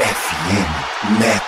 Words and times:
FM 0.00 0.30
Network. 1.20 1.39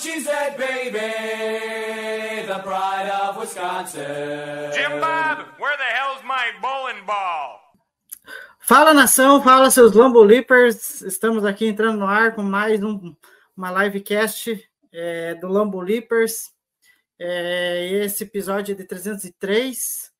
A 0.00 0.02
cheesehead 0.02 0.56
baby, 0.56 2.46
the 2.46 2.58
pride 2.60 3.10
of 3.22 3.36
Wisconsin. 3.36 4.72
Jim 4.72 4.98
Bob, 4.98 5.44
where 5.58 5.76
the 5.76 5.84
hell's 5.94 6.22
my 6.24 6.52
bowling 6.62 7.04
ball? 7.04 7.60
Fala 8.60 8.94
nação, 8.94 9.42
fala 9.42 9.70
seus 9.70 9.92
Lambo 9.92 10.22
Leapers. 10.22 11.02
Estamos 11.02 11.44
aqui 11.44 11.66
entrando 11.66 11.98
no 11.98 12.06
ar 12.06 12.34
com 12.34 12.42
mais 12.42 12.82
um, 12.82 13.14
uma 13.54 13.84
livecast 13.84 14.66
é, 14.90 15.34
do 15.34 15.48
Lambo 15.48 15.82
Leapers. 15.82 16.50
É, 17.18 17.86
esse 18.02 18.24
episódio 18.24 18.72
é 18.72 18.76
de 18.76 18.84
303. 18.84 20.10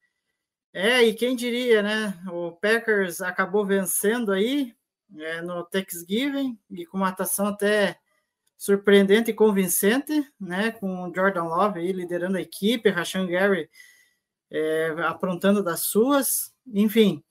É, 0.74 1.02
e 1.04 1.14
quem 1.14 1.34
diria, 1.34 1.82
né? 1.82 2.18
O 2.30 2.52
Packers 2.52 3.22
acabou 3.22 3.64
vencendo 3.64 4.30
aí 4.30 4.74
é, 5.16 5.40
no 5.40 5.64
Thanksgiving 5.64 6.58
e 6.70 6.84
com 6.84 6.98
uma 6.98 7.08
atuação 7.08 7.46
até 7.46 7.98
surpreendente 8.60 9.30
e 9.30 9.34
convincente, 9.34 10.22
né? 10.38 10.70
Com 10.70 11.10
Jordan 11.14 11.44
Love 11.44 11.80
aí 11.80 11.92
liderando 11.92 12.36
a 12.36 12.42
equipe, 12.42 12.90
Rashan 12.90 13.26
Gary 13.26 13.70
é, 14.50 14.94
aprontando 15.06 15.64
das 15.64 15.80
suas. 15.80 16.52
Enfim, 16.66 17.24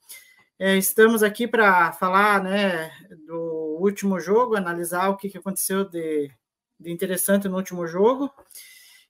é, 0.58 0.76
estamos 0.76 1.22
aqui 1.22 1.46
para 1.46 1.92
falar 1.92 2.42
né, 2.42 2.90
do 3.28 3.78
último 3.80 4.18
jogo, 4.18 4.56
analisar 4.56 5.08
o 5.08 5.16
que, 5.16 5.30
que 5.30 5.38
aconteceu 5.38 5.88
de, 5.88 6.32
de 6.80 6.90
interessante 6.90 7.48
no 7.48 7.58
último 7.58 7.86
jogo. 7.86 8.28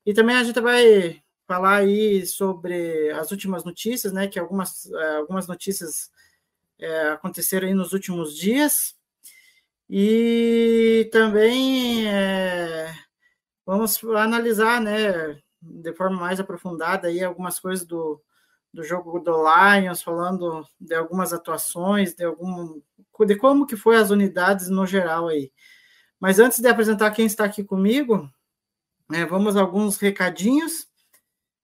E 0.04 0.12
também 0.12 0.36
a 0.36 0.44
gente 0.44 0.60
vai 0.60 1.22
falar 1.46 1.76
aí 1.76 2.26
sobre 2.26 3.08
as 3.12 3.30
últimas 3.30 3.64
notícias, 3.64 4.12
né? 4.12 4.28
Que 4.28 4.38
algumas, 4.38 4.84
eh, 4.92 5.16
algumas 5.16 5.46
notícias 5.46 6.10
eh, 6.78 7.08
aconteceram 7.12 7.66
aí 7.66 7.72
nos 7.72 7.94
últimos 7.94 8.36
dias. 8.36 8.94
E 9.92 11.08
também 11.10 12.06
eh, 12.06 12.94
vamos 13.66 14.02
analisar, 14.04 14.80
né, 14.80 15.42
de 15.60 15.92
forma 15.94 16.16
mais 16.16 16.38
aprofundada 16.38 17.08
aí 17.08 17.24
algumas 17.24 17.58
coisas 17.58 17.84
do, 17.84 18.22
do 18.72 18.84
jogo 18.84 19.18
do 19.18 19.32
Lions, 19.32 20.00
falando 20.00 20.64
de 20.80 20.94
algumas 20.94 21.32
atuações, 21.32 22.14
de 22.14 22.22
algum 22.24 22.80
de 23.26 23.36
como 23.36 23.66
que 23.66 23.76
foi 23.76 23.96
as 23.96 24.10
unidades 24.10 24.68
no 24.70 24.86
geral 24.86 25.26
aí. 25.26 25.52
Mas 26.20 26.38
antes 26.38 26.60
de 26.60 26.68
apresentar 26.68 27.10
quem 27.10 27.26
está 27.26 27.44
aqui 27.44 27.64
comigo, 27.64 28.30
né, 29.10 29.26
vamos 29.26 29.56
a 29.56 29.60
alguns 29.60 29.98
recadinhos. 29.98 30.86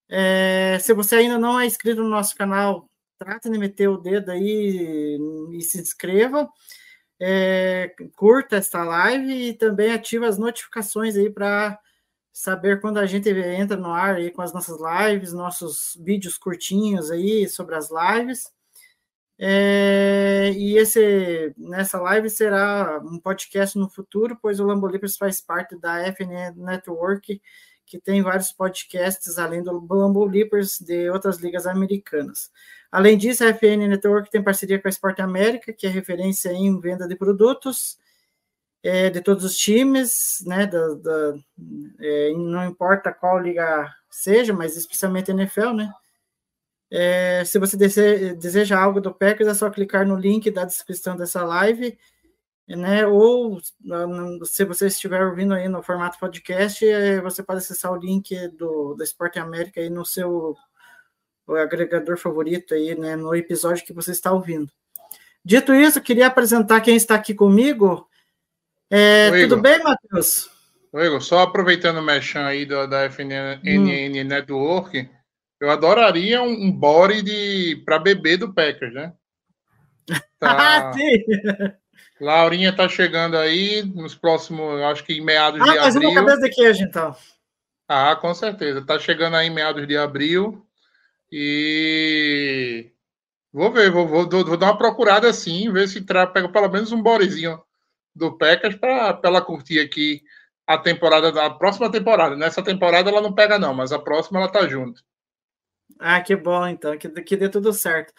É, 0.09 0.79
se 0.81 0.93
você 0.93 1.15
ainda 1.15 1.39
não 1.39 1.61
é 1.61 1.65
inscrito 1.65 2.03
no 2.03 2.09
nosso 2.09 2.35
canal, 2.35 2.91
trate 3.19 3.49
de 3.49 3.57
meter 3.57 3.89
o 3.89 3.97
dedo 3.97 4.31
aí 4.31 5.17
e 5.53 5.63
se 5.63 5.81
inscreva. 5.81 6.51
É, 7.19 7.95
curta 8.15 8.57
esta 8.57 8.85
live 8.85 9.33
e 9.33 9.55
também 9.55 9.93
ative 9.93 10.27
as 10.27 10.39
notificações 10.39 11.17
aí 11.17 11.31
para 11.31 11.79
saber 12.33 12.81
quando 12.81 12.99
a 12.99 13.07
gente 13.07 13.31
entra 13.31 13.77
no 13.77 13.91
ar 13.91 14.17
aí 14.17 14.31
com 14.31 14.43
as 14.43 14.53
nossas 14.53 14.77
lives, 14.79 15.33
nossos 15.33 15.97
vídeos 15.99 16.37
curtinhos 16.37 17.11
aí 17.11 17.49
sobre 17.49 17.75
as 17.75 17.89
lives. 17.91 18.53
É, 19.39 20.53
e 20.55 20.77
esse 20.79 21.55
nessa 21.57 22.01
live 22.01 22.29
será 22.31 23.01
um 23.05 23.19
podcast 23.19 23.79
no 23.79 23.89
futuro, 23.89 24.39
pois 24.41 24.61
o 24.61 24.65
Lambolipers 24.65 25.17
faz 25.17 25.41
parte 25.41 25.79
da 25.79 26.07
FN 26.13 26.55
Network, 26.57 27.41
que 27.87 28.01
tem 28.01 28.23
vários 28.23 28.53
podcasts 28.53 29.39
além 29.39 29.63
do 29.63 29.87
Lambolipers 29.91 30.79
de 30.79 31.11
outras 31.11 31.39
ligas 31.39 31.67
americanas. 31.67 32.51
Além 32.91 33.19
disso, 33.19 33.45
a 33.45 33.53
FN 33.53 33.89
Network 33.89 34.31
tem 34.31 34.43
parceria 34.43 34.81
com 34.81 34.89
a 34.89 34.91
Sport 34.91 35.21
América, 35.21 35.73
que 35.73 35.87
é 35.87 35.91
referência 35.91 36.51
em 36.53 36.79
venda 36.81 37.07
de 37.07 37.17
produtos 37.17 37.99
é, 38.83 39.11
de 39.11 39.21
todos 39.21 39.45
os 39.45 39.57
times, 39.57 40.43
né? 40.47 40.67
Da, 40.67 40.95
da, 40.95 41.35
é, 42.01 42.33
não 42.33 42.65
importa 42.65 43.13
qual 43.13 43.39
liga 43.39 43.93
seja, 44.11 44.53
mas 44.53 44.77
especialmente 44.77 45.31
a 45.31 45.35
NFL, 45.35 45.73
né? 45.73 45.93
É, 46.91 47.45
se 47.45 47.59
você 47.59 47.77
dese, 47.77 48.35
deseja 48.35 48.79
algo 48.81 49.01
do 49.01 49.13
Packers, 49.13 49.49
é 49.49 49.55
só 49.55 49.69
clicar 49.71 50.07
no 50.07 50.17
link 50.17 50.51
da 50.51 50.65
descrição 50.65 51.17
dessa 51.17 51.45
live, 51.45 51.99
né? 52.69 53.07
Ou 53.07 53.61
se 54.45 54.65
você 54.65 54.87
estiver 54.87 55.25
ouvindo 55.25 55.55
aí 55.55 55.69
no 55.69 55.83
formato 55.83 56.19
podcast, 56.19 56.87
é, 56.87 57.21
você 57.21 57.43
pode 57.43 57.59
acessar 57.59 57.93
o 57.93 57.97
link 57.97 58.35
do 58.57 58.95
da 58.95 59.05
Sport 59.05 59.37
América 59.39 59.81
aí 59.81 59.91
no 59.91 60.05
seu 60.05 60.57
agregador 61.55 62.19
favorito 62.19 62.75
aí, 62.75 62.95
né? 62.99 63.15
No 63.15 63.35
episódio 63.35 63.85
que 63.85 63.93
você 63.93 64.11
está 64.11 64.33
ouvindo. 64.33 64.71
Dito 65.45 65.73
isso, 65.73 66.01
queria 66.01 66.27
apresentar 66.27 66.81
quem 66.81 66.97
está 66.97 67.15
aqui 67.15 67.33
comigo. 67.33 68.09
É, 68.91 69.31
Oi, 69.31 69.43
tudo 69.43 69.61
bem, 69.61 69.81
Matheus? 69.83 70.51
Ô, 70.93 71.01
Igor, 71.01 71.21
só 71.21 71.41
aproveitando 71.41 71.99
o 71.99 72.03
mechan 72.03 72.45
aí 72.45 72.65
do, 72.65 72.87
da 72.87 73.05
FNN 73.09 74.25
Network, 74.25 75.09
eu 75.61 75.71
adoraria 75.71 76.43
um, 76.43 76.51
um 76.65 76.73
body 76.73 77.23
de 77.23 77.83
para 77.85 77.99
bebê 77.99 78.37
do 78.37 78.53
Packers, 78.53 78.93
né? 78.93 79.13
Ah, 80.41 80.91
Tá, 80.91 80.93
sim! 80.93 81.25
Laurinha 82.21 82.75
tá 82.75 82.89
chegando 82.89 83.37
aí 83.37 83.83
nos 83.83 84.15
próximos, 84.15 84.81
acho 84.83 85.05
que 85.05 85.15
em 85.15 85.21
meados 85.25 85.61
Ah, 85.61 85.65
de 85.65 85.79
mas 85.79 85.97
uma 85.97 86.09
abril. 86.09 86.15
cabeça 86.27 86.41
de 86.49 86.51
queijo, 86.55 86.83
então. 86.85 87.17
Ah, 87.89 88.17
com 88.17 88.35
certeza. 88.35 88.85
Tá 88.85 88.99
chegando 88.99 89.37
aí 89.37 89.47
em 89.47 89.51
meados 89.55 89.87
de 89.87 89.97
abril. 89.97 90.66
E 91.31 92.93
vou 93.53 93.73
ver, 93.73 93.91
vou, 93.91 94.07
vou, 94.07 94.29
vou 94.29 94.57
dar 94.57 94.67
uma 94.67 94.79
procurada 94.79 95.29
assim, 95.29 95.73
ver 95.73 95.89
se 95.89 96.01
tra... 96.05 96.27
pega 96.27 96.49
pelo 96.49 96.69
menos 96.69 96.93
um 96.93 97.03
borezinho 97.03 97.63
do 98.15 98.37
Packers 98.37 98.77
para 98.77 99.21
ela 99.23 99.43
curtir 99.43 99.81
aqui 99.81 100.23
a 100.67 100.79
temporada, 100.79 101.31
da 101.31 101.47
a 101.47 101.51
próxima 101.51 101.91
temporada. 101.91 102.37
Nessa 102.37 102.63
temporada 102.63 103.11
ela 103.11 103.21
não 103.21 103.33
pega, 103.33 103.59
não, 103.59 103.75
mas 103.75 103.93
a 103.93 103.99
próxima 103.99 104.41
ela 104.41 104.51
tá 104.51 104.67
junto. 104.67 105.03
Ah, 105.99 106.21
que 106.21 106.35
bom, 106.35 106.67
então, 106.67 106.97
que, 106.99 107.09
que 107.09 107.37
dê 107.37 107.49
tudo 107.49 107.73
certo. 107.73 108.13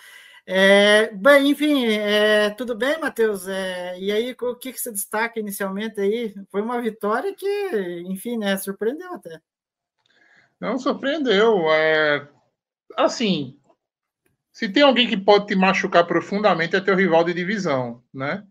É, 0.49 1.11
bem, 1.13 1.49
enfim, 1.49 1.87
é, 1.87 2.49
tudo 2.51 2.73
bem, 2.73 2.97
Matheus? 2.99 3.49
É, 3.49 3.99
e 3.99 4.11
aí, 4.11 4.35
o 4.39 4.55
que, 4.55 4.71
que 4.71 4.79
você 4.79 4.91
destaca 4.91 5.39
inicialmente 5.39 5.99
aí? 5.99 6.33
Foi 6.49 6.61
uma 6.61 6.81
vitória 6.81 7.35
que, 7.35 7.45
enfim, 8.07 8.37
né, 8.37 8.55
surpreendeu 8.55 9.13
até. 9.13 9.41
Não 10.59 10.79
surpreendeu. 10.79 11.69
É... 11.69 12.29
Assim, 12.95 13.59
se 14.51 14.69
tem 14.69 14.83
alguém 14.83 15.07
que 15.07 15.17
pode 15.17 15.47
te 15.47 15.55
machucar 15.55 16.05
profundamente 16.07 16.75
é 16.75 16.81
teu 16.81 16.95
rival 16.95 17.23
de 17.23 17.33
divisão, 17.33 18.03
né? 18.13 18.43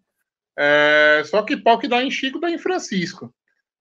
É... 0.57 1.23
Só 1.25 1.43
que 1.43 1.57
pau 1.57 1.79
que 1.79 1.89
dá 1.89 2.03
em 2.03 2.11
Chico, 2.11 2.39
dá 2.39 2.51
em 2.51 2.59
Francisco. 2.59 3.35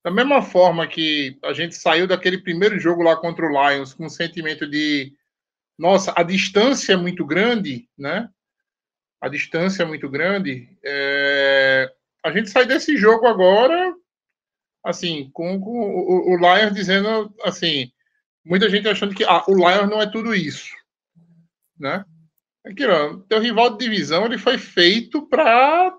Da 0.04 0.12
mesma 0.12 0.42
forma 0.42 0.88
que 0.88 1.38
a 1.44 1.54
gente 1.54 1.76
saiu 1.76 2.08
daquele 2.08 2.38
primeiro 2.38 2.80
jogo 2.80 3.02
lá 3.02 3.16
contra 3.16 3.46
o 3.46 3.50
Lions 3.50 3.94
com 3.94 4.06
um 4.06 4.10
sentimento 4.10 4.70
de 4.70 5.14
nossa, 5.78 6.14
a 6.16 6.24
distância 6.24 6.94
é 6.94 6.96
muito 6.96 7.26
grande, 7.26 7.88
né? 7.98 8.30
A 9.22 9.28
distância 9.28 9.84
é 9.84 9.86
muito 9.86 10.10
grande. 10.10 10.70
É... 10.84 11.92
A 12.24 12.32
gente 12.32 12.50
sai 12.50 12.66
desse 12.66 12.98
jogo 12.98 13.28
agora, 13.28 13.94
assim, 14.84 15.30
com, 15.34 15.60
com 15.60 15.80
o, 15.80 16.34
o 16.34 16.38
Lions 16.38 16.74
dizendo 16.74 17.34
assim, 17.44 17.92
muita 18.46 18.70
gente 18.70 18.88
achando 18.88 19.16
que 19.16 19.24
ah, 19.24 19.44
o 19.48 19.56
Lions 19.56 19.90
não 19.90 20.02
é 20.02 20.10
tudo 20.10 20.34
isso, 20.34 20.74
né? 21.80 22.06
Teu 23.28 23.40
rival 23.40 23.72
de 23.72 23.84
divisão 23.84 24.26
ele 24.26 24.38
foi 24.38 24.58
feito 24.58 25.28
para 25.28 25.96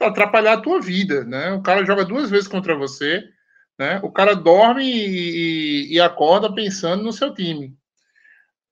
atrapalhar 0.00 0.54
a 0.54 0.60
tua 0.60 0.80
vida, 0.80 1.24
né? 1.24 1.52
O 1.52 1.62
cara 1.62 1.84
joga 1.84 2.04
duas 2.04 2.30
vezes 2.30 2.48
contra 2.48 2.76
você, 2.76 3.22
né? 3.78 4.00
O 4.02 4.10
cara 4.10 4.34
dorme 4.34 4.84
e, 4.84 5.90
e, 5.90 5.94
e 5.94 6.00
acorda 6.00 6.52
pensando 6.52 7.02
no 7.02 7.12
seu 7.12 7.32
time. 7.32 7.76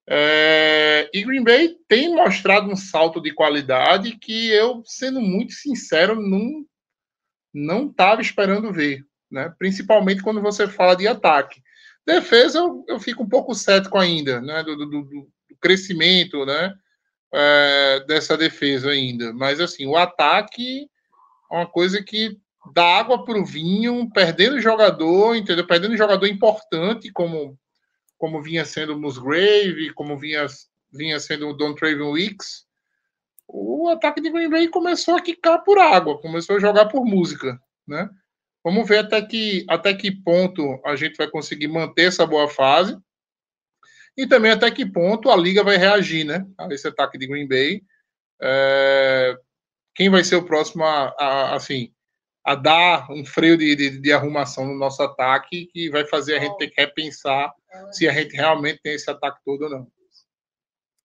É, 0.08 1.08
e 1.14 1.22
Green 1.22 1.44
Bay 1.44 1.76
tem 1.86 2.12
mostrado 2.14 2.68
um 2.68 2.74
salto 2.74 3.20
de 3.20 3.32
qualidade 3.32 4.16
que 4.16 4.48
eu, 4.50 4.82
sendo 4.84 5.20
muito 5.20 5.52
sincero, 5.52 6.20
não 6.20 6.66
não 7.52 7.88
estava 7.88 8.20
esperando 8.22 8.72
ver, 8.72 9.04
né? 9.30 9.52
Principalmente 9.58 10.22
quando 10.22 10.40
você 10.40 10.68
fala 10.68 10.94
de 10.94 11.08
ataque. 11.08 11.60
Defesa, 12.06 12.58
eu, 12.58 12.84
eu 12.88 13.00
fico 13.00 13.22
um 13.22 13.28
pouco 13.28 13.54
cético 13.54 13.98
ainda, 13.98 14.40
né? 14.40 14.62
Do, 14.62 14.76
do, 14.76 14.86
do 14.86 15.28
crescimento, 15.60 16.44
né? 16.44 16.74
É, 17.32 18.04
dessa 18.08 18.36
defesa 18.36 18.90
ainda. 18.90 19.32
Mas 19.32 19.60
assim, 19.60 19.86
o 19.86 19.96
ataque 19.96 20.88
uma 21.50 21.66
coisa 21.66 22.02
que 22.02 22.38
dá 22.72 22.98
água 22.98 23.24
para 23.24 23.38
o 23.38 23.44
vinho, 23.44 24.08
perdendo 24.12 24.60
jogador, 24.60 25.34
entendeu? 25.34 25.66
Perdendo 25.66 25.96
jogador 25.96 26.26
importante, 26.26 27.10
como, 27.10 27.58
como 28.16 28.40
vinha 28.40 28.64
sendo 28.64 28.94
o 28.94 29.00
Musgrave, 29.00 29.92
como 29.94 30.16
vinha, 30.16 30.46
vinha 30.92 31.18
sendo 31.18 31.48
o 31.48 31.52
Don 31.52 31.74
Traven 31.74 32.12
Weeks. 32.12 32.66
O 33.48 33.88
ataque 33.88 34.20
de 34.20 34.30
Green 34.30 34.48
Bay 34.48 34.68
começou 34.68 35.16
a 35.16 35.20
quicar 35.20 35.64
por 35.64 35.78
água, 35.78 36.20
começou 36.20 36.56
a 36.56 36.60
jogar 36.60 36.86
por 36.86 37.04
música, 37.04 37.60
né? 37.86 38.08
Vamos 38.62 38.86
ver 38.86 38.98
até 38.98 39.22
que, 39.22 39.64
até 39.68 39.94
que 39.94 40.10
ponto 40.10 40.80
a 40.84 40.94
gente 40.94 41.16
vai 41.16 41.28
conseguir 41.28 41.68
manter 41.68 42.08
essa 42.08 42.26
boa 42.26 42.48
fase 42.48 42.96
e 44.16 44.26
também 44.26 44.52
até 44.52 44.70
que 44.70 44.84
ponto 44.84 45.30
a 45.30 45.36
liga 45.36 45.64
vai 45.64 45.76
reagir, 45.76 46.24
né? 46.24 46.46
A 46.58 46.66
esse 46.72 46.86
ataque 46.86 47.16
de 47.16 47.26
Green 47.26 47.48
Bay. 47.48 47.82
É... 48.40 49.36
Quem 49.94 50.10
vai 50.10 50.22
ser 50.22 50.36
o 50.36 50.44
próximo 50.44 50.84
a, 50.84 51.14
a, 51.18 51.54
assim, 51.54 51.92
a 52.44 52.54
dar 52.54 53.10
um 53.10 53.24
freio 53.24 53.56
de, 53.56 53.74
de, 53.74 53.98
de, 53.98 54.12
arrumação 54.12 54.66
no 54.66 54.74
nosso 54.74 55.02
ataque 55.02 55.66
que 55.66 55.90
vai 55.90 56.06
fazer 56.06 56.36
a 56.36 56.40
gente 56.40 56.56
ter 56.58 56.68
que 56.68 56.80
repensar 56.80 57.52
se 57.92 58.08
a 58.08 58.12
gente 58.12 58.34
realmente 58.36 58.80
tem 58.82 58.94
esse 58.94 59.10
ataque 59.10 59.40
todo 59.44 59.62
ou 59.62 59.70
não. 59.70 59.92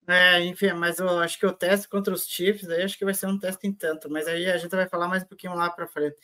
É, 0.08 0.40
enfim, 0.44 0.72
mas 0.72 1.00
eu 1.00 1.08
acho 1.18 1.38
que 1.38 1.46
o 1.46 1.52
teste 1.52 1.88
contra 1.88 2.14
os 2.14 2.28
Chiefs, 2.28 2.68
aí 2.68 2.82
acho 2.82 2.96
que 2.96 3.04
vai 3.04 3.12
ser 3.12 3.26
um 3.26 3.38
teste 3.38 3.66
em 3.66 3.72
tanto, 3.72 4.08
mas 4.08 4.28
aí 4.28 4.48
a 4.48 4.56
gente 4.56 4.70
vai 4.70 4.88
falar 4.88 5.08
mais 5.08 5.24
um 5.24 5.26
pouquinho 5.26 5.54
lá 5.54 5.68
para 5.68 5.88
frente. 5.88 6.16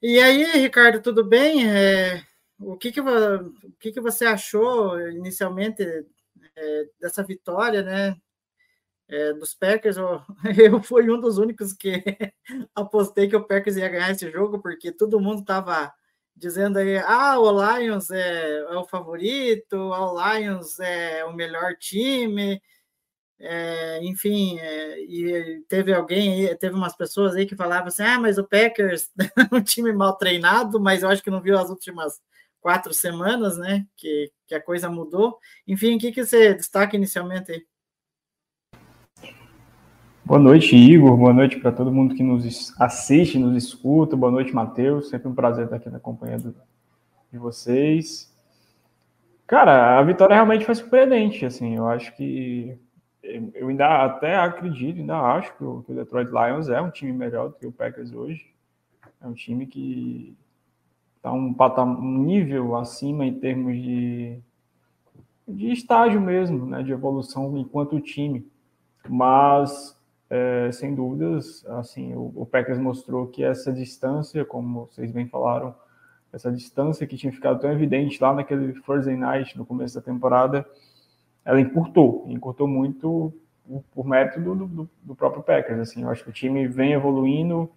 E 0.00 0.20
aí, 0.20 0.44
Ricardo, 0.60 1.02
tudo 1.02 1.24
bem? 1.24 1.68
É, 1.68 2.22
o 2.60 2.76
que 2.76 2.92
que, 2.92 3.00
o 3.00 3.52
que 3.80 3.90
que 3.92 4.00
você 4.00 4.26
achou 4.26 5.00
inicialmente 5.10 5.82
é, 6.56 6.84
dessa 7.00 7.22
vitória, 7.24 7.82
né? 7.82 8.16
É, 9.08 9.32
dos 9.32 9.54
Packers, 9.54 9.96
eu, 9.96 10.20
eu 10.58 10.82
fui 10.82 11.10
um 11.10 11.20
dos 11.20 11.38
únicos 11.38 11.72
que 11.72 12.02
apostei 12.74 13.28
que 13.28 13.36
o 13.36 13.44
Packers 13.46 13.76
ia 13.76 13.88
ganhar 13.88 14.10
esse 14.12 14.30
jogo, 14.30 14.60
porque 14.60 14.92
todo 14.92 15.20
mundo 15.20 15.40
estava 15.40 15.92
dizendo 16.36 16.78
aí, 16.78 16.98
ah, 16.98 17.38
o 17.40 17.50
Lions 17.50 18.10
é, 18.10 18.58
é, 18.58 18.76
o 18.76 18.84
favorito, 18.84 19.76
o 19.76 20.32
Lions 20.36 20.78
é 20.80 21.24
o 21.24 21.32
melhor 21.34 21.74
time, 21.76 22.62
é, 23.40 24.04
enfim, 24.04 24.58
é, 24.58 25.00
e 25.00 25.62
teve 25.68 25.92
alguém, 25.92 26.54
teve 26.56 26.74
umas 26.74 26.96
pessoas 26.96 27.36
aí 27.36 27.46
que 27.46 27.54
falavam 27.54 27.88
assim, 27.88 28.02
ah, 28.02 28.18
mas 28.18 28.36
o 28.36 28.44
Packers 28.44 29.10
é 29.18 29.54
um 29.54 29.62
time 29.62 29.92
mal 29.92 30.16
treinado, 30.16 30.80
mas 30.80 31.02
eu 31.02 31.08
acho 31.08 31.22
que 31.22 31.30
não 31.30 31.40
viu 31.40 31.56
as 31.56 31.70
últimas 31.70 32.20
quatro 32.60 32.92
semanas, 32.92 33.56
né, 33.56 33.86
que, 33.96 34.32
que 34.46 34.54
a 34.54 34.60
coisa 34.60 34.90
mudou. 34.90 35.38
Enfim, 35.66 35.96
o 35.96 35.98
que, 35.98 36.10
que 36.10 36.24
você 36.24 36.54
destaca 36.54 36.96
inicialmente 36.96 37.52
aí? 37.52 37.62
Boa 40.24 40.40
noite, 40.40 40.76
Igor. 40.76 41.16
Boa 41.16 41.32
noite 41.32 41.58
para 41.58 41.72
todo 41.72 41.90
mundo 41.90 42.14
que 42.14 42.22
nos 42.22 42.78
assiste, 42.78 43.38
nos 43.38 43.56
escuta. 43.56 44.14
Boa 44.14 44.30
noite, 44.30 44.52
Matheus. 44.52 45.08
Sempre 45.08 45.28
um 45.28 45.34
prazer 45.34 45.64
estar 45.64 45.76
aqui 45.76 45.88
na 45.88 45.98
companhia 45.98 46.36
do, 46.36 46.54
de 47.32 47.38
vocês. 47.38 48.30
Cara, 49.46 49.98
a 49.98 50.02
vitória 50.02 50.34
realmente 50.34 50.66
foi 50.66 50.74
surpreendente. 50.74 51.46
Assim, 51.46 51.76
eu 51.76 51.88
acho 51.88 52.14
que 52.14 52.78
eu 53.22 53.68
ainda 53.68 54.04
até 54.04 54.36
acredito, 54.36 54.98
ainda 54.98 55.18
acho 55.18 55.56
que 55.56 55.64
o, 55.64 55.84
Detroit 55.88 56.30
Lions 56.30 56.68
é 56.68 56.80
um 56.80 56.90
time 56.90 57.12
melhor 57.12 57.48
do 57.48 57.54
que 57.54 57.66
o 57.66 57.72
Packers 57.72 58.12
hoje. 58.12 58.52
É 59.20 59.26
um 59.26 59.34
time 59.34 59.66
que 59.66 60.36
está 61.16 61.32
um, 61.32 61.54
um 61.82 62.18
nível 62.24 62.76
acima 62.76 63.26
em 63.26 63.38
termos 63.38 63.74
de, 63.74 64.38
de 65.46 65.72
estágio 65.72 66.20
mesmo, 66.20 66.66
né, 66.66 66.82
de 66.82 66.92
evolução 66.92 67.56
enquanto 67.56 68.00
time. 68.00 68.46
Mas 69.08 69.98
é, 70.30 70.70
sem 70.72 70.94
dúvidas, 70.94 71.64
assim, 71.66 72.14
o, 72.14 72.32
o 72.36 72.46
Packers 72.46 72.78
mostrou 72.78 73.26
que 73.26 73.42
essa 73.42 73.72
distância, 73.72 74.44
como 74.44 74.86
vocês 74.86 75.10
bem 75.10 75.26
falaram, 75.26 75.74
essa 76.32 76.52
distância 76.52 77.06
que 77.06 77.16
tinha 77.16 77.32
ficado 77.32 77.60
tão 77.60 77.72
evidente 77.72 78.22
lá 78.22 78.34
naquele 78.34 78.78
Thursday 78.82 79.16
Night, 79.16 79.56
no 79.56 79.64
começo 79.64 79.94
da 79.94 80.00
temporada, 80.00 80.66
ela 81.48 81.58
encurtou, 81.62 82.26
encurtou 82.28 82.68
muito 82.68 83.32
por 83.94 84.06
mérito 84.06 84.38
do, 84.38 84.54
do, 84.54 84.90
do, 85.02 85.14
próprio 85.14 85.42
Packers, 85.42 85.80
assim, 85.80 86.02
eu 86.02 86.10
acho 86.10 86.22
que 86.22 86.28
o 86.28 86.32
time 86.32 86.68
vem 86.68 86.92
evoluindo, 86.92 87.70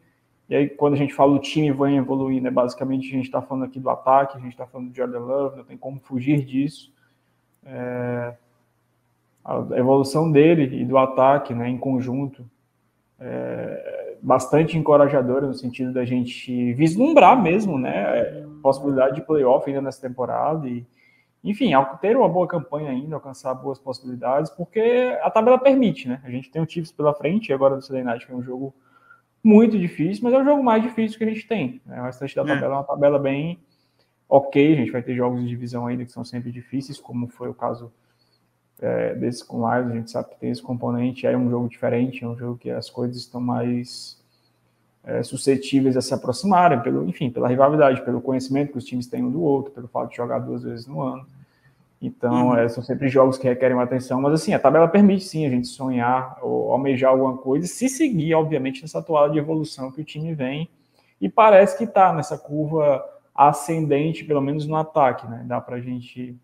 e 0.49 0.55
aí 0.55 0.69
quando 0.69 0.95
a 0.95 0.97
gente 0.97 1.13
fala 1.13 1.31
o 1.31 1.39
time 1.39 1.71
vem 1.71 1.95
evoluindo, 1.95 2.49
é 2.49 2.51
basicamente 2.51 3.07
a 3.07 3.15
gente 3.15 3.27
está 3.27 3.41
falando 3.41 3.63
aqui 3.63 3.79
do 3.79 3.89
ataque, 3.89 4.35
a 4.35 4.41
gente 4.41 4.51
está 4.51 4.67
falando 4.67 4.89
do 4.89 4.95
Jordan 4.95 5.19
Love, 5.19 5.57
não 5.57 5.63
tem 5.63 5.77
como 5.77 6.01
fugir 6.01 6.43
disso, 6.43 6.91
é, 7.65 8.35
a 9.45 9.77
evolução 9.77 10.29
dele 10.29 10.81
e 10.81 10.83
do 10.83 10.97
ataque 10.97 11.53
né, 11.53 11.69
em 11.69 11.77
conjunto 11.77 12.45
é 13.17 14.17
bastante 14.21 14.77
encorajadora 14.77 15.47
no 15.47 15.53
sentido 15.53 15.93
da 15.93 16.03
gente 16.03 16.73
vislumbrar 16.73 17.41
mesmo 17.41 17.79
né, 17.79 18.45
possibilidade 18.61 19.15
de 19.15 19.21
playoff 19.21 19.67
ainda 19.69 19.81
nessa 19.81 20.01
temporada 20.01 20.67
e, 20.67 20.85
enfim, 21.43 21.71
ter 21.99 22.15
uma 22.15 22.29
boa 22.29 22.47
campanha 22.47 22.91
ainda, 22.91 23.15
alcançar 23.15 23.53
boas 23.55 23.79
possibilidades, 23.79 24.51
porque 24.51 25.17
a 25.21 25.29
tabela 25.29 25.57
permite, 25.57 26.07
né? 26.07 26.21
A 26.23 26.29
gente 26.29 26.51
tem 26.51 26.61
o 26.61 26.69
Chiefs 26.69 26.91
pela 26.91 27.13
frente, 27.13 27.49
e 27.49 27.53
agora 27.53 27.75
do 27.75 27.81
Sunday 27.81 28.03
Night, 28.03 28.25
que 28.25 28.31
é 28.31 28.35
um 28.35 28.43
jogo 28.43 28.73
muito 29.43 29.77
difícil, 29.77 30.23
mas 30.23 30.33
é 30.33 30.37
o 30.37 30.43
jogo 30.43 30.63
mais 30.63 30.83
difícil 30.83 31.17
que 31.17 31.23
a 31.23 31.27
gente 31.27 31.47
tem. 31.47 31.81
Né? 31.85 31.99
O 31.99 32.05
restante 32.05 32.35
da 32.35 32.43
é. 32.43 32.45
tabela 32.45 32.75
é 32.75 32.77
uma 32.77 32.83
tabela 32.83 33.17
bem 33.17 33.59
ok, 34.29 34.73
a 34.73 34.75
gente 34.75 34.91
vai 34.91 35.01
ter 35.01 35.15
jogos 35.15 35.41
de 35.41 35.47
divisão 35.47 35.87
ainda 35.87 36.05
que 36.05 36.11
são 36.11 36.23
sempre 36.23 36.51
difíceis, 36.51 36.99
como 36.99 37.27
foi 37.27 37.49
o 37.49 37.53
caso 37.53 37.91
é, 38.79 39.13
desse 39.15 39.45
com 39.45 39.57
Lions, 39.57 39.91
a 39.91 39.95
gente 39.95 40.11
sabe 40.11 40.29
que 40.29 40.39
tem 40.39 40.51
esse 40.51 40.61
componente, 40.61 41.27
é 41.27 41.35
um 41.35 41.49
jogo 41.49 41.67
diferente, 41.67 42.23
é 42.23 42.27
um 42.27 42.37
jogo 42.37 42.57
que 42.57 42.69
as 42.69 42.89
coisas 42.89 43.17
estão 43.17 43.41
mais 43.41 44.20
é, 45.03 45.23
suscetíveis 45.23 45.97
a 45.97 46.01
se 46.01 46.13
aproximarem, 46.13 46.79
pelo, 46.81 47.07
enfim, 47.07 47.29
pela 47.29 47.47
rivalidade, 47.47 48.03
pelo 48.03 48.21
conhecimento 48.21 48.71
que 48.71 48.77
os 48.77 48.85
times 48.85 49.07
têm 49.07 49.23
um 49.23 49.31
do 49.31 49.41
outro, 49.41 49.71
pelo 49.71 49.87
fato 49.87 50.11
de 50.11 50.17
jogar 50.17 50.39
duas 50.39 50.63
vezes 50.63 50.85
no 50.85 51.01
ano. 51.01 51.25
Então, 52.01 52.49
uhum. 52.49 52.55
é, 52.55 52.67
são 52.67 52.83
sempre 52.83 53.09
jogos 53.09 53.37
que 53.37 53.47
requerem 53.47 53.75
uma 53.75 53.83
atenção, 53.83 54.19
mas 54.19 54.33
assim, 54.33 54.53
a 54.53 54.59
tabela 54.59 54.87
permite 54.87 55.23
sim 55.23 55.45
a 55.45 55.49
gente 55.49 55.67
sonhar 55.67 56.37
ou 56.41 56.71
almejar 56.71 57.11
alguma 57.11 57.37
coisa, 57.37 57.67
se 57.67 57.87
seguir, 57.89 58.33
obviamente, 58.33 58.81
nessa 58.81 59.01
toada 59.01 59.31
de 59.31 59.39
evolução 59.39 59.91
que 59.91 60.01
o 60.01 60.03
time 60.03 60.33
vem, 60.33 60.67
e 61.19 61.29
parece 61.29 61.77
que 61.77 61.83
está 61.83 62.11
nessa 62.11 62.37
curva 62.37 63.03
ascendente, 63.35 64.23
pelo 64.23 64.41
menos 64.41 64.65
no 64.65 64.75
ataque, 64.75 65.27
né? 65.27 65.43
Dá 65.45 65.61
para 65.61 65.75
a 65.75 65.79
gente 65.79 66.35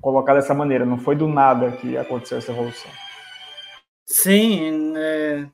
colocar 0.00 0.34
dessa 0.34 0.54
maneira, 0.54 0.86
não 0.86 0.96
foi 0.96 1.14
do 1.14 1.28
nada 1.28 1.72
que 1.72 1.98
aconteceu 1.98 2.38
essa 2.38 2.50
evolução. 2.50 2.90
Sim, 4.14 4.94
é, 4.94 5.48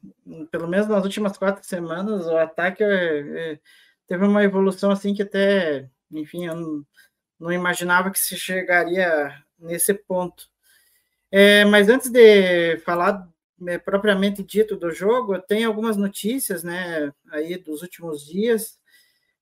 pelo 0.50 0.66
menos 0.66 0.88
nas 0.88 1.04
últimas 1.04 1.38
quatro 1.38 1.64
semanas 1.64 2.26
o 2.26 2.36
ataque 2.36 2.82
é, 2.82 3.52
é, 3.52 3.60
teve 4.04 4.24
uma 4.24 4.42
evolução 4.42 4.90
assim 4.90 5.14
que 5.14 5.22
até, 5.22 5.88
enfim, 6.10 6.46
eu 6.46 6.56
não, 6.56 6.86
não 7.38 7.52
imaginava 7.52 8.10
que 8.10 8.18
se 8.18 8.36
chegaria 8.36 9.32
nesse 9.56 9.94
ponto. 9.94 10.48
É, 11.30 11.64
mas 11.66 11.88
antes 11.88 12.10
de 12.10 12.78
falar 12.78 13.28
é, 13.68 13.78
propriamente 13.78 14.42
dito 14.42 14.76
do 14.76 14.90
jogo, 14.90 15.38
tem 15.40 15.64
algumas 15.64 15.96
notícias, 15.96 16.64
né, 16.64 17.12
aí 17.30 17.56
dos 17.58 17.82
últimos 17.82 18.26
dias. 18.26 18.76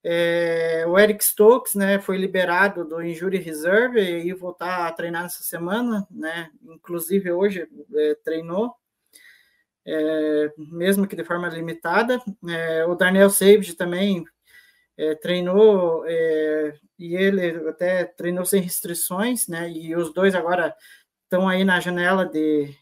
É, 0.04 0.84
o 0.86 0.98
Eric 0.98 1.24
Stokes, 1.24 1.74
né, 1.74 1.98
foi 2.00 2.18
liberado 2.18 2.84
do 2.84 3.02
injury 3.02 3.38
reserve 3.38 4.00
e 4.00 4.32
voltar 4.34 4.86
a 4.86 4.92
treinar 4.92 5.24
essa 5.24 5.42
semana, 5.42 6.06
né? 6.10 6.50
Inclusive 6.62 7.32
hoje 7.32 7.66
treinou, 8.24 8.76
é, 9.86 10.52
mesmo 10.58 11.06
que 11.06 11.16
de 11.16 11.24
forma 11.24 11.48
limitada. 11.48 12.20
É, 12.48 12.84
o 12.86 12.94
Daniel 12.94 13.30
Savage 13.30 13.74
também 13.74 14.24
é, 14.96 15.14
treinou 15.14 16.04
é, 16.06 16.74
e 16.98 17.14
ele 17.14 17.68
até 17.68 18.04
treinou 18.04 18.44
sem 18.44 18.60
restrições, 18.60 19.46
né? 19.46 19.70
E 19.70 19.94
os 19.94 20.12
dois 20.12 20.34
agora 20.34 20.74
estão 21.24 21.48
aí 21.48 21.64
na 21.64 21.80
janela 21.80 22.26
de 22.26 22.74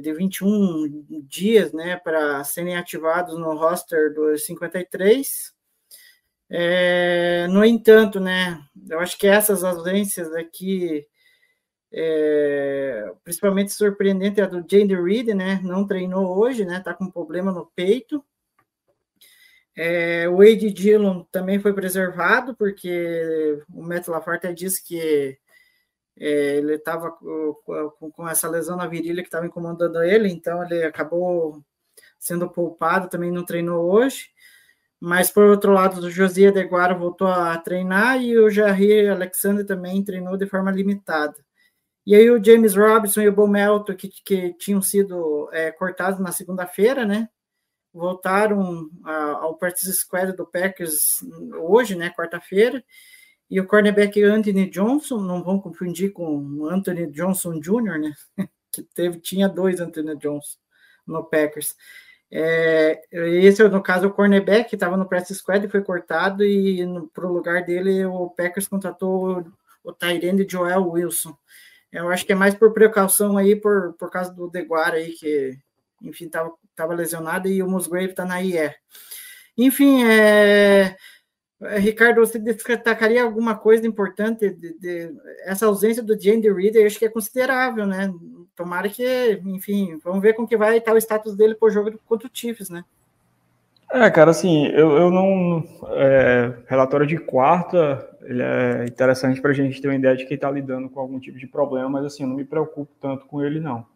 de 0.00 0.10
21 0.14 1.04
dias, 1.28 1.70
né, 1.74 1.98
para 1.98 2.42
serem 2.44 2.76
ativados 2.76 3.38
no 3.38 3.54
roster 3.54 4.10
dos 4.14 4.46
53. 4.46 5.52
É, 6.48 7.46
no 7.48 7.62
entanto, 7.64 8.18
né, 8.18 8.58
eu 8.88 8.98
acho 9.00 9.18
que 9.18 9.26
essas 9.26 9.62
ausências 9.62 10.32
aqui, 10.32 11.06
é, 11.98 13.10
principalmente 13.24 13.72
surpreendente 13.72 14.38
é 14.38 14.44
a 14.44 14.46
do 14.46 14.62
Jane 14.70 14.94
Reed, 14.94 15.28
né, 15.28 15.58
não 15.64 15.86
treinou 15.86 16.36
hoje, 16.36 16.62
né, 16.66 16.78
tá 16.78 16.92
com 16.92 17.10
problema 17.10 17.50
no 17.50 17.64
peito. 17.74 18.22
É, 19.74 20.28
o 20.28 20.36
Wade 20.36 20.70
Dillon 20.70 21.24
também 21.32 21.58
foi 21.58 21.72
preservado, 21.72 22.54
porque 22.54 23.62
o 23.72 23.82
Matt 23.82 24.08
LaForte 24.08 24.52
disse 24.52 24.84
que 24.84 25.38
é, 26.18 26.56
ele 26.56 26.74
estava 26.74 27.10
com, 27.12 27.54
com, 28.12 28.28
essa 28.28 28.48
lesão 28.48 28.76
na 28.76 28.86
virilha 28.86 29.22
que 29.22 29.28
estava 29.28 29.46
incomodando 29.46 30.02
ele, 30.02 30.28
então 30.28 30.62
ele 30.62 30.82
acabou 30.84 31.62
sendo 32.18 32.48
poupado, 32.50 33.08
também 33.08 33.30
não 33.30 33.44
treinou 33.44 33.90
hoje. 33.90 34.30
Mas, 35.00 35.30
por 35.30 35.44
outro 35.44 35.72
lado, 35.72 36.00
o 36.00 36.10
José 36.10 36.48
Adeguara 36.48 36.94
voltou 36.94 37.28
a 37.28 37.56
treinar 37.58 38.20
e 38.22 38.36
o 38.38 38.50
Jair 38.50 39.12
Alexander 39.12 39.64
também 39.64 40.02
treinou 40.04 40.36
de 40.36 40.46
forma 40.46 40.70
limitada. 40.70 41.45
E 42.06 42.14
aí 42.14 42.30
o 42.30 42.42
James 42.42 42.76
Robinson 42.76 43.22
e 43.22 43.28
o 43.28 43.32
Bo 43.32 43.48
Melton, 43.48 43.94
que, 43.96 44.08
que 44.08 44.54
tinham 44.54 44.80
sido 44.80 45.50
é, 45.52 45.72
cortados 45.72 46.20
na 46.20 46.30
segunda-feira, 46.32 47.04
né? 47.04 47.28
voltaram 47.96 48.90
ao 49.40 49.56
practice 49.56 49.92
squad 49.94 50.32
do 50.32 50.46
Packers 50.46 51.24
hoje, 51.58 51.94
né, 51.94 52.10
quarta-feira, 52.10 52.84
e 53.48 53.58
o 53.58 53.66
cornerback 53.66 54.22
Anthony 54.22 54.68
Johnson, 54.68 55.18
não 55.20 55.42
vão 55.42 55.58
confundir 55.58 56.12
com 56.12 56.66
Anthony 56.66 57.06
Johnson 57.10 57.58
Jr., 57.58 57.98
né, 57.98 58.12
que 58.70 58.82
teve, 58.82 59.18
tinha 59.18 59.48
dois 59.48 59.80
Anthony 59.80 60.14
Johnson 60.16 60.58
no 61.06 61.24
Packers. 61.24 61.74
É, 62.30 63.00
esse, 63.10 63.66
no 63.66 63.82
caso, 63.82 64.08
o 64.08 64.12
cornerback 64.12 64.68
que 64.68 64.76
estava 64.76 64.96
no 64.96 65.08
practice 65.08 65.38
squad 65.38 65.64
e 65.64 65.70
foi 65.70 65.82
cortado, 65.82 66.44
e 66.44 66.84
para 67.14 67.26
o 67.26 67.32
lugar 67.32 67.64
dele 67.64 68.04
o 68.04 68.28
Packers 68.30 68.68
contratou 68.68 69.46
o 69.82 69.92
Tyrande 69.92 70.46
Joel 70.46 70.86
Wilson. 70.88 71.34
Eu 71.96 72.10
acho 72.10 72.26
que 72.26 72.32
é 72.32 72.34
mais 72.34 72.54
por 72.54 72.72
precaução 72.74 73.38
aí, 73.38 73.56
por, 73.56 73.94
por 73.94 74.10
causa 74.10 74.30
do 74.32 74.50
Deguara 74.50 74.96
aí, 74.96 75.12
que, 75.12 75.58
enfim, 76.02 76.26
estava 76.26 76.52
tava 76.74 76.94
lesionado, 76.94 77.48
e 77.48 77.62
o 77.62 77.68
Musgrave 77.68 78.10
está 78.10 78.26
na 78.26 78.42
IE. 78.42 78.74
Enfim, 79.56 80.04
é, 80.04 80.94
é, 81.62 81.78
Ricardo, 81.78 82.20
você 82.20 82.38
destacaria 82.38 83.22
alguma 83.22 83.56
coisa 83.56 83.86
importante 83.86 84.50
de, 84.50 84.78
de 84.78 85.14
essa 85.44 85.64
ausência 85.64 86.02
do 86.02 86.20
Jandy 86.20 86.52
Reader? 86.52 86.82
Eu 86.82 86.86
acho 86.86 86.98
que 86.98 87.06
é 87.06 87.08
considerável, 87.08 87.86
né? 87.86 88.12
Tomara 88.54 88.90
que, 88.90 89.40
enfim, 89.46 89.98
vamos 90.04 90.20
ver 90.20 90.34
como 90.34 90.46
que 90.46 90.56
vai 90.56 90.76
estar 90.76 90.92
o 90.92 90.98
status 90.98 91.34
dele 91.34 91.54
por 91.54 91.70
jogo 91.70 91.98
contra 92.04 92.28
o 92.28 92.30
Chiefs, 92.32 92.68
né? 92.68 92.84
É, 93.90 94.10
cara, 94.10 94.30
assim, 94.30 94.66
eu, 94.66 94.96
eu 94.96 95.10
não. 95.10 95.64
É, 95.90 96.54
relatório 96.66 97.06
de 97.06 97.18
quarta, 97.18 98.08
ele 98.22 98.42
é 98.42 98.84
interessante 98.84 99.40
para 99.40 99.52
a 99.52 99.54
gente 99.54 99.80
ter 99.80 99.88
uma 99.88 99.94
ideia 99.94 100.16
de 100.16 100.26
que 100.26 100.34
está 100.34 100.50
lidando 100.50 100.90
com 100.90 101.00
algum 101.00 101.20
tipo 101.20 101.38
de 101.38 101.46
problema, 101.46 101.88
mas 101.88 102.04
assim, 102.04 102.24
eu 102.24 102.28
não 102.28 102.36
me 102.36 102.44
preocupo 102.44 102.92
tanto 103.00 103.26
com 103.26 103.42
ele, 103.42 103.60
não. 103.60 103.86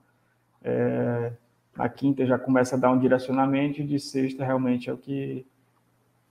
É, 0.62 1.32
na 1.76 1.88
quinta 1.88 2.24
já 2.24 2.38
começa 2.38 2.76
a 2.76 2.78
dar 2.78 2.90
um 2.92 2.98
direcionamento, 2.98 3.80
e 3.80 3.86
de 3.86 3.98
sexta 3.98 4.44
realmente 4.44 4.88
é 4.88 4.92
o 4.92 4.96
que 4.96 5.44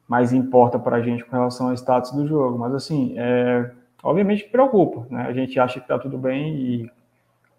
mais 0.08 0.34
importa 0.34 0.80
para 0.80 0.98
a 0.98 1.02
gente 1.02 1.24
com 1.26 1.36
relação 1.36 1.68
ao 1.68 1.74
status 1.74 2.12
do 2.12 2.26
jogo. 2.26 2.58
Mas, 2.58 2.74
assim, 2.74 3.14
é, 3.18 3.72
obviamente 4.02 4.46
preocupa, 4.46 5.06
né? 5.10 5.24
A 5.24 5.34
gente 5.34 5.60
acha 5.60 5.76
que 5.76 5.86
está 5.86 6.00
tudo 6.00 6.18
bem 6.18 6.56
e 6.56 6.92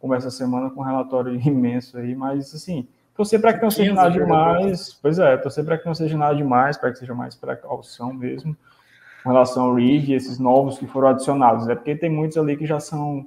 começa 0.00 0.28
a 0.28 0.30
semana 0.30 0.70
com 0.70 0.80
um 0.80 0.84
relatório 0.84 1.34
imenso 1.46 1.98
aí, 1.98 2.14
mas, 2.14 2.54
assim, 2.54 2.88
torcer 3.20 3.38
para 3.38 3.52
que 3.52 3.62
não 3.62 3.70
seja 3.70 3.92
nada 3.92 4.10
demais. 4.10 4.94
Pois 4.94 5.18
é, 5.18 5.36
torcer 5.36 5.62
para 5.62 5.76
que 5.76 5.84
não 5.84 5.94
seja 5.94 6.16
nada 6.16 6.34
demais, 6.34 6.78
para 6.78 6.90
que 6.90 6.98
seja 6.98 7.14
mais 7.14 7.34
precaução 7.34 8.14
mesmo 8.14 8.56
com 9.22 9.28
relação 9.28 9.64
ao 9.64 9.74
Reed 9.74 10.08
e 10.08 10.14
esses 10.14 10.38
novos 10.38 10.78
que 10.78 10.86
foram 10.86 11.08
adicionados. 11.08 11.68
É 11.68 11.74
porque 11.74 11.94
tem 11.94 12.08
muitos 12.08 12.38
ali 12.38 12.56
que 12.56 12.64
já 12.64 12.80
são 12.80 13.26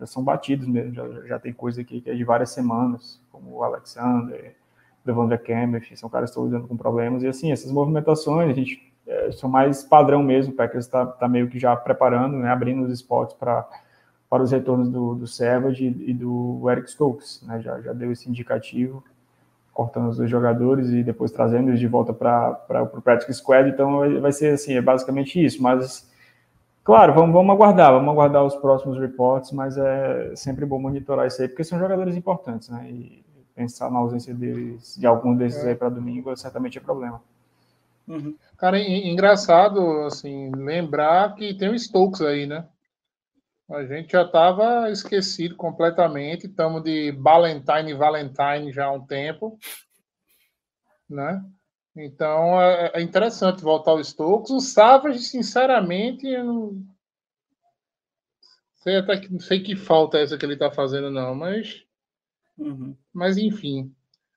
já 0.00 0.06
são 0.06 0.24
batidos 0.24 0.66
mesmo, 0.66 0.94
já, 0.94 1.06
já 1.26 1.38
tem 1.38 1.52
coisa 1.52 1.82
aqui 1.82 2.00
que 2.00 2.08
é 2.08 2.14
de 2.14 2.24
várias 2.24 2.50
semanas, 2.50 3.20
como 3.30 3.58
o 3.58 3.62
Alexander, 3.62 4.56
Devondre 5.04 5.36
Campbell, 5.36 5.82
são 5.94 6.08
caras 6.08 6.30
que 6.30 6.32
estão 6.32 6.46
lidando 6.46 6.66
com 6.66 6.76
problemas. 6.76 7.22
E 7.22 7.28
assim, 7.28 7.52
essas 7.52 7.70
movimentações, 7.70 8.50
a 8.50 8.54
gente 8.54 8.92
é, 9.06 9.30
são 9.30 9.48
mais 9.48 9.84
padrão 9.84 10.22
mesmo, 10.22 10.54
o 10.54 10.56
Packers 10.56 10.86
está 10.86 11.04
tá 11.04 11.28
meio 11.28 11.48
que 11.48 11.58
já 11.58 11.76
preparando, 11.76 12.38
né, 12.38 12.50
abrindo 12.50 12.82
os 12.82 12.92
spots 12.92 13.36
para 13.36 13.68
para 14.28 14.44
os 14.44 14.52
retornos 14.52 14.88
do, 14.88 15.16
do 15.16 15.26
Savage 15.26 15.84
e 15.84 16.14
do 16.14 16.70
Eric 16.70 16.88
Stokes, 16.88 17.42
né, 17.42 17.60
já, 17.60 17.80
já 17.80 17.92
deu 17.92 18.12
esse 18.12 18.30
indicativo, 18.30 19.02
cortando 19.72 20.08
os 20.08 20.30
jogadores 20.30 20.90
e 20.90 21.02
depois 21.02 21.30
trazendo 21.30 21.70
eles 21.70 21.80
de 21.80 21.86
volta 21.86 22.12
para 22.12 22.82
o 22.94 23.00
Practice 23.00 23.34
Squad, 23.34 23.68
então 23.68 24.20
vai 24.20 24.32
ser 24.32 24.54
assim, 24.54 24.74
é 24.74 24.82
basicamente 24.82 25.42
isso, 25.42 25.62
mas 25.62 26.10
claro, 26.84 27.14
vamos, 27.14 27.32
vamos 27.32 27.54
aguardar, 27.54 27.92
vamos 27.92 28.08
aguardar 28.10 28.44
os 28.44 28.56
próximos 28.56 28.98
reports, 28.98 29.52
mas 29.52 29.76
é 29.78 30.32
sempre 30.34 30.66
bom 30.66 30.78
monitorar 30.78 31.26
isso 31.26 31.40
aí, 31.40 31.48
porque 31.48 31.64
são 31.64 31.78
jogadores 31.78 32.16
importantes, 32.16 32.68
né, 32.68 32.86
e 32.90 33.24
pensar 33.54 33.90
na 33.90 33.98
ausência 33.98 34.34
deles, 34.34 34.96
de 34.98 35.06
algum 35.06 35.34
desses 35.34 35.64
é. 35.64 35.70
aí 35.70 35.74
para 35.74 35.88
domingo, 35.88 36.34
certamente 36.36 36.78
é 36.78 36.80
problema. 36.80 37.22
Uhum. 38.08 38.34
Cara, 38.56 38.78
engraçado, 38.78 39.80
assim, 40.02 40.50
lembrar 40.50 41.34
que 41.34 41.54
tem 41.54 41.68
o 41.68 41.78
Stokes 41.78 42.20
aí, 42.22 42.46
né? 42.46 42.64
A 43.70 43.84
gente 43.84 44.12
já 44.12 44.22
estava 44.22 44.90
esquecido 44.90 45.54
completamente, 45.56 46.46
estamos 46.46 46.82
de 46.82 47.12
Valentine 47.12 47.90
e 47.90 47.94
Valentine 47.94 48.72
já 48.72 48.86
há 48.86 48.92
um 48.92 49.06
tempo, 49.06 49.58
né? 51.08 51.44
Então 51.96 52.60
é, 52.60 52.92
é 52.94 53.00
interessante 53.00 53.62
voltar 53.62 53.92
ao 53.92 54.02
Stokes. 54.02 54.50
O 54.50 54.60
Savage, 54.60 55.20
sinceramente, 55.20 56.26
eu 56.26 56.44
não 56.44 56.86
sei 58.76 58.96
até 58.96 59.18
que 59.18 59.32
não 59.32 59.40
sei 59.40 59.60
que 59.62 59.76
falta 59.76 60.18
é 60.18 60.22
essa 60.22 60.36
que 60.36 60.44
ele 60.44 60.54
está 60.54 60.70
fazendo, 60.70 61.10
não, 61.10 61.34
mas 61.34 61.84
Uhum. 62.60 62.94
Mas, 63.12 63.38
enfim. 63.38 63.92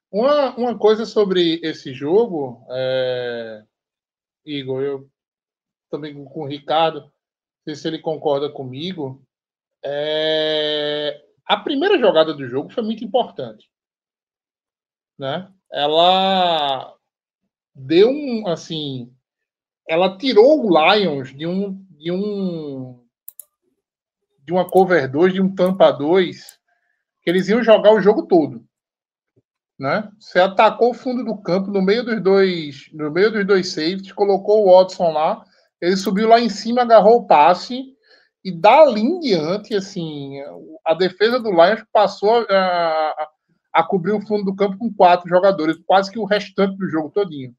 Uma, 0.09 0.55
uma 0.55 0.77
coisa 0.77 1.05
sobre 1.05 1.59
esse 1.61 1.93
jogo, 1.93 2.65
é... 2.71 3.63
Igor, 4.45 4.81
eu 4.81 5.09
também 5.89 6.13
com 6.13 6.41
o 6.41 6.47
Ricardo, 6.47 7.11
sei 7.63 7.75
se 7.75 7.87
ele 7.87 7.99
concorda 7.99 8.49
comigo. 8.49 9.23
É... 9.83 11.21
A 11.45 11.57
primeira 11.57 11.99
jogada 11.99 12.33
do 12.33 12.47
jogo 12.47 12.69
foi 12.69 12.83
muito 12.83 13.03
importante. 13.03 13.69
Né? 15.17 15.51
Ela 15.71 16.95
deu 17.75 18.09
um 18.09 18.47
assim, 18.47 19.13
ela 19.87 20.17
tirou 20.17 20.65
o 20.65 20.95
Lions 20.95 21.35
de 21.35 21.45
um 21.45 21.73
de 21.91 22.11
um 22.11 23.03
de 24.45 24.51
uma 24.51 24.69
cover 24.69 25.09
2, 25.09 25.33
de 25.33 25.41
um 25.41 25.53
tampa 25.53 25.91
2 25.91 26.59
que 27.21 27.29
eles 27.29 27.47
iam 27.47 27.63
jogar 27.63 27.93
o 27.93 28.01
jogo 28.01 28.27
todo. 28.27 28.65
Né? 29.79 30.09
Você 30.19 30.39
atacou 30.39 30.91
o 30.91 30.93
fundo 30.93 31.23
do 31.23 31.41
campo 31.41 31.71
no 31.71 31.81
meio 31.81 32.03
dos 32.03 32.21
dois, 32.21 32.89
no 32.93 33.09
meio 33.09 33.31
dos 33.31 33.45
dois 33.45 33.69
safeties, 33.69 34.11
colocou 34.11 34.65
o 34.65 34.71
Watson 34.71 35.11
lá, 35.11 35.43
ele 35.83 35.97
subiu 35.97 36.29
lá 36.29 36.39
em 36.39 36.47
cima, 36.47 36.81
agarrou 36.81 37.17
o 37.17 37.27
passe 37.27 37.83
e 38.41 38.51
dali 38.51 39.01
em 39.01 39.19
diante, 39.19 39.75
assim, 39.75 40.39
a 40.85 40.93
defesa 40.93 41.41
do 41.41 41.51
Lions 41.51 41.83
passou 41.91 42.45
a, 42.49 43.27
a, 43.73 43.83
cobrir 43.83 44.13
o 44.13 44.21
fundo 44.21 44.45
do 44.45 44.55
campo 44.55 44.77
com 44.77 44.93
quatro 44.93 45.27
jogadores, 45.27 45.77
quase 45.85 46.09
que 46.09 46.17
o 46.17 46.23
restante 46.23 46.77
do 46.77 46.89
jogo 46.89 47.09
todinho. 47.09 47.53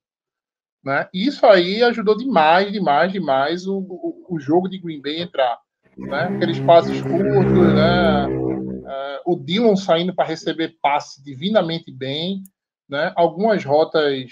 Né? 0.83 1.07
Isso 1.13 1.45
aí 1.45 1.83
ajudou 1.83 2.17
demais, 2.17 2.73
demais, 2.73 3.13
demais 3.13 3.67
o, 3.67 3.77
o, 3.79 4.27
o 4.31 4.41
jogo 4.41 4.69
de 4.69 4.79
Green 4.79 5.03
Bay 5.03 5.21
entrar. 5.21 5.59
Né? 5.97 6.23
Aqueles 6.37 6.59
passes 6.61 7.01
curtos, 7.03 7.75
né? 7.75 8.27
Uh, 8.27 9.33
o 9.33 9.37
Dillon 9.37 9.77
saindo 9.77 10.15
para 10.15 10.29
receber 10.29 10.77
passe 10.81 11.23
divinamente 11.23 11.93
bem, 11.93 12.43
né? 12.89 13.13
algumas 13.17 13.65
rotas 13.65 14.29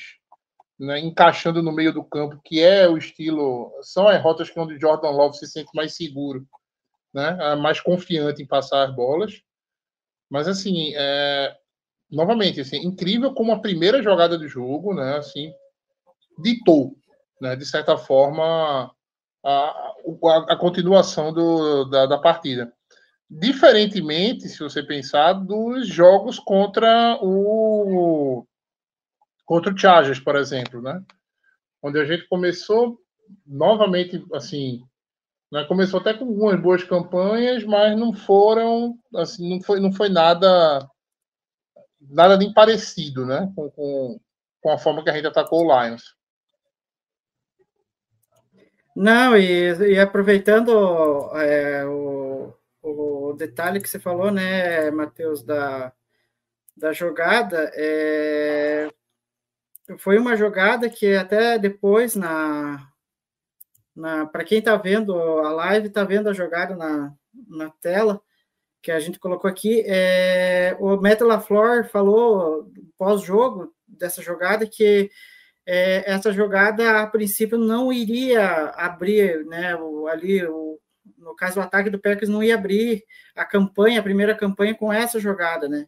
né, 0.82 0.98
encaixando 0.98 1.62
no 1.62 1.70
meio 1.70 1.92
do 1.92 2.02
campo, 2.02 2.40
que 2.44 2.60
é 2.60 2.88
o 2.88 2.98
estilo. 2.98 3.72
São 3.82 4.08
as 4.08 4.20
rotas 4.20 4.50
que 4.50 4.58
onde 4.58 4.80
Jordan 4.80 5.10
Love 5.10 5.38
se 5.38 5.46
sente 5.46 5.70
mais 5.74 5.94
seguro, 5.94 6.44
né? 7.14 7.54
Mais 7.54 7.80
confiante 7.80 8.42
em 8.42 8.46
passar 8.46 8.82
as 8.82 8.94
bolas. 8.94 9.40
Mas, 10.28 10.48
assim, 10.48 10.92
é, 10.96 11.56
novamente, 12.10 12.60
assim, 12.60 12.78
incrível 12.78 13.32
como 13.32 13.52
a 13.52 13.60
primeira 13.60 14.02
jogada 14.02 14.36
do 14.36 14.48
jogo, 14.48 14.92
né, 14.92 15.18
assim, 15.18 15.52
ditou, 16.38 16.96
né, 17.40 17.54
de 17.54 17.64
certa 17.64 17.96
forma, 17.96 18.90
a, 19.44 19.50
a, 19.50 20.46
a 20.48 20.56
continuação 20.56 21.32
do, 21.32 21.84
da, 21.84 22.06
da 22.06 22.18
partida. 22.18 22.72
Diferentemente, 23.30 24.48
se 24.48 24.58
você 24.58 24.82
pensar, 24.82 25.34
dos 25.34 25.86
jogos 25.86 26.38
contra 26.38 27.18
o 27.22 28.44
contra 29.44 29.72
o 29.72 29.78
Chargers, 29.78 30.20
por 30.20 30.36
exemplo, 30.36 30.80
né? 30.80 31.02
Onde 31.82 31.98
a 31.98 32.04
gente 32.04 32.28
começou 32.28 32.98
novamente 33.46 34.24
assim, 34.32 34.82
né? 35.50 35.64
começou 35.64 36.00
até 36.00 36.14
com 36.14 36.24
algumas 36.24 36.60
boas 36.60 36.84
campanhas, 36.84 37.64
mas 37.64 37.98
não 37.98 38.12
foram 38.12 38.98
assim, 39.14 39.48
não 39.48 39.60
foi 39.62 39.80
não 39.80 39.92
foi 39.92 40.08
nada 40.08 40.88
nada 42.00 42.36
nem 42.36 42.52
parecido, 42.52 43.24
né? 43.26 43.50
Com, 43.54 43.70
com, 43.70 44.20
com 44.60 44.70
a 44.70 44.78
forma 44.78 45.02
que 45.02 45.10
a 45.10 45.12
gente 45.12 45.26
atacou 45.26 45.64
o 45.64 45.84
Lions. 45.84 46.16
Não, 48.94 49.36
e, 49.36 49.72
e 49.94 49.98
aproveitando 49.98 51.30
é, 51.36 51.84
o, 51.86 52.52
o 52.82 53.32
detalhe 53.34 53.80
que 53.80 53.88
você 53.88 53.98
falou, 53.98 54.30
né, 54.30 54.90
Matheus, 54.90 55.42
da, 55.42 55.92
da 56.76 56.92
jogada, 56.92 57.70
é, 57.74 58.88
foi 59.98 60.18
uma 60.18 60.36
jogada 60.36 60.88
que 60.88 61.14
até 61.14 61.58
depois, 61.58 62.14
na, 62.14 62.88
na 63.94 64.26
para 64.26 64.44
quem 64.44 64.58
está 64.58 64.76
vendo 64.76 65.14
a 65.14 65.50
live, 65.52 65.88
está 65.88 66.04
vendo 66.04 66.28
a 66.28 66.32
jogada 66.32 66.76
na, 66.76 67.12
na 67.48 67.70
tela, 67.80 68.20
que 68.82 68.90
a 68.90 68.98
gente 68.98 69.18
colocou 69.18 69.48
aqui, 69.48 69.84
é, 69.86 70.76
o 70.80 70.96
Metal 70.96 71.26
LaFleur 71.26 71.88
falou 71.88 72.70
pós-jogo 72.98 73.72
dessa 73.86 74.20
jogada 74.20 74.66
que 74.66 75.10
é, 75.64 76.10
essa 76.10 76.32
jogada 76.32 77.00
a 77.00 77.06
princípio 77.06 77.56
não 77.56 77.92
iria 77.92 78.70
abrir 78.70 79.44
né, 79.46 79.76
o, 79.76 80.08
ali 80.08 80.44
o, 80.44 80.80
no 81.16 81.34
caso, 81.36 81.60
o 81.60 81.62
ataque 81.62 81.90
do 81.90 82.00
Packers 82.00 82.28
não 82.28 82.42
ia 82.42 82.54
abrir 82.54 83.04
a 83.36 83.44
campanha, 83.44 84.00
a 84.00 84.02
primeira 84.02 84.34
campanha 84.34 84.74
com 84.74 84.92
essa 84.92 85.20
jogada, 85.20 85.68
né? 85.68 85.86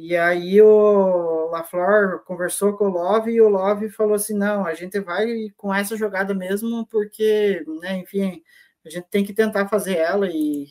E 0.00 0.16
aí 0.16 0.62
o 0.62 1.50
LaFleur 1.50 2.22
conversou 2.24 2.76
com 2.76 2.84
o 2.84 2.88
Love 2.88 3.32
e 3.32 3.40
o 3.40 3.48
Love 3.48 3.90
falou 3.90 4.14
assim: 4.14 4.32
não, 4.32 4.64
a 4.64 4.72
gente 4.72 5.00
vai 5.00 5.26
com 5.56 5.74
essa 5.74 5.96
jogada 5.96 6.32
mesmo, 6.32 6.86
porque, 6.86 7.64
né, 7.80 7.96
enfim, 7.98 8.40
a 8.86 8.90
gente 8.90 9.08
tem 9.10 9.24
que 9.24 9.34
tentar 9.34 9.66
fazer 9.68 9.96
ela 9.96 10.28
e, 10.30 10.68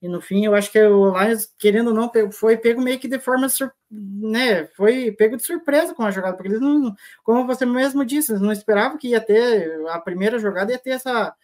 e 0.00 0.08
no 0.08 0.20
fim 0.20 0.44
eu 0.44 0.54
acho 0.54 0.70
que 0.70 0.80
o 0.80 1.10
Lions, 1.18 1.52
querendo 1.58 1.88
ou 1.88 1.94
não, 1.94 2.08
foi 2.30 2.56
pego 2.56 2.80
meio 2.80 3.00
que 3.00 3.08
de 3.08 3.18
forma, 3.18 3.48
né, 3.90 4.66
foi 4.68 5.10
pego 5.10 5.36
de 5.36 5.42
surpresa 5.42 5.92
com 5.92 6.04
a 6.04 6.12
jogada, 6.12 6.36
porque 6.36 6.48
eles 6.48 6.60
não, 6.60 6.94
como 7.24 7.44
você 7.48 7.66
mesmo 7.66 8.04
disse, 8.04 8.32
não 8.34 8.52
esperavam 8.52 8.96
que 8.96 9.08
ia 9.08 9.20
ter, 9.20 9.72
a 9.88 9.98
primeira 10.00 10.38
jogada 10.38 10.70
ia 10.70 10.78
ter 10.78 10.90
essa 10.90 11.34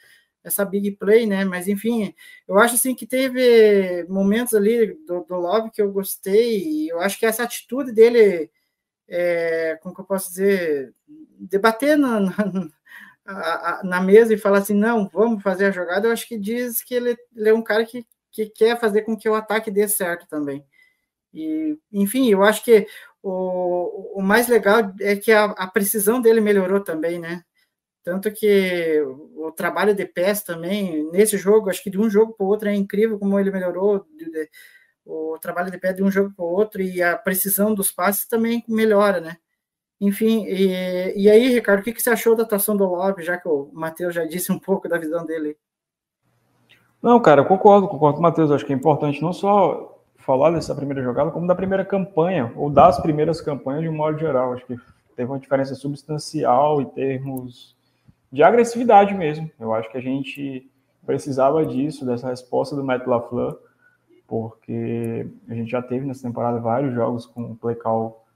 essa 0.44 0.64
big 0.64 0.92
play, 0.92 1.26
né? 1.26 1.44
Mas 1.44 1.66
enfim, 1.66 2.14
eu 2.46 2.58
acho 2.58 2.74
assim 2.74 2.94
que 2.94 3.06
teve 3.06 4.04
momentos 4.08 4.54
ali 4.54 4.94
do, 5.06 5.24
do 5.24 5.34
Love 5.36 5.70
que 5.70 5.80
eu 5.80 5.90
gostei, 5.90 6.58
e 6.62 6.88
eu 6.90 7.00
acho 7.00 7.18
que 7.18 7.26
essa 7.26 7.42
atitude 7.42 7.92
dele, 7.92 8.50
é, 9.08 9.78
como 9.82 9.94
que 9.94 10.02
eu 10.02 10.04
posso 10.04 10.28
dizer, 10.28 10.94
debater 11.40 11.96
na, 11.96 12.20
na, 12.20 12.32
na, 13.82 14.00
mesa 14.02 14.34
e 14.34 14.38
falar 14.38 14.58
assim, 14.58 14.74
não, 14.74 15.08
vamos 15.08 15.42
fazer 15.42 15.66
a 15.66 15.70
jogada, 15.70 16.06
eu 16.06 16.12
acho 16.12 16.28
que 16.28 16.38
diz 16.38 16.82
que 16.82 16.94
ele, 16.94 17.16
ele 17.34 17.48
é 17.48 17.54
um 17.54 17.62
cara 17.62 17.84
que, 17.86 18.06
que 18.30 18.46
quer 18.46 18.78
fazer 18.78 19.02
com 19.02 19.16
que 19.16 19.28
o 19.28 19.34
ataque 19.34 19.70
dê 19.70 19.88
certo 19.88 20.26
também. 20.28 20.64
E, 21.32 21.78
enfim, 21.92 22.30
eu 22.30 22.44
acho 22.44 22.62
que 22.64 22.86
o, 23.22 24.18
o 24.20 24.22
mais 24.22 24.46
legal 24.48 24.92
é 25.00 25.16
que 25.16 25.32
a, 25.32 25.46
a 25.46 25.66
precisão 25.66 26.20
dele 26.20 26.40
melhorou 26.40 26.80
também, 26.80 27.18
né? 27.18 27.42
Tanto 28.04 28.30
que 28.30 29.02
o 29.34 29.50
trabalho 29.50 29.94
de 29.94 30.04
pés 30.04 30.42
também, 30.42 31.10
nesse 31.10 31.38
jogo, 31.38 31.70
acho 31.70 31.82
que 31.82 31.88
de 31.88 31.98
um 31.98 32.10
jogo 32.10 32.34
para 32.34 32.44
o 32.44 32.48
outro 32.48 32.68
é 32.68 32.74
incrível 32.74 33.18
como 33.18 33.40
ele 33.40 33.50
melhorou. 33.50 34.04
De, 34.14 34.30
de, 34.30 34.50
o 35.06 35.38
trabalho 35.40 35.70
de 35.70 35.78
pé 35.78 35.92
de 35.94 36.02
um 36.02 36.10
jogo 36.10 36.30
para 36.36 36.44
o 36.44 36.48
outro 36.48 36.82
e 36.82 37.02
a 37.02 37.16
precisão 37.16 37.74
dos 37.74 37.90
passes 37.90 38.28
também 38.28 38.62
melhora, 38.68 39.20
né? 39.20 39.38
Enfim, 39.98 40.44
e, 40.46 41.14
e 41.16 41.30
aí, 41.30 41.48
Ricardo, 41.48 41.80
o 41.80 41.82
que, 41.82 41.94
que 41.94 42.02
você 42.02 42.10
achou 42.10 42.36
da 42.36 42.42
atuação 42.42 42.76
do 42.76 42.84
Lopes, 42.84 43.24
já 43.24 43.38
que 43.38 43.48
o 43.48 43.70
Matheus 43.72 44.14
já 44.14 44.24
disse 44.26 44.52
um 44.52 44.58
pouco 44.58 44.86
da 44.86 44.98
visão 44.98 45.24
dele? 45.24 45.56
Não, 47.00 47.18
cara, 47.20 47.40
eu 47.40 47.46
concordo, 47.46 47.88
concordo 47.88 48.16
com 48.16 48.20
o 48.20 48.22
Matheus. 48.22 48.50
Acho 48.50 48.66
que 48.66 48.72
é 48.72 48.76
importante 48.76 49.22
não 49.22 49.32
só 49.32 50.02
falar 50.16 50.50
dessa 50.50 50.74
primeira 50.74 51.02
jogada, 51.02 51.30
como 51.30 51.46
da 51.46 51.54
primeira 51.54 51.86
campanha, 51.86 52.52
ou 52.54 52.68
das 52.68 53.00
primeiras 53.00 53.40
campanhas 53.40 53.82
de 53.82 53.88
um 53.88 53.94
modo 53.94 54.18
geral. 54.18 54.52
Acho 54.52 54.66
que 54.66 54.76
teve 55.16 55.30
uma 55.30 55.38
diferença 55.38 55.74
substancial 55.74 56.82
em 56.82 56.86
termos 56.86 57.74
de 58.34 58.42
agressividade 58.42 59.14
mesmo. 59.14 59.48
Eu 59.60 59.72
acho 59.72 59.88
que 59.88 59.96
a 59.96 60.00
gente 60.00 60.68
precisava 61.06 61.64
disso, 61.64 62.04
dessa 62.04 62.28
resposta 62.28 62.74
do 62.74 62.82
Matt 62.82 63.06
LaFleur, 63.06 63.56
porque 64.26 65.28
a 65.48 65.54
gente 65.54 65.70
já 65.70 65.80
teve 65.80 66.04
nessa 66.04 66.26
temporada 66.26 66.58
vários 66.58 66.92
jogos 66.92 67.26
com 67.26 67.42
um 67.42 67.54
play 67.54 67.76
call 67.76 68.26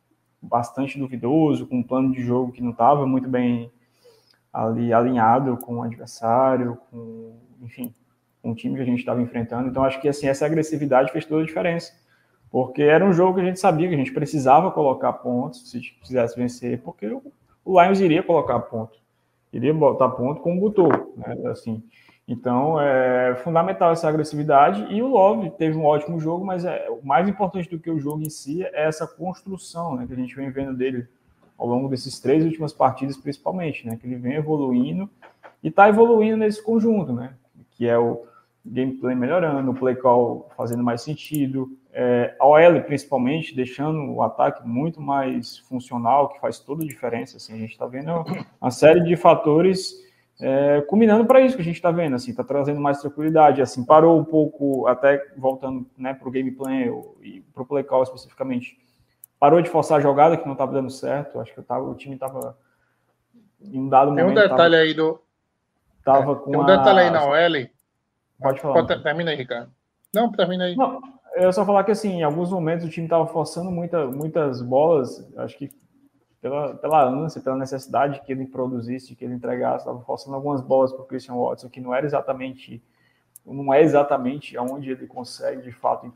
bastante 0.41 0.97
duvidoso, 0.97 1.67
com 1.67 1.79
um 1.79 1.83
plano 1.83 2.13
de 2.13 2.23
jogo 2.23 2.53
que 2.53 2.63
não 2.63 2.71
estava 2.71 3.05
muito 3.09 3.29
bem 3.29 3.73
ali 4.53 4.93
alinhado 4.93 5.57
com 5.57 5.79
o 5.79 5.83
adversário, 5.83 6.79
com, 6.93 7.37
enfim, 7.61 7.93
com 8.41 8.53
o 8.53 8.55
time 8.55 8.77
que 8.77 8.83
a 8.83 8.87
gente 8.87 9.01
estava 9.01 9.21
enfrentando. 9.21 9.69
Então 9.69 9.83
acho 9.83 10.01
que 10.01 10.09
assim 10.09 10.29
essa 10.29 10.47
agressividade 10.47 11.11
fez 11.11 11.25
toda 11.25 11.43
a 11.43 11.47
diferença, 11.47 11.93
porque 12.53 12.83
era 12.83 13.05
um 13.05 13.13
jogo 13.13 13.35
que 13.35 13.41
a 13.41 13.47
gente 13.47 13.59
sabia 13.59 13.89
que 13.89 13.95
a 13.95 13.99
gente 13.99 14.13
precisava 14.13 14.71
colocar 14.71 15.13
pontos 15.15 15.69
se 15.69 15.81
quisesse 15.81 16.37
vencer, 16.37 16.81
porque 16.83 17.05
o 17.65 17.83
Lions 17.83 17.99
iria 17.99 18.23
colocar 18.23 18.61
pontos 18.61 19.08
iria 19.53 19.73
botar 19.73 20.09
ponto 20.11 20.41
como 20.41 20.61
botou, 20.61 20.89
né? 21.17 21.37
Assim, 21.51 21.83
então 22.27 22.79
é 22.81 23.35
fundamental 23.37 23.91
essa 23.91 24.09
agressividade 24.09 24.87
e 24.93 25.03
o 25.03 25.09
Love 25.09 25.51
teve 25.51 25.77
um 25.77 25.85
ótimo 25.85 26.21
jogo, 26.21 26.45
mas 26.45 26.65
é 26.65 26.89
o 26.91 27.05
mais 27.05 27.27
importante 27.29 27.71
do 27.71 27.79
que 27.79 27.91
o 27.91 27.99
jogo 27.99 28.23
em 28.23 28.29
si 28.29 28.63
é 28.63 28.87
essa 28.87 29.07
construção, 29.07 29.97
né? 29.97 30.07
Que 30.07 30.13
a 30.13 30.17
gente 30.17 30.37
vem 30.37 30.51
vendo 30.51 30.75
dele 30.75 31.07
ao 31.57 31.67
longo 31.67 31.89
desses 31.89 32.21
três 32.21 32.45
últimas 32.45 32.73
partidas, 32.73 33.17
principalmente, 33.17 33.87
né? 33.87 33.97
Que 33.97 34.07
ele 34.07 34.17
vem 34.17 34.35
evoluindo 34.35 35.09
e 35.63 35.69
está 35.69 35.89
evoluindo 35.89 36.37
nesse 36.37 36.63
conjunto, 36.63 37.13
né? 37.13 37.35
Que 37.71 37.89
é 37.89 37.99
o 37.99 38.25
gameplay 38.65 39.15
melhorando, 39.15 39.71
o 39.71 39.75
play 39.75 39.97
call 39.97 40.51
fazendo 40.57 40.85
mais 40.85 41.01
sentido, 41.01 41.71
é, 42.01 42.37
a 42.39 42.47
OL 42.47 42.81
principalmente 42.83 43.57
deixando 43.57 44.15
o 44.15 44.23
ataque 44.23 44.65
muito 44.65 45.01
mais 45.01 45.59
funcional, 45.59 46.29
que 46.29 46.39
faz 46.39 46.61
toda 46.61 46.85
a 46.85 46.87
diferença. 46.87 47.39
Assim, 47.39 47.55
a 47.55 47.57
gente 47.57 47.73
está 47.73 47.87
vendo 47.87 48.25
uma 48.63 48.71
série 48.71 49.01
de 49.03 49.17
fatores 49.17 49.95
é, 50.41 50.81
culminando 50.83 51.27
para 51.27 51.41
isso 51.41 51.57
que 51.57 51.63
a 51.63 51.65
gente 51.65 51.75
está 51.75 51.91
vendo, 51.91 52.15
assim, 52.15 52.31
está 52.31 52.45
trazendo 52.45 52.81
mais 52.81 53.01
tranquilidade, 53.01 53.61
assim, 53.61 53.85
parou 53.85 54.17
um 54.17 54.25
pouco, 54.25 54.87
até 54.87 55.21
voltando 55.37 55.85
né, 55.99 56.15
para 56.15 56.29
o 56.29 56.31
gameplay 56.31 56.89
e 57.21 57.41
para 57.53 57.65
o 57.65 57.67
play 57.67 57.83
call 57.83 58.05
especificamente, 58.05 58.79
parou 59.41 59.61
de 59.61 59.69
forçar 59.69 59.99
a 59.99 60.01
jogada 60.01 60.37
que 60.37 60.47
não 60.47 60.53
estava 60.53 60.73
dando 60.73 60.91
certo, 60.91 61.41
acho 61.41 61.53
que 61.53 61.61
tava, 61.63 61.83
o 61.83 61.97
time 61.97 62.15
estava 62.15 62.57
em 63.61 63.81
um 63.81 63.89
dado 63.89 64.15
Tem 64.15 64.23
momento... 64.23 64.39
um 64.39 64.49
detalhe 64.49 64.75
tava, 64.77 64.85
aí 64.85 64.95
do... 64.95 65.21
Tava 66.05 66.33
é, 66.33 66.35
com 66.37 66.51
tem 66.53 66.61
um 66.61 66.65
detalhe 66.65 67.01
a... 67.01 67.03
aí 67.03 67.11
na 67.11 67.25
OL... 67.25 67.69
Pode 68.41 68.61
falar. 68.61 68.75
Pode, 68.75 69.03
termina 69.03 69.33
aí, 69.33 69.37
Ricardo. 69.37 69.73
Não, 70.15 70.31
termina 70.31 70.67
aí. 70.67 70.77
Não, 70.77 71.01
eu 71.45 71.53
só 71.53 71.65
falar 71.65 71.85
que 71.85 71.91
assim, 71.91 72.19
em 72.19 72.23
alguns 72.23 72.51
momentos 72.51 72.87
o 72.87 72.89
time 72.89 73.07
estava 73.07 73.27
forçando 73.27 73.71
muita, 73.71 74.07
muitas 74.07 74.63
bolas, 74.63 75.27
acho 75.37 75.57
que 75.57 75.71
pela, 76.41 76.75
pela 76.75 77.05
ânsia, 77.05 77.41
pela 77.41 77.57
necessidade 77.57 78.21
que 78.25 78.33
ele 78.33 78.47
produzisse, 78.47 79.15
que 79.15 79.25
ele 79.25 79.35
entregasse, 79.35 79.79
estava 79.79 80.01
forçando 80.01 80.37
algumas 80.37 80.61
bolas 80.61 80.93
para 80.93 81.03
o 81.03 81.07
Christian 81.07 81.35
Watson, 81.35 81.69
que 81.69 81.81
não 81.81 81.95
era 81.95 82.07
exatamente, 82.07 82.83
não 83.45 83.73
é 83.73 83.83
exatamente 83.83 84.57
aonde 84.57 84.91
ele 84.91 85.07
consegue 85.07 85.63
de 85.63 85.73
fato 85.73 86.11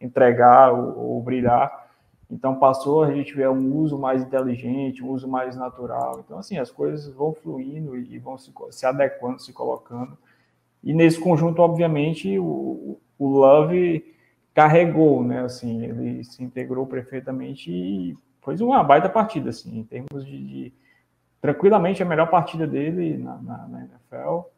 entregar 0.00 0.72
ou, 0.72 0.98
ou 0.98 1.22
brilhar. 1.22 1.88
Então 2.30 2.56
passou 2.56 3.02
a 3.02 3.10
gente 3.10 3.34
ver 3.34 3.48
um 3.48 3.74
uso 3.76 3.98
mais 3.98 4.22
inteligente, 4.22 5.02
um 5.02 5.10
uso 5.10 5.26
mais 5.26 5.56
natural. 5.56 6.20
Então 6.24 6.38
assim, 6.38 6.58
as 6.58 6.70
coisas 6.70 7.08
vão 7.14 7.32
fluindo 7.32 7.96
e 7.96 8.18
vão 8.18 8.36
se, 8.36 8.52
se 8.70 8.84
adequando, 8.84 9.40
se 9.40 9.52
colocando. 9.52 10.16
E 10.84 10.92
nesse 10.92 11.18
conjunto, 11.18 11.60
obviamente, 11.60 12.38
o, 12.38 13.00
o 13.18 13.28
Love 13.28 14.17
carregou, 14.58 15.22
né? 15.22 15.44
Assim, 15.44 15.84
ele 15.84 16.24
se 16.24 16.42
integrou 16.42 16.84
perfeitamente 16.84 17.70
e 17.70 18.18
fez 18.44 18.60
uma 18.60 18.82
baita 18.82 19.08
partida, 19.08 19.50
assim, 19.50 19.78
em 19.78 19.84
termos 19.84 20.26
de, 20.26 20.36
de 20.36 20.72
tranquilamente 21.40 22.02
a 22.02 22.06
melhor 22.06 22.28
partida 22.28 22.66
dele 22.66 23.16
na, 23.18 23.36
na, 23.36 23.68
na 23.68 23.80
NFL. 23.82 24.48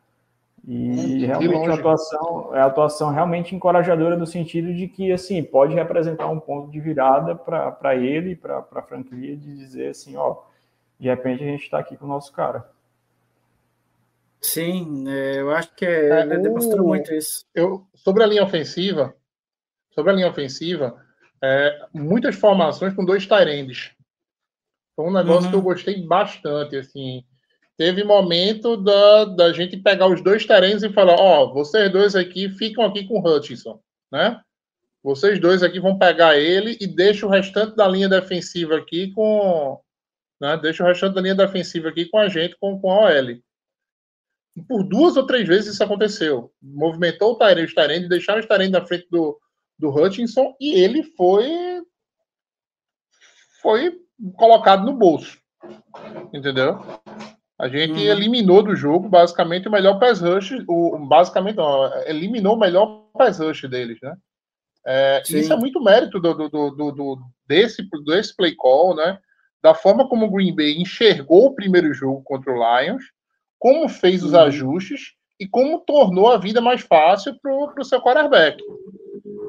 E 0.66 1.26
realmente 1.26 1.68
a 1.68 1.74
atuação, 1.74 2.56
é 2.56 2.60
a 2.60 2.64
atuação 2.64 3.10
realmente 3.10 3.54
encorajadora 3.54 4.16
no 4.16 4.26
sentido 4.26 4.72
de 4.72 4.88
que 4.88 5.12
assim 5.12 5.42
pode 5.42 5.74
representar 5.74 6.28
um 6.28 6.40
ponto 6.40 6.70
de 6.70 6.80
virada 6.80 7.34
para 7.34 7.94
ele, 7.94 8.34
para 8.34 8.64
a 8.74 8.82
franquia, 8.82 9.36
de 9.36 9.54
dizer 9.54 9.88
assim, 9.88 10.16
ó, 10.16 10.38
de 10.98 11.08
repente 11.08 11.44
a 11.44 11.46
gente 11.46 11.64
está 11.64 11.78
aqui 11.78 11.94
com 11.94 12.06
o 12.06 12.08
nosso 12.08 12.32
cara. 12.32 12.66
Sim, 14.40 15.04
é, 15.08 15.40
eu 15.40 15.50
acho 15.50 15.74
que 15.74 15.84
é, 15.84 16.22
ele 16.22 16.38
demonstrou 16.38 16.86
muito 16.86 17.12
isso. 17.12 17.44
Eu, 17.54 17.84
sobre 17.94 18.22
a 18.22 18.26
linha 18.26 18.44
ofensiva, 18.44 19.14
sobre 20.00 20.12
a 20.12 20.14
linha 20.14 20.28
ofensiva, 20.28 20.96
é, 21.42 21.86
muitas 21.92 22.34
formações 22.34 22.94
com 22.94 23.04
dois 23.04 23.26
Tyrands. 23.26 23.90
Foi 24.96 25.06
um 25.06 25.12
negócio 25.12 25.44
uhum. 25.44 25.50
que 25.50 25.56
eu 25.56 25.62
gostei 25.62 26.06
bastante, 26.06 26.76
assim. 26.76 27.22
Teve 27.76 28.02
momento 28.02 28.76
da, 28.76 29.24
da 29.26 29.52
gente 29.52 29.76
pegar 29.76 30.06
os 30.06 30.22
dois 30.22 30.44
Tyrands 30.44 30.82
e 30.82 30.92
falar, 30.92 31.14
ó, 31.14 31.44
oh, 31.44 31.52
vocês 31.52 31.90
dois 31.92 32.16
aqui 32.16 32.48
ficam 32.48 32.84
aqui 32.84 33.06
com 33.06 33.20
o 33.20 33.26
Hutchinson, 33.26 33.80
né? 34.10 34.40
Vocês 35.02 35.38
dois 35.38 35.62
aqui 35.62 35.80
vão 35.80 35.98
pegar 35.98 36.38
ele 36.38 36.76
e 36.80 36.86
deixa 36.86 37.26
o 37.26 37.30
restante 37.30 37.74
da 37.76 37.88
linha 37.88 38.08
defensiva 38.08 38.76
aqui 38.76 39.12
com... 39.12 39.80
Né? 40.38 40.58
Deixa 40.58 40.82
o 40.82 40.86
restante 40.86 41.14
da 41.14 41.22
linha 41.22 41.34
defensiva 41.34 41.88
aqui 41.88 42.04
com 42.06 42.18
a 42.18 42.28
gente, 42.28 42.56
com, 42.58 42.78
com 42.78 42.90
a 42.90 43.06
OL 43.06 43.40
por 44.66 44.82
duas 44.82 45.16
ou 45.16 45.26
três 45.26 45.46
vezes 45.46 45.74
isso 45.74 45.84
aconteceu. 45.84 46.52
Movimentou 46.60 47.32
o 47.32 47.36
Tyrande, 47.36 47.66
os 47.66 47.74
Tyrande, 47.74 48.08
deixaram 48.08 48.40
o 48.40 48.46
Tyrande 48.46 48.72
na 48.72 48.84
frente 48.84 49.06
do, 49.10 49.38
do 49.80 49.90
Hutchinson 49.90 50.54
e 50.60 50.74
ele 50.80 51.02
foi 51.02 51.82
foi 53.62 53.98
colocado 54.36 54.84
no 54.84 54.96
bolso. 54.96 55.38
Entendeu? 56.32 56.78
A 57.58 57.68
gente 57.68 57.92
uhum. 57.92 57.98
eliminou 57.98 58.62
do 58.62 58.74
jogo 58.74 59.08
basicamente 59.08 59.68
o 59.68 59.70
melhor 59.70 59.98
pass 59.98 60.20
rush, 60.20 60.52
o, 60.66 60.98
basicamente 61.06 61.56
não, 61.56 61.92
eliminou 62.04 62.54
o 62.54 62.58
melhor 62.58 63.10
pass 63.12 63.38
rush 63.38 63.62
deles, 63.68 63.98
né? 64.02 64.16
É, 64.86 65.22
isso 65.28 65.52
é 65.52 65.56
muito 65.56 65.82
mérito 65.82 66.18
do, 66.18 66.32
do, 66.32 66.48
do, 66.48 66.92
do, 66.92 67.18
desse, 67.46 67.86
desse 68.06 68.34
play 68.34 68.54
call, 68.54 68.96
né? 68.96 69.18
Da 69.62 69.74
forma 69.74 70.08
como 70.08 70.24
o 70.24 70.30
Green 70.30 70.54
Bay 70.54 70.78
enxergou 70.78 71.46
o 71.46 71.54
primeiro 71.54 71.92
jogo 71.92 72.22
contra 72.22 72.50
o 72.50 72.56
Lions 72.56 73.04
como 73.60 73.86
fez 73.90 74.24
os 74.24 74.32
uhum. 74.32 74.40
ajustes 74.40 75.12
e 75.38 75.46
como 75.46 75.80
tornou 75.80 76.32
a 76.32 76.38
vida 76.38 76.60
mais 76.60 76.80
fácil 76.80 77.38
para 77.40 77.52
o 77.52 77.84
seu 77.84 78.00
quarterback. 78.00 78.60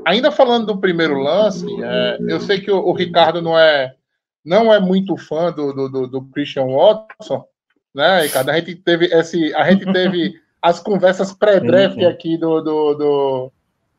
Ainda 0.06 0.32
falando 0.32 0.68
do 0.68 0.80
primeiro 0.80 1.20
lance, 1.20 1.66
é, 1.84 2.18
eu 2.28 2.40
sei 2.40 2.60
que 2.60 2.72
o, 2.72 2.80
o, 2.80 2.94
Ricardo 2.94 3.42
não 3.42 3.58
é 3.58 3.96
não 4.44 4.74
é 4.74 4.80
muito 4.80 5.16
fã 5.18 5.52
do, 5.52 5.72
do, 5.72 6.08
do, 6.08 6.22
Christian 6.26 6.66
Watson, 6.66 7.46
né, 7.94 8.22
Ricardo? 8.22 8.50
A 8.50 8.60
gente 8.60 8.76
teve 8.76 9.06
esse, 9.06 9.54
a 9.54 9.70
gente 9.70 9.92
teve 9.94 10.34
as 10.62 10.80
conversas 10.80 11.32
pré-draft 11.32 12.02
aqui 12.04 12.38
do, 12.38 12.62
do, 12.62 12.94
do, 12.96 13.52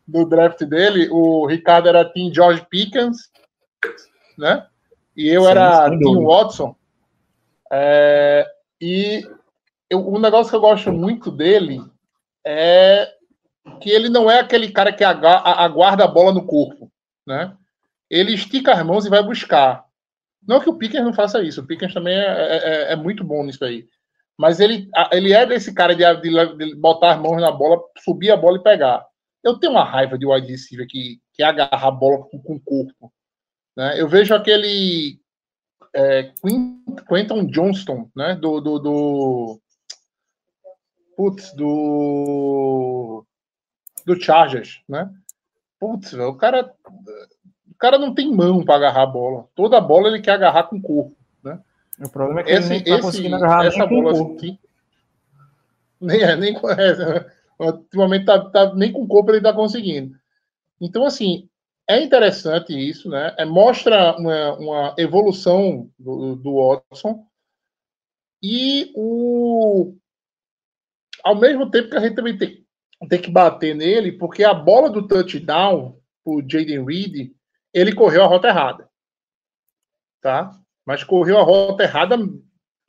do, 0.07 0.25
draft 0.27 0.65
dele. 0.65 1.09
O 1.11 1.47
Ricardo 1.47 1.89
era 1.89 2.05
Team 2.05 2.35
George 2.35 2.67
Pickens 2.69 3.31
né? 4.37 4.67
E 5.17 5.29
eu 5.29 5.43
Sim, 5.43 5.49
era 5.49 5.89
dúvida. 5.89 6.27
Watson. 6.27 6.77
É, 7.71 8.47
e 8.81 9.27
eu, 9.89 10.07
um 10.09 10.19
negócio 10.19 10.51
que 10.51 10.57
eu 10.57 10.61
gosto 10.61 10.93
muito 10.93 11.31
dele 11.31 11.81
é 12.45 13.09
que 13.81 13.91
ele 13.91 14.09
não 14.09 14.31
é 14.31 14.41
aquele 14.41 14.71
cara 14.71 14.93
que 14.93 15.05
aguarda 15.05 16.05
a 16.05 16.09
bola 16.09 16.33
no 16.33 16.47
corpo, 16.47 16.91
né? 17.27 17.57
Ele 18.11 18.35
estica 18.35 18.73
as 18.73 18.85
mãos 18.85 19.07
e 19.07 19.11
vai 19.11 19.23
buscar. 19.23 19.85
Não 20.47 20.61
que 20.61 20.69
o 20.69 20.77
Pickens 20.77 21.05
não 21.05 21.13
faça 21.15 21.43
isso, 21.43 21.61
o 21.61 21.67
Pickens 21.67 21.95
também 21.95 22.15
é, 22.15 22.57
é- 22.91 22.93
é 22.93 22.97
muito 22.97 23.23
bom 23.25 23.45
nisso 23.45 23.65
aí. 23.65 23.87
Mas 24.37 24.59
ele, 24.61 24.89
ele 25.13 25.33
é 25.33 25.47
desse 25.47 25.73
cara 25.73 25.95
de, 25.95 26.03
de- 26.21 26.57
de 26.57 26.75
botar 26.75 27.13
as 27.15 27.21
mãos 27.21 27.41
na 27.41 27.51
bola, 27.53 27.81
subir 28.03 28.31
a 28.31 28.37
bola 28.37 28.59
e 28.59 28.63
pegar. 28.63 29.07
Eu 29.43 29.59
tenho 29.59 29.73
uma 29.73 29.85
raiva 29.85 30.19
de 30.19 30.27
wide 30.27 30.51
receiver 30.51 30.87
que, 30.89 31.21
que 31.33 31.43
agarra 31.43 31.89
a 31.89 31.91
bola 31.91 32.19
com, 32.29 32.41
com 32.43 32.55
o 32.55 32.61
corpo. 32.61 33.13
Né? 33.77 34.01
Eu 34.01 34.09
vejo 34.09 34.35
aquele 34.35 35.19
é, 35.95 36.33
Quentin 37.09 37.47
Johnston, 37.47 38.11
né? 38.17 38.35
Do, 38.35 38.61
do, 38.61 38.79
do 38.79 39.61
putz, 41.17 41.53
do 41.55 43.25
do 44.05 44.21
Chargers, 44.21 44.83
né? 44.89 45.11
Putz, 45.79 46.13
o 46.13 46.35
cara 46.35 46.75
o 47.71 47.75
cara 47.79 47.99
não 47.99 48.15
tem 48.15 48.33
mão 48.33 48.65
para 48.65 48.77
agarrar 48.77 49.03
a 49.03 49.07
bola. 49.07 49.49
Toda 49.55 49.81
bola 49.81 50.09
ele 50.09 50.21
quer 50.21 50.33
agarrar 50.33 50.65
com 50.65 50.77
o 50.77 50.83
corpo. 50.83 51.17
O 52.01 52.09
problema 52.09 52.41
é 52.41 52.45
que 52.45 52.51
Esse, 52.51 52.67
ele 52.67 52.69
nem 52.69 52.85
tá 52.85 52.91
esse, 52.91 53.03
conseguindo 53.03 53.37
agarrar 53.37 53.67
essa 53.67 53.87
bola 53.87 54.35
aqui. 54.35 54.59
Nem 56.01 56.21
é, 56.21 56.37
nem 56.37 56.55
com 56.55 56.69
essa. 56.71 57.33
Ultimamente 57.59 58.25
tá, 58.25 58.51
tá- 58.51 58.75
nem 58.75 58.93
com 58.93 59.03
o 59.03 59.09
corpo 59.09 59.31
ele 59.31 59.41
tá 59.41 59.53
conseguindo. 59.53 60.17
Então, 60.81 61.05
assim, 61.05 61.49
é 61.89 62.03
interessante 62.03 62.73
isso, 62.73 63.09
né? 63.09 63.35
É, 63.39 63.45
mostra 63.45 64.17
uma, 64.19 64.55
uma 64.55 64.95
evolução 64.99 65.89
do, 65.99 66.35
do 66.35 66.57
Watson. 66.57 67.25
E 68.43 68.91
o. 68.97 69.95
Ao 71.23 71.37
mesmo 71.37 71.71
tempo 71.71 71.91
que 71.91 71.97
a 71.97 72.01
gente 72.01 72.17
também 72.17 72.37
tem, 72.37 72.62
tem 73.09 73.21
que 73.21 73.31
bater 73.31 73.75
nele, 73.75 74.13
porque 74.13 74.45
a 74.45 74.55
bola 74.55 74.89
do 74.91 75.07
touchdown, 75.07 75.99
o 76.25 76.41
Jaden 76.41 76.85
Reed, 76.85 77.33
ele 77.73 77.95
correu 77.95 78.23
a 78.23 78.27
rota 78.27 78.49
errada. 78.49 78.89
Tá? 80.21 80.53
Mas 80.87 81.03
correu 81.03 81.39
a 81.39 81.43
rota 81.43 81.83
errada, 81.83 82.17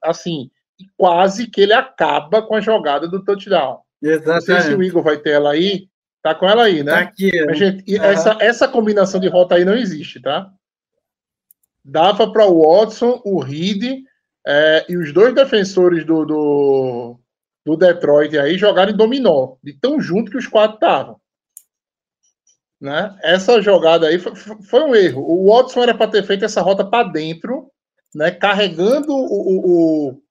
assim, 0.03 0.51
e 0.79 0.85
quase 0.97 1.47
que 1.47 1.61
ele 1.61 1.73
acaba 1.73 2.41
com 2.41 2.55
a 2.55 2.61
jogada 2.61 3.07
do 3.07 3.23
touchdown. 3.23 3.81
Não 4.01 4.09
sei 4.11 4.19
se 4.19 4.29
o 4.29 4.35
Exatamente. 4.37 4.87
Igor 4.87 5.03
vai 5.03 5.17
ter 5.17 5.31
ela 5.31 5.51
aí. 5.51 5.87
Tá 6.21 6.33
com 6.35 6.47
ela 6.47 6.63
aí, 6.65 6.83
Tá 6.83 6.95
né? 6.97 7.01
aqui. 7.03 7.31
ó. 7.41 7.45
Mas, 7.47 7.57
gente, 7.57 7.97
Aham. 7.97 8.05
essa, 8.05 8.37
essa 8.39 8.67
combinação 8.67 9.19
de 9.19 9.27
rota 9.27 9.55
aí 9.55 9.65
não 9.65 9.75
existe, 9.75 10.21
tá? 10.21 10.51
Dava 11.83 12.31
para 12.31 12.45
o 12.45 12.61
Watson, 12.61 13.21
o 13.25 13.41
Reed 13.41 14.03
é, 14.45 14.85
e 14.89 14.97
os 14.97 15.13
dois 15.13 15.33
defensores 15.33 16.05
do, 16.05 16.25
do, 16.25 17.19
do 17.65 17.77
Detroit 17.77 18.37
aí 18.37 18.57
jogarem 18.57 18.95
dominó, 18.95 19.55
de 19.63 19.73
tão 19.73 19.99
junto 20.01 20.31
que 20.31 20.37
os 20.37 20.47
quatro 20.47 20.75
estavam. 20.75 21.19
Né? 22.79 23.17
Essa 23.23 23.61
jogada 23.61 24.07
aí 24.07 24.19
foi, 24.19 24.35
foi 24.35 24.81
um 24.83 24.93
erro. 24.93 25.21
O 25.21 25.47
Watson 25.49 25.83
era 25.83 25.95
para 25.95 26.11
ter 26.11 26.23
feito 26.23 26.43
essa 26.43 26.61
rota 26.61 26.83
para 26.85 27.07
dentro, 27.09 27.71
né? 28.13 28.29
carregando 28.31 29.13
o, 29.13 29.23
o- 29.25 30.07
o- 30.09 30.23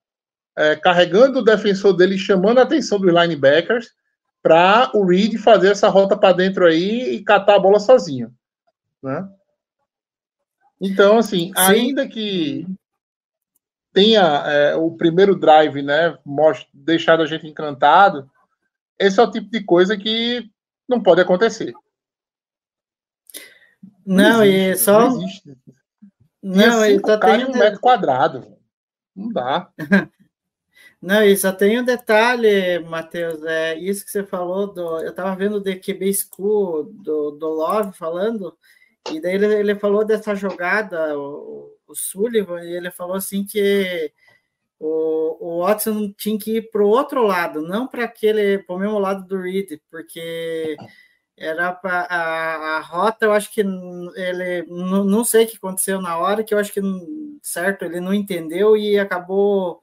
é, 0.56 0.76
carregando 0.76 1.38
o 1.38 1.44
defensor 1.44 1.96
dele, 1.96 2.18
chamando 2.18 2.58
a 2.58 2.62
atenção 2.62 3.00
dos 3.00 3.10
linebackers 3.10 3.88
para 4.42 4.90
o 4.94 5.02
Reed 5.06 5.38
fazer 5.38 5.70
essa 5.70 5.88
rota 5.88 6.14
para 6.16 6.34
dentro 6.34 6.66
aí 6.66 7.14
e 7.14 7.24
catar 7.24 7.54
a 7.56 7.60
bola 7.60 7.80
sozinho, 7.80 8.30
né? 9.02 9.26
Então, 10.78 11.16
assim, 11.18 11.52
ainda 11.56 12.06
que 12.08 12.66
tenha 13.92 14.22
é, 14.46 14.74
o 14.74 14.90
primeiro 14.90 15.34
drive, 15.36 15.82
né, 15.82 16.18
most- 16.24 16.68
deixado 16.72 17.22
a 17.22 17.26
gente 17.26 17.46
encantado, 17.46 18.30
esse 18.98 19.18
é 19.18 19.22
o 19.22 19.30
tipo 19.30 19.50
de 19.50 19.62
coisa 19.64 19.96
que 19.96 20.50
não 20.88 21.02
pode 21.02 21.20
acontecer. 21.20 21.72
Não, 24.04 24.44
e 24.44 24.70
existe, 24.70 24.84
só. 24.84 25.08
Não 25.10 25.22
existe. 25.22 25.58
Não, 26.42 26.84
e 26.84 27.00
só 27.00 27.18
tem 27.18 27.40
em 27.40 27.44
um 27.44 27.50
um 27.50 27.58
metro 27.58 27.80
quadrado. 27.80 28.56
Não 29.14 29.32
dá. 29.32 29.70
Não, 31.00 31.20
e 31.24 31.36
só 31.36 31.50
tem 31.50 31.80
um 31.80 31.84
detalhe, 31.84 32.78
Matheus, 32.78 33.42
é 33.42 33.76
isso 33.76 34.04
que 34.04 34.10
você 34.12 34.22
falou 34.22 34.72
do. 34.72 35.00
Eu 35.00 35.10
estava 35.10 35.34
vendo 35.34 35.56
o 35.56 35.60
DQB 35.60 36.14
School 36.14 36.84
do, 36.84 37.32
do 37.32 37.48
Love 37.48 37.92
falando, 37.92 38.56
e 39.10 39.20
daí 39.20 39.34
ele, 39.34 39.46
ele 39.52 39.74
falou 39.74 40.04
dessa 40.04 40.32
jogada, 40.36 41.18
o, 41.18 41.71
o 41.92 41.96
Sullivan, 41.96 42.62
e 42.64 42.74
ele 42.76 42.90
falou 42.90 43.16
assim 43.16 43.44
que 43.44 44.12
o, 44.80 45.58
o 45.60 45.64
Watson 45.66 46.12
tinha 46.16 46.38
que 46.38 46.56
ir 46.58 46.70
para 46.70 46.82
o 46.84 46.88
outro 46.88 47.22
lado, 47.22 47.62
não 47.62 47.86
para 47.86 48.04
aquele, 48.04 48.58
para 48.60 48.74
o 48.76 48.78
mesmo 48.78 48.98
lado 48.98 49.26
do 49.26 49.40
Reed, 49.40 49.78
porque 49.90 50.76
era 51.36 51.72
pra, 51.72 52.02
a, 52.10 52.76
a 52.78 52.80
rota, 52.80 53.26
eu 53.26 53.32
acho 53.32 53.52
que 53.52 53.60
ele 53.62 54.64
não, 54.68 55.24
sei 55.24 55.44
o 55.44 55.48
que 55.48 55.56
aconteceu 55.56 56.00
na 56.00 56.18
hora, 56.18 56.44
que 56.44 56.54
eu 56.54 56.58
acho 56.58 56.72
que 56.72 56.80
certo, 57.42 57.84
ele 57.84 58.00
não 58.00 58.12
entendeu 58.14 58.76
e 58.76 58.98
acabou 58.98 59.80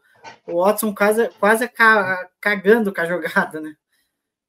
o 0.48 0.64
Watson 0.64 0.94
quase, 0.94 1.30
quase 1.40 1.68
ca- 1.68 2.30
cagando 2.42 2.94
com 2.94 3.02
a 3.02 3.06
jogada, 3.06 3.60
né? 3.62 3.76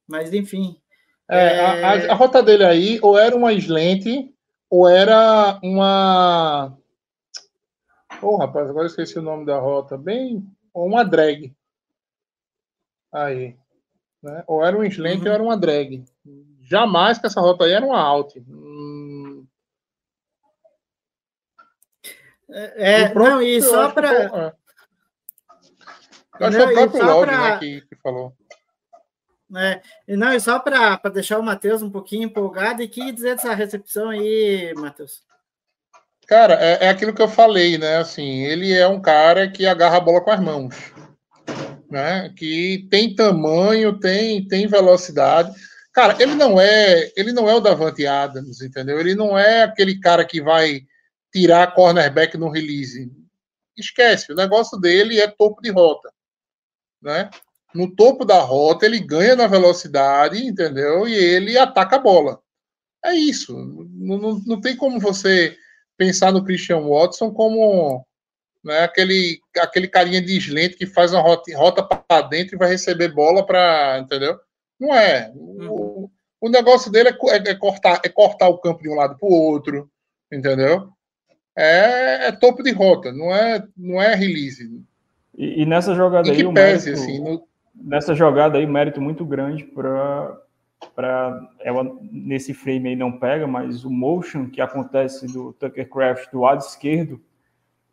Mas 0.07 0.33
enfim. 0.33 0.77
É, 1.29 1.59
a, 1.59 1.91
a- 1.91 2.11
a 2.11 2.15
rota 2.15 2.43
dele 2.43 2.65
aí, 2.65 2.99
ou 3.01 3.17
era 3.17 3.35
uma 3.35 3.53
slant, 3.53 4.05
ou 4.69 4.87
era 4.87 5.59
uma. 5.63 6.77
Ô, 8.21 8.37
rapaz, 8.37 8.69
agora 8.69 8.85
eu 8.85 8.89
esqueci 8.89 9.17
o 9.17 9.21
nome 9.21 9.45
da 9.45 9.57
rota. 9.59 9.97
Bem. 9.97 10.45
Ou 10.73 10.85
uma 10.87 11.03
drag. 11.03 11.53
Aí. 13.11 13.57
Né? 14.21 14.43
Ou 14.47 14.63
era 14.63 14.77
um 14.77 14.83
slant 14.83 15.21
Uhum. 15.21 15.27
ou 15.27 15.33
era 15.33 15.43
uma 15.43 15.57
drag. 15.57 16.03
Jamais 16.61 17.17
que 17.17 17.27
essa 17.27 17.41
rota 17.41 17.65
aí 17.65 17.71
era 17.71 17.85
uma 17.85 17.99
out. 17.99 18.39
Hum, 18.47 19.45
É, 22.53 23.03
o 23.05 23.13
próprio- 23.13 23.31
não, 23.35 23.41
e 23.41 23.61
só 23.61 23.89
para. 23.91 24.13
é. 24.13 24.55
Eu 26.39 26.47
acho 26.47 26.57
que 26.57 26.63
foi 26.63 26.71
o 26.71 26.73
próprio 26.73 27.05
Love, 27.05 27.25
pra- 27.27 27.51
né, 27.51 27.59
que, 27.59 27.81
que 27.81 27.95
falou. 27.97 28.33
É, 29.55 29.81
e 30.07 30.17
não, 30.17 30.33
e 30.33 30.39
só 30.39 30.59
para 30.59 30.97
deixar 31.13 31.39
o 31.39 31.43
Matheus 31.43 31.81
um 31.81 31.89
pouquinho 31.89 32.23
empolgado, 32.23 32.81
e 32.81 32.87
que 32.89 33.11
dizer 33.11 33.35
dessa 33.35 33.53
recepção 33.53 34.09
aí, 34.09 34.73
Matheus? 34.75 35.23
Cara, 36.27 36.53
é, 36.55 36.85
é 36.85 36.89
aquilo 36.89 37.13
que 37.13 37.21
eu 37.21 37.27
falei, 37.27 37.77
né? 37.77 37.97
Assim, 37.97 38.43
ele 38.43 38.71
é 38.71 38.87
um 38.87 39.01
cara 39.01 39.49
que 39.49 39.65
agarra 39.65 39.97
a 39.97 40.01
bola 40.01 40.21
com 40.21 40.31
as 40.31 40.39
mãos, 40.39 40.75
né? 41.89 42.33
Que 42.37 42.87
tem 42.89 43.13
tamanho, 43.13 43.99
tem, 43.99 44.47
tem 44.47 44.67
velocidade. 44.67 45.53
Cara, 45.93 46.15
ele 46.21 46.35
não 46.35 46.59
é, 46.59 47.11
ele 47.17 47.33
não 47.33 47.49
é 47.49 47.55
o 47.55 47.59
Davante 47.59 48.07
Adams, 48.07 48.61
entendeu? 48.61 48.99
Ele 48.99 49.13
não 49.13 49.37
é 49.37 49.63
aquele 49.63 49.99
cara 49.99 50.23
que 50.23 50.41
vai 50.41 50.83
tirar 51.33 51.73
cornerback 51.73 52.37
no 52.37 52.49
release. 52.49 53.11
Esquece, 53.77 54.31
o 54.31 54.35
negócio 54.35 54.79
dele 54.79 55.19
é 55.19 55.27
topo 55.27 55.61
de 55.61 55.69
rota, 55.69 56.11
né? 57.01 57.29
No 57.73 57.93
topo 57.93 58.25
da 58.25 58.39
rota 58.39 58.85
ele 58.85 58.99
ganha 58.99 59.35
na 59.35 59.47
velocidade, 59.47 60.45
entendeu? 60.45 61.07
E 61.07 61.13
ele 61.13 61.57
ataca 61.57 61.95
a 61.97 61.99
bola. 61.99 62.41
É 63.03 63.13
isso. 63.13 63.53
Não, 63.53 64.17
não, 64.17 64.41
não 64.45 64.61
tem 64.61 64.75
como 64.75 64.99
você 64.99 65.57
pensar 66.01 66.31
no 66.31 66.43
Christian 66.43 66.79
Watson 66.81 67.29
como 67.31 68.03
né, 68.63 68.79
aquele, 68.79 69.39
aquele 69.59 69.87
carinha 69.87 70.19
de 70.19 70.35
slant 70.37 70.75
que 70.75 70.87
faz 70.87 71.13
uma 71.13 71.21
rota, 71.21 71.55
rota 71.55 71.83
para 71.83 72.23
dentro 72.23 72.55
e 72.55 72.57
vai 72.57 72.69
receber 72.69 73.13
bola 73.13 73.45
para. 73.45 73.99
Entendeu? 73.99 74.39
Não 74.79 74.95
é. 74.95 75.31
O, 75.35 76.09
o 76.41 76.49
negócio 76.49 76.91
dele 76.91 77.09
é, 77.09 77.13
é- 77.35 77.51
é 77.51 77.55
cortar, 77.55 78.01
é 78.03 78.09
cortar 78.09 78.49
o 78.49 78.57
campo 78.57 78.81
de 78.81 78.89
um 78.89 78.95
lado 78.95 79.15
para 79.15 79.29
o 79.29 79.31
outro. 79.31 79.87
Entendeu? 80.33 80.89
É, 81.55 82.27
é 82.27 82.31
topo 82.31 82.63
de 82.63 82.71
rota, 82.71 83.11
não 83.11 83.35
é, 83.35 83.63
não 83.77 84.01
é 84.01 84.15
release. 84.15 84.67
E, 85.37 85.61
e 85.61 85.65
nessa 85.67 85.93
jogada 85.93 86.31
aí, 86.31 86.37
pese, 86.53 86.89
mérito, 86.89 86.89
assim. 87.03 87.19
no- 87.23 87.43
nessa 87.75 88.15
jogada 88.15 88.57
aí, 88.57 88.65
mérito 88.65 88.99
muito 89.01 89.23
grande 89.23 89.65
para 89.65 90.35
para 90.95 91.49
ela 91.59 91.83
nesse 92.01 92.53
frame 92.53 92.89
aí 92.89 92.95
não 92.95 93.11
pega, 93.11 93.47
mas 93.47 93.85
o 93.85 93.89
motion 93.89 94.49
que 94.49 94.61
acontece 94.61 95.27
do 95.27 95.53
Tucker 95.53 95.89
Craft 95.89 96.31
do 96.31 96.41
lado 96.41 96.61
esquerdo 96.61 97.21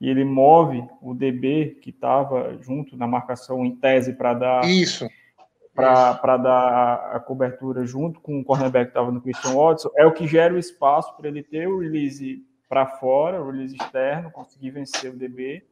e 0.01 0.09
ele 0.09 0.25
move 0.25 0.85
o 1.03 1.15
DB 1.15 1.79
que 1.83 1.91
estava 1.91 2.57
junto 2.61 2.97
na 2.97 3.07
marcação 3.07 3.65
em 3.65 3.75
tese 3.75 4.13
para 4.13 4.35
dar 4.35 4.65
Isso. 4.65 5.09
para 5.75 6.37
dar 6.37 7.11
a 7.15 7.21
cobertura 7.21 7.85
junto 7.85 8.21
com 8.21 8.41
o 8.41 8.45
cornerback 8.45 8.87
que 8.87 8.91
estava 8.91 9.13
no 9.13 9.21
Christian 9.21 9.55
Watson, 9.55 9.91
é 9.97 10.07
o 10.07 10.13
que 10.13 10.27
gera 10.27 10.55
o 10.55 10.59
espaço 10.59 11.17
para 11.17 11.29
ele 11.29 11.43
ter 11.43 11.69
o 11.69 11.79
release 11.79 12.45
para 12.69 12.87
fora, 12.87 13.43
o 13.43 13.51
release 13.51 13.77
externo, 13.77 14.31
conseguir 14.31 14.71
vencer 14.71 15.13
o 15.13 15.17
DB 15.17 15.65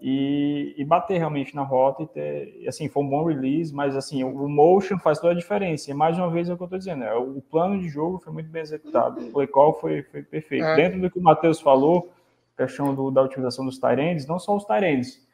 e, 0.00 0.74
e, 0.76 0.84
bater 0.84 1.18
realmente 1.18 1.56
na 1.56 1.62
rota 1.62 2.04
e 2.04 2.06
ter, 2.06 2.64
assim, 2.68 2.88
foi 2.88 3.02
um 3.02 3.08
bom 3.08 3.24
release, 3.24 3.74
mas 3.74 3.96
assim, 3.96 4.22
o 4.22 4.48
motion 4.48 4.96
faz 4.98 5.18
toda 5.18 5.32
a 5.32 5.36
diferença. 5.36 5.90
E 5.90 5.94
mais 5.94 6.16
uma 6.16 6.30
vez 6.30 6.48
é 6.48 6.52
o 6.52 6.56
que 6.56 6.62
eu 6.62 6.66
estou 6.66 6.78
dizendo, 6.78 7.02
é, 7.02 7.16
o 7.16 7.42
plano 7.50 7.80
de 7.80 7.88
jogo 7.88 8.18
foi 8.18 8.32
muito 8.32 8.48
bem 8.48 8.62
executado, 8.62 9.20
o 9.20 9.32
play 9.32 9.48
call 9.48 9.74
foi, 9.74 10.02
foi 10.04 10.22
perfeito. 10.22 10.64
É. 10.64 10.76
Dentro 10.76 11.00
do 11.00 11.10
que 11.10 11.18
o 11.18 11.22
Matheus 11.22 11.60
falou, 11.60 12.12
questão 12.56 12.94
do, 12.94 13.10
da 13.10 13.22
utilização 13.22 13.64
dos 13.64 13.78
Tyrands, 13.78 14.26
não 14.26 14.38
só 14.38 14.56
os 14.56 14.64
Tyrands. 14.64 15.26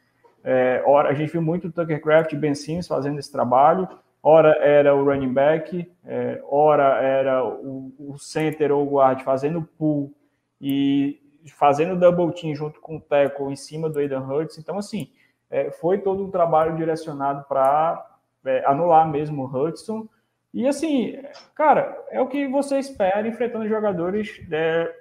É, 0.43 0.83
ora, 0.87 1.11
a 1.11 1.15
gente 1.15 1.33
viu 1.33 1.43
muito 1.43 1.69
o 1.69 1.73
Tucker 1.73 2.01
Craft 2.01 2.33
e 2.33 2.37
Ben 2.37 2.55
Simmons 2.55 2.87
fazendo 2.87 3.19
esse 3.19 3.33
trabalho, 3.33 3.89
ora 4.23 4.57
era 4.61 4.95
o 4.95 5.05
running 5.05 5.33
back, 5.33 5.91
é, 6.05 6.43
ora 6.51 7.03
era 7.03 7.45
o, 7.45 7.93
o 7.99 8.19
center 8.19 8.73
ou 8.73 8.87
o 8.87 8.91
guard 8.91 9.23
fazendo 9.23 9.63
pull 9.79 10.15
e 10.61 11.21
fazendo 11.51 11.99
double 11.99 12.33
team 12.35 12.55
junto 12.55 12.81
com 12.81 12.97
o 12.97 13.01
tackle 13.01 13.53
em 13.53 13.57
cima 13.57 13.89
do 13.89 13.99
Aidan 13.99 14.21
Hurts. 14.21 14.59
Então, 14.59 14.79
assim, 14.79 15.11
é, 15.51 15.71
foi 15.71 15.99
todo 15.99 16.25
um 16.25 16.31
trabalho 16.31 16.77
direcionado 16.77 17.45
para 17.49 18.19
é, 18.45 18.65
anular 18.67 19.09
mesmo 19.09 19.45
o 19.45 19.47
Hudson. 19.47 20.09
E, 20.53 20.67
assim, 20.67 21.17
cara, 21.55 21.97
é 22.11 22.21
o 22.21 22.27
que 22.27 22.47
você 22.49 22.79
espera 22.79 23.27
enfrentando 23.27 23.69
jogadores 23.69 24.41
é, 24.51 24.95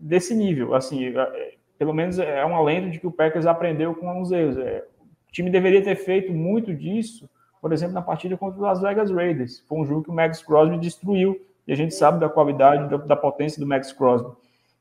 desse 0.00 0.34
nível. 0.34 0.74
Assim, 0.74 1.16
é, 1.16 1.54
pelo 1.78 1.94
menos 1.94 2.18
é 2.18 2.44
um 2.44 2.56
alento 2.56 2.90
de 2.90 2.98
que 2.98 3.06
o 3.06 3.12
Packers 3.12 3.46
aprendeu 3.46 3.94
com 3.94 4.20
os 4.20 4.32
erros. 4.32 4.58
É, 4.58 4.84
o 5.28 5.32
time 5.32 5.50
deveria 5.50 5.82
ter 5.82 5.96
feito 5.96 6.32
muito 6.32 6.74
disso, 6.74 7.28
por 7.60 7.72
exemplo, 7.72 7.94
na 7.94 8.02
partida 8.02 8.36
contra 8.36 8.56
os 8.56 8.62
Las 8.62 8.80
Vegas 8.80 9.10
Raiders. 9.10 9.60
Foi 9.68 9.78
um 9.78 9.84
jogo 9.86 10.04
que 10.04 10.10
o 10.10 10.14
Max 10.14 10.42
Crosby 10.42 10.78
destruiu, 10.78 11.40
e 11.66 11.72
a 11.72 11.76
gente 11.76 11.94
sabe 11.94 12.18
da 12.18 12.28
qualidade, 12.28 12.88
da, 12.88 12.96
da 12.96 13.16
potência 13.16 13.60
do 13.60 13.66
Max 13.66 13.92
Crosby. 13.92 14.30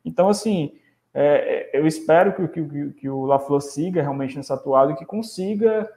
Então, 0.03 0.29
assim, 0.29 0.73
é, 1.13 1.69
eu 1.77 1.87
espero 1.87 2.33
que, 2.33 2.47
que, 2.47 2.89
que 2.93 3.09
o 3.09 3.25
LaFleur 3.25 3.61
siga 3.61 4.01
realmente 4.01 4.35
nessa 4.37 4.53
atuada 4.53 4.91
e 4.91 4.95
que 4.95 5.05
consiga 5.05 5.89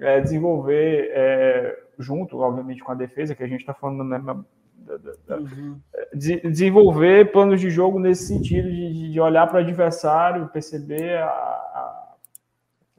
é, 0.00 0.20
desenvolver, 0.20 1.10
é, 1.12 1.82
junto, 1.98 2.38
obviamente, 2.38 2.82
com 2.82 2.92
a 2.92 2.96
defesa, 2.96 3.34
que 3.34 3.42
a 3.42 3.46
gente 3.46 3.60
está 3.60 3.72
falando 3.72 4.04
né, 4.04 4.18
da, 4.18 4.36
da, 5.26 5.38
uhum. 5.38 5.80
de, 6.12 6.40
desenvolver 6.40 7.30
planos 7.32 7.60
de 7.60 7.70
jogo 7.70 7.98
nesse 7.98 8.26
sentido, 8.26 8.68
de, 8.68 9.12
de 9.12 9.20
olhar 9.20 9.46
para 9.46 9.58
o 9.58 9.60
adversário, 9.60 10.48
perceber 10.48 11.18
a, 11.18 11.28
a, 11.28 12.06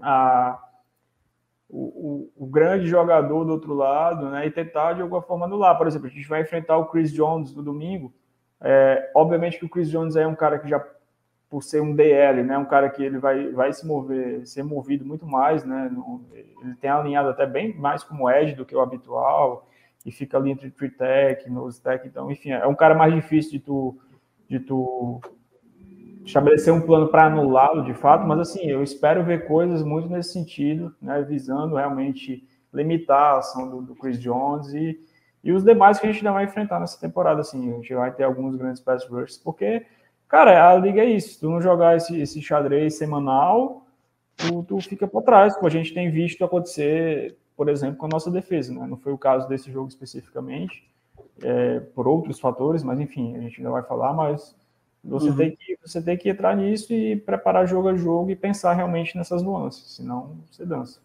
a 0.01 0.61
o, 1.67 2.29
o, 2.37 2.45
o, 2.45 2.47
grande 2.47 2.87
jogador 2.87 3.43
do 3.43 3.51
outro 3.51 3.73
lado, 3.73 4.29
né, 4.29 4.47
e 4.47 4.51
tentar 4.51 4.93
de 4.93 5.01
alguma 5.01 5.21
forma 5.21 5.45
anular. 5.45 5.77
Por 5.77 5.87
exemplo, 5.87 6.07
a 6.07 6.09
gente 6.09 6.27
vai 6.27 6.41
enfrentar 6.41 6.77
o 6.77 6.85
Chris 6.85 7.11
Jones 7.11 7.53
no 7.53 7.61
domingo, 7.61 8.13
é, 8.61 9.11
obviamente 9.15 9.59
que 9.59 9.65
o 9.65 9.69
Chris 9.69 9.89
Jones 9.89 10.15
é 10.15 10.25
um 10.25 10.35
cara 10.35 10.59
que 10.59 10.67
já, 10.67 10.83
por 11.49 11.63
ser 11.63 11.81
um 11.81 11.95
DL, 11.95 12.43
né, 12.43 12.57
um 12.57 12.65
cara 12.65 12.89
que 12.89 13.03
ele 13.03 13.17
vai, 13.17 13.51
vai 13.51 13.73
se 13.73 13.85
mover, 13.85 14.45
ser 14.47 14.63
movido 14.63 15.05
muito 15.05 15.25
mais, 15.25 15.63
né, 15.63 15.91
ele 16.61 16.75
tem 16.75 16.89
alinhado 16.89 17.29
até 17.29 17.45
bem 17.45 17.73
mais 17.75 18.03
como 18.03 18.29
edge 18.29 18.55
do 18.55 18.65
que 18.65 18.75
o 18.75 18.81
habitual, 18.81 19.67
e 20.05 20.11
fica 20.11 20.37
ali 20.37 20.51
entre 20.51 20.69
free 20.69 20.89
tech, 20.89 21.49
nose 21.49 21.81
tech, 21.81 22.07
então, 22.07 22.31
enfim, 22.31 22.51
é 22.51 22.67
um 22.67 22.75
cara 22.75 22.95
mais 22.95 23.13
difícil 23.13 23.51
de 23.51 23.59
tu, 23.59 23.97
de 24.47 24.59
tu 24.59 25.19
estabelecer 26.23 26.73
um 26.73 26.81
plano 26.81 27.07
para 27.07 27.25
anulá-lo 27.25 27.83
de 27.83 27.93
fato, 27.93 28.25
mas 28.25 28.39
assim, 28.39 28.67
eu 28.67 28.81
espero 28.81 29.23
ver 29.23 29.47
coisas 29.47 29.83
muito 29.83 30.09
nesse 30.09 30.33
sentido, 30.33 30.93
né, 31.01 31.21
visando 31.21 31.75
realmente 31.75 32.47
limitar 32.73 33.35
a 33.35 33.37
ação 33.37 33.69
do, 33.69 33.81
do 33.81 33.95
Chris 33.95 34.19
Jones 34.19 34.73
e 34.73 34.99
e 35.45 35.51
os 35.51 35.63
demais 35.63 35.99
que 35.99 36.07
a 36.07 36.11
gente 36.11 36.25
ainda 36.25 36.31
vai 36.31 36.45
enfrentar 36.45 36.79
nessa 36.79 36.99
temporada, 36.99 37.39
assim, 37.39 37.71
a 37.71 37.75
gente 37.75 37.93
vai 37.93 38.11
ter 38.11 38.23
alguns 38.23 38.55
grandes 38.55 38.81
pass 38.81 39.05
rushers, 39.07 39.37
porque, 39.37 39.85
cara, 40.27 40.71
a 40.71 40.75
liga 40.75 41.01
é 41.01 41.05
isso, 41.05 41.33
se 41.33 41.39
tu 41.39 41.51
não 41.51 41.61
jogar 41.61 41.95
esse, 41.95 42.19
esse 42.19 42.41
xadrez 42.41 42.97
semanal, 42.97 43.85
tu, 44.35 44.63
tu 44.63 44.81
fica 44.81 45.07
por 45.07 45.21
trás, 45.21 45.53
como 45.53 45.67
a 45.67 45.69
gente 45.69 45.93
tem 45.93 46.09
visto 46.09 46.43
acontecer, 46.43 47.37
por 47.55 47.69
exemplo, 47.69 47.95
com 47.97 48.07
a 48.07 48.09
nossa 48.09 48.31
defesa, 48.31 48.73
né? 48.73 48.87
Não 48.87 48.97
foi 48.97 49.13
o 49.13 49.19
caso 49.19 49.47
desse 49.47 49.71
jogo 49.71 49.87
especificamente, 49.87 50.89
é, 51.43 51.79
por 51.79 52.07
outros 52.07 52.39
fatores, 52.39 52.81
mas 52.81 52.99
enfim, 52.99 53.37
a 53.37 53.39
gente 53.39 53.59
ainda 53.59 53.69
vai 53.69 53.83
falar, 53.83 54.13
mas 54.13 54.55
você, 55.03 55.29
uhum. 55.29 55.35
tem 55.35 55.51
que, 55.55 55.77
você 55.85 56.01
tem 56.01 56.17
que 56.17 56.27
entrar 56.27 56.57
nisso 56.57 56.91
e 56.91 57.17
preparar 57.17 57.67
jogo 57.67 57.89
a 57.89 57.95
jogo 57.95 58.31
e 58.31 58.35
pensar 58.35 58.73
realmente 58.73 59.15
nessas 59.15 59.43
nuances, 59.43 59.95
senão 59.95 60.37
você 60.49 60.65
dança. 60.65 60.99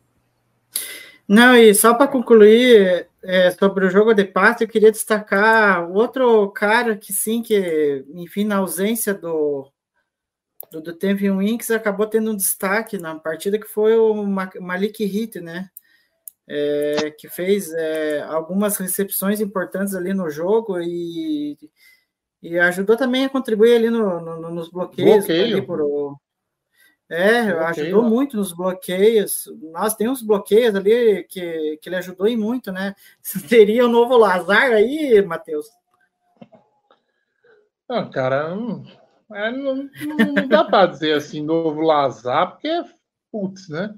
Não, 1.29 1.55
e 1.55 1.75
só 1.75 1.93
para 1.93 2.09
concluir 2.09 3.10
é, 3.23 3.51
sobre 3.51 3.87
o 3.87 3.91
jogo 3.91 4.15
de 4.15 4.25
passe, 4.25 4.65
eu 4.65 4.69
queria 4.69 4.91
destacar 4.91 5.91
outro 5.91 6.51
cara 6.51 6.97
que 6.97 7.13
sim, 7.13 7.43
que, 7.43 8.05
enfim, 8.15 8.45
na 8.45 8.57
ausência 8.57 9.13
do, 9.13 9.71
do, 10.71 10.81
do 10.81 10.95
Tevin 10.95 11.37
Winks, 11.37 11.71
acabou 11.71 12.07
tendo 12.07 12.31
um 12.31 12.37
destaque 12.37 12.99
na 12.99 13.19
partida, 13.19 13.59
que 13.59 13.67
foi 13.67 13.97
o 13.97 14.25
Malik 14.61 15.05
Hit, 15.05 15.41
né? 15.41 15.69
É, 16.49 17.13
que 17.13 17.29
fez 17.29 17.73
é, 17.73 18.23
algumas 18.23 18.77
recepções 18.77 19.41
importantes 19.41 19.95
ali 19.95 20.13
no 20.13 20.29
jogo 20.29 20.81
e, 20.81 21.57
e 22.43 22.59
ajudou 22.59 22.97
também 22.97 23.25
a 23.25 23.29
contribuir 23.29 23.77
ali 23.77 23.89
no, 23.89 24.21
no, 24.21 24.51
nos 24.51 24.69
bloqueios. 24.69 25.27
Bloqueio. 25.27 25.59
Ali 25.59 25.63
por, 25.63 25.81
é, 27.11 27.53
Bloqueio. 27.53 27.65
ajudou 27.67 28.03
muito 28.05 28.37
nos 28.37 28.53
bloqueios. 28.53 29.49
Nós 29.73 29.97
temos 29.97 30.23
bloqueios 30.23 30.77
ali 30.77 31.25
que, 31.25 31.77
que 31.83 31.89
ele 31.89 31.97
ajudou 31.97 32.29
e 32.29 32.37
muito, 32.37 32.71
né? 32.71 32.95
Teria 33.49 33.85
o 33.85 33.89
um 33.89 33.93
novo 33.93 34.17
Lazar 34.17 34.71
aí, 34.71 35.21
Matheus? 35.21 35.67
Não, 37.89 38.09
cara, 38.09 38.55
não, 38.55 38.85
é, 39.35 39.51
não, 39.51 39.91
não 40.07 40.47
dá 40.47 40.63
para 40.63 40.87
dizer 40.87 41.15
assim, 41.15 41.43
novo 41.43 41.81
Lazar, 41.81 42.53
porque 42.53 42.69
é 42.69 42.85
putz, 43.33 43.69
né? 43.69 43.93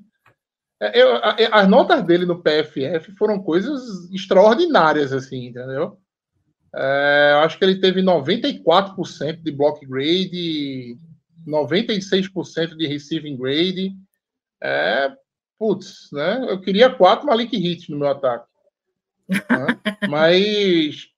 É, 0.80 0.98
eu, 1.00 1.20
as 1.52 1.68
notas 1.68 2.02
dele 2.02 2.24
no 2.24 2.42
PFF 2.42 3.12
foram 3.18 3.42
coisas 3.42 4.10
extraordinárias, 4.10 5.12
assim, 5.12 5.48
entendeu? 5.48 5.98
É, 6.74 7.32
eu 7.34 7.38
acho 7.40 7.58
que 7.58 7.64
ele 7.64 7.78
teve 7.78 8.00
94% 8.00 9.42
de 9.42 9.52
block 9.52 9.84
grade 9.86 10.98
96% 11.46 12.76
de 12.76 12.86
receiving 12.86 13.36
grade. 13.36 13.92
É, 14.62 15.12
putz, 15.58 16.08
né? 16.12 16.46
Eu 16.48 16.60
queria 16.60 16.94
quatro 16.94 17.26
Malik 17.26 17.56
Hit 17.56 17.90
no 17.90 17.98
meu 17.98 18.08
ataque. 18.08 18.46
Né? 19.28 19.38
Mas 20.08 21.08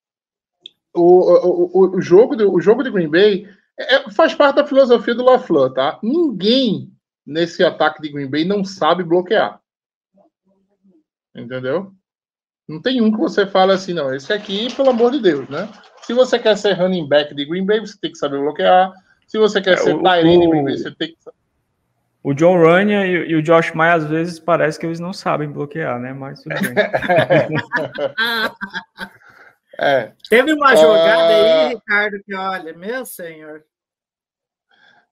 o, 0.94 1.02
o, 1.02 1.96
o, 1.96 2.00
jogo 2.00 2.36
de, 2.36 2.44
o 2.44 2.60
jogo 2.60 2.82
de 2.82 2.90
Green 2.90 3.10
Bay 3.10 3.48
é, 3.78 4.10
faz 4.10 4.34
parte 4.34 4.56
da 4.56 4.66
filosofia 4.66 5.14
do 5.14 5.24
LaFleur, 5.24 5.72
tá? 5.72 5.98
Ninguém 6.02 6.92
nesse 7.26 7.64
ataque 7.64 8.00
de 8.00 8.10
Green 8.10 8.30
Bay 8.30 8.44
não 8.44 8.64
sabe 8.64 9.02
bloquear. 9.02 9.60
Entendeu? 11.34 11.92
Não 12.68 12.80
tem 12.80 13.02
um 13.02 13.10
que 13.10 13.18
você 13.18 13.46
fala 13.46 13.74
assim, 13.74 13.92
não. 13.92 14.14
Esse 14.14 14.32
aqui, 14.32 14.72
pelo 14.74 14.90
amor 14.90 15.10
de 15.10 15.20
Deus, 15.20 15.48
né? 15.48 15.68
Se 16.02 16.12
você 16.12 16.38
quer 16.38 16.56
ser 16.56 16.74
running 16.74 17.08
back 17.08 17.34
de 17.34 17.44
Green 17.44 17.66
Bay, 17.66 17.80
você 17.80 17.98
tem 18.00 18.12
que 18.12 18.18
saber 18.18 18.38
bloquear. 18.38 18.92
Se 19.26 19.38
você 19.38 19.60
quer 19.60 19.74
é, 19.74 19.76
ser 19.76 20.00
Tyrene, 20.00 20.62
você 20.62 20.90
tem 20.90 21.08
que. 21.08 21.18
O 22.22 22.32
John 22.32 22.56
Runyan 22.56 23.04
e, 23.04 23.32
e, 23.32 23.36
o 23.36 23.42
Josh 23.42 23.74
Maia, 23.74 23.94
às 23.94 24.04
vezes, 24.04 24.38
parece 24.38 24.78
que 24.78 24.86
eles 24.86 24.98
não 24.98 25.12
sabem 25.12 25.50
bloquear, 25.50 26.00
né? 26.00 26.14
Mas 26.14 26.42
tudo 26.42 26.54
bem. 26.54 26.74
é. 29.78 30.12
Teve 30.30 30.54
uma 30.54 30.74
jogada 30.74 31.32
uh... 31.32 31.36
aí, 31.36 31.68
Ricardo, 31.74 32.22
que 32.24 32.34
olha, 32.34 32.72
meu 32.72 33.04
senhor. 33.04 33.62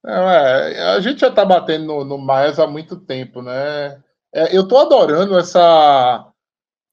Não, 0.02 0.30
é, 0.30 0.94
a 0.94 1.00
gente 1.00 1.20
já 1.20 1.30
tá 1.30 1.44
batendo 1.44 1.84
no, 1.84 2.04
no 2.04 2.18
Miles 2.18 2.58
há 2.58 2.66
muito 2.66 2.96
tempo, 2.96 3.42
né? 3.42 4.02
É, 4.34 4.56
eu 4.56 4.66
tô 4.66 4.78
adorando 4.78 5.38
essa. 5.38 6.26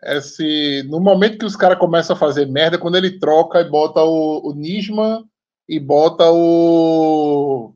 Esse, 0.03 0.84
no 0.89 0.99
momento 0.99 1.38
que 1.38 1.45
os 1.45 1.55
caras 1.55 1.79
começam 1.79 2.15
a 2.15 2.19
fazer 2.19 2.45
merda, 2.45 2.77
quando 2.77 2.95
ele 2.95 3.19
troca 3.19 3.62
e 3.62 3.69
bota 3.69 4.01
o, 4.01 4.49
o 4.49 4.53
Nisman 4.53 5.23
e 5.69 5.79
bota 5.79 6.32
o. 6.32 7.75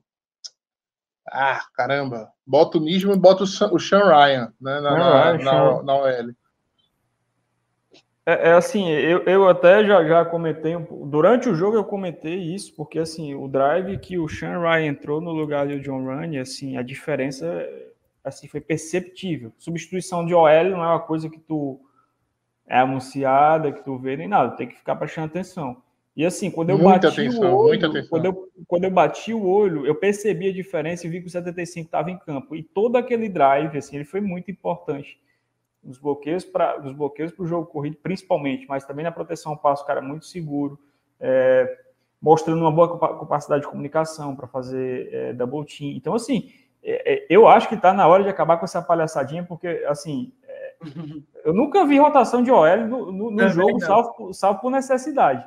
Ah, 1.30 1.62
caramba! 1.76 2.32
Bota 2.46 2.80
o 2.80 2.82
Nisman 2.82 3.16
e 3.16 3.20
bota 3.20 3.44
o 3.44 3.80
Sean 3.80 4.04
Ryan 4.04 4.52
né, 4.60 4.82
na, 4.82 4.98
na, 4.98 5.38
na, 5.38 5.84
na 5.84 5.96
OL. 5.96 6.34
É, 8.26 8.50
é, 8.50 8.54
assim, 8.54 8.90
eu, 8.90 9.20
eu 9.24 9.48
até 9.48 9.86
já, 9.86 10.04
já 10.06 10.26
comentei, 10.26 10.76
durante 11.06 11.50
o 11.50 11.56
jogo 11.56 11.76
eu 11.76 11.84
comentei 11.84 12.36
isso, 12.36 12.74
porque 12.76 12.98
assim, 12.98 13.36
o 13.36 13.48
drive 13.48 14.00
que 14.00 14.18
o 14.18 14.30
Sean 14.30 14.60
Ryan 14.60 14.88
entrou 14.88 15.22
no 15.22 15.32
lugar 15.32 15.68
do 15.68 15.80
John 15.80 16.06
Ryan, 16.06 16.42
assim, 16.42 16.78
a 16.78 16.82
diferença 16.82 17.46
assim, 18.24 18.48
foi 18.48 18.62
perceptível. 18.62 19.54
Substituição 19.58 20.26
de 20.26 20.34
OL 20.34 20.48
não 20.48 20.84
é 20.84 20.88
uma 20.88 21.02
coisa 21.02 21.30
que 21.30 21.40
tu 21.40 21.80
é 22.66 22.80
anunciada, 22.80 23.72
que 23.72 23.84
tu 23.84 24.00
vê 24.00 24.16
nem 24.16 24.28
nada, 24.28 24.56
tem 24.56 24.68
que 24.68 24.78
ficar 24.78 24.96
prestando 24.96 25.28
atenção. 25.28 25.84
E 26.16 26.24
assim, 26.26 26.52
quando 26.52 26.70
eu 26.70 26.78
muita 26.78 27.08
bati 27.08 27.22
atenção, 27.22 27.54
o 27.54 27.58
olho, 27.58 28.08
quando 28.08 28.26
eu, 28.26 28.52
quando 28.68 28.84
eu 28.84 28.92
bati 28.92 29.34
o 29.34 29.48
olho, 29.48 29.86
eu 29.86 29.96
percebi 29.96 30.48
a 30.48 30.54
diferença 30.54 31.08
e 31.08 31.10
vi 31.10 31.20
que 31.22 31.28
o 31.28 31.30
75 31.30 31.88
estava 31.88 32.12
em 32.12 32.18
campo. 32.18 32.56
E 32.56 32.62
todo 32.62 32.98
aquele 32.98 33.28
drive, 33.28 33.76
assim, 33.78 33.96
ele 33.96 34.06
foi 34.06 34.22
muito 34.22 34.52
importante. 34.52 35.20
Nos 35.84 35.98
bloqueios 35.98 36.46
para 36.46 36.80
os 36.86 36.94
bloqueios 36.94 37.32
para 37.32 37.44
o 37.44 37.48
jogo 37.48 37.66
corrido, 37.66 37.98
principalmente, 38.02 38.66
mas 38.70 38.86
também 38.86 39.04
na 39.04 39.12
proteção 39.12 39.54
ao 39.54 39.58
passo, 39.58 39.86
cara, 39.86 40.02
muito 40.02 40.26
seguro, 40.26 40.80
é, 41.20 41.80
mostrando 42.22 42.62
uma 42.62 42.72
boa 42.72 42.98
capacidade 43.20 43.64
de 43.64 43.68
comunicação 43.68 44.36
para 44.36 44.48
fazer 44.48 45.10
é, 45.12 45.34
double 45.34 45.66
team. 45.66 45.92
Então, 45.92 46.14
assim, 46.14 46.52
é, 46.84 47.14
é, 47.14 47.26
eu 47.30 47.48
acho 47.48 47.68
que 47.68 47.76
está 47.76 47.92
na 47.92 48.08
hora 48.08 48.24
de 48.24 48.30
acabar 48.30 48.58
com 48.58 48.66
essa 48.66 48.82
palhaçadinha, 48.82 49.44
porque, 49.44 49.68
assim, 49.88 50.32
é, 50.48 50.76
eu 51.44 51.54
nunca 51.54 51.86
vi 51.86 51.98
rotação 51.98 52.44
de 52.44 52.52
OL 52.52 52.88
no, 52.88 53.12
no, 53.12 53.32
no 53.32 53.50
jogo, 53.50 53.80
salvo, 53.80 54.34
salvo, 54.34 54.60
por 54.62 54.70
necessidade. 54.70 55.44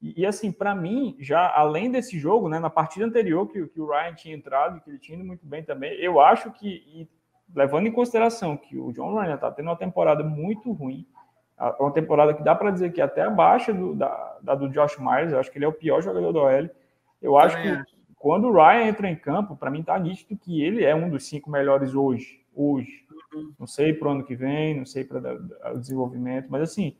E, 0.00 0.22
e 0.22 0.26
assim, 0.26 0.50
para 0.50 0.74
mim, 0.74 1.16
já 1.18 1.52
além 1.54 1.90
desse 1.90 2.18
jogo, 2.18 2.48
né, 2.48 2.58
na 2.58 2.70
partida 2.70 3.04
anterior 3.04 3.46
que, 3.46 3.66
que 3.66 3.80
o 3.80 3.86
Ryan 3.86 4.14
tinha 4.14 4.34
entrado, 4.34 4.80
que 4.80 4.90
ele 4.90 4.98
tinha 4.98 5.16
ido 5.16 5.26
muito 5.26 5.46
bem 5.46 5.62
também, 5.62 5.92
eu 6.00 6.20
acho 6.20 6.50
que, 6.52 6.68
e, 6.68 7.08
levando 7.54 7.86
em 7.86 7.92
consideração 7.92 8.56
que 8.56 8.78
o 8.78 8.92
John 8.92 9.14
Ryan 9.14 9.34
está 9.34 9.50
tendo 9.50 9.66
uma 9.66 9.76
temporada 9.76 10.22
muito 10.22 10.72
ruim, 10.72 11.06
uma 11.78 11.92
temporada 11.92 12.32
que 12.32 12.42
dá 12.42 12.54
para 12.54 12.70
dizer 12.70 12.90
que 12.92 13.02
até 13.02 13.22
abaixo 13.22 13.74
do, 13.74 13.94
da, 13.94 14.38
da, 14.42 14.54
do 14.54 14.70
Josh 14.70 14.98
Myers, 14.98 15.32
eu 15.32 15.38
acho 15.38 15.50
que 15.50 15.58
ele 15.58 15.66
é 15.66 15.68
o 15.68 15.72
pior 15.72 16.00
jogador 16.00 16.32
do 16.32 16.38
OL. 16.38 16.70
Eu 17.20 17.38
acho 17.38 17.60
que 17.60 17.78
quando 18.16 18.48
o 18.48 18.52
Ryan 18.52 18.86
entra 18.86 19.10
em 19.10 19.16
campo, 19.16 19.54
para 19.54 19.70
mim 19.70 19.80
está 19.80 19.98
nítido 19.98 20.38
que 20.38 20.62
ele 20.62 20.84
é 20.84 20.94
um 20.94 21.10
dos 21.10 21.26
cinco 21.26 21.50
melhores 21.50 21.94
hoje. 21.94 22.40
Hoje. 22.54 23.04
Uhum. 23.34 23.52
Não 23.58 23.66
sei 23.66 23.92
para 23.92 24.08
o 24.08 24.10
ano 24.12 24.24
que 24.24 24.34
vem, 24.34 24.78
não 24.78 24.86
sei 24.86 25.04
para 25.04 25.38
o 25.74 25.78
desenvolvimento, 25.78 26.46
mas 26.48 26.62
assim, 26.62 26.96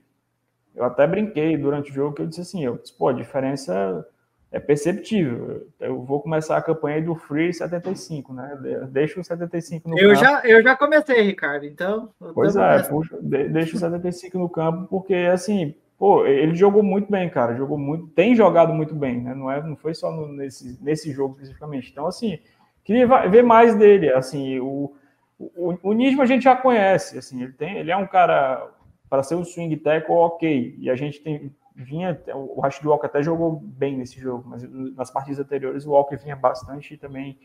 eu 0.74 0.84
até 0.84 1.06
brinquei 1.06 1.56
durante 1.56 1.90
o 1.90 1.94
jogo 1.94 2.14
que 2.14 2.22
eu 2.22 2.26
disse 2.26 2.40
assim, 2.40 2.64
eu 2.64 2.76
disse, 2.76 2.92
pô, 2.96 3.08
a 3.08 3.12
diferença 3.12 4.06
é 4.52 4.58
perceptível. 4.58 5.66
Eu 5.78 6.02
vou 6.02 6.20
começar 6.20 6.56
a 6.56 6.62
campanha 6.62 7.00
do 7.02 7.14
Free 7.14 7.52
75, 7.52 8.32
né? 8.32 8.58
Deixa 8.90 9.20
o 9.20 9.24
75 9.24 9.88
no 9.88 9.98
eu 9.98 10.10
campo. 10.10 10.20
Já, 10.20 10.42
eu 10.44 10.62
já 10.62 10.76
comecei, 10.76 11.22
Ricardo, 11.22 11.64
então... 11.64 12.10
Pois 12.34 12.56
é, 12.56 12.82
puxa, 12.82 13.16
deixa 13.20 13.76
o 13.76 13.78
75 13.78 14.38
no 14.38 14.48
campo, 14.48 14.86
porque, 14.88 15.14
assim, 15.14 15.74
pô, 15.98 16.26
ele 16.26 16.54
jogou 16.54 16.82
muito 16.82 17.10
bem, 17.10 17.28
cara, 17.28 17.54
jogou 17.54 17.78
muito, 17.78 18.08
tem 18.08 18.34
jogado 18.34 18.72
muito 18.72 18.94
bem, 18.94 19.22
né? 19.22 19.34
Não, 19.34 19.50
é, 19.50 19.62
não 19.62 19.76
foi 19.76 19.94
só 19.94 20.10
no, 20.10 20.26
nesse, 20.26 20.82
nesse 20.82 21.12
jogo 21.12 21.34
especificamente. 21.34 21.90
Então, 21.92 22.06
assim, 22.06 22.38
queria 22.82 23.06
ver 23.28 23.44
mais 23.44 23.76
dele, 23.76 24.12
assim, 24.12 24.58
o, 24.58 24.92
o, 25.38 25.78
o 25.82 25.92
Nismo 25.92 26.22
a 26.22 26.26
gente 26.26 26.42
já 26.42 26.56
conhece, 26.56 27.18
assim, 27.18 27.42
ele, 27.42 27.52
tem, 27.52 27.78
ele 27.78 27.92
é 27.92 27.96
um 27.96 28.06
cara 28.06 28.68
para 29.10 29.24
ser 29.24 29.34
um 29.34 29.44
swing 29.44 29.76
tackle 29.76 30.14
ok. 30.14 30.76
E 30.78 30.88
a 30.88 30.94
gente 30.94 31.20
tem, 31.20 31.52
vinha, 31.74 32.18
o 32.32 32.60
Rashid 32.60 32.86
Walker 32.86 33.06
até 33.06 33.22
jogou 33.22 33.56
bem 33.56 33.96
nesse 33.96 34.20
jogo, 34.20 34.44
mas 34.48 34.62
nas 34.96 35.10
partidas 35.10 35.40
anteriores 35.40 35.84
o 35.84 35.90
Walker 35.90 36.16
vinha 36.16 36.36
bastante 36.36 36.96
também 36.96 37.36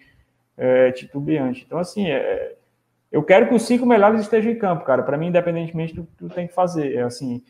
é, 0.56 0.92
titubeante. 0.92 1.64
Então, 1.66 1.80
assim, 1.80 2.08
é, 2.08 2.56
eu 3.12 3.24
quero 3.24 3.48
que 3.48 3.56
os 3.56 3.64
cinco 3.64 3.86
melhores 3.86 4.22
estejam 4.22 4.52
em 4.52 4.60
campo, 4.60 4.86
cara. 4.86 5.02
Para 5.02 5.18
mim, 5.18 5.28
independentemente 5.28 5.96
do 5.96 6.04
que 6.04 6.16
tu 6.16 6.30
tem 6.30 6.48
que 6.48 6.54
fazer. 6.54 6.96
É, 6.96 7.02
assim, 7.02 7.44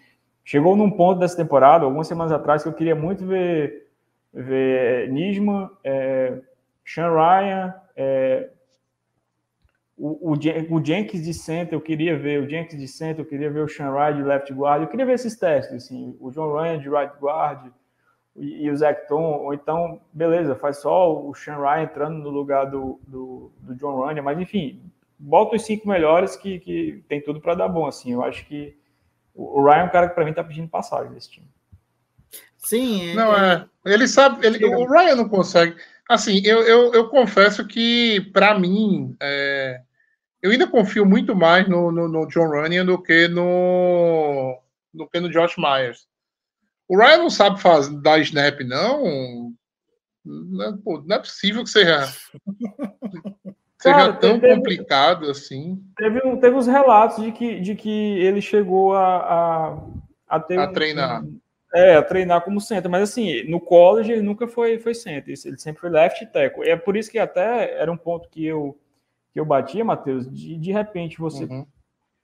chegou 0.43 0.77
num 0.77 0.89
ponto 0.89 1.19
dessa 1.19 1.35
temporada, 1.35 1.83
algumas 1.83 2.07
semanas 2.07 2.31
atrás, 2.31 2.63
que 2.63 2.69
eu 2.69 2.73
queria 2.73 2.95
muito 2.95 3.25
ver, 3.25 3.89
ver 4.33 5.09
Nisman, 5.09 5.69
é, 5.83 6.39
Sean 6.85 7.11
Ryan, 7.11 7.73
é, 7.97 8.49
o, 9.97 10.31
o, 10.31 10.33
o, 10.33 10.85
Jenkins 10.85 11.23
de 11.23 11.33
center, 11.33 11.73
eu 11.73 11.81
queria 11.81 12.17
ver 12.17 12.41
o 12.41 12.49
Jenkins 12.49 12.79
de 12.79 12.87
center, 12.87 13.23
eu 13.23 13.29
queria 13.29 13.49
ver 13.49 13.61
o 13.61 13.67
Sean 13.67 13.91
Wright 13.91 14.17
de 14.17 14.23
left 14.23 14.53
guard, 14.53 14.81
eu 14.81 14.89
queria 14.89 15.05
ver 15.05 15.13
esses 15.13 15.37
testes, 15.37 15.73
assim, 15.73 16.15
o 16.19 16.31
John 16.31 16.53
Ryan 16.53 16.79
de 16.79 16.89
right 16.89 17.13
guard 17.19 17.71
e, 18.35 18.65
e 18.65 18.69
o 18.69 18.75
Zach 18.75 19.07
Tom, 19.07 19.43
ou 19.43 19.53
então, 19.53 20.01
beleza, 20.11 20.55
faz 20.55 20.81
só 20.81 21.13
o 21.13 21.33
Sean 21.33 21.57
Ryan 21.57 21.83
entrando 21.83 22.17
no 22.19 22.29
lugar 22.29 22.65
do, 22.65 22.99
do, 23.07 23.51
do 23.59 23.75
John 23.75 24.05
Ryan, 24.05 24.21
mas 24.21 24.39
enfim, 24.39 24.81
bota 25.17 25.55
os 25.55 25.63
cinco 25.63 25.87
melhores 25.87 26.35
que, 26.35 26.59
que 26.59 27.03
tem 27.07 27.21
tudo 27.21 27.39
para 27.39 27.55
dar 27.55 27.69
bom, 27.69 27.85
assim, 27.85 28.11
eu 28.11 28.23
acho 28.23 28.45
que 28.47 28.77
o 29.33 29.63
Ryan 29.63 29.77
é 29.77 29.83
um 29.83 29.89
cara 29.89 30.09
que 30.09 30.15
para 30.15 30.25
mim 30.25 30.33
tá 30.33 30.43
pedindo 30.43 30.67
passagem 30.67 31.13
desse 31.13 31.31
time. 31.31 31.47
Sim. 32.57 33.13
Não, 33.13 33.33
é, 33.33 33.65
ele 33.85 34.07
sabe, 34.07 34.45
ele, 34.45 34.65
o 34.65 34.85
Ryan 34.87 35.15
não 35.15 35.29
consegue, 35.29 35.75
Assim, 36.07 36.39
eu, 36.45 36.61
eu, 36.61 36.93
eu 36.93 37.09
confesso 37.09 37.65
que, 37.65 38.21
para 38.31 38.57
mim, 38.57 39.15
é, 39.19 39.81
eu 40.45 40.51
ainda 40.51 40.67
confio 40.67 41.03
muito 41.07 41.35
mais 41.35 41.67
no, 41.67 41.91
no, 41.91 42.07
no, 42.07 42.27
John 42.27 42.47
Runyon 42.47 42.85
do 42.85 43.01
que 43.01 43.27
no, 43.27 44.61
do 44.93 45.07
que 45.09 45.19
no 45.19 45.27
Josh 45.27 45.55
Myers. 45.57 46.05
O 46.87 46.95
Ryan 46.95 47.17
não 47.17 47.31
sabe 47.31 47.59
fazer, 47.59 47.99
dar 47.99 48.19
snap, 48.19 48.59
não. 48.59 49.51
Não 50.23 50.65
é, 50.65 50.77
pô, 50.83 51.01
não 51.03 51.15
é 51.15 51.19
possível 51.19 51.63
que 51.63 51.69
seja, 51.71 52.05
seja 53.81 53.95
Cara, 53.95 54.13
tão 54.13 54.39
teve, 54.39 54.55
complicado 54.55 55.31
assim. 55.31 55.83
Teve, 55.97 56.21
teve 56.37 56.55
uns 56.55 56.67
relatos 56.67 57.23
de 57.23 57.31
que, 57.31 57.59
de 57.59 57.73
que 57.73 58.19
ele 58.19 58.39
chegou 58.39 58.93
a, 58.93 59.17
a, 59.17 59.77
a 60.27 60.39
ter. 60.39 60.59
A 60.59 60.69
um, 60.69 60.73
treinar. 60.73 61.23
Um, 61.23 61.39
é, 61.73 61.99
treinar 62.03 62.41
como 62.41 62.61
center, 62.61 62.89
mas 62.91 63.01
assim, 63.01 63.41
no 63.49 63.59
college 63.59 64.11
ele 64.11 64.21
nunca 64.21 64.47
foi, 64.47 64.77
foi 64.77 64.93
center, 64.93 65.33
ele 65.43 65.57
sempre 65.57 65.81
foi 65.81 65.89
left 65.89 66.23
tackle. 66.27 66.65
E 66.65 66.69
é 66.69 66.75
por 66.75 66.95
isso 66.95 67.09
que 67.09 67.17
até 67.17 67.81
era 67.81 67.91
um 67.91 67.97
ponto 67.97 68.29
que 68.29 68.45
eu, 68.45 68.77
que 69.35 69.39
eu 69.41 69.43
batia, 69.43 69.83
Matheus, 69.83 70.31
de, 70.33 70.57
de 70.57 70.71
repente 70.71 71.19
você 71.19 71.43
uhum. 71.43 71.67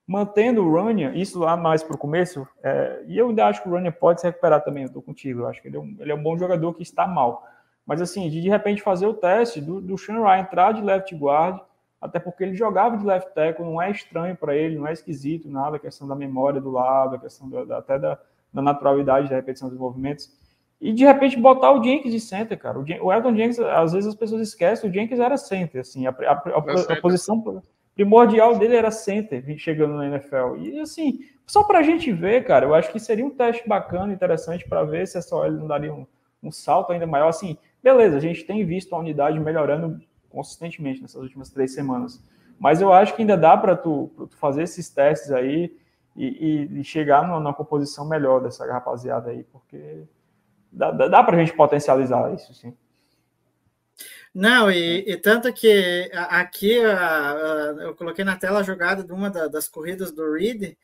mantendo 0.07 0.63
o 0.63 0.71
Running, 0.71 1.19
isso 1.19 1.37
lá 1.39 1.57
mais 1.57 1.83
para 1.83 1.93
o 1.93 1.99
começo, 1.99 2.47
é, 2.63 3.03
e 3.05 3.17
eu 3.17 3.27
ainda 3.27 3.47
acho 3.47 3.61
que 3.61 3.67
o 3.67 3.71
Running 3.73 3.91
pode 3.91 4.21
se 4.21 4.27
recuperar 4.27 4.63
também, 4.63 4.83
eu 4.83 4.87
estou 4.87 5.01
contigo, 5.01 5.41
eu 5.41 5.47
acho 5.47 5.61
que 5.61 5.67
ele 5.67 5.75
é, 5.75 5.79
um, 5.81 5.97
ele 5.99 6.09
é 6.13 6.15
um 6.15 6.23
bom 6.23 6.37
jogador 6.37 6.73
que 6.73 6.83
está 6.83 7.05
mal. 7.05 7.45
Mas 7.85 8.01
assim, 8.01 8.29
de 8.29 8.41
de 8.41 8.47
repente 8.47 8.81
fazer 8.81 9.07
o 9.07 9.13
teste 9.13 9.59
do, 9.59 9.81
do 9.81 9.97
Sean 9.97 10.23
Ryan 10.23 10.39
entrar 10.39 10.71
de 10.71 10.81
left 10.81 11.13
guard, 11.13 11.59
até 11.99 12.17
porque 12.17 12.45
ele 12.45 12.55
jogava 12.55 12.95
de 12.95 13.05
left 13.05 13.35
tackle, 13.35 13.65
não 13.65 13.81
é 13.81 13.91
estranho 13.91 14.37
para 14.37 14.55
ele, 14.55 14.77
não 14.77 14.87
é 14.87 14.93
esquisito, 14.93 15.49
nada, 15.49 15.75
a 15.75 15.79
questão 15.79 16.07
da 16.07 16.15
memória 16.15 16.61
do 16.61 16.71
lado, 16.71 17.17
a 17.17 17.19
questão 17.19 17.49
da, 17.49 17.77
até 17.77 17.99
da 17.99 18.17
na 18.53 18.61
naturalidade 18.61 19.29
da 19.29 19.35
repetição 19.35 19.69
dos 19.69 19.77
movimentos. 19.77 20.31
E 20.81 20.91
de 20.91 21.05
repente 21.05 21.39
botar 21.39 21.71
o 21.71 21.83
Jenkins 21.83 22.11
de 22.11 22.19
center, 22.19 22.57
cara. 22.57 22.79
O, 22.79 22.83
o 22.83 23.13
Elton 23.13 23.35
Jenkins, 23.35 23.59
às 23.59 23.93
vezes 23.93 24.09
as 24.09 24.15
pessoas 24.15 24.41
esquecem, 24.41 24.89
o 24.89 24.93
Jenkins 24.93 25.19
era 25.19 25.37
center, 25.37 25.81
assim, 25.81 26.07
a, 26.07 26.09
a, 26.09 26.31
a, 26.31 26.93
a 26.93 27.01
posição 27.01 27.61
primordial 27.93 28.57
dele 28.57 28.75
era 28.75 28.89
center, 28.89 29.43
chegando 29.57 29.93
na 29.93 30.07
NFL. 30.07 30.57
E 30.57 30.79
assim, 30.79 31.19
só 31.45 31.63
para 31.63 31.79
a 31.79 31.83
gente 31.83 32.11
ver, 32.11 32.45
cara, 32.45 32.65
eu 32.65 32.73
acho 32.73 32.91
que 32.91 32.99
seria 32.99 33.25
um 33.25 33.29
teste 33.29 33.67
bacana, 33.69 34.11
interessante 34.11 34.67
para 34.67 34.83
ver 34.83 35.07
se 35.07 35.17
essa 35.17 35.35
OL 35.35 35.51
não 35.51 35.67
daria 35.67 35.93
um, 35.93 36.07
um 36.41 36.51
salto 36.51 36.91
ainda 36.91 37.05
maior. 37.05 37.27
Assim, 37.27 37.57
beleza, 37.83 38.17
a 38.17 38.21
gente 38.21 38.43
tem 38.43 38.65
visto 38.65 38.95
a 38.95 38.99
unidade 38.99 39.39
melhorando 39.39 40.01
consistentemente 40.29 41.01
nessas 41.01 41.21
últimas 41.21 41.51
três 41.51 41.75
semanas. 41.75 42.23
Mas 42.57 42.81
eu 42.81 42.91
acho 42.91 43.15
que 43.15 43.21
ainda 43.21 43.37
dá 43.37 43.55
para 43.55 43.75
tu, 43.75 44.09
tu, 44.15 44.37
fazer 44.37 44.63
esses 44.63 44.89
testes 44.89 45.31
aí, 45.31 45.75
e, 46.15 46.67
e, 46.79 46.83
chegar 46.83 47.25
numa, 47.25 47.53
composição 47.53 48.05
melhor 48.05 48.41
dessa 48.41 48.65
rapaziada 48.65 49.29
aí, 49.29 49.43
porque 49.43 50.03
dá, 50.71 50.91
dá, 50.91 51.23
para 51.23 51.35
a 51.35 51.39
gente 51.39 51.55
potencializar 51.55 52.33
isso, 52.33 52.53
sim. 52.53 52.75
Não, 54.33 54.71
e, 54.71 55.03
e, 55.11 55.17
tanto 55.17 55.51
que 55.51 56.09
aqui 56.13 56.79
a, 56.79 57.31
a, 57.31 57.35
eu 57.81 57.95
coloquei 57.95 58.23
na 58.23 58.37
tela 58.37 58.59
a 58.61 58.63
jogada 58.63 59.03
de 59.03 59.11
uma 59.11 59.29
da, 59.29 59.47
das 59.47 59.67
corridas 59.67 60.11
do 60.11 60.31
Reed. 60.33 60.77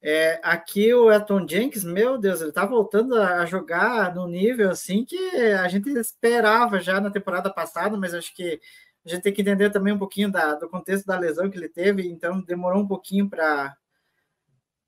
É, 0.00 0.40
aqui 0.42 0.92
o 0.94 1.10
Elton 1.12 1.46
Jenkins, 1.48 1.84
meu 1.84 2.18
Deus, 2.18 2.40
ele 2.40 2.52
tá 2.52 2.64
voltando 2.66 3.16
a 3.16 3.46
jogar 3.46 4.14
no 4.14 4.26
nível 4.26 4.70
assim 4.70 5.04
que 5.04 5.16
a 5.16 5.68
gente 5.68 5.88
esperava 5.90 6.80
já 6.80 7.00
na 7.00 7.10
temporada 7.10 7.52
passada, 7.52 7.96
mas 7.96 8.12
acho 8.12 8.34
que 8.34 8.60
a 9.04 9.08
gente 9.08 9.22
tem 9.22 9.32
que 9.32 9.42
entender 9.42 9.70
também 9.70 9.92
um 9.92 9.98
pouquinho 9.98 10.30
da, 10.30 10.54
do 10.54 10.68
contexto 10.68 11.06
da 11.06 11.18
lesão 11.18 11.50
que 11.50 11.56
ele 11.56 11.68
teve, 11.68 12.06
então 12.08 12.40
demorou 12.42 12.82
um 12.82 12.86
pouquinho 12.86 13.28
para 13.28 13.76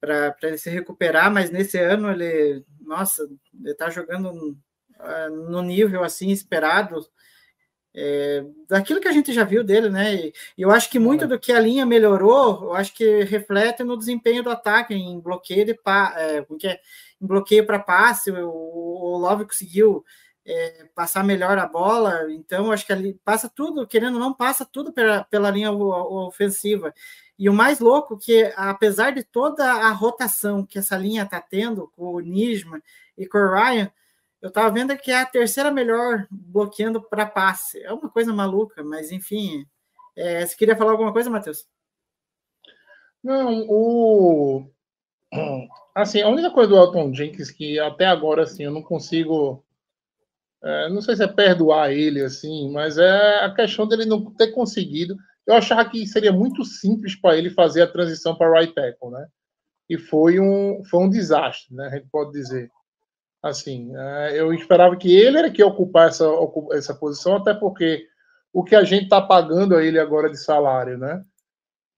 para 0.01 0.37
ele 0.43 0.59
se 0.59 0.69
recuperar, 0.69 1.33
mas 1.33 1.51
nesse 1.51 1.79
ano 1.79 2.11
ele, 2.11 2.63
nossa, 2.85 3.23
ele 3.25 3.73
está 3.73 3.91
jogando 3.91 4.31
uh, 4.31 5.51
no 5.51 5.63
nível 5.63 6.05
assim 6.05 6.31
esperado, 6.31 7.07
é, 7.97 8.45
daquilo 8.69 9.01
que 9.01 9.07
a 9.07 9.13
gente 9.13 9.33
já 9.33 9.45
viu 9.45 9.63
dele, 9.63 9.89
né? 9.89 10.15
E, 10.15 10.33
e 10.59 10.63
eu 10.63 10.71
acho 10.73 10.91
que 10.91 10.99
muito 10.99 11.29
do 11.29 11.39
que 11.39 11.53
a 11.53 11.61
linha 11.61 11.87
melhorou, 11.87 12.65
eu 12.65 12.75
acho 12.75 12.93
que 12.93 13.23
reflete 13.23 13.85
no 13.85 13.97
desempenho 13.97 14.43
do 14.43 14.51
ataque 14.51 14.95
em 14.95 15.21
bloqueio 15.21 15.65
de 15.65 15.75
pa, 15.75 16.13
é, 16.17 16.43
porque 16.43 16.81
em 17.21 17.27
bloqueio 17.27 17.65
para 17.65 17.79
passe, 17.79 18.33
o, 18.33 18.51
o 18.51 19.17
Love 19.17 19.45
conseguiu 19.45 20.05
é, 20.45 20.89
passar 20.95 21.23
melhor 21.23 21.57
a 21.57 21.67
bola, 21.67 22.33
então 22.33 22.73
acho 22.73 22.85
que 22.85 22.93
ali 22.93 23.15
passa 23.25 23.49
tudo, 23.49 23.87
querendo 23.87 24.15
ou 24.15 24.21
não, 24.21 24.35
passa 24.35 24.65
tudo 24.65 24.93
pela, 24.93 25.25
pela 25.25 25.51
linha 25.51 25.71
ofensiva. 25.71 26.93
E 27.39 27.49
o 27.49 27.53
mais 27.53 27.81
louco 27.81 28.17
que, 28.17 28.53
apesar 28.57 29.13
de 29.13 29.25
toda 29.25 29.65
a 29.65 29.91
rotação 29.91 30.65
que 30.65 30.79
essa 30.79 30.97
linha 30.97 31.25
está 31.25 31.41
tendo 31.41 31.89
com 31.97 32.15
o 32.15 32.21
Nisman 32.21 32.81
e 33.19 33.27
com 33.27 33.39
o 33.39 33.53
Ryan, 33.53 33.91
eu 34.41 34.49
estava 34.49 34.71
vendo 34.71 34.97
que 34.97 35.11
é 35.11 35.21
a 35.21 35.27
terceira 35.27 35.71
melhor 35.71 36.27
bloqueando 36.31 37.03
para 37.03 37.27
passe. 37.27 37.83
É 37.83 37.93
uma 37.93 38.09
coisa 38.09 38.33
maluca, 38.33 38.85
mas 38.85 39.11
enfim. 39.11 39.67
É, 40.15 40.47
você 40.47 40.55
queria 40.55 40.77
falar 40.77 40.93
alguma 40.93 41.13
coisa, 41.13 41.31
Matheus? 41.31 41.67
Não, 43.23 43.67
o. 43.69 44.69
Assim, 45.95 46.21
a 46.21 46.29
única 46.29 46.51
coisa 46.51 46.71
do 46.71 46.77
Elton 46.77 47.15
Jenkins 47.15 47.53
que 47.53 47.79
até 47.79 48.05
agora 48.05 48.43
assim, 48.43 48.65
eu 48.65 48.73
não 48.73 48.83
consigo. 48.83 49.65
É, 50.61 50.89
não 50.89 51.01
sei 51.01 51.15
se 51.15 51.23
é 51.23 51.29
perdoar 51.29 51.93
ele, 51.93 52.21
assim, 52.21 52.69
mas 52.73 52.99
é 52.99 53.45
a 53.45 53.55
questão 53.55 53.87
dele 53.87 54.05
não 54.05 54.25
ter 54.33 54.49
conseguido 54.49 55.17
eu 55.47 55.55
achava 55.55 55.89
que 55.89 56.07
seria 56.07 56.33
muito 56.33 56.65
simples 56.65 57.15
para 57.15 57.37
ele 57.37 57.51
fazer 57.51 57.83
a 57.83 57.91
transição 57.91 58.35
para 58.37 58.51
right 58.51 58.75
tackle, 58.75 59.11
né? 59.11 59.27
E 59.89 59.99
foi 59.99 60.41
um, 60.41 60.83
foi 60.85 61.01
um 61.05 61.11
desastre, 61.11 61.75
né? 61.75 61.87
A 61.87 61.97
gente 61.97 62.09
pode 62.11 62.33
dizer. 62.33 62.71
Assim, 63.43 63.95
é, 63.95 64.41
eu 64.41 64.55
esperava 64.55 64.97
que 64.97 65.15
ele 65.15 65.37
era 65.37 65.51
que 65.51 65.61
ia 65.61 65.67
ocupar 65.67 66.09
essa, 66.09 66.25
essa 66.73 66.95
posição, 66.95 67.37
até 67.37 67.53
porque 67.53 68.07
o 68.51 68.65
que 68.65 68.75
a 68.75 68.85
gente 68.85 69.05
está 69.05 69.21
pagando 69.21 69.77
a 69.77 69.85
ele 69.85 69.99
agora 69.99 70.31
de 70.31 70.39
salário, 70.39 70.97
né? 70.97 71.23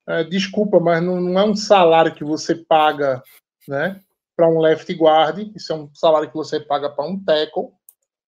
É, 0.08 0.24
desculpa, 0.24 0.80
mas 0.80 1.00
não, 1.02 1.20
não, 1.20 1.38
é 1.38 1.44
um 1.44 1.54
salário 1.54 2.14
que 2.14 2.24
você 2.24 2.54
paga, 2.54 3.22
né? 3.68 4.00
Para 4.34 4.48
um 4.48 4.58
left 4.58 4.92
guard, 4.92 5.38
isso 5.54 5.72
é 5.72 5.76
um 5.76 5.94
salário 5.94 6.28
que 6.28 6.34
você 6.34 6.58
paga 6.58 6.90
para 6.90 7.06
um 7.06 7.22
tackle, 7.22 7.68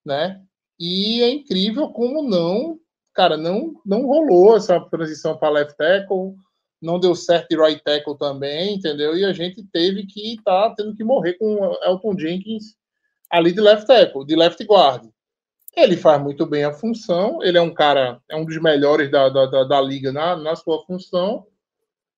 né? 0.04 0.40
E 0.78 1.20
é 1.22 1.28
incrível 1.28 1.88
como 1.88 2.22
não, 2.22 2.78
cara, 3.14 3.36
não, 3.36 3.74
não 3.84 4.06
rolou 4.06 4.56
essa 4.56 4.80
transição 4.80 5.36
para 5.36 5.50
left 5.50 5.76
tackle, 5.76 6.34
não 6.80 7.00
deu 7.00 7.14
certo 7.14 7.48
de 7.48 7.56
right 7.56 7.82
tackle 7.82 8.16
também, 8.16 8.74
entendeu? 8.74 9.16
E 9.16 9.24
a 9.24 9.32
gente 9.32 9.64
teve 9.72 10.06
que 10.06 10.34
estar 10.34 10.70
tá 10.70 10.74
tendo 10.76 10.94
que 10.94 11.02
morrer 11.02 11.34
com 11.34 11.76
Elton 11.82 12.18
Jenkins 12.18 12.76
ali 13.30 13.52
de 13.52 13.60
left 13.60 13.86
tackle, 13.86 14.24
de 14.24 14.36
left 14.36 14.62
guard. 14.64 15.08
Ele 15.76 15.96
faz 15.96 16.20
muito 16.20 16.46
bem 16.46 16.64
a 16.64 16.72
função, 16.72 17.42
ele 17.42 17.58
é 17.58 17.62
um 17.62 17.72
cara, 17.72 18.20
é 18.28 18.36
um 18.36 18.44
dos 18.44 18.60
melhores 18.60 19.10
da, 19.10 19.28
da, 19.28 19.46
da, 19.46 19.64
da 19.64 19.80
liga 19.80 20.12
na, 20.12 20.36
na 20.36 20.56
sua 20.56 20.84
função, 20.84 21.46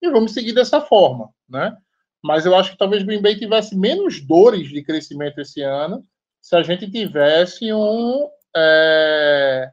e 0.01 0.09
vamos 0.09 0.33
seguir 0.33 0.53
dessa 0.53 0.81
forma, 0.81 1.29
né? 1.47 1.75
Mas 2.23 2.45
eu 2.45 2.55
acho 2.55 2.71
que 2.71 2.77
talvez 2.77 3.03
o 3.03 3.05
Green 3.05 3.21
Bay 3.21 3.35
tivesse 3.35 3.75
menos 3.75 4.19
dores 4.19 4.69
de 4.69 4.83
crescimento 4.83 5.39
esse 5.39 5.61
ano 5.61 6.03
se 6.41 6.55
a 6.55 6.63
gente 6.63 6.89
tivesse 6.89 7.71
um 7.71 8.27
é, 8.55 9.69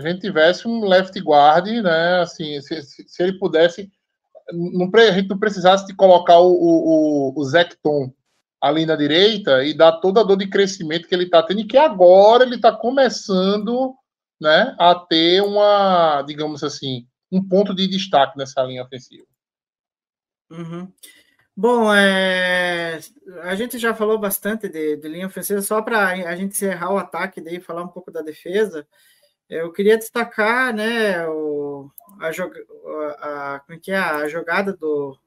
se 0.00 0.06
a 0.06 0.10
gente 0.10 0.20
tivesse 0.20 0.66
um 0.66 0.84
left 0.86 1.18
guard, 1.20 1.66
né? 1.66 2.20
Assim, 2.20 2.60
se, 2.60 2.82
se 2.82 3.22
ele 3.22 3.38
pudesse, 3.38 3.90
não, 4.52 4.90
a 4.94 5.10
gente 5.12 5.28
não 5.28 5.38
precisasse 5.38 5.86
de 5.86 5.94
colocar 5.94 6.38
o, 6.38 6.52
o, 6.52 7.32
o 7.36 7.44
Zecton 7.44 8.12
ali 8.60 8.84
na 8.84 8.96
direita 8.96 9.64
e 9.64 9.72
dar 9.72 9.92
toda 9.92 10.20
a 10.20 10.24
dor 10.24 10.36
de 10.36 10.48
crescimento 10.48 11.06
que 11.06 11.14
ele 11.14 11.24
está 11.24 11.42
tendo 11.42 11.60
e 11.60 11.66
que 11.66 11.78
agora 11.78 12.44
ele 12.44 12.56
está 12.56 12.72
começando, 12.72 13.94
né, 14.40 14.74
a 14.78 14.94
ter 14.94 15.42
uma, 15.42 16.22
digamos 16.22 16.64
assim, 16.64 17.06
um 17.30 17.46
ponto 17.46 17.74
de 17.74 17.86
destaque 17.86 18.36
nessa 18.36 18.62
linha 18.62 18.82
ofensiva. 18.82 19.26
Uhum. 20.50 20.92
Bom, 21.60 21.92
é, 21.92 23.00
a 23.42 23.54
gente 23.56 23.78
já 23.78 23.92
falou 23.92 24.16
bastante 24.16 24.68
de, 24.68 24.96
de 24.96 25.08
linha 25.08 25.26
ofensiva, 25.26 25.60
só 25.60 25.82
para 25.82 26.06
a 26.06 26.36
gente 26.36 26.52
encerrar 26.52 26.92
o 26.92 26.98
ataque 26.98 27.40
e 27.40 27.60
falar 27.60 27.82
um 27.82 27.88
pouco 27.88 28.12
da 28.12 28.22
defesa. 28.22 28.86
Eu 29.48 29.72
queria 29.72 29.96
destacar, 29.96 30.74
né, 30.74 31.26
o, 31.26 31.90
a, 32.20 32.28
a, 32.28 33.60
como 33.60 33.78
é 33.78 33.80
que 33.80 33.90
é, 33.90 33.96
a 33.96 34.28
jogada 34.28 34.74
do, 34.76 35.18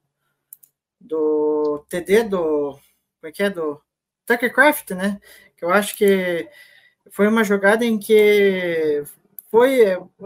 do 1.00 1.84
TD 1.90 2.26
do, 2.26 2.80
como 3.20 3.30
é 3.30 3.32
que 3.32 3.42
é, 3.42 3.50
do 3.50 3.82
Tuckercraft, 4.26 4.92
né, 4.92 5.20
que 5.58 5.66
eu 5.66 5.72
acho 5.72 5.96
que 5.98 6.48
foi 7.10 7.28
uma 7.28 7.44
jogada 7.44 7.84
em 7.84 7.98
que 7.98 9.04
foi, 9.50 9.80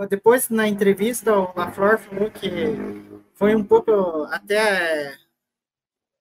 depois 0.09 0.49
na 0.49 0.67
entrevista 0.67 1.33
o 1.33 1.53
LaFleur 1.55 1.97
falou 1.97 2.29
que 2.29 2.49
foi 3.33 3.55
um 3.55 3.63
pouco 3.63 4.23
até 4.25 5.17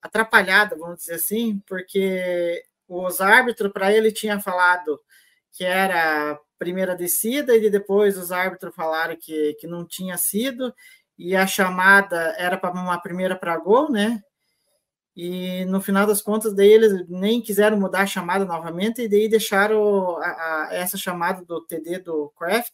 atrapalhada, 0.01 0.77
vamos 0.77 0.99
dizer 0.99 1.15
assim, 1.15 1.61
porque 1.67 2.65
os 2.89 3.21
árbitros, 3.21 3.73
para 3.73 3.93
ele, 3.93 4.13
tinha 4.13 4.39
falado 4.41 5.01
que 5.53 5.65
era 5.65 6.39
primeira 6.65 6.97
descida, 6.97 7.55
e 7.55 7.69
depois 7.69 8.17
os 8.17 8.33
árbitros 8.33 8.75
falaram 8.75 9.15
que, 9.21 9.53
que 9.61 9.67
não 9.67 9.85
tinha 9.85 10.17
sido, 10.17 10.73
e 11.19 11.37
a 11.37 11.47
chamada 11.47 12.35
era 12.39 12.57
para 12.57 12.73
uma 12.73 12.99
primeira 12.99 13.37
para 13.37 13.59
gol, 13.59 13.91
né? 13.91 14.23
E 15.15 15.67
no 15.67 15.79
final 15.83 16.07
das 16.07 16.23
contas, 16.23 16.55
daí 16.55 16.73
eles 16.73 17.07
nem 17.07 17.43
quiseram 17.43 17.79
mudar 17.79 18.01
a 18.01 18.07
chamada 18.07 18.47
novamente, 18.47 19.03
e 19.03 19.09
daí 19.09 19.29
deixaram 19.29 20.17
a, 20.17 20.25
a, 20.25 20.69
essa 20.73 20.97
chamada 20.97 21.45
do 21.45 21.61
TD 21.61 21.99
do 21.99 22.33
Kraft. 22.39 22.73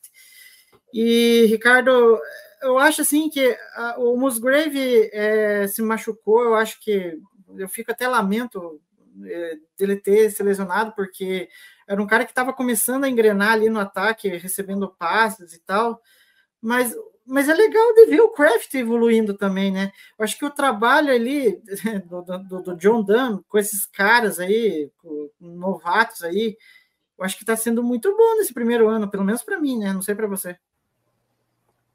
E, 0.94 1.46
Ricardo, 1.46 2.16
eu 2.62 2.78
acho 2.78 3.02
assim 3.02 3.28
que 3.28 3.58
a, 3.74 3.96
o 3.98 4.16
Musgrave 4.16 5.10
é, 5.12 5.66
se 5.66 5.82
machucou, 5.82 6.44
eu 6.44 6.54
acho 6.54 6.80
que 6.80 7.18
eu 7.58 7.68
fico 7.68 7.90
até 7.90 8.06
lamento 8.06 8.80
é, 9.24 9.56
dele 9.76 9.96
ter 9.96 10.30
se 10.30 10.42
lesionado, 10.44 10.94
porque 10.94 11.48
era 11.90 12.00
um 12.00 12.06
cara 12.06 12.24
que 12.24 12.30
estava 12.30 12.52
começando 12.52 13.02
a 13.02 13.08
engrenar 13.08 13.54
ali 13.54 13.68
no 13.68 13.80
ataque, 13.80 14.28
recebendo 14.28 14.94
passes 14.96 15.52
e 15.54 15.60
tal, 15.60 16.00
mas, 16.62 16.94
mas 17.26 17.48
é 17.48 17.52
legal 17.52 17.92
de 17.94 18.06
ver 18.06 18.20
o 18.20 18.28
Kraft 18.28 18.72
evoluindo 18.74 19.34
também, 19.34 19.72
né? 19.72 19.90
Eu 20.16 20.24
acho 20.24 20.38
que 20.38 20.44
o 20.44 20.50
trabalho 20.50 21.12
ali 21.12 21.60
do, 22.06 22.22
do, 22.22 22.62
do 22.62 22.76
John 22.76 23.02
Dunn 23.02 23.40
com 23.48 23.58
esses 23.58 23.86
caras 23.86 24.38
aí, 24.38 24.88
novatos 25.40 26.22
aí, 26.22 26.56
eu 27.18 27.24
acho 27.24 27.36
que 27.36 27.42
está 27.42 27.56
sendo 27.56 27.82
muito 27.82 28.16
bom 28.16 28.36
nesse 28.36 28.54
primeiro 28.54 28.88
ano, 28.88 29.10
pelo 29.10 29.24
menos 29.24 29.42
para 29.42 29.58
mim, 29.58 29.76
né? 29.76 29.92
Não 29.92 30.00
sei 30.00 30.14
para 30.14 30.28
você. 30.28 30.56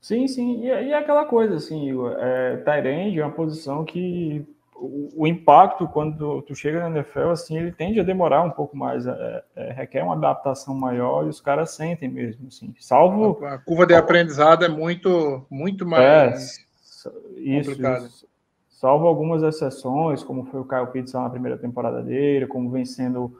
Sim, 0.02 0.28
sim, 0.28 0.66
e, 0.66 0.66
e 0.66 0.91
é 0.91 0.98
aquela 0.98 1.24
coisa, 1.24 1.56
assim, 1.56 1.89
Igor, 1.89 2.18
é, 2.20 2.58
Tyrande 2.58 3.22
é 3.22 3.26
uma 3.26 3.34
posição 3.34 3.86
que 3.86 4.46
o, 4.76 5.23
o, 5.23 5.28
impacto 5.28 5.88
quando 5.88 6.41
tu 6.41 6.53
chega 6.53 6.82
na 6.82 6.97
NFL, 6.97 7.30
assim, 7.30 7.57
ele 7.57 7.71
tende 7.71 7.99
a 7.99 8.03
demorar 8.03 8.43
um 8.43 8.51
pouco 8.51 8.76
mais, 8.76 9.07
é, 9.07 9.43
é, 9.55 9.71
requer 9.71 10.03
uma 10.03 10.15
adaptação 10.15 10.76
maior 10.76 11.26
e 11.26 11.30
os 11.30 11.39
caras 11.39 11.71
sentem 11.71 12.09
mesmo, 12.09 12.47
assim, 12.47 12.73
salvo... 12.80 13.43
A 13.45 13.57
curva 13.57 13.86
de 13.86 13.95
aprendizado 13.95 14.65
é 14.65 14.67
muito, 14.67 15.45
muito 15.49 15.86
mais 15.86 16.59
é, 17.05 17.59
complicada. 17.59 18.05
Isso, 18.05 18.28
salvo 18.69 19.07
algumas 19.07 19.41
exceções, 19.41 20.23
como 20.23 20.45
foi 20.45 20.59
o 20.59 20.67
Kyle 20.67 20.88
Pitts 20.88 21.13
na 21.13 21.30
primeira 21.30 21.57
temporada 21.57 22.03
dele, 22.03 22.45
como 22.45 22.69
vem 22.69 22.86
sendo 22.86 23.34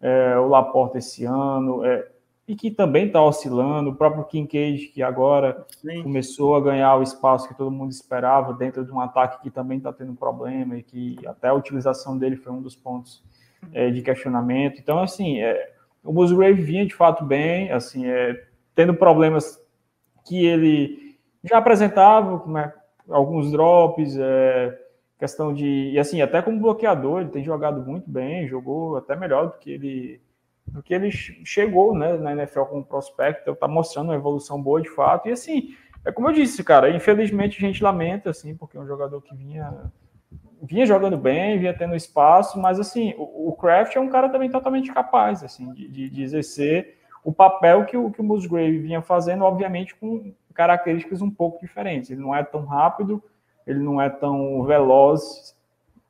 é, 0.00 0.36
o 0.38 0.46
Laporta 0.48 0.98
esse 0.98 1.24
ano, 1.24 1.84
é, 1.84 2.06
e 2.52 2.54
que 2.54 2.70
também 2.70 3.06
está 3.06 3.22
oscilando. 3.22 3.88
O 3.88 3.94
próprio 3.94 4.24
Kincaid, 4.24 4.88
que 4.88 5.02
agora 5.02 5.64
Sim. 5.80 6.02
começou 6.02 6.54
a 6.54 6.60
ganhar 6.60 6.94
o 6.96 7.02
espaço 7.02 7.48
que 7.48 7.56
todo 7.56 7.70
mundo 7.70 7.90
esperava 7.90 8.52
dentro 8.52 8.84
de 8.84 8.92
um 8.92 9.00
ataque 9.00 9.42
que 9.42 9.50
também 9.50 9.78
está 9.78 9.90
tendo 9.90 10.12
problema 10.12 10.76
e 10.76 10.82
que 10.82 11.16
até 11.26 11.48
a 11.48 11.54
utilização 11.54 12.18
dele 12.18 12.36
foi 12.36 12.52
um 12.52 12.60
dos 12.60 12.76
pontos 12.76 13.24
é, 13.72 13.88
de 13.90 14.02
questionamento. 14.02 14.78
Então, 14.78 14.98
assim, 14.98 15.40
é, 15.40 15.72
o 16.04 16.12
Musgrave 16.12 16.60
vinha 16.60 16.84
de 16.84 16.94
fato 16.94 17.24
bem, 17.24 17.72
assim, 17.72 18.04
é, 18.04 18.44
tendo 18.74 18.92
problemas 18.92 19.58
que 20.26 20.44
ele 20.44 21.16
já 21.42 21.56
apresentava, 21.56 22.46
né, 22.46 22.70
alguns 23.08 23.50
drops, 23.50 24.14
é, 24.18 24.78
questão 25.18 25.54
de. 25.54 25.90
E 25.90 25.98
assim, 25.98 26.20
até 26.20 26.42
como 26.42 26.60
bloqueador, 26.60 27.22
ele 27.22 27.30
tem 27.30 27.42
jogado 27.42 27.80
muito 27.80 28.10
bem, 28.10 28.46
jogou 28.46 28.98
até 28.98 29.16
melhor 29.16 29.46
do 29.46 29.58
que 29.58 29.70
ele 29.70 30.20
do 30.66 30.82
que 30.82 30.94
ele 30.94 31.10
chegou 31.10 31.94
né, 31.94 32.16
na 32.16 32.32
NFL 32.32 32.62
como 32.62 32.84
prospecto, 32.84 33.50
está 33.50 33.68
mostrando 33.68 34.08
uma 34.08 34.16
evolução 34.16 34.60
boa 34.62 34.80
de 34.80 34.88
fato. 34.88 35.28
E 35.28 35.32
assim, 35.32 35.74
é 36.04 36.10
como 36.10 36.28
eu 36.28 36.32
disse, 36.32 36.64
cara, 36.64 36.90
infelizmente 36.90 37.58
a 37.58 37.66
gente 37.66 37.82
lamenta, 37.82 38.30
assim, 38.30 38.56
porque 38.56 38.76
é 38.76 38.80
um 38.80 38.86
jogador 38.86 39.20
que 39.20 39.34
vinha 39.34 39.90
vinha 40.64 40.86
jogando 40.86 41.16
bem, 41.16 41.58
vinha 41.58 41.76
tendo 41.76 41.96
espaço, 41.96 42.60
mas 42.60 42.78
assim, 42.78 43.14
o, 43.18 43.52
Kraft 43.52 43.96
é 43.96 44.00
um 44.00 44.08
cara 44.08 44.28
também 44.28 44.48
totalmente 44.48 44.92
capaz, 44.92 45.42
assim, 45.42 45.72
de, 45.72 46.08
de 46.08 46.22
exercer 46.22 46.98
o 47.24 47.32
papel 47.32 47.84
que 47.84 47.96
o, 47.96 48.12
que 48.12 48.20
o 48.20 48.24
Musgrave 48.24 48.78
vinha 48.78 49.02
fazendo, 49.02 49.44
obviamente 49.44 49.94
com 49.96 50.32
características 50.54 51.20
um 51.20 51.30
pouco 51.30 51.60
diferentes. 51.60 52.10
Ele 52.10 52.20
não 52.20 52.34
é 52.34 52.44
tão 52.44 52.64
rápido, 52.64 53.22
ele 53.66 53.80
não 53.80 54.00
é 54.00 54.08
tão 54.08 54.62
veloz 54.64 55.56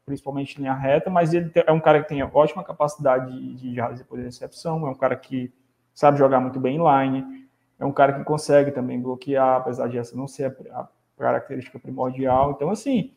principalmente 0.04 0.56
em 0.56 0.62
linha 0.62 0.74
reta, 0.74 1.08
mas 1.08 1.32
ele 1.32 1.50
é 1.54 1.72
um 1.72 1.80
cara 1.80 2.02
que 2.02 2.08
tem 2.08 2.22
ótima 2.22 2.64
capacidade 2.64 3.32
de, 3.32 3.72
de 3.74 3.94
depois 3.96 4.20
de 4.20 4.26
recepção, 4.26 4.86
é 4.86 4.90
um 4.90 4.94
cara 4.94 5.16
que 5.16 5.52
sabe 5.94 6.18
jogar 6.18 6.40
muito 6.40 6.58
bem 6.58 6.76
em 6.76 7.08
line, 7.08 7.48
é 7.78 7.84
um 7.84 7.92
cara 7.92 8.12
que 8.12 8.24
consegue 8.24 8.70
também 8.70 9.00
bloquear, 9.00 9.56
apesar 9.56 9.88
de 9.88 9.98
essa 9.98 10.16
não 10.16 10.26
ser 10.26 10.56
a, 10.70 10.88
característica 11.18 11.78
primordial. 11.78 12.52
Então, 12.52 12.70
assim, 12.70 13.12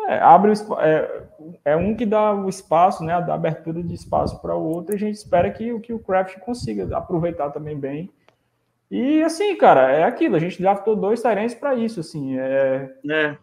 é, 0.00 0.18
abre 0.18 0.52
é, 0.80 1.22
é, 1.64 1.76
um 1.76 1.96
que 1.96 2.06
dá 2.06 2.32
o 2.32 2.48
espaço, 2.48 3.02
né, 3.04 3.20
dá 3.20 3.34
abertura 3.34 3.82
de 3.82 3.94
espaço 3.94 4.40
para 4.40 4.54
o 4.54 4.62
outro, 4.62 4.94
e 4.94 4.96
a 4.96 4.98
gente 4.98 5.16
espera 5.16 5.50
que, 5.50 5.78
que 5.80 5.92
o 5.92 5.98
Craft 5.98 6.38
consiga 6.38 6.96
aproveitar 6.96 7.50
também 7.50 7.78
bem. 7.78 8.10
E 8.90 9.22
assim, 9.22 9.56
cara, 9.56 9.90
é 9.90 10.04
aquilo, 10.04 10.36
a 10.36 10.38
gente 10.38 10.62
draftou 10.62 10.96
dois 10.96 11.20
Tyrants 11.20 11.54
para 11.54 11.74
isso, 11.74 12.00
assim, 12.00 12.38
é, 12.38 12.90
é. 13.10 13.36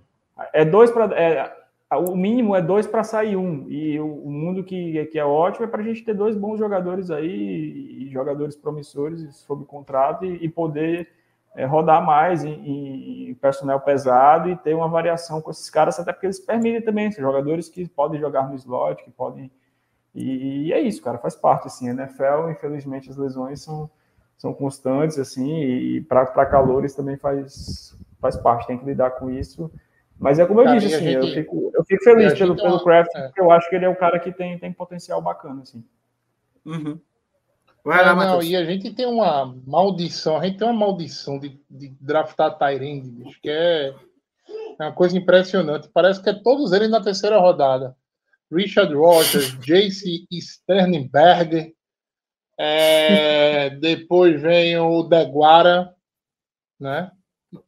é 0.53 0.65
dois 0.65 0.89
para 0.89 1.05
é, 1.15 1.53
o 1.91 2.15
mínimo 2.15 2.55
é 2.55 2.61
dois 2.61 2.87
para 2.87 3.03
sair 3.03 3.35
um. 3.35 3.69
E 3.69 3.99
o, 3.99 4.29
mundo 4.29 4.63
que, 4.63 5.05
que 5.05 5.19
é 5.19 5.25
ótimo 5.25 5.65
é 5.65 5.67
para 5.67 5.81
a 5.81 5.83
gente 5.83 6.03
ter 6.03 6.13
dois 6.13 6.35
bons 6.35 6.57
jogadores 6.57 7.11
aí, 7.11 8.09
jogadores 8.11 8.55
promissores 8.55 9.35
sob 9.35 9.65
contrato 9.65 10.25
e, 10.25 10.45
e 10.45 10.49
poder 10.49 11.07
é, 11.55 11.65
rodar 11.65 12.05
mais 12.05 12.43
em, 12.43 13.29
em, 13.29 13.37
pesado 13.85 14.49
e 14.49 14.57
ter 14.57 14.73
uma 14.73 14.89
variação 14.89 15.41
com 15.41 15.51
esses 15.51 15.69
caras, 15.69 15.99
até 15.99 16.11
porque 16.11 16.25
eles 16.25 16.39
permitem 16.39 16.81
também, 16.81 17.11
são 17.11 17.23
jogadores 17.23 17.69
que 17.69 17.87
podem 17.87 18.19
jogar 18.19 18.49
no 18.49 18.55
slot, 18.55 19.03
que 19.03 19.11
podem. 19.11 19.51
E, 20.13 20.67
e 20.67 20.73
é 20.73 20.79
isso, 20.81 21.01
cara, 21.01 21.17
faz 21.17 21.35
parte. 21.35 21.67
Assim, 21.67 21.87
a 21.89 21.93
NFL, 21.93 22.49
infelizmente, 22.51 23.09
as 23.09 23.17
lesões 23.17 23.61
são, 23.61 23.89
são 24.37 24.53
constantes, 24.53 25.17
assim, 25.17 25.61
e 25.61 26.01
para 26.01 26.45
calores 26.45 26.93
também 26.93 27.17
faz, 27.17 27.97
faz 28.19 28.35
parte, 28.35 28.67
tem 28.67 28.77
que 28.77 28.85
lidar 28.85 29.11
com 29.11 29.29
isso. 29.29 29.71
Mas 30.17 30.39
é 30.39 30.45
como 30.45 30.61
eu 30.61 30.73
disse, 30.75 30.95
assim, 30.95 31.05
gente, 31.05 31.27
eu, 31.27 31.33
fico, 31.33 31.71
eu 31.73 31.83
fico 31.83 32.03
feliz 32.03 32.33
pelo, 32.37 32.55
pelo 32.55 32.83
Craft, 32.83 33.13
é. 33.15 33.23
porque 33.23 33.41
eu 33.41 33.51
acho 33.51 33.69
que 33.69 33.75
ele 33.75 33.85
é 33.85 33.89
um 33.89 33.95
cara 33.95 34.19
que 34.19 34.31
tem, 34.31 34.57
tem 34.57 34.71
potencial 34.71 35.21
bacana, 35.21 35.61
assim. 35.61 35.83
Uhum. 36.65 36.99
Vai 37.83 38.03
lá, 38.03 38.11
Ah, 38.11 38.15
não, 38.15 38.41
e 38.41 38.55
a 38.55 38.65
gente 38.65 38.91
tem 38.95 39.05
uma 39.05 39.55
maldição, 39.67 40.37
a 40.37 40.45
gente 40.45 40.57
tem 40.57 40.67
uma 40.67 40.73
maldição 40.73 41.37
de, 41.37 41.61
de 41.69 41.89
draftar 42.01 42.57
Tyrande, 42.57 43.11
bicho, 43.11 43.39
que 43.39 43.49
é 43.49 43.93
uma 44.79 44.91
coisa 44.91 45.15
impressionante. 45.15 45.89
Parece 45.93 46.21
que 46.21 46.29
é 46.29 46.33
todos 46.33 46.71
eles 46.71 46.89
na 46.89 46.99
terceira 47.01 47.37
rodada. 47.37 47.95
Richard 48.51 48.93
Rogers, 48.93 49.55
Jace 49.61 50.25
Sternberger, 50.31 51.73
é, 52.57 53.69
depois 53.81 54.41
vem 54.41 54.77
o 54.77 55.03
Deguara, 55.03 55.93
né? 56.79 57.11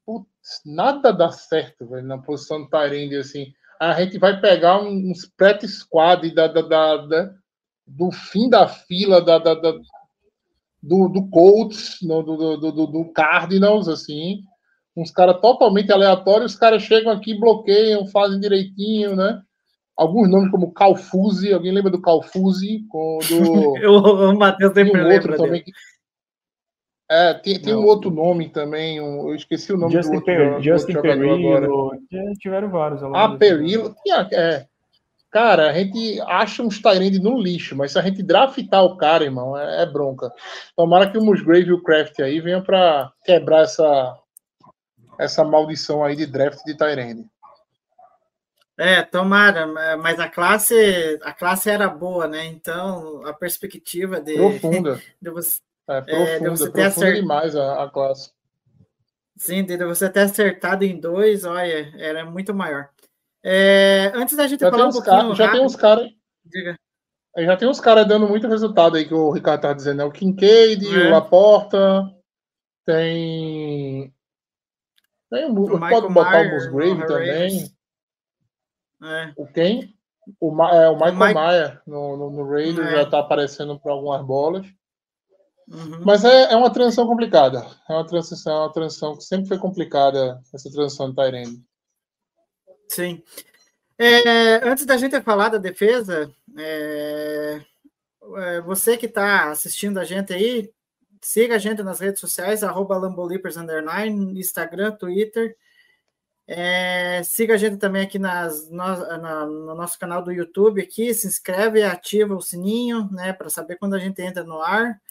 Putz, 0.05 0.27
nada 0.65 1.11
dá 1.11 1.29
certo, 1.31 1.85
velho, 1.87 2.05
na 2.05 2.17
posição 2.17 2.63
do 2.63 2.69
Tyrande, 2.69 3.15
assim. 3.17 3.47
A 3.79 3.93
gente 4.01 4.17
vai 4.17 4.39
pegar 4.39 4.81
uns 4.81 5.25
pré 5.37 5.57
squad 5.67 6.31
da, 6.33 6.47
da, 6.47 6.61
da- 6.61 6.97
da- 6.97 7.31
do 7.85 8.11
fim 8.11 8.49
da 8.49 8.67
fila 8.67 9.21
da, 9.21 9.37
da- 9.37 9.53
da- 9.55 9.77
do, 10.81 11.07
do 11.09 11.27
Colts, 11.29 11.97
no- 12.01 12.23
do, 12.23 12.57
do, 12.57 12.71
do, 12.71 12.87
do- 12.87 13.11
Cardinals, 13.13 13.87
assim. 13.87 14.41
Uns 14.95 15.11
caras 15.11 15.39
totalmente 15.41 15.91
aleatórios, 15.91 16.53
os 16.53 16.59
caras 16.59 16.81
chegam 16.81 17.11
aqui, 17.11 17.37
bloqueiam, 17.39 18.07
fazem 18.07 18.39
direitinho, 18.39 19.15
né? 19.15 19.41
Alguns 19.95 20.29
nomes 20.29 20.49
como 20.51 20.71
Calfuse, 20.73 21.53
alguém 21.53 21.71
lembra 21.71 21.91
do 21.91 22.01
Calfuse? 22.01 22.79
Do, 22.89 23.19
Eu, 23.81 23.93
o 23.93 24.37
Matheus 24.37 24.73
sempre 24.73 24.99
um 25.01 25.07
lembra 25.07 25.37
também. 25.37 25.63
que- 25.63 25.71
É, 27.09 27.33
tem, 27.35 27.59
tem 27.61 27.73
um 27.73 27.85
outro 27.85 28.11
nome 28.11 28.49
também, 28.49 28.99
um- 28.99 29.29
eu 29.29 29.35
esqueci 29.35 29.71
o 29.71 29.77
nome 29.77 29.93
do 29.93 29.97
Justin, 29.97 30.15
outro, 30.15 30.25
per, 30.25 30.37
do 30.39 30.45
outro 30.55 30.63
Justin 30.63 30.91
jogador 30.93 31.13
agora. 31.13 31.61
Perillo, 31.61 32.01
já 32.11 32.33
tiveram 32.39 32.69
vários. 32.69 33.01
Ah, 33.03 33.29
Perillo, 33.37 33.95
tinha- 34.03 34.27
é. 34.33 34.67
Cara, 35.29 35.69
a 35.69 35.73
gente 35.73 36.19
acha 36.21 36.63
uns 36.63 36.81
Tyrande 36.81 37.19
no 37.19 37.37
lixo, 37.39 37.75
mas 37.75 37.91
se 37.91 37.99
a 37.99 38.01
gente 38.01 38.23
draftar 38.23 38.83
o 38.83 38.97
cara, 38.97 39.23
irmão, 39.23 39.57
é, 39.57 39.83
é 39.83 39.85
bronca. 39.85 40.31
Tomara 40.75 41.09
que 41.09 41.17
o 41.17 41.23
Musgrave 41.23 41.67
e 41.69 41.73
o 41.73 41.83
Kraft 41.83 42.19
aí 42.19 42.39
venham 42.41 42.61
pra 42.61 43.11
quebrar 43.23 43.61
essa, 43.63 44.17
essa 45.19 45.43
maldição 45.43 46.03
aí 46.03 46.15
de 46.15 46.25
draft 46.25 46.59
de 46.65 46.75
Tyrande. 46.75 47.25
É, 48.77 49.01
tomara, 49.01 49.65
mas 49.97 50.19
a 50.19 50.29
classe, 50.29 51.19
a 51.23 51.33
classe 51.33 51.69
era 51.69 51.87
boa, 51.89 52.27
né? 52.27 52.45
Então, 52.45 53.25
a 53.25 53.33
perspectiva 53.33 54.21
de, 54.21 54.35
Profunda. 54.35 55.01
de 55.21 55.29
você, 55.31 55.59
É, 55.89 56.01
profunda, 56.01 56.49
você 56.51 56.65
ter 56.65 56.71
profunda 56.71 56.87
acert- 56.87 57.15
demais 57.21 57.55
a, 57.55 57.83
a 57.83 57.89
classe. 57.89 58.31
sim, 59.37 59.63
de 59.63 59.77
você 59.85 60.09
ter 60.09 60.21
acertado 60.21 60.83
em 60.83 60.99
dois, 60.99 61.45
olha, 61.45 61.93
era 61.97 62.25
muito 62.25 62.53
maior. 62.53 62.89
É, 63.43 64.11
antes 64.15 64.35
da 64.35 64.47
gente 64.47 64.59
Já 64.59 64.69
tem 64.69 64.77
falar 64.79 64.89
um 64.89 64.91
pouquinho 64.91 65.35
já 65.35 65.43
tem 65.45 65.45
rápido, 65.45 65.63
uns 65.65 65.75
caras, 65.75 66.09
diga. 66.45 66.77
já 67.37 67.55
tem 67.57 67.67
uns 67.69 67.79
caras 67.79 68.07
dando 68.07 68.27
muito 68.27 68.47
resultado 68.47 68.97
aí 68.97 69.05
que 69.07 69.13
o 69.13 69.31
Ricardo 69.31 69.61
tá 69.61 69.71
dizendo, 69.73 69.97
né? 69.99 70.03
O 70.03 70.11
Kincaid, 70.11 70.85
É. 70.85 71.07
o 71.07 71.11
Laporta, 71.11 72.13
tem 72.85 74.13
tem 75.29 75.45
o, 75.45 75.63
O 75.75 75.79
pode 75.79 76.07
botar 76.13 76.41
o 76.41 76.43
Myers, 76.43 76.63
Musgrave 76.71 77.03
o 77.03 77.05
também. 77.05 77.29
Raiders. 77.31 77.73
É, 79.03 79.33
O 79.37 79.45
quem? 79.47 79.95
O, 80.39 80.51
Ma- 80.51 80.71
é, 80.75 80.89
o 80.89 80.95
Michael 80.95 81.15
Mike- 81.15 81.33
Mayer 81.33 81.81
no, 81.87 82.17
no, 82.17 82.29
no 82.31 82.49
Raiders 82.49 82.87
É. 82.87 82.91
já 82.91 83.05
tá 83.09 83.19
aparecendo 83.19 83.79
para 83.79 83.91
algumas 83.93 84.25
bolas. 84.25 84.65
Uhum. 85.67 86.01
Mas 86.05 86.23
é, 86.23 86.53
é 86.53 86.55
uma 86.55 86.71
transição 86.71 87.07
complicada. 87.07 87.65
É 87.89 87.93
uma 87.93 88.05
transição, 88.05 88.53
é 88.53 88.59
uma 88.61 88.73
transição 88.73 89.15
que 89.15 89.23
sempre 89.23 89.47
foi 89.47 89.57
complicada, 89.57 90.41
essa 90.53 90.71
transição 90.71 91.09
de 91.09 91.15
Tyrene. 91.15 91.63
Sim. 92.89 93.23
É, 93.97 94.67
antes 94.67 94.85
da 94.85 94.95
gente 94.97 95.19
falar 95.21 95.49
da 95.49 95.57
defesa, 95.57 96.31
é, 96.57 97.61
é, 98.37 98.61
você 98.61 98.95
que 98.95 99.07
está 99.07 99.49
assistindo 99.49 99.99
a 99.99 100.03
gente 100.03 100.31
aí, 100.33 100.71
siga 101.21 101.55
a 101.55 101.57
gente 101.57 101.81
nas 101.81 101.99
redes 101.99 102.19
sociais, 102.19 102.63
arroba 102.63 102.97
Lambolipers 102.97 103.57
Underline, 103.57 104.39
Instagram, 104.39 104.91
Twitter. 104.91 105.57
É, 106.47 107.21
siga 107.25 107.55
a 107.55 107.57
gente 107.57 107.77
também 107.77 108.03
aqui 108.03 108.17
nas, 108.17 108.69
no, 108.69 108.77
na- 108.77 109.45
no 109.45 109.75
nosso 109.75 109.99
canal 109.99 110.21
do 110.21 110.31
YouTube 110.31 110.81
aqui, 110.81 111.13
se 111.13 111.27
inscreve, 111.27 111.83
ativa 111.83 112.33
o 112.33 112.41
sininho, 112.41 113.09
né, 113.11 113.33
para 113.33 113.49
saber 113.49 113.75
quando 113.75 113.95
a 113.95 113.99
gente 113.99 114.21
entra 114.21 114.45
no 114.45 114.61
ar, 114.61 115.01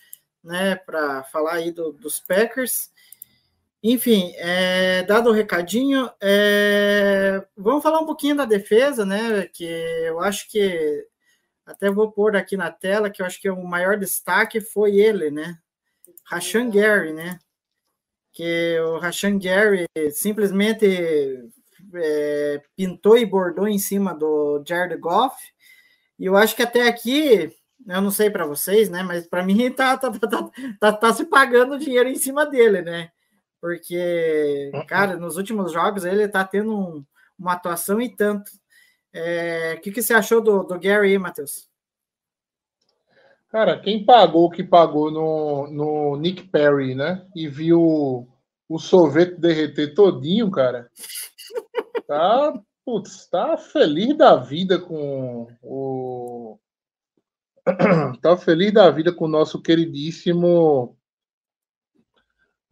né, 0.47 0.76
para 0.76 1.24
falar 1.24 1.55
aí 1.55 1.70
do- 1.70 1.92
dos 1.92 2.20
Packers. 2.20 2.90
Enfim, 3.82 4.32
é, 4.36 5.03
dado 5.03 5.30
o 5.30 5.32
recadinho, 5.32 6.11
é, 6.20 7.44
vamos 7.57 7.82
falar 7.82 8.01
um 8.01 8.07
pouquinho 8.07 8.36
da 8.36 8.44
defesa, 8.44 9.05
né? 9.05 9.47
Que 9.53 9.64
eu 9.64 10.20
acho 10.20 10.49
que 10.51 11.07
até 11.64 11.90
vou 11.90 12.11
pôr 12.11 12.36
aqui 12.36 12.57
na 12.57 12.70
tela 12.70 13.11
que 13.11 13.22
eu 13.22 13.26
acho 13.26 13.40
que 13.40 13.51
o 13.51 13.62
maior 13.64 13.97
destaque 13.99 14.61
foi 14.61 14.97
ele, 14.99 15.30
né? 15.30 15.59
Rashan 16.24 16.70
Gary, 16.70 17.12
né? 17.12 17.38
Que 18.32 18.78
o 18.80 18.99
Rashan 18.99 19.38
Gary 19.38 19.86
simplesmente 20.12 20.86
é, 21.94 22.62
pintou 22.76 23.16
e 23.16 23.24
bordou 23.26 23.68
em 23.68 23.78
cima 23.78 24.14
do 24.14 24.62
Jared 24.66 24.97
Goff. 25.01 25.36
E 26.18 26.24
eu 26.26 26.36
acho 26.36 26.57
que 26.57 26.62
até 26.62 26.88
aqui, 26.88 27.55
eu 27.87 28.01
não 28.03 28.11
sei 28.11 28.30
para 28.30 28.47
vocês, 28.47 28.89
né? 28.91 29.03
Mas 29.03 29.26
para 29.26 29.43
mim 29.45 29.70
tá, 29.72 29.97
tá, 29.97 30.11
tá, 30.11 30.28
tá, 30.28 30.51
tá, 30.80 30.93
tá 30.93 31.12
se 31.12 31.24
pagando 31.26 31.78
dinheiro 31.78 32.09
em 32.09 32.16
cima 32.16 32.45
dele, 32.47 32.82
né? 32.82 33.11
Porque, 33.61 34.70
cara, 34.89 35.16
nos 35.16 35.37
últimos 35.37 35.72
jogos 35.72 36.05
ele 36.05 36.28
tá 36.28 36.45
tendo 36.45 36.76
um- 36.76 37.05
uma 37.39 37.53
atuação 37.55 38.01
e 38.01 38.09
tanto. 38.14 38.51
É, 39.12 39.74
O 39.78 39.80
que, 39.80 39.91
que 39.91 40.03
você 40.03 40.14
achou 40.14 40.41
do, 40.43 40.62
do 40.62 40.78
Gary 40.78 41.09
aí, 41.12 41.18
Matheus? 41.18 41.68
Cara, 43.49 43.78
quem 43.80 44.05
pagou 44.05 44.47
o 44.47 44.51
que 44.51 44.62
pagou 44.62 45.11
no, 45.11 45.66
no 45.68 46.16
Nick 46.16 46.43
Perry, 46.49 46.95
né? 46.95 47.26
E 47.34 47.49
viu 47.49 48.28
o 48.68 48.78
sorvete 48.78 49.37
derreter 49.41 49.95
todinho, 49.95 50.51
cara. 50.51 50.91
Tá, 52.07 52.53
putz, 52.84 53.26
tá 53.28 53.57
feliz 53.57 54.16
da 54.16 54.37
vida 54.37 54.78
com 54.78 55.49
o. 55.62 56.59
Tá 58.22 58.36
feliz 58.36 58.72
da 58.72 58.90
vida 58.90 59.12
com 59.12 59.24
o 59.24 59.28
nosso 59.28 59.60
queridíssimo 59.60 60.96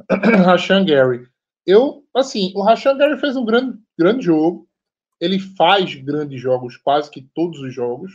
Rashan 0.44 0.84
Gary. 0.84 1.26
Eu, 1.66 2.04
assim, 2.14 2.52
o 2.54 2.62
Rashan 2.62 2.96
Gary 2.96 3.18
fez 3.18 3.36
um 3.36 3.44
grande, 3.44 3.78
grande 3.98 4.24
jogo. 4.24 4.68
Ele 5.20 5.38
faz 5.38 5.94
grandes 5.94 6.40
jogos, 6.40 6.76
quase 6.76 7.10
que 7.10 7.22
todos 7.34 7.60
os 7.60 7.72
jogos, 7.72 8.12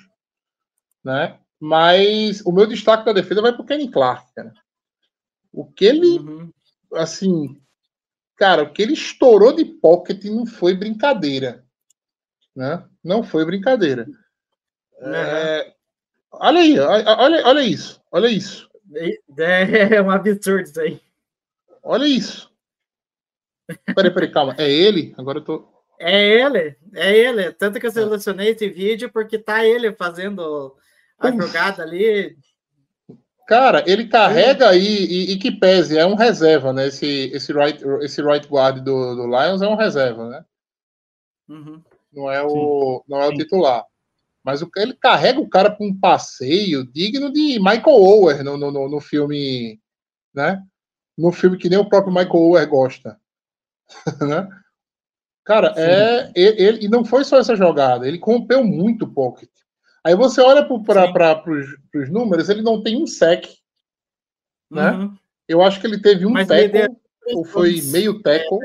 né? 1.03 1.39
Mas 1.59 2.41
o 2.45 2.51
meu 2.51 2.67
destaque 2.67 3.05
da 3.05 3.13
defesa 3.13 3.41
vai 3.41 3.53
pro 3.53 3.65
Kenny 3.65 3.89
Clark, 3.89 4.33
cara. 4.33 4.53
O 5.51 5.65
que 5.65 5.85
ele, 5.85 6.19
Uhum. 6.19 6.53
assim, 6.93 7.59
cara, 8.37 8.63
o 8.63 8.71
que 8.71 8.81
ele 8.81 8.93
estourou 8.93 9.53
de 9.53 9.65
pocket 9.65 10.23
não 10.25 10.45
foi 10.45 10.75
brincadeira, 10.75 11.65
né? 12.55 12.87
Não 13.03 13.23
foi 13.23 13.43
brincadeira. 13.45 14.07
É, 15.01 15.73
olha 16.31 16.59
aí, 16.59 16.79
olha, 16.79 17.47
olha- 17.47 17.61
isso, 17.63 18.01
olha 18.11 18.27
isso, 18.27 18.69
É 19.37 20.01
um 20.01 20.09
absurdo 20.09 20.63
isso 20.63 20.79
aí. 20.79 20.99
olha 21.83 22.05
isso. 22.05 22.49
Peraí, 23.95 24.11
peraí, 24.11 24.31
calma. 24.31 24.55
É 24.57 24.69
ele? 24.69 25.13
Agora 25.17 25.39
eu 25.39 25.43
tô. 25.43 25.67
É 25.99 26.41
ele, 26.41 26.75
é 26.95 27.15
ele. 27.15 27.51
Tanto 27.53 27.79
que 27.79 27.85
eu 27.85 27.91
selecionei 27.91 28.49
esse 28.49 28.67
vídeo 28.69 29.11
porque 29.11 29.37
tá 29.37 29.65
ele 29.65 29.93
fazendo 29.93 30.75
a 31.19 31.27
Uf. 31.27 31.37
jogada 31.37 31.83
ali. 31.83 32.37
Cara, 33.45 33.83
ele 33.87 34.07
carrega 34.07 34.69
aí 34.69 35.05
e, 35.05 35.31
e 35.33 35.37
que 35.39 35.51
pese, 35.51 35.97
é 35.97 36.05
um 36.05 36.15
reserva, 36.15 36.71
né? 36.71 36.87
Esse, 36.87 37.31
esse, 37.33 37.51
right, 37.51 37.83
esse 38.01 38.21
right 38.21 38.47
guard 38.47 38.79
do, 38.83 39.15
do 39.15 39.25
Lions 39.27 39.61
é 39.61 39.67
um 39.67 39.75
reserva, 39.75 40.29
né? 40.29 40.45
Uhum. 41.49 41.83
Não 42.13 42.31
é 42.31 42.43
o, 42.43 43.03
não 43.07 43.21
é 43.21 43.27
o 43.27 43.33
titular. 43.33 43.83
Mas 44.43 44.61
o, 44.61 44.69
ele 44.77 44.93
carrega 44.93 45.39
o 45.39 45.49
cara 45.49 45.69
para 45.69 45.85
um 45.85 45.97
passeio 45.97 46.85
digno 46.91 47.31
de 47.31 47.59
Michael 47.59 47.83
Ower 47.87 48.43
no, 48.43 48.57
no, 48.57 48.89
no, 48.89 48.99
filme, 48.99 49.79
né? 50.33 50.63
No 51.17 51.31
filme 51.31 51.57
que 51.57 51.69
nem 51.69 51.77
o 51.77 51.89
próprio 51.89 52.13
Michael 52.13 52.35
Ower 52.35 52.67
gosta, 52.69 53.19
né? 54.21 54.47
Cara, 55.43 55.73
é 55.75 56.31
ele, 56.35 56.61
ele- 56.61 56.85
e 56.85 56.87
não 56.87 57.03
foi 57.03 57.23
só 57.23 57.39
essa 57.39 57.55
jogada, 57.55 58.07
ele 58.07 58.19
rompeu 58.21 58.63
muito 58.63 59.05
o 59.05 59.13
pocket. 59.13 59.49
Aí 60.03 60.15
você 60.15 60.41
olha 60.41 60.63
para 60.65 61.43
os 61.95 62.09
números, 62.09 62.49
ele 62.49 62.61
não 62.61 62.81
tem 62.81 63.01
um 63.01 63.05
sec. 63.05 63.45
Né? 64.71 64.91
Uhum. 64.91 65.17
Eu 65.47 65.61
acho 65.61 65.81
que 65.81 65.87
ele 65.87 65.99
teve 66.01 66.25
um 66.25 66.33
tackle, 66.33 66.95
ou 67.33 67.43
foi 67.43 67.81
meio 67.91 68.21
tackle. 68.21 68.59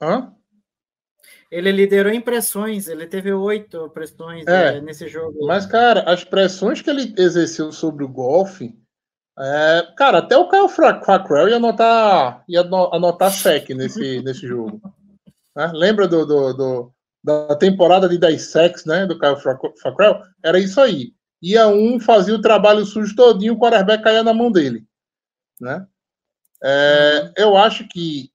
Hã? 0.00 0.34
Ele 1.52 1.70
liderou 1.70 2.10
em 2.10 2.20
pressões, 2.20 2.88
ele 2.88 3.06
teve 3.06 3.30
oito 3.30 3.90
pressões 3.90 4.46
É. 4.46 4.76
eh, 4.76 4.80
nesse 4.80 5.06
jogo. 5.06 5.46
Mas, 5.46 5.66
cara, 5.66 6.00
as 6.10 6.24
pressões 6.24 6.80
que 6.80 6.88
ele 6.88 7.12
exerceu 7.18 7.70
sobre 7.70 8.02
o 8.04 8.08
golfe, 8.08 8.74
é, 9.38 9.86
cara, 9.96 10.18
até 10.18 10.34
o 10.34 10.48
Kyle 10.48 10.66
Fackrell 10.68 11.50
ia 11.50 11.56
anotar, 11.56 12.42
ia 12.48 12.62
ano- 12.62 12.90
anotar 12.94 13.30
sec 13.30 13.68
nesse, 13.74 14.20
nesse 14.24 14.46
jogo. 14.46 14.80
Né? 15.54 15.70
Lembra 15.74 16.08
do, 16.08 16.24
do- 16.24 16.52
do- 16.54 16.92
da 17.22 17.54
temporada 17.54 18.08
de 18.08 18.16
10 18.16 18.40
sacks, 18.50 18.86
né, 18.86 19.04
do 19.06 19.18
Kyle 19.18 19.36
Fackrell? 19.36 20.22
Era 20.42 20.58
isso 20.58 20.80
aí. 20.80 21.12
ia 21.42 21.68
um, 21.68 22.00
fazia 22.00 22.34
o 22.34 22.40
trabalho 22.40 22.84
sujo 22.86 23.14
todinho, 23.14 23.52
o 23.54 23.58
quarterback 23.58 24.02
caía 24.02 24.22
na 24.24 24.32
mão 24.32 24.50
dele. 24.50 24.86
Né? 25.60 25.86
É, 26.64 27.32
eu 27.36 27.56
acho 27.58 27.86
que 27.88 28.31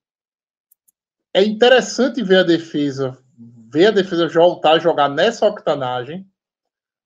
é 1.37 1.43
interessante 1.43 2.23
ver 2.23 2.39
a 2.39 2.43
defesa, 2.43 3.15
ver 3.71 3.87
a 3.87 3.91
defesa 3.91 4.27
voltar 4.27 4.71
a 4.71 4.79
jogar 4.79 5.07
nessa 5.07 5.45
octanagem. 5.45 6.27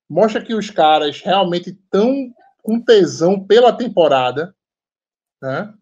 Mostra 0.08 0.42
que 0.42 0.54
os 0.54 0.70
caras 0.70 1.20
realmente 1.20 1.68
estão 1.68 2.32
com 2.62 2.82
tesão 2.82 3.38
pela 3.44 3.76
temporada, 3.76 4.56
né? 5.42 5.74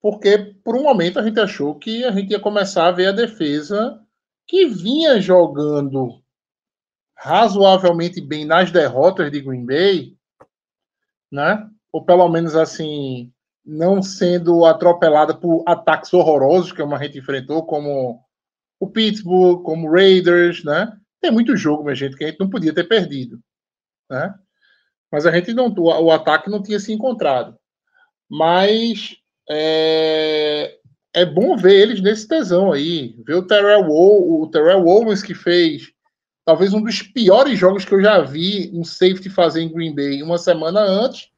Porque 0.00 0.54
por 0.62 0.76
um 0.76 0.84
momento 0.84 1.18
a 1.18 1.22
gente 1.24 1.40
achou 1.40 1.74
que 1.74 2.04
a 2.04 2.12
gente 2.12 2.30
ia 2.30 2.38
começar 2.38 2.86
a 2.86 2.92
ver 2.92 3.08
a 3.08 3.12
defesa 3.12 4.00
que 4.46 4.66
vinha 4.66 5.20
jogando 5.20 6.22
razoavelmente 7.16 8.20
bem 8.20 8.44
nas 8.44 8.70
derrotas 8.70 9.32
de 9.32 9.40
Green 9.40 9.66
Bay, 9.66 10.16
né? 11.28 11.68
Ou 11.90 12.04
pelo 12.04 12.28
menos 12.28 12.54
assim, 12.54 13.33
não 13.64 14.02
sendo 14.02 14.64
atropelada 14.64 15.34
por 15.34 15.62
ataques 15.66 16.12
horrorosos 16.12 16.72
que 16.72 16.82
a 16.82 16.98
gente 16.98 17.18
enfrentou, 17.18 17.64
como 17.64 18.20
o 18.78 18.88
Pittsburgh, 18.88 19.62
como 19.62 19.88
o 19.88 19.92
Raiders, 19.92 20.62
né? 20.64 20.92
Tem 21.20 21.30
muito 21.30 21.56
jogo, 21.56 21.82
minha 21.82 21.94
gente, 21.94 22.16
que 22.16 22.24
a 22.24 22.26
gente 22.28 22.40
não 22.40 22.50
podia 22.50 22.74
ter 22.74 22.84
perdido, 22.84 23.40
né? 24.10 24.34
Mas 25.10 25.24
a 25.26 25.32
gente 25.32 25.54
não, 25.54 25.72
o, 25.78 26.10
ataque 26.10 26.50
não 26.50 26.62
tinha 26.62 26.78
se 26.78 26.92
encontrado. 26.92 27.56
Mas 28.28 29.16
é, 29.48 30.76
é 31.14 31.24
bom 31.24 31.56
ver 31.56 31.80
eles 31.80 32.02
nesse 32.02 32.26
tesão 32.26 32.72
aí, 32.72 33.14
ver 33.24 33.34
o 33.34 33.46
Terrell, 33.46 33.88
o 33.88 34.48
Terrell 34.50 34.86
Owens 34.86 35.22
que 35.22 35.34
fez 35.34 35.94
talvez 36.44 36.74
um 36.74 36.82
dos 36.82 37.00
piores 37.00 37.58
jogos 37.58 37.84
que 37.84 37.94
eu 37.94 38.02
já 38.02 38.20
vi 38.20 38.70
um 38.74 38.84
safety 38.84 39.30
fazer 39.30 39.62
em 39.62 39.72
Green 39.72 39.94
Bay 39.94 40.22
uma 40.22 40.36
semana 40.36 40.80
antes. 40.80 41.30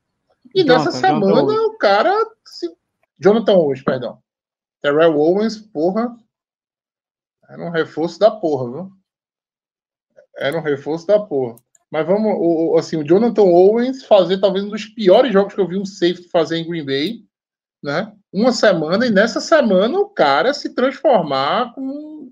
E 0.55 0.62
Jonathan, 0.62 0.84
nessa 0.84 0.92
semana 0.92 1.40
Jonathan 1.40 1.62
o 1.62 1.78
cara. 1.78 2.12
Se... 2.47 2.68
Jonathan 3.18 3.55
Owens, 3.55 3.82
perdão. 3.82 4.18
Terrell 4.80 5.18
Owens, 5.18 5.59
porra. 5.59 6.16
Era 7.49 7.62
um 7.62 7.70
reforço 7.70 8.18
da 8.18 8.30
porra, 8.30 8.70
viu? 8.70 8.92
Era 10.36 10.59
um 10.59 10.62
reforço 10.62 11.07
da 11.07 11.18
porra. 11.20 11.57
Mas 11.90 12.07
vamos, 12.07 12.32
o, 12.36 12.76
assim, 12.76 12.97
o 12.97 13.05
Jonathan 13.05 13.42
Owens 13.42 14.05
fazer 14.05 14.38
talvez 14.38 14.64
um 14.64 14.70
dos 14.70 14.84
piores 14.86 15.32
jogos 15.32 15.55
que 15.55 15.61
eu 15.61 15.68
vi 15.68 15.78
um 15.78 15.86
safety 15.86 16.28
fazer 16.28 16.59
em 16.59 16.68
Green 16.68 16.84
Bay, 16.84 17.24
né? 17.82 18.12
Uma 18.32 18.53
semana, 18.53 19.07
e 19.07 19.11
nessa 19.11 19.40
semana 19.40 19.99
o 19.99 20.09
cara 20.09 20.53
se 20.53 20.74
transformar 20.74 21.72
com 21.74 22.30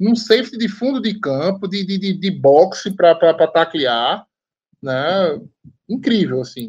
um 0.00 0.14
safety 0.14 0.56
de 0.56 0.68
fundo 0.68 1.00
de 1.00 1.18
campo, 1.18 1.66
de, 1.66 1.84
de, 1.84 1.98
de, 1.98 2.12
de 2.14 2.30
boxe 2.30 2.94
para 2.94 3.14
taclear, 3.48 4.26
né? 4.80 5.40
Incrível, 5.88 6.40
assim. 6.40 6.68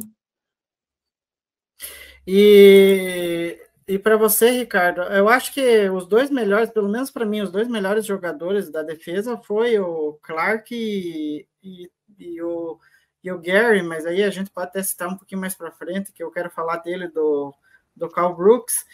E, 2.27 3.59
e 3.87 3.99
para 3.99 4.17
você, 4.17 4.51
Ricardo, 4.51 5.01
eu 5.03 5.29
acho 5.29 5.53
que 5.53 5.89
os 5.89 6.07
dois 6.07 6.29
melhores, 6.29 6.69
pelo 6.71 6.89
menos 6.89 7.11
para 7.11 7.25
mim, 7.25 7.41
os 7.41 7.51
dois 7.51 7.67
melhores 7.67 8.05
jogadores 8.05 8.69
da 8.69 8.83
defesa 8.83 9.37
foi 9.37 9.79
o 9.79 10.13
Clark 10.21 10.73
e, 10.73 11.47
e, 11.63 11.91
e, 12.19 12.41
o, 12.41 12.79
e 13.23 13.31
o 13.31 13.39
Gary, 13.39 13.83
mas 13.83 14.05
aí 14.05 14.23
a 14.23 14.29
gente 14.29 14.49
pode 14.49 14.69
até 14.69 14.81
citar 14.83 15.07
um 15.07 15.17
pouquinho 15.17 15.41
mais 15.41 15.55
para 15.55 15.71
frente, 15.71 16.11
que 16.11 16.23
eu 16.23 16.31
quero 16.31 16.49
falar 16.49 16.77
dele, 16.77 17.07
do, 17.07 17.53
do 17.95 18.09
Carl 18.09 18.35
Brooks 18.35 18.85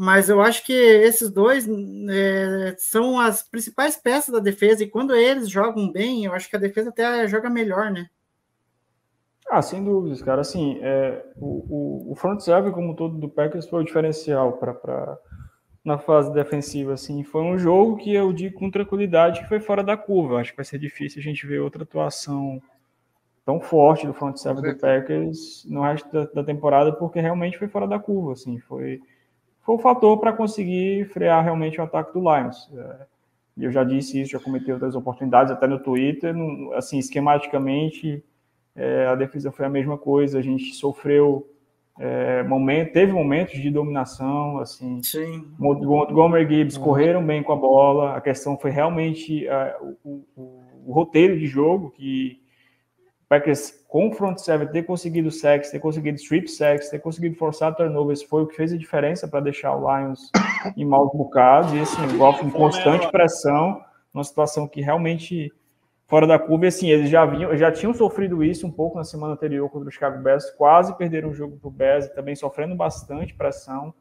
mas 0.00 0.28
eu 0.28 0.40
acho 0.40 0.64
que 0.64 0.72
esses 0.72 1.28
dois 1.28 1.66
é, 2.08 2.76
são 2.78 3.18
as 3.18 3.42
principais 3.42 3.96
peças 3.96 4.32
da 4.32 4.38
defesa, 4.38 4.84
e 4.84 4.88
quando 4.88 5.12
eles 5.12 5.50
jogam 5.50 5.90
bem, 5.90 6.24
eu 6.24 6.32
acho 6.32 6.48
que 6.48 6.54
a 6.54 6.58
defesa 6.58 6.90
até 6.90 7.26
joga 7.26 7.50
melhor, 7.50 7.90
né? 7.90 8.08
Ah, 9.50 9.62
sem 9.62 9.82
dúvidas, 9.82 10.22
cara. 10.22 10.40
Assim, 10.40 10.78
é, 10.82 11.24
o, 11.36 12.08
o, 12.08 12.12
o 12.12 12.14
front 12.14 12.40
seven, 12.40 12.70
como 12.72 12.94
todo 12.94 13.16
do 13.16 13.28
Packers, 13.28 13.66
foi 13.68 13.82
o 13.82 13.84
diferencial 13.84 14.52
para 14.54 15.18
na 15.84 15.96
fase 15.98 16.32
defensiva. 16.32 16.92
Assim, 16.92 17.24
foi 17.24 17.42
um 17.42 17.58
jogo 17.58 17.96
que 17.96 18.14
eu 18.14 18.32
digo 18.32 18.58
com 18.58 18.70
tranquilidade 18.70 19.40
que 19.40 19.48
foi 19.48 19.60
fora 19.60 19.82
da 19.82 19.96
curva. 19.96 20.40
Acho 20.40 20.50
que 20.50 20.56
vai 20.56 20.64
ser 20.64 20.78
difícil 20.78 21.20
a 21.20 21.22
gente 21.22 21.46
ver 21.46 21.60
outra 21.60 21.82
atuação 21.82 22.60
tão 23.44 23.58
forte 23.58 24.06
do 24.06 24.12
front 24.12 24.36
seven 24.36 24.62
do 24.62 24.78
Packers 24.78 25.64
no 25.70 25.80
resto 25.80 26.10
da, 26.12 26.24
da 26.26 26.44
temporada, 26.44 26.92
porque 26.92 27.18
realmente 27.20 27.56
foi 27.56 27.68
fora 27.68 27.86
da 27.86 27.98
curva. 27.98 28.32
Assim, 28.32 28.58
foi 28.58 29.00
foi 29.68 29.74
o 29.74 29.78
fator 29.78 30.18
para 30.18 30.32
conseguir 30.32 31.06
frear 31.12 31.44
realmente 31.44 31.78
o 31.78 31.84
ataque 31.84 32.14
do 32.14 32.20
Lions. 32.20 32.70
É, 32.74 33.06
e 33.58 33.64
eu 33.64 33.70
já 33.70 33.84
disse 33.84 34.18
isso, 34.18 34.30
já 34.32 34.40
cometei 34.40 34.72
outras 34.72 34.94
oportunidades, 34.94 35.52
até 35.52 35.66
no 35.66 35.78
Twitter, 35.78 36.34
assim, 36.74 36.98
esquematicamente, 36.98 38.24
é, 38.78 39.06
a 39.06 39.16
defesa 39.16 39.50
foi 39.50 39.66
a 39.66 39.68
mesma 39.68 39.98
coisa, 39.98 40.38
a 40.38 40.42
gente 40.42 40.72
sofreu 40.74 41.50
é, 41.98 42.44
momento, 42.44 42.92
teve 42.92 43.12
momentos 43.12 43.60
de 43.60 43.70
dominação, 43.70 44.58
assim, 44.58 45.02
Sim. 45.02 45.52
Montgomery 45.58 46.48
Gibbs 46.48 46.76
uhum. 46.76 46.84
correram 46.84 47.26
bem 47.26 47.42
com 47.42 47.52
a 47.52 47.56
bola, 47.56 48.16
a 48.16 48.20
questão 48.20 48.56
foi 48.56 48.70
realmente 48.70 49.46
uh, 49.48 49.96
o, 50.04 50.24
o, 50.36 50.64
o, 50.86 50.92
roteiro 50.92 51.36
de 51.36 51.46
jogo 51.46 51.90
que 51.90 52.40
Packers 53.28 53.84
com 53.88 54.08
o 54.08 54.12
front 54.12 54.38
seven 54.38 54.68
ter 54.68 54.84
conseguido 54.84 55.30
sacks, 55.30 55.70
ter 55.70 55.80
conseguido 55.80 56.16
strip 56.18 56.48
sacks, 56.48 56.88
ter 56.88 57.00
conseguido 57.00 57.34
forçar 57.34 57.74
turnovers 57.74 58.22
foi 58.22 58.44
o 58.44 58.46
que 58.46 58.54
fez 58.54 58.72
a 58.72 58.76
diferença 58.76 59.26
para 59.26 59.40
deixar 59.40 59.74
o 59.74 59.80
Lions 59.80 60.30
em 60.76 60.84
maus 60.84 61.10
bocados 61.12 61.72
e 61.74 61.80
assim, 61.80 62.14
igual 62.14 62.38
com 62.38 62.48
constante 62.48 63.10
pressão, 63.10 63.82
uma 64.14 64.22
situação 64.22 64.68
que 64.68 64.80
realmente 64.80 65.52
fora 66.08 66.26
da 66.26 66.38
curva, 66.38 66.64
e 66.64 66.68
assim, 66.68 66.88
eles 66.88 67.10
já 67.10 67.24
vinham, 67.26 67.54
já 67.56 67.70
tinham 67.70 67.92
sofrido 67.92 68.42
isso 68.42 68.66
um 68.66 68.72
pouco 68.72 68.96
na 68.96 69.04
semana 69.04 69.34
anterior 69.34 69.68
contra 69.68 69.88
o 69.88 69.92
Chicago 69.92 70.22
Bears, 70.22 70.50
quase 70.52 70.96
perderam 70.96 71.28
o 71.28 71.34
jogo 71.34 71.58
para 71.58 71.68
o 71.68 71.70
Bears, 71.70 72.08
também 72.08 72.34
sofrendo 72.34 72.74
bastante 72.74 73.34
pressão. 73.34 73.92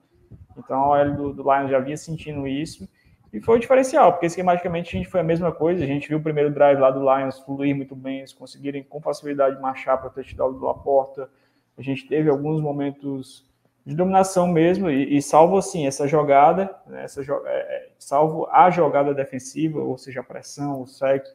Então 0.58 0.94
a 0.94 1.04
OL 1.04 1.16
do, 1.16 1.34
do 1.34 1.44
Lions 1.44 1.70
já 1.70 1.80
vinha 1.80 1.98
sentindo 1.98 2.48
isso. 2.48 2.88
E 3.32 3.42
foi 3.42 3.58
o 3.58 3.60
diferencial, 3.60 4.14
porque 4.14 4.26
esquematicamente 4.26 4.96
a 4.96 4.98
gente 4.98 5.10
foi 5.10 5.20
a 5.20 5.24
mesma 5.24 5.52
coisa. 5.52 5.84
A 5.84 5.88
gente 5.88 6.08
viu 6.08 6.18
o 6.18 6.24
primeiro 6.24 6.50
drive 6.50 6.80
lá 6.80 6.90
do 6.90 7.02
Lions 7.02 7.40
fluir 7.40 7.76
muito 7.76 7.94
bem, 7.94 8.20
eles 8.20 8.32
conseguirem 8.32 8.84
com 8.84 9.02
facilidade 9.02 9.62
marchar 9.62 9.98
para 9.98 10.08
o 10.08 10.12
touchdown 10.12 10.54
do 10.54 10.66
Laporta. 10.66 11.30
A 11.78 11.82
gente 11.82 12.08
teve 12.08 12.30
alguns 12.30 12.62
momentos 12.62 13.46
de 13.86 13.94
dominação 13.94 14.48
mesmo, 14.48 14.90
e, 14.90 15.18
e 15.18 15.22
salvo 15.22 15.58
assim, 15.58 15.88
essa 15.88 16.08
jogada, 16.08 16.74
né, 16.88 17.04
essa, 17.04 17.22
é, 17.22 17.26
é, 17.46 17.90
salvo 18.00 18.48
a 18.52 18.70
jogada 18.70 19.14
defensiva, 19.14 19.80
ou 19.80 19.98
seja, 19.98 20.22
a 20.22 20.24
pressão, 20.24 20.82
o 20.82 20.88
sec, 20.88 21.26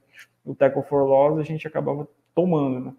o 0.45 0.55
tackle 0.55 0.83
for 0.83 1.05
loss, 1.05 1.39
a 1.39 1.43
gente 1.43 1.67
acabava 1.67 2.09
tomando, 2.35 2.81
né? 2.81 2.93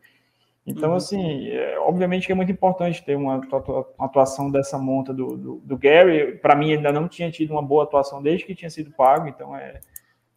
Então, 0.65 0.91
uhum. 0.91 0.95
assim, 0.95 1.49
é, 1.49 1.77
obviamente 1.79 2.25
que 2.25 2.31
é 2.31 2.35
muito 2.35 2.51
importante 2.51 3.03
ter 3.03 3.17
uma, 3.17 3.35
uma 3.35 4.05
atuação 4.05 4.49
dessa 4.49 4.77
monta 4.77 5.13
do, 5.13 5.35
do, 5.35 5.55
do 5.57 5.77
Gary. 5.77 6.37
Para 6.37 6.55
mim, 6.55 6.73
ainda 6.73 6.91
não 6.91 7.07
tinha 7.07 7.29
tido 7.29 7.51
uma 7.51 7.61
boa 7.61 7.83
atuação 7.83 8.23
desde 8.23 8.45
que 8.45 8.55
tinha 8.55 8.69
sido 8.69 8.91
pago, 8.91 9.27
então 9.27 9.55
é, 9.55 9.81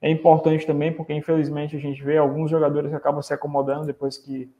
é 0.02 0.10
importante 0.10 0.66
também, 0.66 0.92
porque 0.92 1.14
infelizmente 1.14 1.76
a 1.76 1.78
gente 1.78 2.02
vê 2.02 2.18
alguns 2.18 2.50
jogadores 2.50 2.90
que 2.90 2.96
acabam 2.96 3.22
se 3.22 3.32
acomodando 3.32 3.86
depois 3.86 4.18
que, 4.18 4.50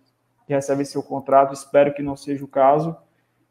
que 0.47 0.55
recebem 0.55 0.85
seu 0.85 1.03
contrato. 1.03 1.53
Espero 1.53 1.93
que 1.93 2.03
não 2.03 2.15
seja 2.15 2.45
o 2.45 2.49
caso. 2.49 2.97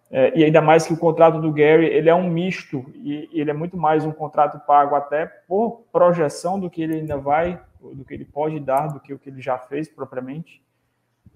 É, 0.09 0.37
e 0.37 0.43
ainda 0.43 0.61
mais 0.61 0.85
que 0.85 0.93
o 0.93 0.97
contrato 0.97 1.41
do 1.41 1.51
Gary 1.51 1.87
ele 1.87 2.09
é 2.09 2.15
um 2.15 2.29
misto 2.29 2.85
e 2.93 3.27
ele 3.33 3.49
é 3.49 3.53
muito 3.53 3.75
mais 3.75 4.05
um 4.05 4.11
contrato 4.11 4.59
pago 4.65 4.95
até 4.95 5.25
por 5.25 5.83
projeção 5.91 6.59
do 6.59 6.69
que 6.69 6.81
ele 6.81 6.95
ainda 6.95 7.17
vai, 7.17 7.59
do 7.93 8.05
que 8.05 8.13
ele 8.13 8.25
pode 8.25 8.59
dar, 8.59 8.87
do 8.87 8.99
que 8.99 9.13
o 9.13 9.19
que 9.19 9.29
ele 9.29 9.41
já 9.41 9.57
fez 9.57 9.87
propriamente. 9.87 10.63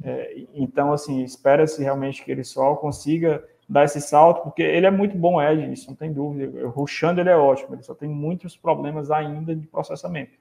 É, 0.03 0.45
então, 0.53 0.93
assim, 0.93 1.23
espera-se 1.23 1.83
realmente 1.83 2.23
que 2.23 2.31
ele 2.31 2.43
só 2.43 2.75
consiga 2.75 3.43
dar 3.67 3.83
esse 3.83 4.01
salto, 4.01 4.41
porque 4.41 4.63
ele 4.63 4.85
é 4.85 4.91
muito 4.91 5.15
bom 5.15 5.41
Ed, 5.41 5.71
isso 5.71 5.87
não 5.89 5.95
tem 5.95 6.11
dúvida. 6.11 6.67
Ruxando 6.69 7.21
ele 7.21 7.29
é 7.29 7.37
ótimo, 7.37 7.75
ele 7.75 7.83
só 7.83 7.93
tem 7.93 8.09
muitos 8.09 8.57
problemas 8.57 9.11
ainda 9.11 9.55
de 9.55 9.67
processamento. 9.67 10.31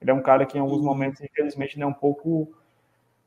Ele 0.00 0.10
é 0.10 0.14
um 0.14 0.22
cara 0.22 0.46
que 0.46 0.56
em 0.56 0.60
alguns 0.60 0.80
momentos, 0.80 1.20
infelizmente, 1.20 1.74
ele 1.74 1.82
é 1.82 1.86
um 1.86 1.92
pouco 1.92 2.52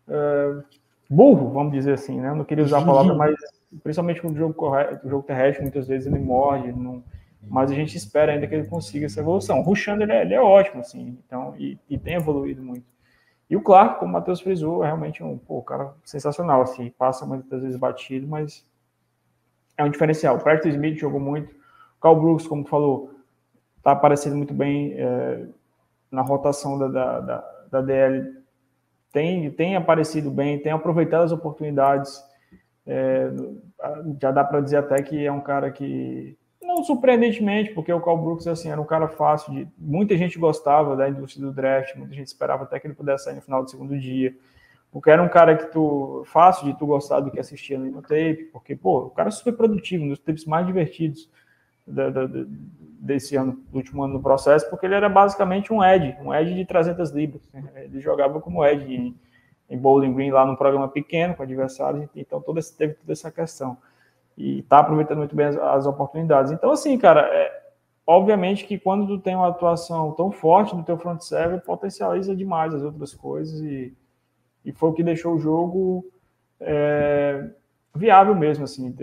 uh, 0.07 0.63
burro, 1.09 1.49
vamos 1.49 1.73
dizer 1.73 1.93
assim, 1.93 2.21
né? 2.21 2.33
Não 2.33 2.45
queria 2.45 2.63
usar 2.63 2.79
a 2.79 2.85
palavra, 2.85 3.13
mas 3.15 3.35
principalmente 3.83 4.21
com 4.21 4.29
o 4.29 4.35
jogo, 4.35 4.53
correto, 4.53 5.05
o 5.05 5.09
jogo 5.09 5.23
terrestre, 5.23 5.63
muitas 5.63 5.87
vezes 5.87 6.07
ele 6.07 6.19
morde, 6.19 6.71
não, 6.71 7.03
mas 7.43 7.71
a 7.71 7.75
gente 7.75 7.97
espera 7.97 8.31
ainda 8.31 8.47
que 8.47 8.53
ele 8.53 8.67
consiga 8.67 9.05
essa 9.05 9.19
evolução. 9.19 9.59
O 9.59 9.63
Ruxando 9.63 10.03
ele 10.03 10.11
é, 10.11 10.21
ele 10.21 10.33
é 10.33 10.41
ótimo, 10.41 10.81
assim, 10.81 11.17
então, 11.25 11.55
e, 11.57 11.77
e 11.89 11.97
tem 11.97 12.15
evoluído 12.15 12.61
muito. 12.61 12.85
E 13.51 13.55
o 13.57 13.61
Clark, 13.61 13.99
como 13.99 14.11
o 14.11 14.13
Matheus 14.13 14.39
frisou, 14.39 14.81
é 14.81 14.87
realmente 14.87 15.21
um 15.21 15.37
pô, 15.37 15.61
cara 15.61 15.93
sensacional. 16.05 16.61
Assim, 16.61 16.89
passa 16.89 17.25
muitas 17.25 17.61
vezes 17.61 17.77
batido, 17.77 18.25
mas 18.25 18.65
é 19.75 19.83
um 19.83 19.89
diferencial. 19.89 20.37
O 20.37 20.41
Perto 20.41 20.69
Smith 20.69 20.97
jogou 20.97 21.19
muito. 21.19 21.51
O 21.51 21.99
Carl 21.99 22.15
Brooks, 22.15 22.47
como 22.47 22.65
falou, 22.65 23.13
está 23.77 23.91
aparecendo 23.91 24.37
muito 24.37 24.53
bem 24.53 24.93
é, 24.93 25.47
na 26.09 26.21
rotação 26.21 26.79
da, 26.79 26.87
da, 26.87 27.19
da, 27.19 27.65
da, 27.71 27.81
DL. 27.81 28.41
Tem, 29.11 29.51
tem 29.51 29.75
aparecido 29.75 30.31
bem, 30.31 30.57
tem 30.57 30.71
aproveitado 30.71 31.23
as 31.23 31.33
oportunidades. 31.33 32.23
É, 32.87 33.31
já 34.21 34.31
dá 34.31 34.45
para 34.45 34.61
dizer 34.61 34.77
até 34.77 35.03
que 35.03 35.25
é 35.25 35.31
um 35.31 35.41
cara 35.41 35.69
que 35.71 36.37
surpreendentemente, 36.83 37.71
porque 37.71 37.91
o 37.91 38.01
Carl 38.01 38.17
Brooks 38.17 38.47
assim, 38.47 38.69
era 38.69 38.79
um 38.79 38.85
cara 38.85 39.07
fácil 39.07 39.53
de. 39.53 39.67
Muita 39.77 40.17
gente 40.17 40.37
gostava 40.39 40.95
da 40.95 41.09
indústria 41.09 41.45
do 41.45 41.53
draft, 41.53 41.95
muita 41.95 42.13
gente 42.13 42.27
esperava 42.27 42.63
até 42.63 42.79
que 42.79 42.87
ele 42.87 42.93
pudesse 42.93 43.25
sair 43.25 43.35
no 43.35 43.41
final 43.41 43.63
do 43.63 43.69
segundo 43.69 43.97
dia. 43.99 44.35
porque 44.91 45.09
era 45.09 45.21
um 45.21 45.29
cara 45.29 45.55
que 45.57 45.71
tu 45.71 46.23
fácil 46.25 46.65
de 46.65 46.77
tu 46.77 46.85
gostar 46.85 47.19
do 47.21 47.31
que 47.31 47.39
assistia 47.39 47.77
ali 47.77 47.89
no 47.89 48.01
tape, 48.01 48.49
porque 48.51 48.75
pô, 48.75 49.05
o 49.05 49.09
cara 49.09 49.29
é 49.29 49.31
super 49.31 49.53
produtivo, 49.53 50.03
um 50.05 50.09
dos 50.09 50.19
tapes 50.19 50.45
mais 50.45 50.65
divertidos 50.65 51.29
da, 51.85 52.09
da, 52.09 52.27
desse 52.99 53.35
ano, 53.35 53.53
do 53.71 53.77
último 53.77 54.03
ano 54.03 54.15
no 54.15 54.21
processo, 54.21 54.69
porque 54.69 54.85
ele 54.85 54.95
era 54.95 55.09
basicamente 55.09 55.73
um 55.73 55.83
Ed, 55.83 56.17
um 56.21 56.33
Ed 56.33 56.53
de 56.53 56.65
300 56.65 57.09
libras. 57.11 57.41
Né? 57.53 57.63
Ele 57.85 57.99
jogava 57.99 58.39
como 58.39 58.65
Ed 58.65 58.93
em, 58.93 59.15
em 59.69 59.77
Bowling 59.77 60.13
Green 60.13 60.31
lá 60.31 60.45
num 60.45 60.55
programa 60.55 60.87
pequeno 60.87 61.35
com 61.35 61.43
adversários, 61.43 62.07
então 62.15 62.43
esse, 62.57 62.77
teve 62.77 62.93
toda 62.95 63.13
essa 63.13 63.31
questão 63.31 63.77
e 64.37 64.63
tá 64.63 64.79
aproveitando 64.79 65.19
muito 65.19 65.35
bem 65.35 65.47
as, 65.47 65.57
as 65.57 65.85
oportunidades. 65.85 66.51
Então 66.51 66.71
assim, 66.71 66.97
cara, 66.97 67.21
é, 67.21 67.63
obviamente 68.05 68.65
que 68.65 68.79
quando 68.79 69.07
tu 69.07 69.19
tem 69.19 69.35
uma 69.35 69.49
atuação 69.49 70.11
tão 70.13 70.31
forte 70.31 70.75
do 70.75 70.83
teu 70.83 70.97
front 70.97 71.21
server, 71.21 71.61
potencializa 71.61 72.35
demais 72.35 72.73
as 72.73 72.81
outras 72.81 73.13
coisas 73.13 73.59
e 73.61 73.93
e 74.63 74.71
foi 74.71 74.89
o 74.89 74.93
que 74.93 75.03
deixou 75.03 75.35
o 75.35 75.39
jogo 75.39 76.05
é, 76.59 77.49
viável 77.95 78.35
mesmo, 78.35 78.63
assim, 78.63 78.95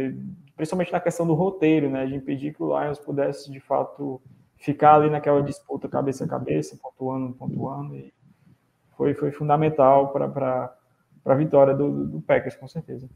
principalmente 0.56 0.92
na 0.92 1.00
questão 1.00 1.26
do 1.26 1.34
roteiro, 1.34 1.90
né, 1.90 2.06
de 2.06 2.14
impedir 2.14 2.54
que 2.54 2.62
o 2.62 2.78
Lions 2.78 2.98
pudesse, 2.98 3.50
de 3.50 3.60
fato, 3.60 4.20
ficar 4.56 4.94
ali 4.94 5.10
naquela 5.10 5.42
disputa 5.42 5.88
cabeça 5.88 6.24
a 6.24 6.28
cabeça, 6.28 6.78
pontuando, 6.80 7.34
pontuando, 7.34 7.96
e 7.96 8.12
foi, 8.96 9.14
foi 9.14 9.30
fundamental 9.30 10.12
para 10.12 10.72
a 11.24 11.34
vitória 11.34 11.74
do, 11.74 12.06
do 12.06 12.20
Packers, 12.20 12.56
com 12.56 12.68
certeza. 12.68 13.08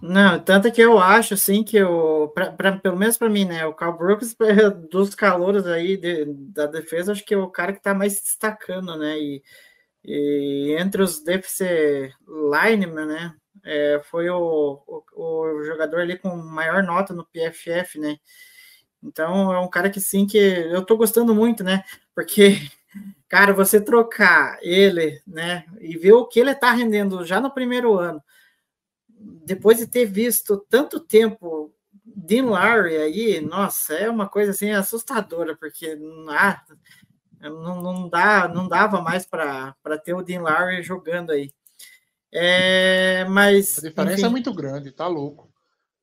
Não, 0.00 0.38
tanto 0.38 0.70
que 0.70 0.80
eu 0.80 0.98
acho 0.98 1.34
assim 1.34 1.64
que 1.64 1.82
o, 1.82 2.28
pra, 2.28 2.52
pra, 2.52 2.78
pelo 2.78 2.96
menos 2.96 3.16
para 3.16 3.28
mim, 3.28 3.44
né, 3.44 3.66
o 3.66 3.74
Carl 3.74 3.96
Brooks 3.96 4.36
dos 4.90 5.14
calouros 5.14 5.66
aí 5.66 5.96
de, 5.96 6.24
da 6.26 6.66
defesa, 6.66 7.12
acho 7.12 7.24
que 7.24 7.34
é 7.34 7.38
o 7.38 7.50
cara 7.50 7.72
que 7.72 7.78
está 7.78 7.92
mais 7.94 8.20
destacando, 8.20 8.96
né? 8.96 9.18
E 9.18 9.42
e 10.04 10.74
entre 10.78 11.02
os 11.02 11.22
deficit 11.22 12.14
linemen, 12.26 13.06
né, 13.06 13.34
é, 13.64 14.00
foi 14.04 14.30
o, 14.30 14.82
o, 14.86 15.02
o, 15.14 15.64
jogador 15.64 16.00
ali 16.00 16.16
com 16.18 16.34
maior 16.36 16.82
nota 16.82 17.12
no 17.12 17.26
PFF, 17.26 17.98
né? 17.98 18.16
Então 19.02 19.52
é 19.52 19.60
um 19.60 19.68
cara 19.68 19.90
que 19.90 20.00
sim 20.00 20.26
que 20.26 20.38
eu 20.38 20.82
tô 20.84 20.96
gostando 20.96 21.34
muito, 21.34 21.62
né? 21.62 21.84
Porque, 22.14 22.56
cara, 23.28 23.52
você 23.52 23.80
trocar 23.80 24.58
ele, 24.62 25.20
né, 25.26 25.66
e 25.80 25.96
ver 25.98 26.12
o 26.12 26.26
que 26.26 26.40
ele 26.40 26.54
tá 26.54 26.70
rendendo 26.72 27.24
já 27.24 27.40
no 27.40 27.52
primeiro 27.52 27.98
ano, 27.98 28.22
depois 29.18 29.78
de 29.78 29.86
ter 29.86 30.06
visto 30.06 30.64
tanto 30.68 31.00
tempo 31.00 31.74
Dean 32.04 32.46
Larry 32.46 32.96
aí, 32.96 33.40
nossa, 33.40 33.94
é 33.94 34.08
uma 34.08 34.28
coisa 34.28 34.52
assim 34.52 34.70
assustadora, 34.70 35.56
porque 35.56 35.98
ah, 36.30 36.62
não, 37.40 37.82
não, 37.82 38.08
dá, 38.08 38.48
não 38.48 38.68
dava 38.68 39.00
mais 39.00 39.26
para 39.26 39.74
ter 40.02 40.14
o 40.14 40.22
Dean 40.22 40.40
Lowry 40.40 40.82
jogando 40.82 41.30
aí. 41.30 41.52
É, 42.32 43.24
mas. 43.24 43.78
A 43.78 43.88
diferença 43.88 44.12
é 44.12 44.14
enfim. 44.14 44.26
é 44.26 44.28
muito 44.28 44.52
grande, 44.52 44.92
tá 44.92 45.06
louco. 45.06 45.50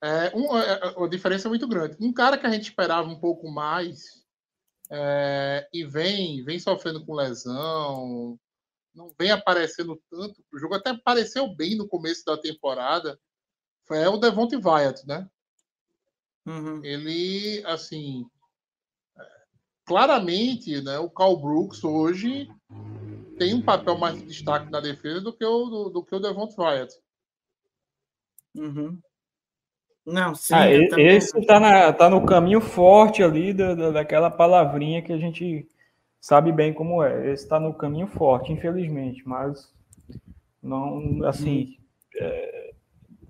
É, 0.02 0.32
um, 0.36 0.58
é, 0.58 0.74
é, 0.74 1.04
a 1.04 1.08
diferença 1.08 1.48
é 1.48 1.50
muito 1.50 1.68
grande. 1.68 1.98
Um 2.00 2.14
cara 2.14 2.38
que 2.38 2.46
a 2.46 2.50
gente 2.50 2.64
esperava 2.64 3.08
um 3.08 3.20
pouco 3.20 3.50
mais 3.50 4.24
é, 4.90 5.68
e 5.74 5.84
vem, 5.84 6.44
vem 6.44 6.60
sofrendo 6.60 7.06
com 7.06 7.14
lesão, 7.14 8.40
não 8.96 9.14
vem 9.20 9.32
aparecendo 9.32 10.02
tanto 10.10 10.44
o 10.52 10.58
jogo, 10.58 10.76
até 10.76 10.92
apareceu 10.92 11.48
bem 11.54 11.76
no 11.76 11.88
começo 11.88 12.24
da 12.26 12.38
temporada, 12.38 13.20
foi 13.84 14.06
o 14.08 14.18
Devonte 14.18 14.56
Wyatt, 14.56 15.06
né? 15.06 15.30
Uhum. 16.46 16.84
Ele, 16.84 17.64
assim, 17.66 18.26
claramente, 19.86 20.82
né, 20.82 20.98
o 21.00 21.10
Carl 21.10 21.38
Brooks 21.38 21.84
hoje 21.84 22.48
tem 23.38 23.54
um 23.54 23.62
papel 23.62 23.98
mais 23.98 24.16
de 24.16 24.26
destaque 24.26 24.72
na 24.72 24.80
defesa 24.80 25.22
do 25.22 25.34
que 25.34 25.44
o, 25.44 25.66
do, 25.66 25.90
do 25.90 26.04
que 26.04 26.16
o 26.16 26.20
Devont 26.20 26.54
Wyatt. 26.58 26.96
Uhum. 28.56 28.98
Não, 30.06 30.36
sim. 30.36 30.54
Ah, 30.54 30.70
esse 30.70 31.38
está 31.38 31.60
na, 31.60 31.92
tá 31.92 32.10
no 32.10 32.26
caminho 32.26 32.62
forte 32.62 33.24
ali 33.24 33.54
da, 33.54 33.74
da, 33.74 33.92
daquela 33.92 34.30
palavrinha 34.30 35.02
que 35.02 35.12
a 35.12 35.18
gente 35.18 35.68
sabe 36.26 36.52
bem 36.52 36.74
como 36.74 37.04
é. 37.04 37.32
Esse 37.32 37.44
está 37.44 37.60
no 37.60 37.72
caminho 37.72 38.08
forte, 38.08 38.52
infelizmente, 38.52 39.22
mas 39.28 39.72
não, 40.62 41.24
assim, 41.24 41.78
uhum. 42.16 42.20
é, 42.20 42.74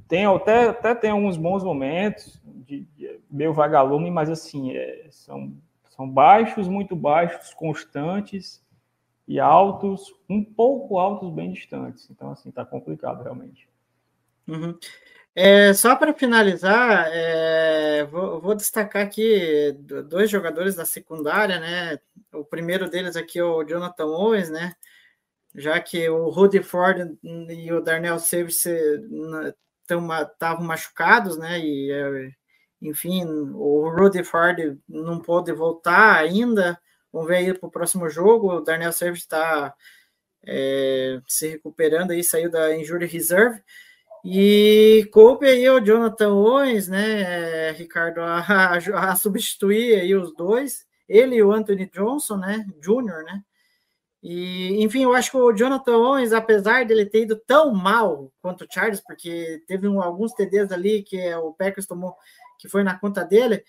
tem 0.07 0.25
até, 0.25 0.69
até 0.69 0.95
tem 0.95 1.09
alguns 1.09 1.35
bons 1.35 1.61
momentos 1.61 2.41
de, 2.45 2.85
de 2.95 3.19
meio 3.29 3.53
vagalume, 3.53 4.09
mas 4.09 4.29
assim, 4.29 4.71
é, 4.71 5.07
são 5.11 5.53
são 5.89 6.09
baixos, 6.09 6.67
muito 6.69 6.95
baixos, 6.95 7.53
constantes 7.53 8.63
e 9.27 9.39
altos, 9.39 10.13
um 10.29 10.43
pouco 10.43 10.97
altos, 10.97 11.33
bem 11.33 11.51
distantes. 11.51 12.09
Então, 12.09 12.31
assim, 12.31 12.51
tá 12.51 12.65
complicado 12.65 13.23
realmente. 13.23 13.67
Uhum. 14.47 14.77
É, 15.37 15.73
só 15.73 15.97
para 15.97 16.13
finalizar, 16.13 17.09
é, 17.11 18.05
vou, 18.05 18.39
vou, 18.39 18.55
destacar 18.55 19.03
aqui 19.03 19.73
dois 20.07 20.29
jogadores 20.29 20.75
da 20.75 20.85
secundária, 20.85 21.59
né? 21.59 21.99
O 22.33 22.45
primeiro 22.45 22.89
deles 22.89 23.17
aqui 23.17 23.39
é 23.39 23.43
o 23.43 23.63
Jonathan 23.65 24.05
Owens, 24.05 24.49
né? 24.49 24.73
Já 25.53 25.79
que 25.81 26.07
o 26.09 26.29
Rudy 26.29 26.63
Ford 26.63 27.17
e 27.21 27.71
o 27.73 27.81
Darnell 27.81 28.19
Savage 28.19 28.55
estavam 29.83 30.65
machucados, 30.65 31.37
né? 31.37 31.59
E 31.59 31.91
é, 31.91 32.31
enfim, 32.81 33.25
o 33.25 33.89
Rudy 33.89 34.23
Ford 34.23 34.79
não 34.87 35.19
pôde 35.21 35.51
voltar 35.51 36.17
ainda. 36.17 36.79
Vamos 37.11 37.27
ver 37.27 37.37
aí 37.37 37.53
para 37.53 37.67
o 37.67 37.71
próximo 37.71 38.09
jogo. 38.09 38.53
O 38.53 38.61
Darnell 38.61 38.91
Savage 38.93 39.19
está 39.19 39.75
é, 40.45 41.21
se 41.27 41.47
recuperando 41.49 42.11
aí, 42.11 42.23
saiu 42.23 42.49
da 42.49 42.75
injury 42.75 43.05
reserve. 43.05 43.61
E 44.25 45.07
coube 45.13 45.47
aí 45.47 45.69
o 45.69 45.79
Jonathan 45.79 46.33
Owens, 46.33 46.87
né, 46.87 47.71
Ricardo, 47.71 48.21
a, 48.21 48.41
a, 49.11 49.15
substituir 49.15 49.99
aí 49.99 50.15
os 50.15 50.33
dois, 50.35 50.85
ele 51.07 51.35
e 51.35 51.43
o 51.43 51.51
Anthony 51.51 51.85
Johnson, 51.93 52.37
né, 52.37 52.65
Júnior, 52.81 53.23
né, 53.23 53.43
e, 54.27 54.83
enfim, 54.83 55.03
eu 55.03 55.13
acho 55.13 55.29
que 55.29 55.37
o 55.37 55.53
Jonathan 55.53 55.97
Owens, 55.97 56.33
apesar 56.33 56.83
dele 56.83 57.05
ter 57.05 57.21
ido 57.21 57.35
tão 57.35 57.71
mal 57.71 58.33
quanto 58.41 58.63
o 58.63 58.67
Charles, 58.67 58.99
porque 58.99 59.61
teve 59.67 59.87
um, 59.87 60.01
alguns 60.01 60.33
TDs 60.33 60.71
ali 60.71 61.03
que 61.03 61.31
o 61.35 61.53
Packers 61.53 61.85
tomou 61.85 62.15
que 62.57 62.67
foi 62.67 62.83
na 62.83 62.97
conta 62.97 63.23
dele. 63.23 63.63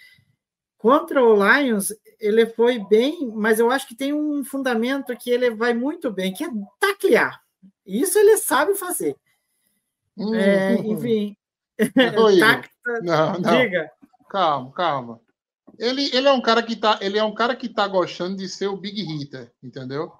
Contra 0.79 1.23
o 1.23 1.35
Lions, 1.35 1.93
ele 2.19 2.47
foi 2.47 2.79
bem, 2.79 3.31
mas 3.35 3.59
eu 3.59 3.71
acho 3.71 3.87
que 3.87 3.95
tem 3.95 4.15
um 4.15 4.43
fundamento 4.43 5.15
que 5.19 5.29
ele 5.29 5.51
vai 5.51 5.75
muito 5.75 6.11
bem, 6.11 6.33
que 6.33 6.45
é 6.45 6.49
taclear. 6.81 7.39
Isso 7.85 8.19
ele 8.19 8.39
sabe 8.39 8.75
fazer. 8.77 9.15
Hum, 10.17 10.35
é, 10.35 10.77
hum, 10.77 10.93
enfim. 10.93 11.37
Tacta, 12.41 13.01
não, 13.03 13.39
não. 13.39 13.59
Diga. 13.59 13.91
Calma, 14.31 14.73
calma. 14.73 15.21
Ele, 15.79 16.11
ele 16.15 16.27
é 16.27 16.33
um 16.33 16.41
cara 16.41 16.63
que 16.63 16.75
tá, 16.75 16.99
ele 17.03 17.19
é 17.19 17.25
um 17.25 17.35
cara 17.35 17.55
que 17.55 17.69
tá 17.69 17.87
gostando 17.87 18.37
de 18.37 18.49
ser 18.49 18.69
o 18.69 18.77
big 18.77 19.03
hitter, 19.03 19.53
entendeu? 19.63 20.13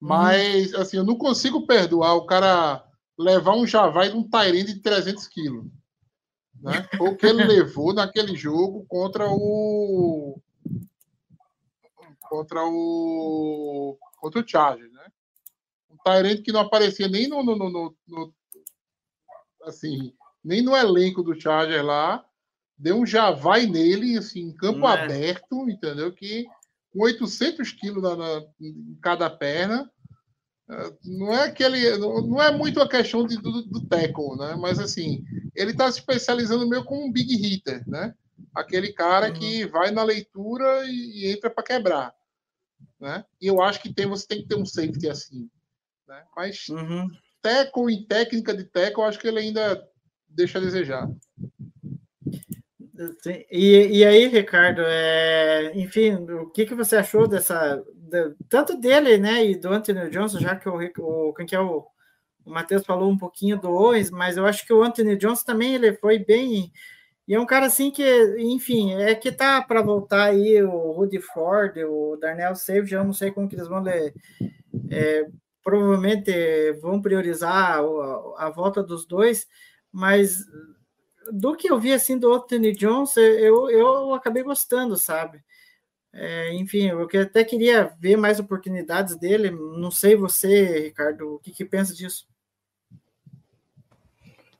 Mas, 0.00 0.74
hum. 0.74 0.80
assim, 0.80 0.96
eu 0.96 1.04
não 1.04 1.16
consigo 1.16 1.66
perdoar 1.66 2.14
o 2.14 2.26
cara 2.26 2.84
levar 3.18 3.54
um 3.54 3.66
javai 3.66 4.10
de 4.10 4.16
um 4.16 4.28
Tyrande 4.28 4.74
de 4.74 4.80
300 4.80 5.26
quilos 5.28 5.66
né? 6.62 6.88
O 7.00 7.16
que 7.16 7.26
ele 7.26 7.42
levou 7.44 7.92
naquele 7.92 8.36
jogo 8.36 8.86
contra 8.88 9.28
o 9.28 10.40
contra 12.20 12.64
o 12.64 13.98
contra 14.16 14.40
o 14.40 14.48
Chargers, 14.48 14.92
né? 14.92 15.06
Um 15.90 15.96
Tyrant 16.04 16.42
que 16.42 16.52
não 16.52 16.60
aparecia 16.60 17.08
nem 17.08 17.28
no, 17.28 17.42
no, 17.42 17.56
no, 17.56 17.96
no, 18.06 18.34
assim, 19.64 20.12
nem 20.44 20.62
no 20.62 20.76
elenco 20.76 21.22
do 21.22 21.38
Chargers 21.38 21.84
lá, 21.84 22.24
deu 22.76 22.96
um 22.96 23.06
javai 23.06 23.66
nele, 23.66 24.18
assim, 24.18 24.40
em 24.40 24.54
campo 24.54 24.86
é. 24.88 24.92
aberto, 24.92 25.68
entendeu? 25.68 26.12
Que 26.12 26.46
com 26.90 27.02
800 27.02 27.72
quilos 27.72 28.02
na, 28.02 28.16
na, 28.16 28.46
em 28.60 28.98
cada 29.00 29.30
perna, 29.30 29.90
não 31.04 31.32
é 31.32 31.44
aquele. 31.44 31.98
Não 31.98 32.40
é 32.40 32.50
muito 32.56 32.80
a 32.80 32.88
questão 32.88 33.26
de, 33.26 33.36
do, 33.36 33.62
do 33.62 33.86
tackle, 33.86 34.36
né? 34.36 34.56
Mas 34.56 34.78
assim, 34.78 35.24
ele 35.54 35.72
está 35.72 35.90
se 35.90 35.98
especializando 35.98 36.68
meio 36.68 36.84
como 36.84 37.04
um 37.04 37.12
big 37.12 37.34
hitter, 37.34 37.86
né? 37.88 38.14
Aquele 38.54 38.92
cara 38.92 39.28
uhum. 39.28 39.34
que 39.34 39.66
vai 39.66 39.90
na 39.90 40.02
leitura 40.02 40.84
e, 40.86 41.24
e 41.24 41.32
entra 41.32 41.50
para 41.50 41.64
quebrar. 41.64 42.14
Né? 43.00 43.24
E 43.40 43.46
eu 43.46 43.60
acho 43.60 43.80
que 43.80 43.92
tem, 43.92 44.06
você 44.06 44.26
tem 44.26 44.42
que 44.42 44.48
ter 44.48 44.56
um 44.56 44.66
safety 44.66 45.08
assim. 45.08 45.50
Né? 46.06 46.24
Mas 46.36 46.68
uhum. 46.68 47.10
Tackle 47.42 47.92
e 47.92 48.06
técnica 48.06 48.54
de 48.54 48.64
tackle, 48.64 49.02
eu 49.02 49.08
acho 49.08 49.18
que 49.18 49.28
ele 49.28 49.40
ainda 49.40 49.82
deixa 50.28 50.58
a 50.58 50.60
desejar. 50.60 51.10
E, 53.50 53.98
e 53.98 54.04
aí, 54.04 54.28
Ricardo, 54.28 54.82
é, 54.84 55.72
enfim, 55.74 56.14
o 56.14 56.50
que, 56.50 56.64
que 56.64 56.74
você 56.74 56.96
achou 56.96 57.26
dessa, 57.26 57.82
de, 57.94 58.34
tanto 58.48 58.78
dele, 58.78 59.18
né, 59.18 59.44
e 59.44 59.56
do 59.56 59.68
Anthony 59.68 60.08
Johnson, 60.10 60.38
já 60.38 60.54
que 60.54 60.68
o, 60.68 60.78
o 61.00 61.34
que 61.34 61.54
é 61.54 61.60
o, 61.60 61.84
o 62.44 62.50
Matheus 62.50 62.84
falou 62.84 63.10
um 63.10 63.18
pouquinho 63.18 63.58
do 63.58 63.70
Owens, 63.70 64.10
mas 64.10 64.36
eu 64.36 64.46
acho 64.46 64.64
que 64.66 64.72
o 64.72 64.82
Anthony 64.82 65.16
Johnson 65.16 65.44
também 65.44 65.74
ele 65.74 65.94
foi 65.94 66.18
bem 66.18 66.72
e 67.26 67.34
é 67.34 67.40
um 67.40 67.46
cara 67.46 67.66
assim 67.66 67.90
que, 67.90 68.04
enfim, 68.38 68.94
é 68.94 69.14
que 69.14 69.30
tá 69.30 69.62
para 69.62 69.80
voltar 69.80 70.24
aí 70.24 70.60
o 70.62 70.92
Rudy 70.92 71.20
Ford, 71.20 71.76
o 71.78 72.16
Darnell 72.20 72.54
Savage, 72.56 72.94
eu 72.94 73.04
não 73.04 73.12
sei 73.12 73.30
como 73.30 73.48
que 73.48 73.54
eles 73.54 73.68
vão 73.68 73.80
ler, 73.80 74.12
é, 74.90 75.26
provavelmente 75.62 76.72
vão 76.80 77.00
priorizar 77.00 77.78
a, 77.78 78.46
a, 78.46 78.50
volta 78.50 78.82
dos 78.82 79.06
dois, 79.06 79.46
mas 79.90 80.44
do 81.32 81.56
que 81.56 81.70
eu 81.70 81.78
vi 81.78 81.92
assim 81.92 82.18
do 82.18 82.32
Anthony 82.32 82.72
Johnson, 82.72 83.20
eu, 83.20 83.70
eu 83.70 84.14
acabei 84.14 84.42
gostando, 84.42 84.96
sabe? 84.96 85.42
É, 86.12 86.52
enfim, 86.54 86.88
eu 86.88 87.08
até 87.22 87.42
queria 87.42 87.90
ver 87.98 88.16
mais 88.16 88.38
oportunidades 88.38 89.16
dele. 89.16 89.50
Não 89.50 89.90
sei 89.90 90.14
você, 90.14 90.80
Ricardo, 90.80 91.34
o 91.34 91.38
que, 91.38 91.52
que 91.52 91.64
pensa 91.64 91.94
disso? 91.94 92.26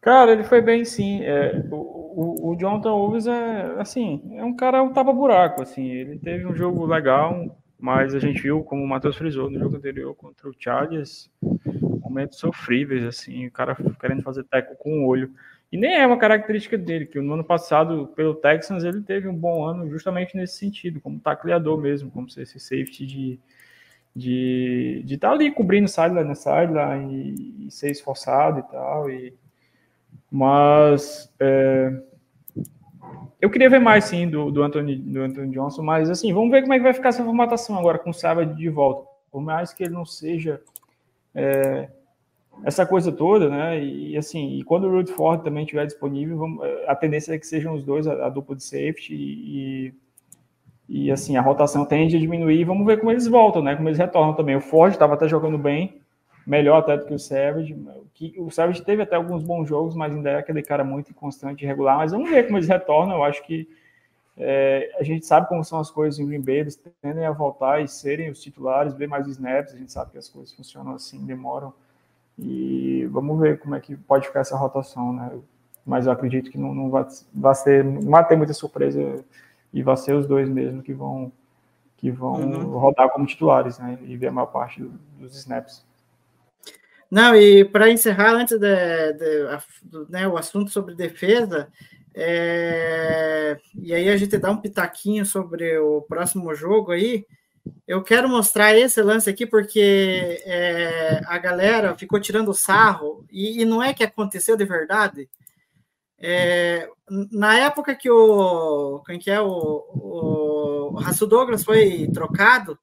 Cara, 0.01 0.33
ele 0.33 0.45
foi 0.45 0.61
bem 0.61 0.85
sim. 0.85 1.23
É, 1.23 1.63
o, 1.71 1.77
o, 1.77 2.51
o 2.51 2.57
Jonathan 2.57 2.91
é 3.31 3.81
assim, 3.81 4.21
é 4.35 4.45
um 4.45 4.57
cara 4.57 4.83
um 4.83 4.93
tapa 4.93 5.13
buraco 5.13 5.63
assim. 5.63 5.87
Ele 5.87 6.19
teve 6.19 6.47
um 6.47 6.57
jogo 6.57 6.87
legal, 6.87 7.57
mas 7.83 8.15
a 8.15 8.21
gente 8.21 8.41
viu 8.41 8.63
como 8.63 8.85
o 8.85 8.87
Matheus 8.87 9.17
frisou 9.17 9.51
no 9.51 9.59
jogo 9.59 9.77
anterior 9.77 10.15
contra 10.15 10.49
o 10.49 10.55
Chargers, 10.57 11.29
momentos 12.01 12.39
sofríveis 12.39 13.05
assim, 13.05 13.49
o 13.49 13.51
cara 13.51 13.77
querendo 14.01 14.23
fazer 14.23 14.45
teco 14.45 14.77
com 14.77 15.01
o 15.01 15.09
olho. 15.09 15.35
E 15.73 15.77
nem 15.77 15.97
é 15.97 16.07
uma 16.07 16.17
característica 16.17 16.79
dele, 16.79 17.07
que 17.07 17.21
no 17.21 17.35
ano 17.35 17.43
passado, 17.43 18.07
pelo 18.15 18.37
Texans, 18.37 18.85
ele 18.85 19.03
teve 19.03 19.27
um 19.27 19.35
bom 19.35 19.65
ano 19.65 19.91
justamente 19.91 20.37
nesse 20.37 20.59
sentido, 20.59 21.01
como 21.01 21.19
tacleador 21.19 21.77
mesmo, 21.77 22.09
como 22.09 22.31
ser 22.31 22.43
esse 22.43 22.61
safety 22.61 23.05
de 23.05 23.41
de 24.15 25.03
estar 25.09 25.29
tá 25.29 25.35
ali 25.35 25.51
cobrindo 25.51 25.89
sideline 25.89 26.29
na 26.29 26.35
sideline 26.35 27.15
e, 27.15 27.67
e 27.67 27.71
ser 27.71 27.91
esforçado 27.91 28.61
e 28.61 28.63
tal. 28.71 29.11
E, 29.11 29.35
mas 30.31 31.35
é, 31.41 32.01
eu 33.41 33.51
queria 33.51 33.69
ver 33.69 33.81
mais 33.81 34.05
sim 34.05 34.29
do, 34.29 34.51
do, 34.51 34.63
Anthony, 34.63 34.97
do 34.97 35.21
Anthony 35.21 35.51
Johnson, 35.51 35.83
mas 35.83 36.09
assim, 36.09 36.33
vamos 36.33 36.51
ver 36.51 36.63
como 36.63 36.75
é 36.75 36.79
que 36.79 36.85
vai 36.85 36.95
ficar 36.95 37.09
essa 37.09 37.25
formatação 37.25 37.79
agora 37.79 37.99
com 37.99 38.11
o 38.11 38.15
Savage 38.15 38.55
de 38.55 38.69
volta. 38.69 39.09
Por 39.31 39.41
mais 39.41 39.73
que 39.73 39.83
ele 39.85 39.95
não 39.95 40.05
seja. 40.05 40.61
É, 41.35 41.89
essa 42.65 42.87
coisa 42.87 43.11
toda, 43.11 43.49
né? 43.49 43.83
E 43.83 44.17
assim, 44.17 44.59
e 44.59 44.63
quando 44.63 44.85
o 44.85 44.91
Rudy 44.91 45.11
Ford 45.13 45.43
também 45.43 45.65
estiver 45.65 45.87
disponível, 45.87 46.37
vamos, 46.37 46.63
eh, 46.63 46.85
a 46.87 46.95
tendência 46.95 47.35
é 47.35 47.39
que 47.39 47.47
sejam 47.47 47.75
os 47.75 47.83
dois 47.83 48.07
a, 48.07 48.27
a 48.27 48.29
dupla 48.29 48.55
de 48.55 48.63
safety 48.63 49.15
e, 49.15 49.95
e 50.89 51.11
assim 51.11 51.37
a 51.37 51.41
rotação 51.41 51.85
tende 51.85 52.17
a 52.17 52.21
diminuir. 52.21 52.65
Vamos 52.65 52.87
ver 52.87 52.99
como 52.99 53.11
eles 53.11 53.27
voltam, 53.27 53.63
né? 53.63 53.75
Como 53.75 53.89
eles 53.89 53.99
retornam 53.99 54.35
também. 54.35 54.55
O 54.55 54.61
Ford 54.61 54.93
estava 54.93 55.15
até 55.15 55.27
jogando 55.27 55.57
bem, 55.59 56.02
melhor 56.47 56.79
até 56.79 56.97
do 56.97 57.07
que 57.07 57.15
o 57.15 57.19
Savage. 57.19 57.77
Que, 58.15 58.35
o 58.39 58.51
Savage 58.51 58.83
teve 58.83 59.03
até 59.03 59.17
alguns 59.17 59.43
bons 59.43 59.69
jogos, 59.69 59.95
mas 59.95 60.15
ainda 60.15 60.31
é 60.31 60.39
aquele 60.39 60.63
cara 60.63 60.85
muito 60.85 61.11
inconstante 61.11 61.63
e 61.63 61.65
irregular. 61.65 61.97
Mas 61.97 62.13
vamos 62.13 62.31
ver 62.31 62.45
como 62.45 62.59
eles 62.59 62.69
retornam. 62.69 63.17
Eu 63.17 63.25
acho 63.25 63.43
que 63.45 63.69
é, 64.37 64.91
a 64.99 65.03
gente 65.03 65.27
sabe 65.27 65.49
como 65.49 65.65
são 65.65 65.79
as 65.79 65.91
coisas 65.91 66.19
em 66.19 66.27
Green 66.27 66.41
Bay, 66.41 66.61
eles 66.61 66.81
tendem 67.01 67.27
a 67.27 67.33
voltar 67.33 67.83
e 67.83 67.89
serem 67.89 68.31
os 68.31 68.41
titulares, 68.41 68.95
ver 68.95 69.07
mais 69.07 69.27
snaps. 69.27 69.75
A 69.75 69.77
gente 69.77 69.93
sabe 69.93 70.13
que 70.13 70.19
as 70.19 70.29
coisas 70.29 70.53
funcionam 70.53 70.95
assim, 70.95 71.25
demoram 71.25 71.73
e 72.39 73.07
vamos 73.11 73.39
ver 73.39 73.59
como 73.59 73.75
é 73.75 73.81
que 73.81 73.97
pode 73.97 74.27
ficar 74.27 74.41
essa 74.41 74.57
rotação, 74.57 75.13
né? 75.13 75.39
Mas 75.85 76.07
eu 76.07 76.13
acredito 76.13 76.51
que 76.51 76.59
não, 76.59 76.75
não 76.75 76.91
vai, 76.91 77.07
vai, 77.35 77.55
ser, 77.55 77.85
não 77.85 78.11
vai 78.11 78.27
ter 78.27 78.37
muita 78.37 78.55
surpresa 78.55 79.23
e 79.73 79.83
vai 79.83 79.97
ser 79.97 80.15
os 80.15 80.27
dois 80.27 80.49
mesmo 80.49 80.83
que 80.83 80.93
vão 80.93 81.31
que 81.97 82.11
vão 82.11 82.33
uhum. 82.33 82.79
rodar 82.79 83.09
como 83.11 83.25
titulares, 83.27 83.79
né? 83.79 83.97
E 84.03 84.17
ver 84.17 84.27
a 84.27 84.33
maior 84.33 84.47
parte 84.47 84.83
dos 85.21 85.37
snaps. 85.37 85.85
Não, 87.13 87.37
e 87.37 87.63
para 87.63 87.91
encerrar, 87.91 88.33
antes 88.33 88.59
de, 88.59 89.13
de, 89.13 89.47
de 89.83 90.11
né, 90.11 90.27
o 90.27 90.39
assunto 90.39 90.71
sobre 90.71 90.95
defesa, 90.95 91.69
é, 92.15 93.59
e 93.83 93.93
aí 93.93 94.09
a 94.09 94.17
gente 94.17 94.39
dá 94.39 94.51
um 94.51 94.57
pitaquinho 94.57 95.27
sobre 95.27 95.77
o 95.77 96.01
próximo 96.01 96.55
jogo 96.55 96.91
aí. 96.91 97.27
Eu 97.87 98.03
quero 98.03 98.31
mostrar 98.31 98.75
esse 98.75 99.03
lance 99.03 99.29
aqui 99.29 99.45
porque 99.45 100.43
é, 100.47 101.21
a 101.27 101.37
galera 101.37 101.95
ficou 101.99 102.19
tirando 102.19 102.55
sarro 102.55 103.27
e, 103.31 103.61
e, 103.61 103.65
não 103.67 103.83
é 103.83 103.93
que 103.93 104.03
aconteceu 104.03 104.57
de 104.57 104.65
verdade. 104.65 105.29
É, 106.19 106.89
na 107.31 107.59
época 107.59 107.95
que 107.95 108.11
o 108.11 109.03
quem 109.05 109.19
que 109.19 109.31
é 109.31 109.39
o, 109.39 109.47
o, 109.47 110.95
o 110.97 111.27
Douglas 111.27 111.63
foi 111.63 112.09
trocado, 112.11 112.79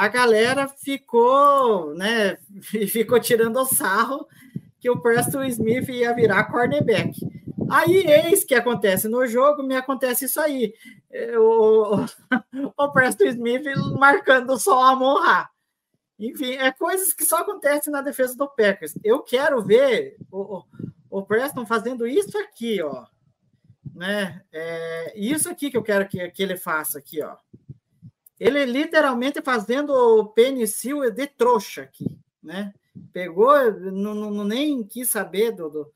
a 0.00 0.08
galera 0.08 0.66
ficou, 0.66 1.94
né, 1.94 2.38
ficou 2.88 3.20
tirando 3.20 3.58
o 3.58 3.66
sarro 3.66 4.26
que 4.78 4.88
o 4.88 4.98
Preston 4.98 5.44
Smith 5.44 5.90
ia 5.90 6.14
virar 6.14 6.44
cornerback. 6.44 7.20
Aí, 7.70 8.06
eis 8.06 8.42
que 8.42 8.54
acontece 8.54 9.08
no 9.08 9.26
jogo, 9.26 9.62
me 9.62 9.76
acontece 9.76 10.24
isso 10.24 10.40
aí. 10.40 10.72
O, 11.38 11.96
o 12.82 12.92
Preston 12.92 13.24
Smith 13.24 13.62
marcando 13.98 14.58
só 14.58 14.86
a 14.86 14.96
Monra. 14.96 15.50
Enfim, 16.18 16.52
é 16.54 16.72
coisas 16.72 17.12
que 17.12 17.26
só 17.26 17.40
acontecem 17.40 17.92
na 17.92 18.00
defesa 18.00 18.34
do 18.34 18.48
Packers. 18.48 18.94
Eu 19.04 19.22
quero 19.22 19.62
ver 19.62 20.16
o, 20.32 20.62
o 21.10 21.22
Preston 21.22 21.66
fazendo 21.66 22.06
isso 22.06 22.38
aqui, 22.38 22.80
ó. 22.80 23.04
Né? 23.94 24.40
É, 24.50 25.12
isso 25.14 25.50
aqui 25.50 25.70
que 25.70 25.76
eu 25.76 25.82
quero 25.82 26.08
que, 26.08 26.26
que 26.30 26.42
ele 26.42 26.56
faça 26.56 26.98
aqui, 26.98 27.22
ó. 27.22 27.36
Ele 28.40 28.64
literalmente 28.64 29.42
fazendo 29.42 29.90
o 29.90 30.24
penicil 30.24 31.10
de 31.10 31.26
trouxa 31.26 31.82
aqui, 31.82 32.18
né? 32.42 32.72
Pegou, 33.12 33.70
não, 33.92 34.14
não 34.14 34.44
nem 34.44 34.82
quis 34.82 35.10
saber 35.10 35.52
do, 35.52 35.68
do 35.68 35.92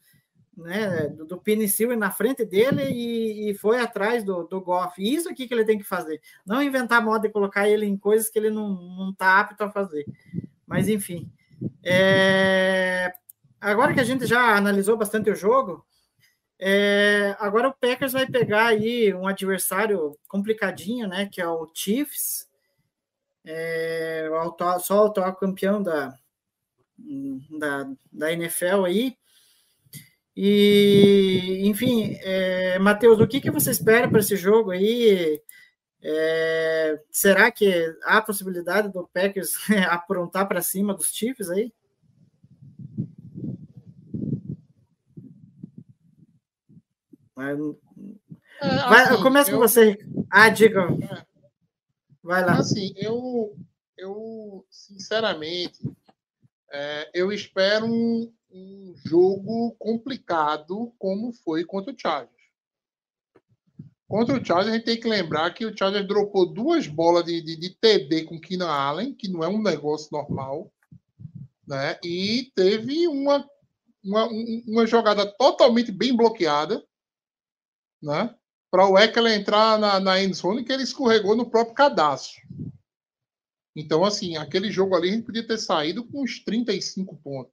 né, 0.56 1.08
do, 1.08 1.24
do 1.24 1.38
Penicillin 1.38 1.96
na 1.96 2.10
frente 2.10 2.44
dele 2.44 2.84
e, 2.84 3.50
e, 3.50 3.54
foi 3.54 3.80
atrás 3.80 4.24
do, 4.24 4.44
do 4.44 4.60
Goff. 4.60 5.02
Isso 5.02 5.28
aqui 5.28 5.48
que 5.48 5.54
ele 5.54 5.64
tem 5.64 5.78
que 5.78 5.84
fazer. 5.84 6.20
Não 6.46 6.62
inventar 6.62 7.04
moda 7.04 7.26
e 7.26 7.32
colocar 7.32 7.68
ele 7.68 7.86
em 7.86 7.96
coisas 7.96 8.28
que 8.28 8.38
ele 8.38 8.50
não 8.50 9.10
está 9.10 9.40
apto 9.40 9.64
a 9.64 9.70
fazer. 9.70 10.04
Mas, 10.66 10.88
enfim. 10.88 11.30
É... 11.82 13.12
Agora 13.60 13.94
que 13.94 14.00
a 14.00 14.04
gente 14.04 14.26
já 14.26 14.56
analisou 14.56 14.96
bastante 14.96 15.30
o 15.30 15.34
jogo, 15.34 15.84
é... 16.66 17.36
agora 17.38 17.68
o 17.68 17.74
Packers 17.74 18.12
vai 18.12 18.26
pegar 18.26 18.66
aí 18.66 19.12
um 19.12 19.26
adversário 19.26 20.16
complicadinho, 20.28 21.06
né? 21.06 21.28
Que 21.30 21.40
é 21.40 21.48
o 21.48 21.70
Chiefs. 21.74 22.48
É... 23.44 24.28
O 24.30 24.78
só 24.78 25.04
o 25.04 25.06
atual 25.06 25.36
campeão 25.36 25.82
da, 25.82 26.14
da, 27.58 27.90
da 28.12 28.32
NFL 28.32 28.84
aí. 28.86 29.16
E, 30.36 31.62
enfim, 31.64 32.18
é, 32.22 32.78
Matheus, 32.78 33.20
o 33.20 33.26
que, 33.26 33.40
que 33.40 33.50
você 33.50 33.70
espera 33.70 34.08
para 34.08 34.18
esse 34.18 34.36
jogo 34.36 34.72
aí? 34.72 35.40
É, 36.02 37.00
será 37.10 37.50
que 37.50 37.96
há 38.02 38.20
possibilidade 38.20 38.90
do 38.92 39.08
Packers 39.08 39.56
aprontar 39.88 40.46
para 40.48 40.60
cima 40.60 40.92
dos 40.92 41.14
Chiefs 41.14 41.50
aí? 41.50 41.72
Vai, 47.34 47.52
é, 49.02 49.04
assim, 49.12 49.22
começa 49.22 49.50
com 49.50 49.58
você. 49.58 49.98
Ah, 50.30 50.48
diga. 50.48 50.82
É. 50.82 51.26
Vai 52.22 52.44
lá. 52.44 52.58
Assim, 52.58 52.94
eu, 52.96 53.56
eu 53.98 54.64
sinceramente, 54.70 55.80
é, 56.72 57.10
eu 57.12 57.32
espero 57.32 57.86
um, 57.86 58.32
um 58.50 58.94
jogo 59.04 59.74
complicado 59.78 60.92
como 60.98 61.32
foi 61.32 61.64
contra 61.64 61.92
o 61.92 61.98
Chargers. 61.98 62.32
Contra 64.06 64.40
o 64.40 64.44
Chargers, 64.44 64.68
a 64.68 64.76
gente 64.76 64.84
tem 64.84 65.00
que 65.00 65.08
lembrar 65.08 65.52
que 65.52 65.66
o 65.66 65.76
Chargers 65.76 66.06
dropou 66.06 66.46
duas 66.46 66.86
bolas 66.86 67.24
de, 67.24 67.42
de, 67.42 67.56
de 67.56 67.70
TD 67.70 68.24
com 68.24 68.40
Keenan 68.40 68.70
Allen, 68.70 69.14
que 69.14 69.28
não 69.28 69.42
é 69.42 69.48
um 69.48 69.60
negócio 69.60 70.08
normal, 70.12 70.72
né? 71.66 71.98
E 72.04 72.52
teve 72.54 73.08
uma, 73.08 73.44
uma, 74.04 74.28
uma 74.66 74.86
jogada 74.86 75.26
totalmente 75.26 75.90
bem 75.90 76.16
bloqueada, 76.16 76.84
né? 78.04 78.34
Para 78.70 78.88
o 78.88 78.98
Eckler 78.98 79.38
entrar 79.38 79.78
na, 79.78 79.98
na 79.98 80.22
endzone, 80.22 80.64
que 80.64 80.72
ele 80.72 80.82
escorregou 80.82 81.34
no 81.34 81.48
próprio 81.48 81.74
cadastro. 81.74 82.42
Então, 83.74 84.04
assim, 84.04 84.36
aquele 84.36 84.70
jogo 84.70 84.94
ali 84.94 85.08
a 85.08 85.12
gente 85.12 85.24
podia 85.24 85.46
ter 85.46 85.58
saído 85.58 86.04
com 86.04 86.22
uns 86.22 86.38
35 86.44 87.16
pontos 87.16 87.52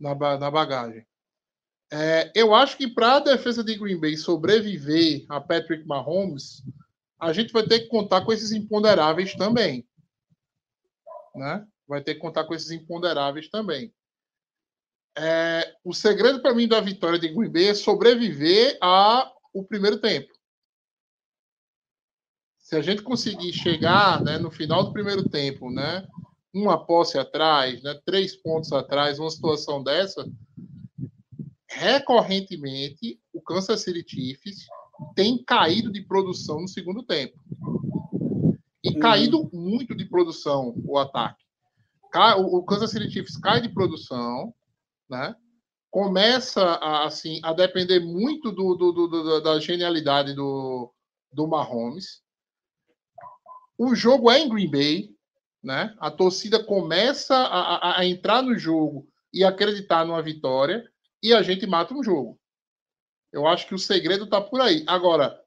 na, 0.00 0.14
na 0.38 0.50
bagagem. 0.50 1.06
É, 1.92 2.32
eu 2.34 2.54
acho 2.54 2.76
que 2.76 2.88
para 2.88 3.16
a 3.16 3.20
defesa 3.20 3.62
de 3.62 3.76
Green 3.76 4.00
Bay 4.00 4.16
sobreviver 4.16 5.24
a 5.28 5.40
Patrick 5.40 5.86
Mahomes, 5.86 6.62
a 7.20 7.32
gente 7.32 7.52
vai 7.52 7.64
ter 7.64 7.80
que 7.80 7.88
contar 7.88 8.24
com 8.24 8.32
esses 8.32 8.50
imponderáveis 8.50 9.34
também. 9.34 9.86
Né? 11.34 11.64
Vai 11.86 12.02
ter 12.02 12.14
que 12.14 12.20
contar 12.20 12.44
com 12.44 12.54
esses 12.54 12.70
imponderáveis 12.70 13.48
também. 13.48 13.92
É, 15.16 15.72
o 15.84 15.94
segredo 15.94 16.42
para 16.42 16.54
mim 16.54 16.66
da 16.66 16.80
vitória 16.80 17.18
de 17.18 17.28
Green 17.28 17.50
Bay 17.50 17.68
é 17.68 17.74
sobreviver 17.74 18.76
ao 19.54 19.64
primeiro 19.64 20.00
tempo. 20.00 20.32
Se 22.58 22.76
a 22.76 22.80
gente 22.80 23.02
conseguir 23.02 23.52
chegar 23.52 24.22
né, 24.22 24.38
no 24.38 24.50
final 24.50 24.84
do 24.84 24.92
primeiro 24.92 25.28
tempo, 25.28 25.70
né, 25.70 26.06
uma 26.52 26.84
posse 26.84 27.18
atrás, 27.18 27.82
né, 27.82 28.00
três 28.04 28.34
pontos 28.36 28.72
atrás, 28.72 29.18
uma 29.18 29.30
situação 29.30 29.82
dessa, 29.82 30.26
recorrentemente 31.68 33.20
o 33.32 33.40
Kansas 33.40 33.82
City 33.82 34.04
Chiefs 34.08 34.66
tem 35.14 35.42
caído 35.44 35.92
de 35.92 36.02
produção 36.02 36.60
no 36.60 36.68
segundo 36.68 37.02
tempo. 37.02 37.38
E 38.82 38.90
uhum. 38.90 38.98
caído 39.00 39.50
muito 39.52 39.94
de 39.94 40.04
produção 40.04 40.74
o 40.84 40.98
ataque. 40.98 41.44
o, 42.38 42.58
o 42.58 42.64
Kansas 42.64 42.90
City 42.90 43.10
Chiefs 43.10 43.36
cai 43.36 43.60
de 43.60 43.68
produção, 43.68 44.54
né? 45.08 45.34
Começa 45.94 46.60
a, 46.60 47.04
assim 47.06 47.38
a 47.44 47.52
depender 47.52 48.00
muito 48.00 48.50
do, 48.50 48.74
do, 48.74 48.90
do- 49.06 49.40
da 49.40 49.60
genialidade 49.60 50.34
do, 50.34 50.92
do 51.32 51.46
Mahomes. 51.46 52.20
O 53.78 53.94
jogo 53.94 54.28
é 54.28 54.40
em 54.40 54.48
Green 54.48 54.68
Bay, 54.68 55.14
né? 55.62 55.94
A 56.00 56.10
torcida 56.10 56.60
começa 56.64 57.36
a, 57.36 58.00
a- 58.00 58.04
entrar 58.04 58.42
no 58.42 58.58
jogo 58.58 59.06
e 59.32 59.44
acreditar 59.44 60.04
numa 60.04 60.20
vitória 60.20 60.84
e 61.22 61.32
a 61.32 61.42
gente 61.42 61.64
mata 61.64 61.94
um 61.94 62.02
jogo. 62.02 62.40
Eu 63.32 63.46
acho 63.46 63.64
que 63.68 63.74
o 63.76 63.78
segredo 63.78 64.24
está 64.24 64.40
por 64.40 64.60
aí. 64.60 64.82
Agora, 64.88 65.40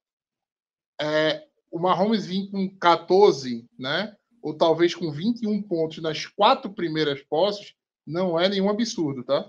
é, 1.02 1.46
o 1.70 1.78
Mahomes 1.78 2.26
vir 2.26 2.50
com 2.50 2.70
14, 2.78 3.68
né? 3.78 4.16
Ou 4.42 4.58
talvez 4.58 4.96
com 4.96 5.12
21 5.12 5.62
pontos 5.62 6.02
nas 6.02 6.26
quatro 6.26 6.72
primeiras 6.72 7.22
posses, 7.24 7.74
não 8.06 8.40
é 8.40 8.48
nenhum 8.48 8.70
absurdo, 8.70 9.26
tá? 9.26 9.46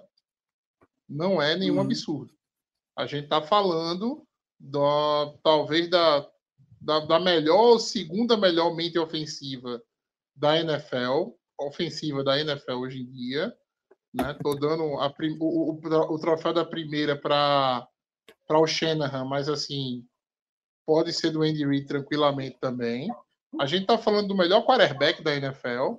Não 1.08 1.40
é 1.40 1.56
nenhum 1.56 1.76
Uhum. 1.76 1.82
absurdo. 1.82 2.32
A 2.96 3.06
gente 3.06 3.24
está 3.24 3.40
falando 3.40 4.26
da, 4.58 5.34
talvez 5.42 5.88
da, 5.88 6.28
da, 6.80 7.00
da 7.00 7.20
melhor, 7.20 7.78
segunda 7.78 8.36
melhor 8.36 8.74
mente 8.74 8.98
ofensiva 8.98 9.82
da 10.36 10.58
NFL, 10.58 11.30
ofensiva 11.58 12.22
da 12.22 12.38
NFL 12.38 12.72
hoje 12.72 13.00
em 13.00 13.10
dia. 13.10 13.56
Né? 14.12 14.34
Tô 14.42 14.54
dando 14.54 14.98
a 14.98 15.14
o, 15.40 15.72
o, 15.72 16.14
o 16.14 16.18
troféu 16.18 16.52
da 16.52 16.64
primeira 16.64 17.16
para 17.16 17.88
o 18.50 18.66
Shanahan, 18.66 19.24
mas 19.24 19.48
assim, 19.48 20.06
pode 20.86 21.12
ser 21.12 21.30
do 21.30 21.42
Andy 21.42 21.66
Reid 21.66 21.86
tranquilamente 21.86 22.58
também. 22.60 23.10
A 23.60 23.66
gente 23.66 23.82
está 23.82 23.98
falando 23.98 24.28
do 24.28 24.36
melhor 24.36 24.64
quarterback 24.64 25.22
da 25.22 25.34
NFL. 25.34 25.96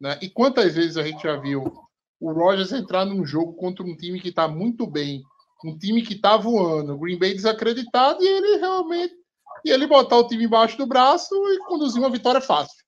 Né? 0.00 0.18
E 0.22 0.30
quantas 0.30 0.74
vezes 0.74 0.96
a 0.96 1.02
gente 1.02 1.22
já 1.22 1.36
viu 1.36 1.87
o 2.20 2.32
Rogers 2.32 2.72
entrar 2.72 3.04
num 3.04 3.24
jogo 3.24 3.54
contra 3.54 3.84
um 3.84 3.96
time 3.96 4.20
que 4.20 4.28
está 4.28 4.48
muito 4.48 4.86
bem, 4.86 5.22
um 5.64 5.76
time 5.76 6.02
que 6.02 6.14
está 6.14 6.36
voando, 6.36 6.94
o 6.94 6.98
Green 6.98 7.18
Bay 7.18 7.34
desacreditado, 7.34 8.22
e 8.22 8.26
ele 8.26 8.56
realmente. 8.56 9.14
E 9.64 9.70
ele 9.70 9.86
botar 9.86 10.16
o 10.18 10.28
time 10.28 10.44
embaixo 10.44 10.76
do 10.78 10.86
braço 10.86 11.34
e 11.34 11.58
conduzir 11.66 12.00
uma 12.00 12.10
vitória 12.10 12.40
fácil. 12.40 12.84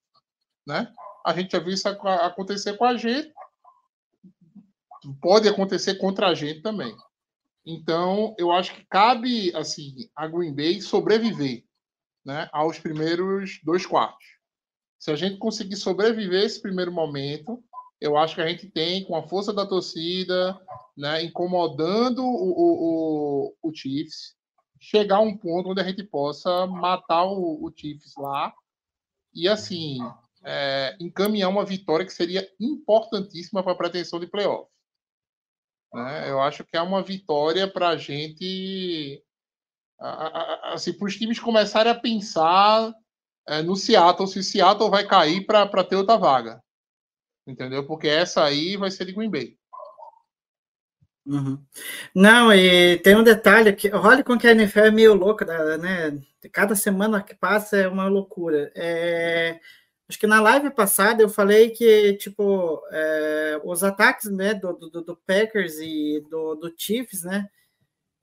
Né? 0.67 0.93
A 1.27 1.35
gente 1.35 1.53
já 1.53 1.59
viu 1.59 1.73
isso 1.73 1.89
ac- 1.89 2.07
acontecer 2.07 2.77
com 2.77 2.85
a 2.85 2.97
gente. 2.97 3.33
Pode 5.21 5.49
acontecer 5.49 5.97
contra 5.97 6.29
a 6.29 6.35
gente 6.35 6.63
também. 6.63 6.95
Então, 7.67 8.35
eu 8.39 8.53
acho 8.53 8.75
que 8.75 8.85
cabe 8.87 9.55
assim 9.55 10.09
a 10.15 10.27
Green 10.27 10.55
Bay 10.55 10.81
sobreviver 10.81 11.65
né, 12.25 12.49
aos 12.53 12.79
primeiros 12.79 13.61
dois 13.65 13.85
quartos. 13.85 14.25
Se 14.99 15.11
a 15.11 15.17
gente 15.17 15.39
conseguir 15.39 15.77
sobreviver 15.77 16.45
esse 16.45 16.61
primeiro 16.61 16.93
momento, 16.93 17.63
eu 18.01 18.17
acho 18.17 18.35
que 18.35 18.41
a 18.41 18.49
gente 18.49 18.67
tem, 18.69 19.05
com 19.05 19.15
a 19.15 19.23
força 19.23 19.53
da 19.53 19.67
torcida, 19.67 20.59
né, 20.97 21.23
incomodando 21.23 22.25
o, 22.25 23.53
o, 23.53 23.57
o, 23.63 23.75
Chiefs, 23.75 24.35
chegar 24.81 25.17
a 25.17 25.21
um 25.21 25.37
ponto 25.37 25.71
onde 25.71 25.81
a 25.81 25.85
gente 25.85 26.03
possa 26.03 26.67
matar 26.67 27.25
o, 27.25 27.63
o 27.63 27.73
Chiefs 27.77 28.15
lá 28.17 28.55
e, 29.35 29.47
assim, 29.47 29.99
é, 30.43 30.97
encaminhar 30.99 31.51
uma 31.51 31.65
vitória 31.65 32.07
que 32.07 32.13
seria 32.13 32.49
importantíssima 32.59 33.63
para 33.63 33.73
a 33.73 33.77
pretensão 33.77 34.19
de 34.19 34.27
playoff. 34.27 34.71
Né? 35.93 36.31
Eu 36.31 36.41
acho 36.41 36.65
que 36.65 36.77
é 36.77 36.81
uma 36.81 37.03
vitória 37.03 37.69
para 37.69 37.91
a 37.91 37.97
gente, 37.97 39.23
assim, 40.73 40.93
para 40.95 41.07
os 41.07 41.17
times 41.17 41.39
começarem 41.39 41.93
a 41.93 41.99
pensar 41.99 42.95
é, 43.47 43.63
no 43.63 43.77
Seattle, 43.77 44.27
se 44.27 44.39
o 44.39 44.43
Seattle 44.43 44.91
vai 44.91 45.07
cair 45.07 45.45
para 45.45 45.85
ter 45.85 45.97
outra 45.97 46.17
vaga. 46.17 46.63
Entendeu? 47.51 47.85
Porque 47.87 48.09
essa 48.09 48.45
aí 48.45 48.77
vai 48.77 48.91
ser 48.91 49.05
de 49.05 49.13
Green 49.13 49.31
Bay. 49.31 49.57
Uhum. 51.27 51.63
Não, 52.15 52.53
e 52.53 52.99
tem 52.99 53.15
um 53.17 53.23
detalhe 53.23 53.73
que 53.73 53.91
olha 53.95 54.25
como 54.25 54.39
que 54.39 54.47
a 54.49 54.53
NFL 54.53 54.81
é 54.81 54.91
meio 54.91 55.15
louca, 55.15 55.45
né? 55.77 56.21
Cada 56.53 56.75
semana 56.75 57.23
que 57.23 57.35
passa 57.35 57.77
é 57.77 57.89
uma 57.89 58.09
loucura. 58.09 58.73
É, 58.75 59.61
acho 60.09 60.19
que 60.19 60.27
na 60.27 60.41
live 60.41 60.71
passada 60.71 61.23
eu 61.23 61.29
falei 61.29 61.71
que 61.71 62.15
tipo 62.15 62.83
é, 62.91 63.61
os 63.65 63.85
ataques 63.85 64.31
né, 64.31 64.55
do, 64.55 64.73
do, 64.73 65.03
do 65.03 65.17
Packers 65.27 65.79
e 65.79 66.25
do, 66.31 66.55
do 66.55 66.75
Chiefs, 66.77 67.23
né? 67.23 67.49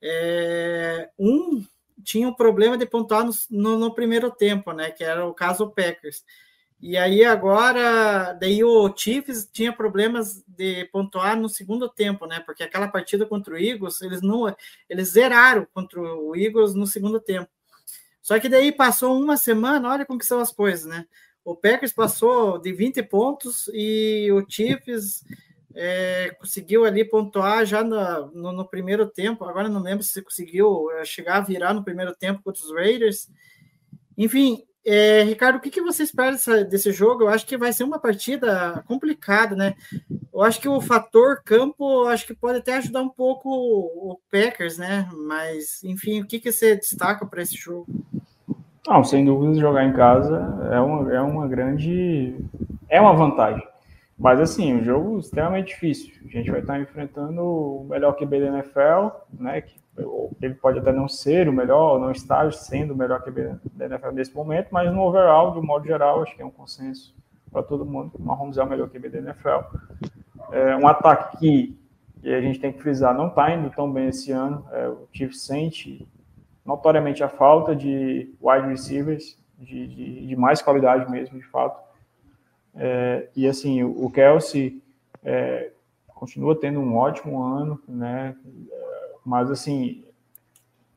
é, 0.01 1.09
um 1.17 1.65
tinha 2.03 2.27
um 2.27 2.33
problema 2.33 2.77
de 2.77 2.85
pontuar 2.85 3.25
no, 3.25 3.31
no, 3.49 3.77
no 3.77 3.93
primeiro 3.93 4.29
tempo, 4.29 4.71
né? 4.71 4.91
Que 4.91 5.03
era 5.03 5.25
o 5.25 5.33
caso 5.33 5.69
Packers. 5.69 6.23
E 6.79 6.95
aí 6.95 7.25
agora, 7.25 8.33
daí 8.33 8.63
o 8.63 8.93
Chiefs 8.95 9.49
tinha 9.51 9.73
problemas 9.73 10.43
de 10.47 10.85
pontuar 10.85 11.35
no 11.35 11.49
segundo 11.49 11.89
tempo, 11.89 12.27
né? 12.27 12.39
Porque 12.39 12.63
aquela 12.63 12.87
partida 12.87 13.25
contra 13.25 13.55
o 13.55 13.57
Eagles, 13.57 14.01
eles 14.01 14.21
não, 14.21 14.55
eles 14.87 15.09
zeraram 15.09 15.67
contra 15.73 15.99
o 15.99 16.35
Eagles 16.35 16.75
no 16.75 16.85
segundo 16.85 17.19
tempo. 17.19 17.49
Só 18.21 18.39
que 18.39 18.47
daí 18.47 18.71
passou 18.71 19.19
uma 19.19 19.37
semana, 19.37 19.89
olha 19.89 20.05
como 20.05 20.19
que 20.19 20.25
são 20.25 20.39
as 20.39 20.51
coisas, 20.51 20.85
né? 20.85 21.07
O 21.43 21.55
Packers 21.55 21.93
passou 21.93 22.59
de 22.59 22.73
20 22.73 23.01
pontos 23.03 23.69
e 23.73 24.29
o 24.31 24.45
Chiefs 24.47 25.23
é, 25.73 26.35
conseguiu 26.39 26.83
ali 26.83 27.05
pontuar 27.05 27.65
já 27.65 27.83
no, 27.83 28.27
no, 28.31 28.51
no, 28.51 28.67
primeiro 28.67 29.07
tempo. 29.07 29.45
Agora 29.45 29.69
não 29.69 29.81
lembro 29.81 30.03
se 30.03 30.21
conseguiu 30.21 30.91
é, 30.91 31.05
chegar 31.05 31.37
a 31.37 31.41
virar 31.41 31.73
no 31.73 31.83
primeiro 31.83 32.13
tempo 32.13 32.43
contra 32.43 32.61
os 32.61 32.73
Raiders. 32.73 33.29
Enfim, 34.17 34.66
é, 34.89 35.21
Ricardo, 35.23 35.57
o 35.57 35.59
que, 35.59 35.69
que 35.69 35.81
você 35.81 36.03
espera 36.03 36.31
dessa, 36.31 36.63
desse 36.63 36.93
jogo? 36.93 37.23
Eu 37.23 37.27
acho 37.27 37.45
que 37.45 37.57
vai 37.57 37.73
ser 37.73 37.83
uma 37.83 37.99
partida 37.99 38.81
complicada, 38.87 39.53
né? 39.53 39.75
Eu 40.33 40.41
acho 40.41 40.61
que 40.61 40.69
o 40.69 40.79
fator 40.79 41.41
campo, 41.43 42.05
acho 42.05 42.25
que 42.25 42.33
pode 42.33 42.59
até 42.59 42.77
ajudar 42.77 43.01
um 43.01 43.09
pouco 43.09 43.49
o 43.49 44.17
Packers, 44.31 44.77
né? 44.77 45.09
Mas, 45.27 45.83
enfim, 45.83 46.21
o 46.21 46.25
que, 46.25 46.39
que 46.39 46.53
você 46.53 46.77
destaca 46.77 47.25
para 47.25 47.41
esse 47.41 47.57
jogo? 47.57 47.85
Não, 48.87 49.03
sem 49.03 49.25
dúvida, 49.25 49.59
jogar 49.59 49.83
em 49.83 49.91
casa 49.91 50.37
é 50.71 50.79
uma, 50.79 51.13
é 51.13 51.19
uma 51.19 51.45
grande. 51.49 52.37
É 52.87 53.01
uma 53.01 53.13
vantagem. 53.13 53.67
Mas, 54.17 54.39
assim, 54.39 54.73
um 54.73 54.83
jogo 54.85 55.19
extremamente 55.19 55.67
difícil. 55.67 56.13
A 56.25 56.29
gente 56.29 56.49
vai 56.49 56.61
estar 56.61 56.79
enfrentando 56.79 57.41
o 57.41 57.87
melhor 57.89 58.13
QB 58.13 58.39
da 58.39 58.47
NFL, 58.47 59.09
né? 59.37 59.59
Que 59.59 59.75
ele 60.41 60.53
pode 60.53 60.79
até 60.79 60.91
não 60.91 61.07
ser 61.07 61.49
o 61.49 61.53
melhor, 61.53 61.99
não 61.99 62.11
estar 62.11 62.51
sendo 62.53 62.93
o 62.93 62.97
melhor 62.97 63.21
QB 63.21 63.55
da 63.73 63.85
NFL 63.85 64.11
nesse 64.11 64.35
momento, 64.35 64.69
mas 64.71 64.93
no 64.93 65.01
overall, 65.01 65.51
de 65.51 65.59
um 65.59 65.65
modo 65.65 65.85
geral, 65.85 66.21
acho 66.21 66.35
que 66.35 66.41
é 66.41 66.45
um 66.45 66.51
consenso 66.51 67.15
para 67.51 67.63
todo 67.63 67.85
mundo 67.85 68.11
que 68.11 68.17
o 68.17 68.21
Mahomes 68.21 68.57
é 68.57 68.63
o 68.63 68.67
melhor 68.67 68.89
QB 68.89 69.09
da 69.09 69.17
NFL. 69.19 69.77
É 70.51 70.75
um 70.75 70.87
ataque 70.87 71.37
que, 71.37 71.79
que 72.21 72.33
a 72.33 72.41
gente 72.41 72.59
tem 72.59 72.71
que 72.71 72.81
frisar, 72.81 73.15
não 73.15 73.27
está 73.27 73.51
indo 73.51 73.69
tão 73.71 73.91
bem 73.91 74.09
esse 74.09 74.31
ano. 74.31 74.65
É, 74.71 74.87
o 74.87 75.07
Chiefs 75.11 75.41
sente 75.41 76.07
notoriamente 76.65 77.23
a 77.23 77.29
falta 77.29 77.75
de 77.75 78.33
wide 78.41 78.67
receivers, 78.67 79.37
de, 79.57 79.87
de, 79.87 80.27
de 80.27 80.35
mais 80.35 80.61
qualidade 80.61 81.09
mesmo, 81.09 81.39
de 81.39 81.47
fato. 81.47 81.81
É, 82.75 83.27
e 83.35 83.47
assim, 83.47 83.83
o, 83.83 84.09
Kelsey 84.11 84.83
é, 85.23 85.71
continua 86.07 86.59
tendo 86.59 86.79
um 86.79 86.95
ótimo 86.95 87.41
ano, 87.41 87.81
né? 87.87 88.35
Mas 89.27 89.51
assim, 89.51 90.05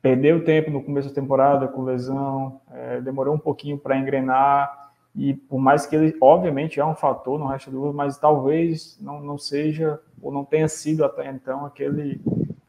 perdeu 0.01 0.45
tempo 0.45 0.71
no 0.71 0.81
começo 0.81 1.09
da 1.09 1.15
temporada 1.15 1.67
com 1.67 1.83
lesão, 1.83 2.61
é, 2.73 3.01
demorou 3.01 3.35
um 3.35 3.39
pouquinho 3.39 3.77
para 3.77 3.99
engrenar. 3.99 4.93
E 5.17 5.35
por 5.35 5.59
mais 5.59 5.85
que 5.85 5.97
ele, 5.97 6.17
obviamente, 6.21 6.79
é 6.79 6.87
um 6.87 6.95
fator, 6.95 7.37
não 7.41 7.49
resta 7.49 7.73
dúvida, 7.73 7.93
mas 7.93 8.17
talvez 8.17 8.97
não, 9.01 9.21
não 9.21 9.37
seja 9.37 9.99
ou 10.23 10.31
não 10.31 10.45
tenha 10.45 10.69
sido 10.69 11.05
até 11.05 11.29
então 11.29 11.67
aquele 11.67 12.21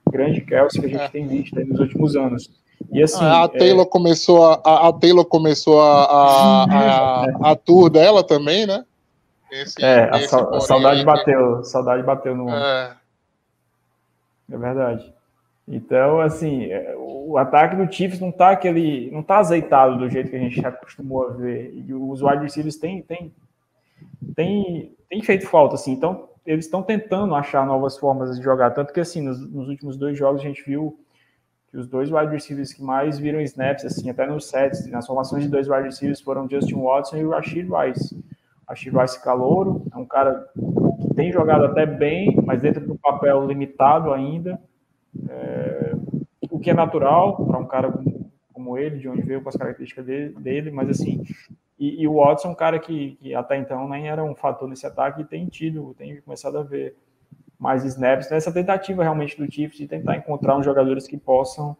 grande 0.09 0.41
Kelsey 0.41 0.81
que 0.81 0.87
a 0.87 0.89
gente 0.89 1.03
é. 1.03 1.09
tem 1.09 1.27
visto 1.27 1.63
nos 1.63 1.79
últimos 1.79 2.15
anos. 2.15 2.49
E 2.91 3.03
assim, 3.03 3.23
a 3.23 3.47
Taylor 3.47 3.85
é... 3.85 3.89
começou 3.89 4.43
a, 4.43 4.87
a 4.87 4.93
Taylor 4.93 5.23
começou 5.25 5.79
a, 5.79 6.05
a, 6.05 6.63
a, 7.45 7.51
a, 7.51 7.55
tour 7.55 7.91
dela 7.91 8.23
também, 8.23 8.65
né? 8.65 8.83
Esse, 9.51 9.83
é, 9.83 10.09
a, 10.09 10.15
a 10.15 10.59
saudade 10.59 11.01
aí, 11.01 11.05
bateu, 11.05 11.57
a 11.57 11.63
saudade 11.63 12.01
bateu 12.01 12.35
no 12.35 12.49
é. 12.49 12.97
é 14.51 14.57
verdade. 14.57 15.20
Então, 15.71 16.19
assim, 16.19 16.67
o 16.97 17.37
ataque 17.37 17.77
do 17.77 17.89
Chiefs 17.89 18.19
não 18.19 18.29
tá 18.29 18.49
aquele, 18.49 19.09
não 19.09 19.23
tá 19.23 19.37
azeitado 19.37 19.97
do 19.97 20.09
jeito 20.09 20.29
que 20.29 20.35
a 20.35 20.39
gente 20.39 20.65
acostumou 20.65 21.27
a 21.27 21.29
ver. 21.31 21.73
E 21.73 21.93
os 21.93 22.21
wide 22.21 22.43
receivers 22.43 22.75
têm, 22.75 23.01
têm, 23.01 23.33
têm, 24.35 24.93
têm 25.09 25.21
feito 25.21 25.47
falta, 25.47 25.75
assim. 25.75 25.93
Então, 25.93 26.27
eles 26.45 26.65
estão 26.65 26.83
tentando 26.83 27.33
achar 27.33 27.65
novas 27.65 27.97
formas 27.97 28.35
de 28.35 28.43
jogar. 28.43 28.71
Tanto 28.71 28.91
que, 28.91 28.99
assim, 28.99 29.21
nos, 29.21 29.39
nos 29.49 29.69
últimos 29.69 29.95
dois 29.95 30.17
jogos 30.17 30.41
a 30.41 30.43
gente 30.43 30.61
viu 30.61 30.99
que 31.69 31.77
os 31.77 31.87
dois 31.87 32.11
wide 32.11 32.33
receivers 32.33 32.73
que 32.73 32.83
mais 32.83 33.17
viram 33.17 33.39
snaps, 33.39 33.85
assim, 33.85 34.09
até 34.09 34.27
nos 34.27 34.49
sets, 34.49 34.85
nas 34.91 35.07
formações 35.07 35.43
de 35.43 35.49
dois 35.49 35.69
wide 35.69 35.83
receivers 35.83 36.19
foram 36.19 36.49
Justin 36.49 36.81
Watson 36.81 37.15
e 37.15 37.25
o 37.25 37.29
Rashid 37.29 37.69
Rice. 37.71 38.21
Rashid 38.67 38.93
Rice 38.93 39.23
calouro, 39.23 39.85
é 39.93 39.97
um 39.97 40.05
cara 40.05 40.49
que 41.01 41.13
tem 41.15 41.31
jogado 41.31 41.63
até 41.63 41.85
bem, 41.85 42.35
mas 42.45 42.61
dentro 42.61 42.85
do 42.85 42.97
papel 42.97 43.47
limitado 43.47 44.11
ainda. 44.11 44.59
É, 45.29 45.95
o 46.49 46.59
que 46.59 46.69
é 46.69 46.73
natural 46.73 47.45
para 47.45 47.57
um 47.57 47.65
cara 47.65 47.91
como, 48.53 48.77
ele, 48.77 48.99
de 48.99 49.09
onde 49.09 49.21
veio 49.21 49.41
com 49.41 49.49
as 49.49 49.55
características 49.55 50.05
dele, 50.05 50.33
dele, 50.39 50.71
mas 50.71 50.89
assim, 50.89 51.23
E, 51.79 52.03
e 52.03 52.07
o 52.07 52.15
Watson 52.15 52.49
é 52.49 52.51
um 52.51 52.55
cara 52.55 52.77
que, 52.77 53.17
que, 53.19 53.33
até 53.33 53.57
então 53.57 53.89
nem 53.89 54.07
era 54.07 54.23
um 54.23 54.35
fator 54.35 54.69
nesse 54.69 54.85
ataque 54.85 55.21
e 55.21 55.25
tem 55.25 55.47
tido, 55.47 55.95
tem 55.97 56.21
começado 56.21 56.59
a 56.59 56.63
ver 56.63 56.95
mais 57.57 57.83
snaps 57.83 58.29
nessa 58.29 58.51
tentativa 58.51 59.03
realmente 59.03 59.37
do 59.37 59.51
Chiefs 59.51 59.77
de 59.77 59.87
tentar 59.87 60.15
encontrar 60.15 60.57
uns 60.57 60.65
jogadores 60.65 61.07
que 61.07 61.17
possam 61.17 61.75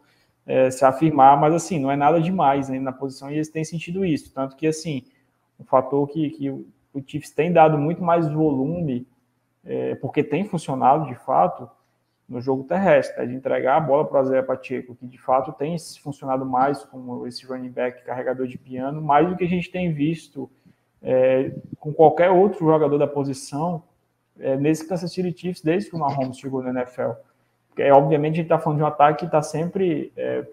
é, 0.46 0.70
se 0.70 0.84
afirmar, 0.84 1.38
mas 1.38 1.54
assim, 1.54 1.78
não 1.78 1.90
é 1.90 1.96
nada 1.96 2.20
demais 2.20 2.68
né, 2.68 2.78
na 2.78 2.92
posição 2.92 3.30
e 3.30 3.34
eles 3.34 3.48
têm 3.48 3.64
sentido 3.64 4.04
isso. 4.04 4.32
Tanto 4.34 4.56
que, 4.56 4.66
assim, 4.66 5.04
um 5.58 5.64
fator 5.64 6.08
que, 6.08 6.30
que 6.30 6.50
o 6.50 7.02
Chiefs 7.06 7.30
tem 7.30 7.52
dado 7.52 7.78
muito 7.78 8.02
mais 8.02 8.28
volume, 8.28 9.06
é, 9.64 9.94
porque 9.96 10.22
tem 10.22 10.44
funcionado 10.44 11.06
de 11.06 11.14
fato, 11.14 11.70
no 12.32 12.40
jogo 12.40 12.64
terrestre, 12.64 13.22
é 13.22 13.26
de 13.26 13.34
entregar 13.34 13.76
a 13.76 13.80
bola 13.80 14.06
para 14.06 14.22
o 14.22 14.24
Zé 14.24 14.40
Pacheco, 14.40 14.94
que 14.94 15.06
de 15.06 15.18
fato 15.18 15.52
tem 15.52 15.76
funcionado 16.02 16.46
mais 16.46 16.82
como 16.82 17.26
esse 17.26 17.44
running 17.44 17.70
back 17.70 18.02
carregador 18.04 18.46
de 18.46 18.56
piano, 18.56 19.02
mais 19.02 19.28
do 19.28 19.36
que 19.36 19.44
a 19.44 19.48
gente 19.48 19.70
tem 19.70 19.92
visto 19.92 20.50
é, 21.02 21.52
com 21.78 21.92
qualquer 21.92 22.30
outro 22.30 22.60
jogador 22.64 22.96
da 22.96 23.06
posição 23.06 23.82
é, 24.40 24.56
nesse 24.56 24.88
Kansas 24.88 25.12
City 25.12 25.38
Chiefs 25.38 25.62
desde 25.62 25.90
que 25.90 25.96
o 25.96 25.98
Mahomes 25.98 26.38
chegou 26.38 26.62
no 26.62 26.70
NFL. 26.70 27.10
Porque, 27.68 27.90
obviamente, 27.90 28.34
a 28.34 28.36
gente 28.36 28.46
está 28.46 28.58
falando 28.58 28.78
de 28.78 28.84
um 28.84 28.86
ataque 28.86 29.20
que 29.20 29.26
está 29.26 29.42
sempre, 29.42 30.10
é, 30.16 30.46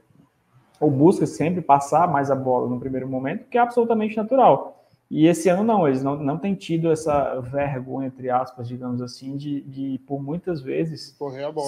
ou 0.81 0.91
busca 0.91 1.25
sempre 1.25 1.61
passar 1.61 2.09
mais 2.09 2.29
a 2.29 2.35
bola 2.35 2.67
no 2.67 2.77
primeiro 2.77 3.07
momento, 3.07 3.45
que 3.45 3.57
é 3.57 3.61
absolutamente 3.61 4.17
natural. 4.17 4.85
E 5.09 5.25
esse 5.25 5.49
ano 5.49 5.63
não, 5.63 5.87
eles 5.87 6.03
não, 6.03 6.15
não 6.15 6.37
têm 6.37 6.53
tido 6.53 6.91
essa 6.91 7.39
vergonha, 7.41 8.07
entre 8.07 8.29
aspas, 8.29 8.67
digamos 8.67 9.01
assim, 9.01 9.35
de, 9.35 9.61
de 9.61 9.99
por 10.05 10.21
muitas 10.21 10.61
vezes 10.61 11.17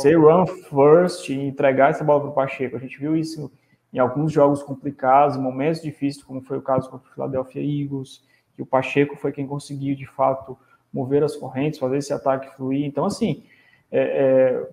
ser 0.02 0.16
run 0.16 0.46
first 0.46 1.28
e 1.30 1.34
entregar 1.34 1.90
essa 1.90 2.04
bola 2.04 2.22
para 2.22 2.30
o 2.30 2.34
Pacheco. 2.34 2.76
A 2.76 2.80
gente 2.80 3.00
viu 3.00 3.18
isso 3.18 3.52
em 3.92 3.98
alguns 3.98 4.32
jogos 4.32 4.62
complicados, 4.62 5.38
momentos 5.38 5.82
difíceis, 5.82 6.24
como 6.24 6.42
foi 6.42 6.60
o 6.60 6.62
caso 6.62 6.90
contra 6.90 7.10
o 7.10 7.14
Philadelphia 7.14 7.62
Eagles, 7.62 8.24
que 8.56 8.62
o 8.62 8.66
Pacheco 8.66 9.16
foi 9.16 9.32
quem 9.32 9.48
conseguiu, 9.48 9.96
de 9.96 10.06
fato, 10.06 10.56
mover 10.94 11.24
as 11.24 11.36
correntes, 11.36 11.80
fazer 11.80 11.98
esse 11.98 12.14
ataque 12.14 12.56
fluir. 12.56 12.86
Então, 12.86 13.06
assim, 13.06 13.44
é, 13.92 14.02
é, 14.02 14.70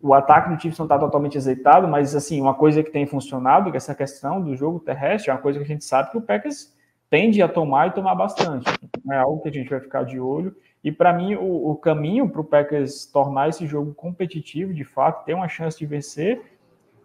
o 0.00 0.12
ataque 0.12 0.54
do 0.54 0.60
Chiefs 0.60 0.78
não 0.78 0.84
está 0.84 0.98
totalmente 0.98 1.38
azeitado, 1.38 1.88
mas, 1.88 2.14
assim, 2.14 2.38
uma 2.38 2.54
coisa 2.54 2.82
que 2.82 2.90
tem 2.90 3.06
funcionado, 3.06 3.70
que 3.70 3.76
é 3.76 3.78
essa 3.78 3.94
questão 3.94 4.42
do 4.42 4.54
jogo 4.54 4.78
terrestre, 4.78 5.30
é 5.30 5.34
uma 5.34 5.40
coisa 5.40 5.58
que 5.58 5.64
a 5.64 5.68
gente 5.68 5.84
sabe 5.84 6.10
que 6.10 6.18
o 6.18 6.20
Packers 6.20 6.73
tende 7.14 7.40
a 7.40 7.46
tomar 7.46 7.86
e 7.86 7.90
tomar 7.92 8.16
bastante. 8.16 8.68
É 9.08 9.18
algo 9.18 9.40
que 9.40 9.48
a 9.48 9.52
gente 9.52 9.70
vai 9.70 9.78
ficar 9.78 10.02
de 10.02 10.18
olho. 10.18 10.52
E 10.82 10.90
para 10.90 11.12
mim, 11.12 11.36
o, 11.36 11.70
o 11.70 11.76
caminho 11.76 12.28
para 12.28 12.40
o 12.40 12.44
Packers 12.44 13.06
tornar 13.06 13.50
esse 13.50 13.68
jogo 13.68 13.94
competitivo, 13.94 14.74
de 14.74 14.82
fato, 14.82 15.24
ter 15.24 15.32
uma 15.32 15.46
chance 15.46 15.78
de 15.78 15.86
vencer, 15.86 16.42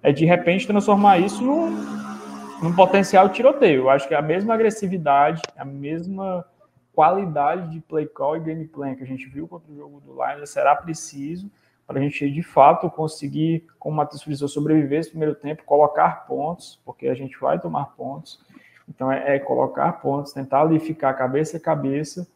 é 0.02 0.12
de 0.12 0.26
repente 0.26 0.66
transformar 0.66 1.20
isso 1.20 1.44
num, 1.44 1.70
num 2.60 2.76
potencial 2.76 3.30
tiroteio. 3.30 3.84
Eu 3.84 3.90
acho 3.92 4.08
que 4.08 4.16
é 4.16 4.18
a 4.18 4.22
mesma 4.22 4.56
agressividade, 4.56 5.44
a 5.56 5.64
mesma 5.64 6.44
qualidade 6.92 7.70
de 7.70 7.80
play 7.80 8.08
call 8.08 8.38
e 8.38 8.40
game 8.40 8.68
plan 8.68 8.96
que 8.96 9.04
a 9.04 9.08
gente 9.08 9.30
viu 9.30 9.48
contra 9.48 9.72
o 9.72 9.76
jogo 9.76 10.02
do 10.02 10.14
Lions 10.14 10.50
será 10.50 10.76
preciso 10.76 11.52
para 11.86 12.00
a 12.00 12.02
gente 12.02 12.32
de 12.32 12.42
fato 12.42 12.90
conseguir, 12.90 13.66
como 13.78 13.94
o 13.94 13.98
Matheus 13.98 14.24
frisou, 14.24 14.48
sobreviver 14.48 15.02
esse 15.02 15.10
primeiro 15.12 15.36
tempo, 15.36 15.64
colocar 15.66 16.26
pontos, 16.26 16.80
porque 16.84 17.08
a 17.08 17.16
gente 17.16 17.40
vai 17.40 17.60
tomar 17.60 17.96
pontos 17.96 18.40
então, 18.90 19.12
é, 19.12 19.36
é 19.36 19.40
colocar 19.40 19.92
pontos, 19.94 20.34
tentar 20.34 20.62
ali 20.62 20.80
ficar 20.80 21.14
cabeça 21.14 21.58
a 21.58 21.60
cabeça 21.60 22.28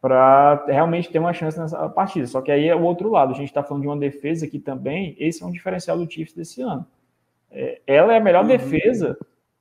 para 0.00 0.66
realmente 0.66 1.10
ter 1.10 1.18
uma 1.18 1.32
chance 1.32 1.58
nessa 1.58 1.88
partida. 1.88 2.26
Só 2.26 2.42
que 2.42 2.52
aí 2.52 2.68
é 2.68 2.76
o 2.76 2.82
outro 2.82 3.10
lado. 3.10 3.32
A 3.32 3.36
gente 3.36 3.48
está 3.48 3.62
falando 3.62 3.82
de 3.82 3.88
uma 3.88 3.96
defesa 3.96 4.46
que 4.46 4.58
também, 4.58 5.16
esse 5.18 5.42
é 5.42 5.46
um 5.46 5.50
diferencial 5.50 5.96
do 5.96 6.10
Chiefs 6.10 6.34
desse 6.34 6.60
ano. 6.60 6.86
É, 7.50 7.80
ela 7.86 8.12
é 8.12 8.18
a 8.18 8.20
melhor 8.20 8.42
uhum. 8.42 8.48
defesa 8.48 9.16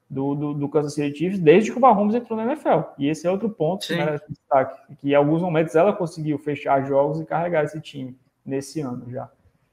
do, 0.10 0.36
do, 0.36 0.54
do, 0.54 0.70
Kansas 0.70 0.94
City 0.94 1.18
Chiefs 1.18 1.40
desde 1.40 1.72
que 1.72 1.78
o 1.78 1.82
Mahomes 1.82 2.14
entrou 2.14 2.38
na 2.38 2.44
NFL. 2.44 2.82
E 2.98 3.08
esse 3.08 3.26
é 3.26 3.32
outro 3.32 3.50
ponto 3.50 3.88
que 3.88 3.96
merece 3.96 4.26
destaque, 4.30 4.96
que 4.98 5.12
em 5.12 5.16
alguns 5.16 5.42
momentos 5.42 5.76
ela 5.76 5.94
conseguiu 5.94 6.38
fechar 6.38 6.86
jogos 6.86 7.22
e 7.22 7.26
carregar 7.26 7.64
esse 7.64 7.80
time 7.80 8.18
nesse 8.46 8.82
ano 8.82 9.10
já. 9.10 9.32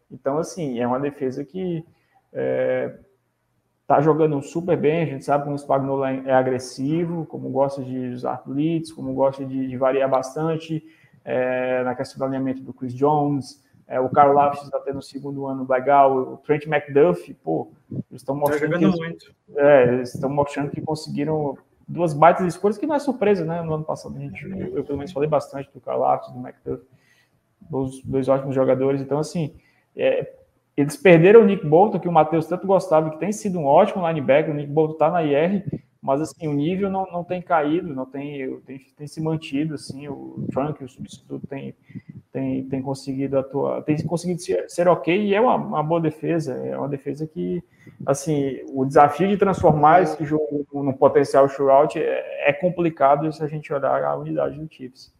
Então, 0.08 0.38
assim, 0.38 0.78
é 0.78 0.86
uma 0.86 1.00
defesa 1.00 1.44
que 1.44 1.84
é, 2.32 2.94
Está 3.90 4.00
jogando 4.00 4.40
super 4.40 4.76
bem, 4.76 5.02
a 5.02 5.04
gente 5.04 5.24
sabe 5.24 5.42
como 5.42 5.56
o 5.56 5.58
Spagnuolo 5.58 6.04
é 6.04 6.32
agressivo, 6.32 7.26
como 7.26 7.50
gosta 7.50 7.82
de 7.82 8.10
usar 8.10 8.40
blitz, 8.46 8.92
como 8.92 9.12
gosta 9.12 9.44
de, 9.44 9.66
de 9.66 9.76
variar 9.76 10.08
bastante 10.08 10.80
é, 11.24 11.82
na 11.82 11.92
questão 11.96 12.20
do 12.20 12.24
alinhamento 12.24 12.62
do 12.62 12.72
Chris 12.72 12.94
Jones. 12.94 13.60
É, 13.88 13.98
o 13.98 14.08
Carl 14.08 14.38
está 14.52 14.78
tendo 14.84 15.00
o 15.00 15.02
segundo 15.02 15.44
ano 15.44 15.66
legal. 15.68 16.16
O 16.16 16.36
Trent 16.36 16.66
McDuff, 16.66 17.34
pô, 17.42 17.72
eles 17.90 18.22
estão 18.22 18.36
tá 18.36 18.42
mostrando. 18.42 18.92
Tá 18.92 19.08
que. 19.08 19.58
É, 19.58 20.02
estão 20.02 20.30
mostrando 20.30 20.70
que 20.70 20.80
conseguiram 20.80 21.58
duas 21.88 22.14
baitas 22.14 22.46
escolhas, 22.46 22.78
que 22.78 22.86
não 22.86 22.94
é 22.94 23.00
surpresa, 23.00 23.44
né? 23.44 23.60
No 23.60 23.74
ano 23.74 23.84
passado, 23.84 24.16
a 24.16 24.20
gente, 24.20 24.40
eu, 24.44 24.76
eu 24.76 24.84
pelo 24.84 24.98
menos 24.98 25.10
falei 25.10 25.28
bastante 25.28 25.68
do 25.74 25.80
Carl 25.80 26.00
do 26.32 26.38
McDuff, 26.38 26.86
dois, 27.68 28.00
dois 28.04 28.28
ótimos 28.28 28.54
jogadores. 28.54 29.00
Então, 29.00 29.18
assim, 29.18 29.52
é, 29.96 30.32
eles 30.80 30.96
perderam 30.96 31.42
o 31.42 31.44
Nick 31.44 31.66
Bolton, 31.66 31.98
que 31.98 32.08
o 32.08 32.12
Matheus 32.12 32.46
tanto 32.46 32.66
gostava, 32.66 33.10
que 33.10 33.18
tem 33.18 33.32
sido 33.32 33.58
um 33.58 33.66
ótimo 33.66 34.06
linebacker. 34.06 34.52
O 34.52 34.56
Nick 34.56 34.70
Bolton 34.70 34.94
está 34.94 35.10
na 35.10 35.22
IR, 35.22 35.64
mas 36.02 36.20
assim, 36.20 36.48
o 36.48 36.52
nível 36.52 36.90
não, 36.90 37.06
não 37.12 37.22
tem 37.22 37.42
caído, 37.42 37.94
não 37.94 38.06
tem, 38.06 38.58
tem, 38.60 38.78
tem 38.96 39.06
se 39.06 39.20
mantido. 39.20 39.74
Assim, 39.74 40.08
o 40.08 40.46
Frank, 40.52 40.82
o 40.82 40.88
substituto, 40.88 41.46
tem, 41.46 41.74
tem, 42.32 42.64
tem 42.64 42.80
conseguido 42.80 43.38
atuar, 43.38 43.82
tem 43.82 44.02
conseguido 44.04 44.40
ser, 44.40 44.68
ser 44.70 44.88
ok 44.88 45.14
e 45.14 45.34
é 45.34 45.40
uma, 45.40 45.56
uma, 45.56 45.82
boa 45.82 46.00
defesa. 46.00 46.54
É 46.54 46.76
uma 46.78 46.88
defesa 46.88 47.26
que, 47.26 47.62
assim, 48.06 48.60
o 48.72 48.84
desafio 48.84 49.28
de 49.28 49.36
transformar 49.36 50.02
esse 50.02 50.24
jogo 50.24 50.66
num 50.72 50.92
potencial 50.92 51.48
shootout 51.48 51.98
é, 51.98 52.48
é 52.48 52.52
complicado 52.52 53.30
se 53.32 53.42
a 53.42 53.46
gente 53.46 53.72
olhar 53.72 54.02
a 54.02 54.16
unidade 54.16 54.58
do 54.58 54.72
Chiefs. 54.72 55.12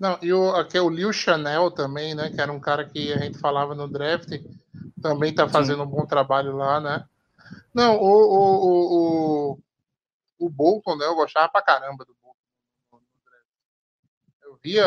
Não, 0.00 0.18
e 0.22 0.32
o, 0.32 0.56
aqui 0.56 0.78
é 0.78 0.80
o 0.80 0.88
Liu 0.88 1.12
Chanel 1.12 1.70
também, 1.70 2.14
né? 2.14 2.30
Que 2.30 2.40
era 2.40 2.50
um 2.50 2.58
cara 2.58 2.86
que 2.86 3.12
a 3.12 3.18
gente 3.18 3.38
falava 3.38 3.74
no 3.74 3.86
draft, 3.86 4.30
também 5.02 5.34
tá 5.34 5.46
fazendo 5.46 5.82
Sim. 5.82 5.88
um 5.88 5.90
bom 5.90 6.06
trabalho 6.06 6.56
lá, 6.56 6.80
né? 6.80 7.04
Não, 7.74 7.98
o, 7.98 8.08
o, 8.08 9.52
o, 9.52 9.58
o, 10.38 10.48
Bolton, 10.48 10.96
né? 10.96 11.04
Eu 11.04 11.14
gostava 11.14 11.50
pra 11.50 11.60
caramba 11.60 12.06
do 12.06 12.16
Bolton. 12.22 13.04
Eu 14.42 14.58
via, 14.62 14.86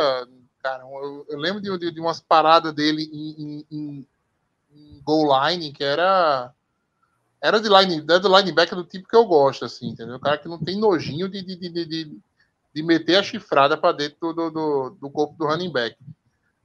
cara, 0.63 0.83
eu, 0.83 1.25
eu 1.29 1.37
lembro 1.37 1.61
de, 1.61 1.77
de, 1.77 1.91
de, 1.91 1.99
umas 1.99 2.19
paradas 2.19 2.73
dele 2.73 3.03
em, 3.03 3.65
em, 3.69 4.07
em, 4.71 5.01
goal 5.03 5.47
line, 5.47 5.71
que 5.71 5.83
era. 5.83 6.51
Era 7.39 7.59
de 7.59 7.69
line, 7.69 8.03
era 8.09 8.19
do 8.19 8.35
linebacker 8.35 8.75
do 8.75 8.85
tipo 8.85 9.07
que 9.07 9.15
eu 9.15 9.25
gosto, 9.25 9.63
assim, 9.65 9.89
entendeu? 9.89 10.15
O 10.15 10.19
cara 10.19 10.39
que 10.39 10.47
não 10.47 10.57
tem 10.57 10.79
nojinho 10.79 11.29
de, 11.29 11.43
de, 11.43 11.69
de, 11.69 12.21
de 12.73 12.81
meter 12.83 13.17
a 13.17 13.23
chifrada 13.23 13.77
para 13.77 13.95
dentro 13.95 14.33
do, 14.33 14.49
do, 14.49 14.97
do, 15.01 15.09
corpo 15.09 15.35
do 15.37 15.45
running 15.45 15.71
back. 15.71 15.95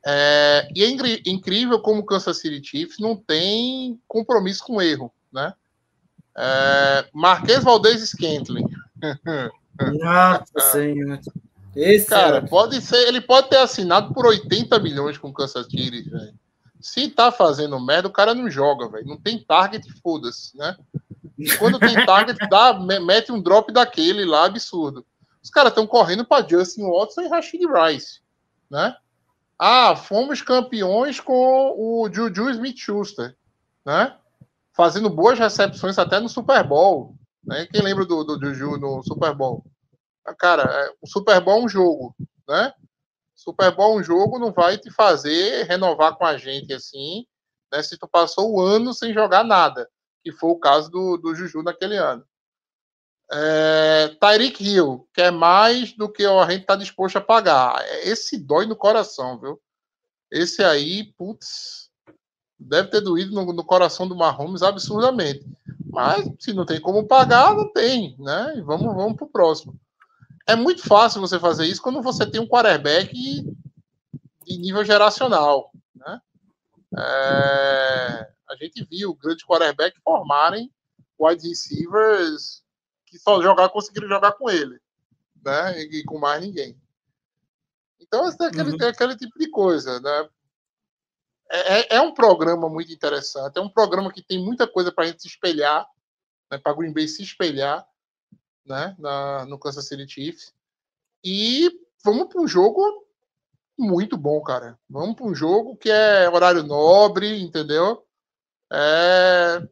É, 0.06 0.68
e 0.74 0.82
é 0.82 0.88
incrível 1.30 1.80
como 1.80 2.00
o 2.00 2.06
Kansas 2.06 2.40
City 2.40 2.66
Chiefs 2.66 2.98
não 2.98 3.16
tem 3.16 4.00
compromisso 4.09 4.64
com 4.64 4.80
erro, 4.80 5.12
né? 5.32 5.52
É, 6.36 7.09
Marquês 7.12 7.64
Valdez 7.64 8.00
Scantling. 8.09 8.64
Nossa 10.00 10.61
Senhora. 10.72 11.20
Esse 11.74 12.06
cara, 12.06 12.38
é... 12.38 12.40
pode 12.40 12.80
ser, 12.80 13.06
ele 13.06 13.20
pode 13.20 13.50
ter 13.50 13.59
assinado 13.59 14.14
por 14.14 14.26
80 14.26 14.78
milhões 14.78 15.18
com 15.18 15.28
o 15.28 15.32
Kansas 15.32 15.66
City, 15.66 16.08
velho. 16.08 16.34
Se 16.80 17.08
tá 17.08 17.30
fazendo 17.30 17.78
merda, 17.80 18.08
o 18.08 18.12
cara 18.12 18.34
não 18.34 18.49
joga, 18.49 18.88
velho. 18.88 19.07
Não 19.07 19.16
tem 19.16 19.38
target, 19.38 19.84
foda-se, 20.00 20.57
né? 20.57 20.76
E 21.37 21.50
quando 21.57 21.78
tem 21.78 22.04
target, 22.07 22.38
dá, 22.49 22.72
mete 23.00 23.30
um 23.30 23.41
drop 23.41 23.72
daquele 23.72 24.24
lá 24.24 24.46
absurdo. 24.46 25.04
Os 25.49 25.50
caras 25.50 25.70
estão 25.70 25.87
correndo 25.87 26.26
para 26.26 26.46
Justin 26.46 26.83
Watson 26.83 27.22
e 27.22 27.29
Rashid 27.29 27.62
Rice, 27.64 28.20
né? 28.70 28.95
Ah, 29.58 29.96
fomos 29.96 30.42
campeões 30.42 31.20
com 31.20 31.72
o 31.75 32.07
Juju 32.12 32.50
Smith-Schuster, 32.50 33.34
né? 33.83 34.14
Fazendo 34.76 35.08
boas 35.08 35.38
recepções 35.38 35.99
até 35.99 36.20
no 36.20 36.29
Super 36.29 36.62
Bowl, 36.62 37.16
né? 37.42 37.66
Quem 37.72 37.80
lembra 37.80 38.04
do, 38.04 38.25
do 38.25 38.38
Juju 38.38 38.76
no 38.76 39.03
Super 39.03 39.34
Bowl? 39.34 39.64
Ah, 40.22 40.34
cara, 40.34 40.64
é, 40.64 40.92
o 41.00 41.07
Super 41.07 41.41
Bowl 41.41 41.62
é 41.62 41.64
um 41.64 41.68
jogo, 41.68 42.14
né? 42.46 42.75
Super 43.34 43.75
Bowl 43.75 43.96
é 43.96 44.00
um 44.00 44.03
jogo, 44.03 44.38
não 44.38 44.53
vai 44.53 44.76
te 44.76 44.91
fazer 44.91 45.64
renovar 45.64 46.14
com 46.16 46.26
a 46.26 46.37
gente 46.37 46.75
assim, 46.75 47.26
né? 47.72 47.83
Se 47.83 47.96
tu 47.96 48.07
passou 48.07 48.53
o 48.53 48.61
ano 48.61 48.92
sem 48.92 49.14
jogar 49.14 49.45
nada, 49.45 49.88
que 50.22 50.30
foi 50.30 50.50
o 50.50 50.61
caso 50.61 50.91
do, 50.91 51.16
do 51.16 51.34
Juju 51.34 51.62
naquele 51.62 51.96
ano. 51.96 52.22
É, 53.30 54.09
Tyreek 54.21 54.64
Hill 54.64 55.07
quer 55.13 55.30
mais 55.30 55.92
do 55.92 56.09
que 56.09 56.25
a 56.25 56.50
gente 56.50 56.63
está 56.63 56.76
disposto 56.76 57.17
a 57.17 57.21
pagar. 57.21 57.84
Esse 58.03 58.38
dói 58.38 58.67
no 58.67 58.75
coração, 58.75 59.38
viu? 59.38 59.61
Esse 60.30 60.63
aí, 60.63 61.13
putz, 61.17 61.91
deve 62.59 62.88
ter 62.88 63.00
doído 63.00 63.33
no, 63.33 63.53
no 63.53 63.64
coração 63.64 64.09
do 64.09 64.17
Mahomes 64.17 64.63
absurdamente. 64.63 65.45
Mas 65.91 66.26
se 66.38 66.53
não 66.53 66.64
tem 66.64 66.80
como 66.80 67.07
pagar, 67.07 67.55
não 67.55 67.71
tem, 67.71 68.17
né? 68.18 68.55
E 68.57 68.63
vamos, 68.63 68.95
vamos 68.95 69.17
pro 69.17 69.29
próximo. 69.29 69.79
É 70.46 70.57
muito 70.57 70.83
fácil 70.83 71.21
você 71.21 71.38
fazer 71.38 71.67
isso 71.67 71.83
quando 71.83 72.00
você 72.03 72.25
tem 72.25 72.41
um 72.41 72.49
quarterback 72.49 73.13
de 73.13 74.59
nível 74.59 74.83
geracional, 74.84 75.71
né? 75.95 76.21
É, 76.96 78.30
a 78.49 78.57
gente 78.59 78.87
viu 78.91 79.14
grandes 79.14 79.45
quarterback 79.45 79.99
formarem 80.03 80.72
wide 81.18 81.46
receivers 81.46 82.63
que 83.09 83.18
só 83.18 83.41
jogar 83.43 83.68
conseguiram 83.71 84.09
jogar 84.09 84.33
com 84.33 84.51
ele, 84.51 84.80
né? 85.45 85.80
E, 85.83 86.01
e 86.01 86.05
com 86.05 86.18
mais 86.18 86.41
ninguém. 86.41 86.80
Então, 88.01 88.29
é 88.29 88.47
aquele, 88.47 88.71
uhum. 88.71 88.79
é 88.80 88.89
aquele 88.89 89.17
tipo 89.17 89.39
de 89.39 89.51
coisa, 89.51 90.01
né? 90.01 90.29
É, 91.51 91.79
é, 91.79 91.97
é 91.97 92.01
um 92.01 92.13
programa 92.13 92.68
muito 92.68 92.93
interessante, 92.93 93.59
é 93.59 93.61
um 93.61 93.71
programa 93.71 94.13
que 94.13 94.22
tem 94.22 94.43
muita 94.43 94.67
coisa 94.67 94.93
para 94.93 95.05
a 95.05 95.07
gente 95.07 95.22
se 95.22 95.29
espelhar, 95.29 95.87
né, 96.51 96.59
para 96.59 96.75
Green 96.75 96.93
Bay 96.93 97.09
se 97.09 97.22
espelhar 97.22 97.87
né, 98.67 98.95
na, 98.99 99.47
no 99.47 99.59
Kansas 99.59 99.89
City 99.89 100.07
Chiefs. 100.07 100.55
E 101.25 101.71
vamos 102.05 102.29
para 102.29 102.43
um 102.43 102.47
jogo 102.47 103.07
muito 103.79 104.17
bom, 104.17 104.43
cara. 104.43 104.79
Vamos 104.89 105.17
para 105.17 105.26
um 105.26 105.35
jogo 105.35 105.76
que 105.76 105.91
é 105.91 106.29
horário 106.29 106.63
nobre, 106.63 107.41
entendeu? 107.41 108.07
É, 108.71 109.67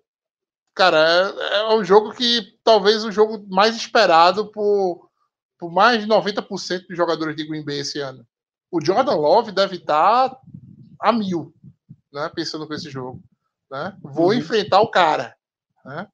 cara, 0.76 0.98
é, 0.98 1.56
é 1.56 1.74
um 1.74 1.82
jogo 1.82 2.12
que 2.12 2.56
talvez 2.62 3.02
o 3.02 3.10
jogo 3.10 3.44
mais 3.48 3.74
esperado 3.74 4.52
por, 4.52 5.08
por 5.58 5.72
mais 5.72 6.02
de 6.02 6.06
90% 6.06 6.86
dos 6.86 6.96
jogadores 6.96 7.34
de 7.34 7.46
Green 7.46 7.64
Bay 7.64 7.80
esse 7.80 7.98
ano. 7.98 8.24
O 8.70 8.84
Jordan 8.84 9.14
Love 9.14 9.52
deve 9.52 9.76
estar 9.76 10.38
a 11.00 11.12
mil, 11.12 11.54
né? 12.12 12.30
Pensando 12.34 12.66
com 12.66 12.74
esse 12.74 12.90
jogo. 12.90 13.22
Né? 13.70 13.96
Vou 14.02 14.28
uhum. 14.28 14.34
enfrentar 14.34 14.80
o 14.80 14.90
cara. 14.90 15.34
Né? 15.84 16.06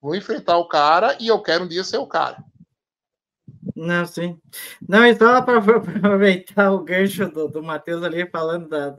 Vou 0.00 0.14
enfrentar 0.14 0.56
o 0.56 0.68
cara 0.68 1.16
e 1.20 1.26
eu 1.26 1.42
quero 1.42 1.64
um 1.64 1.68
dia 1.68 1.82
ser 1.82 1.98
o 1.98 2.06
cara. 2.06 2.42
Não, 3.74 4.06
sim. 4.06 4.40
Não, 4.88 5.04
então, 5.04 5.44
para 5.44 5.58
aproveitar 5.58 6.70
o 6.70 6.84
gancho 6.84 7.28
do, 7.28 7.48
do 7.48 7.62
Matheus 7.62 8.02
ali 8.02 8.26
falando 8.30 8.68
da, 8.68 8.96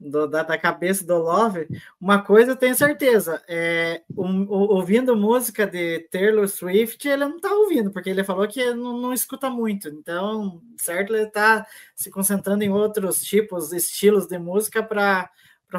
do, 0.00 0.26
da, 0.26 0.42
da, 0.42 0.56
cabeça 0.56 1.06
do 1.06 1.18
Love, 1.18 1.68
uma 2.00 2.22
coisa 2.22 2.52
eu 2.52 2.56
tenho 2.56 2.74
certeza: 2.74 3.42
é, 3.46 4.02
um, 4.16 4.48
ouvindo 4.48 5.14
música 5.14 5.66
de 5.66 6.00
Taylor 6.10 6.48
Swift, 6.48 7.06
ele 7.06 7.26
não 7.26 7.36
está 7.36 7.52
ouvindo, 7.52 7.90
porque 7.90 8.08
ele 8.08 8.24
falou 8.24 8.48
que 8.48 8.72
não, 8.72 8.98
não 8.98 9.12
escuta 9.12 9.50
muito. 9.50 9.88
Então, 9.88 10.62
certo, 10.78 11.14
ele 11.14 11.26
está 11.26 11.66
se 11.94 12.10
concentrando 12.10 12.64
em 12.64 12.70
outros 12.70 13.22
tipos, 13.22 13.72
estilos 13.72 14.26
de 14.26 14.38
música 14.38 14.82
para 14.82 15.30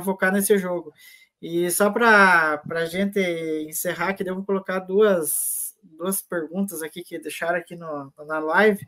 focar 0.03 0.31
nesse 0.31 0.57
jogo. 0.57 0.93
E 1.41 1.71
só 1.71 1.89
para 1.89 2.61
a 2.69 2.85
gente 2.85 3.19
encerrar, 3.67 4.13
que 4.13 4.23
devo 4.23 4.45
colocar 4.45 4.79
duas, 4.79 5.75
duas 5.81 6.21
perguntas 6.21 6.83
aqui 6.83 7.03
que 7.03 7.17
deixaram 7.17 7.57
aqui 7.57 7.75
no, 7.75 8.13
na 8.27 8.37
live. 8.37 8.85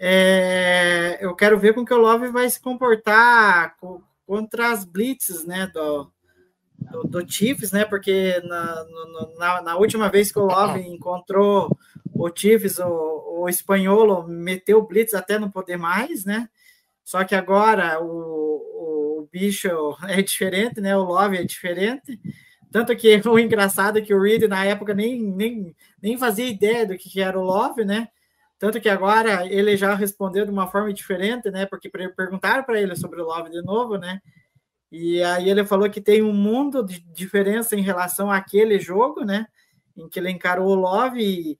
É, 0.00 1.18
eu 1.20 1.34
quero 1.34 1.58
ver 1.58 1.74
como 1.74 1.86
que 1.86 1.94
o 1.94 1.98
Love 1.98 2.28
vai 2.28 2.48
se 2.48 2.60
comportar 2.60 3.76
contra 4.28 4.72
as 4.72 4.84
blitzes, 4.84 5.46
né, 5.46 5.66
do, 5.72 6.12
do, 6.78 7.02
do 7.04 7.32
Chiefs, 7.32 7.72
né, 7.72 7.86
porque 7.86 8.38
na, 8.44 8.84
na, 9.38 9.62
na, 9.62 9.76
última 9.78 10.10
vez 10.10 10.30
que 10.30 10.38
o 10.38 10.44
Love 10.44 10.80
encontrou 10.86 11.74
o 12.12 12.30
Chiefs, 12.30 12.78
o, 12.78 13.40
o 13.40 13.48
espanholo 13.48 14.28
meteu 14.28 14.86
blitz 14.86 15.14
até 15.14 15.38
não 15.38 15.50
poder 15.50 15.78
mais, 15.78 16.26
né, 16.26 16.46
só 17.02 17.24
que 17.24 17.34
agora 17.34 17.98
o, 18.02 19.22
o 19.22 19.28
bicho 19.32 19.96
é 20.06 20.20
diferente, 20.20 20.78
né, 20.78 20.94
o 20.94 21.04
Love 21.04 21.38
é 21.38 21.42
diferente, 21.42 22.20
tanto 22.70 22.94
que 22.94 23.16
o 23.26 23.38
engraçado 23.38 23.96
é 23.98 24.02
que 24.02 24.12
o 24.12 24.20
Reed, 24.20 24.42
na 24.42 24.62
época, 24.62 24.92
nem, 24.92 25.22
nem, 25.22 25.74
nem 26.02 26.18
fazia 26.18 26.46
ideia 26.46 26.84
do 26.84 26.98
que 26.98 27.18
era 27.18 27.40
o 27.40 27.42
Love, 27.42 27.82
né? 27.82 28.08
Tanto 28.58 28.80
que 28.80 28.88
agora 28.88 29.46
ele 29.46 29.76
já 29.76 29.94
respondeu 29.94 30.44
de 30.44 30.50
uma 30.50 30.66
forma 30.66 30.92
diferente, 30.92 31.50
né? 31.50 31.64
Porque 31.64 31.88
perguntaram 31.88 32.64
para 32.64 32.80
ele 32.80 32.96
sobre 32.96 33.20
o 33.20 33.24
Love 33.24 33.50
de 33.50 33.62
novo, 33.62 33.96
né? 33.96 34.20
E 34.90 35.22
aí 35.22 35.48
ele 35.48 35.64
falou 35.64 35.88
que 35.88 36.00
tem 36.00 36.22
um 36.22 36.32
mundo 36.32 36.82
de 36.82 36.98
diferença 37.00 37.76
em 37.76 37.82
relação 37.82 38.30
àquele 38.30 38.80
jogo, 38.80 39.24
né? 39.24 39.46
Em 39.96 40.08
que 40.08 40.18
ele 40.18 40.30
encarou 40.30 40.68
o 40.68 40.74
Love 40.74 41.20
e, 41.20 41.58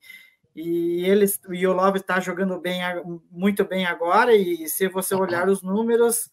e, 0.56 1.04
ele, 1.04 1.26
e 1.50 1.66
o 1.66 1.72
Love 1.72 1.98
está 1.98 2.18
jogando 2.18 2.58
bem, 2.58 2.80
muito 3.30 3.64
bem 3.64 3.86
agora. 3.86 4.34
E 4.34 4.68
se 4.68 4.88
você 4.88 5.14
olhar 5.14 5.48
os 5.48 5.62
números 5.62 6.28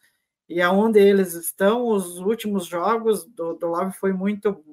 e 0.50 0.62
aonde 0.62 1.00
eles 1.00 1.34
estão, 1.34 1.86
os 1.88 2.18
últimos 2.20 2.66
jogos 2.66 3.26
do, 3.26 3.54
do 3.54 3.68
Love 3.68 3.94
foi 3.98 4.14
muito, 4.14 4.64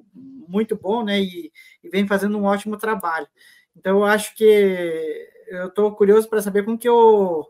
muito 0.47 0.75
bom, 0.75 1.03
né? 1.03 1.21
E, 1.21 1.51
e 1.83 1.89
vem 1.89 2.07
fazendo 2.07 2.37
um 2.37 2.45
ótimo 2.45 2.77
trabalho. 2.77 3.27
Então 3.75 3.97
eu 3.97 4.05
acho 4.05 4.35
que 4.35 5.32
eu 5.53 5.67
estou 5.67 5.95
curioso 5.95 6.29
para 6.29 6.41
saber 6.41 6.63
como 6.63 6.77
que 6.77 6.89
o 6.89 7.47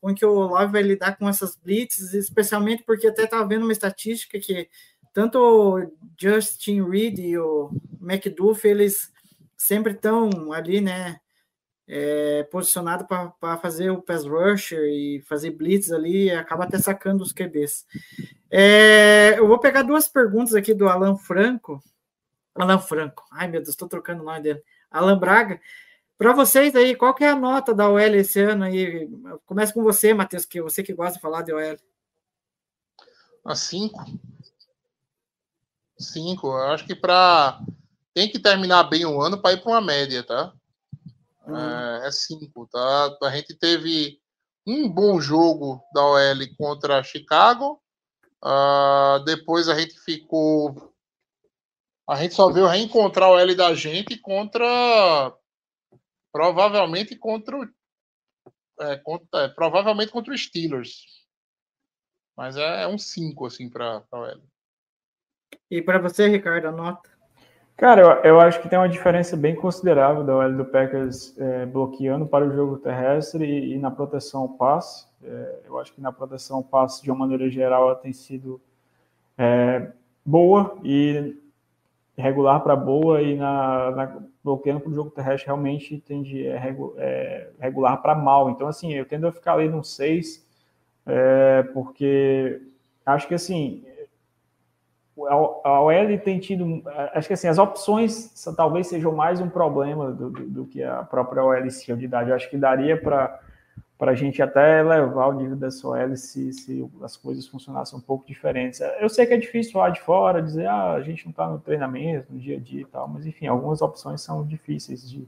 como 0.00 0.14
que 0.14 0.24
o 0.24 0.32
Love 0.32 0.72
vai 0.72 0.82
lidar 0.82 1.16
com 1.16 1.28
essas 1.28 1.56
blitzes, 1.56 2.14
especialmente 2.14 2.84
porque 2.84 3.08
até 3.08 3.24
estava 3.24 3.46
vendo 3.46 3.64
uma 3.64 3.72
estatística 3.72 4.38
que 4.38 4.68
tanto 5.12 5.38
o 5.38 5.92
Justin 6.20 6.88
Reed 6.88 7.18
e 7.18 7.38
o 7.38 7.70
McDuff, 8.00 8.68
eles 8.68 9.10
sempre 9.56 9.92
estão 9.92 10.52
ali, 10.52 10.80
né, 10.80 11.18
é, 11.88 12.42
posicionado 12.44 13.06
para 13.06 13.56
fazer 13.56 13.90
o 13.90 14.02
pass 14.02 14.26
rusher 14.26 14.84
e 14.84 15.22
fazer 15.22 15.50
blitz 15.52 15.90
ali, 15.90 16.30
acaba 16.30 16.64
até 16.64 16.78
sacando 16.78 17.22
os 17.22 17.32
QBs. 17.32 17.86
É, 18.50 19.38
eu 19.38 19.48
vou 19.48 19.58
pegar 19.58 19.82
duas 19.82 20.06
perguntas 20.06 20.54
aqui 20.54 20.74
do 20.74 20.88
Alan 20.88 21.16
Franco. 21.16 21.82
Alan 22.54 22.78
Franco, 22.78 23.24
ai 23.32 23.48
meu 23.48 23.60
Deus, 23.60 23.70
estou 23.70 23.88
trocando 23.88 24.22
o 24.22 24.26
nome 24.26 24.42
dele. 24.42 24.62
Alan 24.90 25.18
Braga. 25.18 25.60
Para 26.18 26.32
vocês 26.32 26.74
aí, 26.74 26.96
qual 26.96 27.14
que 27.14 27.24
é 27.24 27.30
a 27.30 27.36
nota 27.36 27.74
da 27.74 27.88
OL 27.88 27.98
esse 27.98 28.40
ano 28.40 28.64
aí? 28.64 29.08
Começa 29.44 29.72
com 29.72 29.82
você, 29.82 30.14
Matheus, 30.14 30.46
que 30.46 30.62
você 30.62 30.82
que 30.82 30.94
gosta 30.94 31.14
de 31.14 31.20
falar 31.20 31.42
de 31.42 31.52
OL. 31.52 31.78
A 33.44 33.54
5. 33.54 34.04
5. 35.98 36.46
Eu 36.46 36.64
acho 36.72 36.86
que 36.86 36.94
para 36.94 37.60
tem 38.14 38.30
que 38.30 38.38
terminar 38.38 38.84
bem 38.84 39.04
o 39.04 39.20
ano 39.20 39.40
para 39.40 39.52
ir 39.52 39.62
para 39.62 39.72
uma 39.72 39.80
média, 39.80 40.22
tá? 40.22 40.54
Hum. 41.46 41.54
É 42.02 42.10
5, 42.10 42.66
tá? 42.72 43.18
A 43.22 43.30
gente 43.30 43.54
teve 43.54 44.18
um 44.66 44.88
bom 44.88 45.20
jogo 45.20 45.84
da 45.92 46.02
OL 46.02 46.56
contra 46.56 47.02
Chicago. 47.04 47.80
Uh, 48.42 49.22
depois 49.24 49.68
a 49.68 49.78
gente 49.78 49.98
ficou. 50.00 50.94
A 52.08 52.16
gente 52.16 52.34
só 52.34 52.50
veio 52.50 52.66
reencontrar 52.66 53.30
o 53.30 53.38
L 53.38 53.54
da 53.54 53.74
gente 53.74 54.16
contra 54.16 55.34
Provavelmente 56.36 57.16
contra 57.16 57.56
o. 57.56 57.66
É, 58.78 58.96
contra, 58.96 59.44
é, 59.44 59.48
provavelmente 59.48 60.12
contra 60.12 60.34
o 60.34 60.36
Steelers. 60.36 61.06
Mas 62.36 62.58
é, 62.58 62.82
é 62.82 62.86
um 62.86 62.98
5, 62.98 63.46
assim, 63.46 63.70
para 63.70 64.04
o 64.12 64.26
L. 64.26 64.42
E 65.70 65.80
para 65.80 65.98
você, 65.98 66.28
Ricardo, 66.28 66.66
a 66.66 66.72
nota? 66.72 67.08
Cara, 67.74 68.02
eu, 68.02 68.08
eu, 68.32 68.40
acho 68.40 68.60
que 68.60 68.68
tem 68.68 68.78
uma 68.78 68.86
diferença 68.86 69.34
bem 69.34 69.56
considerável 69.56 70.24
da 70.24 70.36
OL 70.36 70.54
do 70.58 70.66
Packers 70.66 71.34
é, 71.38 71.64
bloqueando 71.64 72.26
para 72.26 72.46
o 72.46 72.52
jogo 72.52 72.76
terrestre 72.80 73.42
e, 73.42 73.72
e 73.72 73.78
na 73.78 73.90
proteção 73.90 74.42
ao 74.42 74.48
passe. 74.50 75.06
É, 75.24 75.60
eu 75.64 75.78
acho 75.78 75.94
que 75.94 76.02
na 76.02 76.12
proteção 76.12 76.58
ao 76.58 76.64
passe, 76.64 77.02
de 77.02 77.10
uma 77.10 77.20
maneira 77.20 77.48
geral, 77.48 77.84
ela 77.84 77.96
tem 77.96 78.12
sido 78.12 78.60
é, 79.38 79.90
boa 80.22 80.78
e 80.84 81.34
regular 82.16 82.60
para 82.60 82.74
boa 82.74 83.20
e 83.20 83.36
na, 83.36 83.90
na 83.90 84.22
bloqueando 84.42 84.80
para 84.80 84.90
o 84.90 84.94
jogo 84.94 85.10
terrestre 85.10 85.46
realmente 85.46 85.98
tende 85.98 86.46
é, 86.46 86.76
é, 86.98 87.50
regular 87.60 88.00
para 88.00 88.14
mal. 88.14 88.50
Então, 88.50 88.68
assim, 88.68 88.92
eu 88.94 89.04
tendo 89.04 89.26
a 89.26 89.32
ficar 89.32 89.54
ali 89.54 89.68
no 89.68 89.84
6, 89.84 90.46
é, 91.06 91.62
porque 91.74 92.62
acho 93.04 93.28
que 93.28 93.34
assim 93.34 93.84
a 95.64 95.80
OL 95.80 96.18
tem 96.22 96.38
tido, 96.38 96.82
acho 97.14 97.26
que 97.26 97.32
assim, 97.32 97.48
as 97.48 97.56
opções 97.56 98.44
talvez 98.54 98.86
sejam 98.86 99.12
mais 99.12 99.40
um 99.40 99.48
problema 99.48 100.12
do, 100.12 100.30
do, 100.30 100.46
do 100.46 100.66
que 100.66 100.82
a 100.82 101.02
própria 101.02 101.42
OL 101.42 101.62
de 101.62 102.04
idade. 102.04 102.28
Eu 102.28 102.36
acho 102.36 102.50
que 102.50 102.56
daria 102.56 103.00
para 103.00 103.40
para 103.98 104.12
a 104.12 104.14
gente 104.14 104.42
até 104.42 104.80
elevar 104.80 105.30
o 105.30 105.32
nível 105.32 105.56
da 105.56 105.70
SOL 105.70 106.14
se, 106.16 106.52
se 106.52 106.90
as 107.02 107.16
coisas 107.16 107.46
funcionassem 107.46 107.98
um 107.98 108.02
pouco 108.02 108.26
diferentes. 108.26 108.80
Eu 109.00 109.08
sei 109.08 109.24
que 109.24 109.32
é 109.32 109.38
difícil 109.38 109.80
lá 109.80 109.88
de 109.88 110.00
fora 110.00 110.42
dizer, 110.42 110.66
ah, 110.66 110.92
a 110.92 111.00
gente 111.00 111.24
não 111.24 111.30
está 111.30 111.48
no 111.48 111.58
treinamento, 111.58 112.26
no 112.30 112.38
dia 112.38 112.56
a 112.56 112.60
dia 112.60 112.82
e 112.82 112.84
tal, 112.84 113.08
mas 113.08 113.26
enfim, 113.26 113.46
algumas 113.46 113.80
opções 113.80 114.20
são 114.20 114.44
difíceis 114.44 115.08
de. 115.10 115.26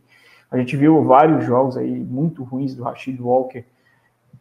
A 0.51 0.57
gente 0.59 0.77
viu 0.77 1.03
vários 1.05 1.45
jogos 1.45 1.77
aí 1.77 1.99
muito 1.99 2.43
ruins 2.43 2.75
do 2.75 2.83
Rashid 2.83 3.21
Walker 3.21 3.65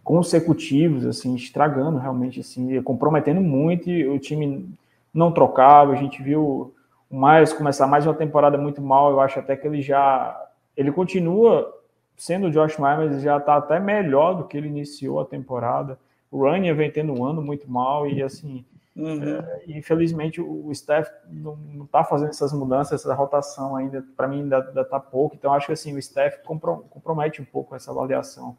consecutivos, 0.04 1.06
assim, 1.06 1.36
estragando 1.36 1.98
realmente, 1.98 2.40
assim, 2.40 2.82
comprometendo 2.82 3.42
muito, 3.42 3.90
e 3.90 4.08
o 4.08 4.18
time 4.18 4.70
não 5.14 5.34
trocava, 5.34 5.92
a 5.92 5.96
gente 5.96 6.24
viu 6.24 6.74
o 7.10 7.16
Miles 7.28 7.52
começar 7.52 7.88
mais 7.88 8.06
uma 8.06 8.14
temporada 8.14 8.58
muito 8.58 8.82
mal, 8.82 9.12
eu 9.12 9.20
acho 9.20 9.40
até 9.40 9.58
que 9.58 9.68
ele 9.68 9.82
já 9.82 10.46
ele 10.78 10.92
continua 10.92 11.77
sendo 12.18 12.48
o 12.48 12.52
Josh 12.52 12.78
Myers 12.80 13.22
já 13.22 13.38
está 13.38 13.56
até 13.56 13.80
melhor 13.80 14.34
do 14.34 14.46
que 14.46 14.58
ele 14.58 14.68
iniciou 14.68 15.20
a 15.20 15.26
temporada. 15.26 16.00
O 16.32 16.40
Running 16.40 16.74
vem 16.74 16.92
tendo 16.92 17.14
um 17.14 17.24
ano 17.24 17.42
muito 17.42 17.70
mal 17.70 18.08
e 18.08 18.24
assim, 18.24 18.66
uhum. 18.96 19.38
é, 19.38 19.62
infelizmente 19.68 20.42
o 20.42 20.74
Steph 20.74 21.08
não 21.30 21.56
está 21.86 22.04
fazendo 22.04 22.30
essas 22.30 22.52
mudanças, 22.52 23.00
essa 23.00 23.14
rotação 23.14 23.76
ainda, 23.76 24.04
para 24.18 24.28
mim 24.28 24.42
ainda, 24.42 24.82
está 24.82 25.00
pouco. 25.00 25.36
Então 25.36 25.54
acho 25.54 25.68
que 25.68 25.74
assim 25.74 25.96
o 25.96 26.02
Steph 26.02 26.40
compromete 26.44 27.42
um 27.42 27.46
pouco 27.46 27.76
essa 27.76 27.92
avaliação. 27.92 28.58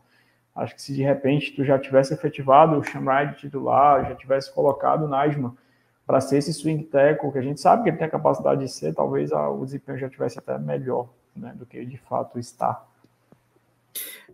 Acho 0.55 0.74
que 0.74 0.82
se 0.82 0.94
de 0.94 1.02
repente 1.02 1.55
tu 1.55 1.64
já 1.64 1.78
tivesse 1.78 2.14
efetivado 2.14 2.78
o 2.78 2.82
Shamride 2.82 3.36
titular, 3.36 4.09
já 4.09 4.14
tivesse 4.14 4.52
colocado 4.55 5.05
o 5.05 5.09
Najma 5.09 5.55
para 6.06 6.20
ser 6.20 6.39
esse 6.39 6.55
swing 6.55 6.85
tackle, 6.85 7.30
que 7.30 7.39
a 7.39 7.43
gente 7.43 7.60
sabe 7.60 7.82
que 7.82 7.90
ele 7.90 7.98
tem 7.98 8.06
a 8.06 8.10
capacidade 8.10 8.62
de 8.62 8.68
ser, 8.68 8.94
talvez 8.94 9.30
a, 9.30 9.51
o 9.51 9.64
desempenho 9.64 9.98
já 9.98 10.09
tivesse 10.09 10.39
até 10.39 10.59
melhor 10.59 11.09
né, 11.36 11.52
do 11.55 11.66
que 11.66 11.85
de 11.85 11.98
fato 11.98 12.39
está. 12.39 12.82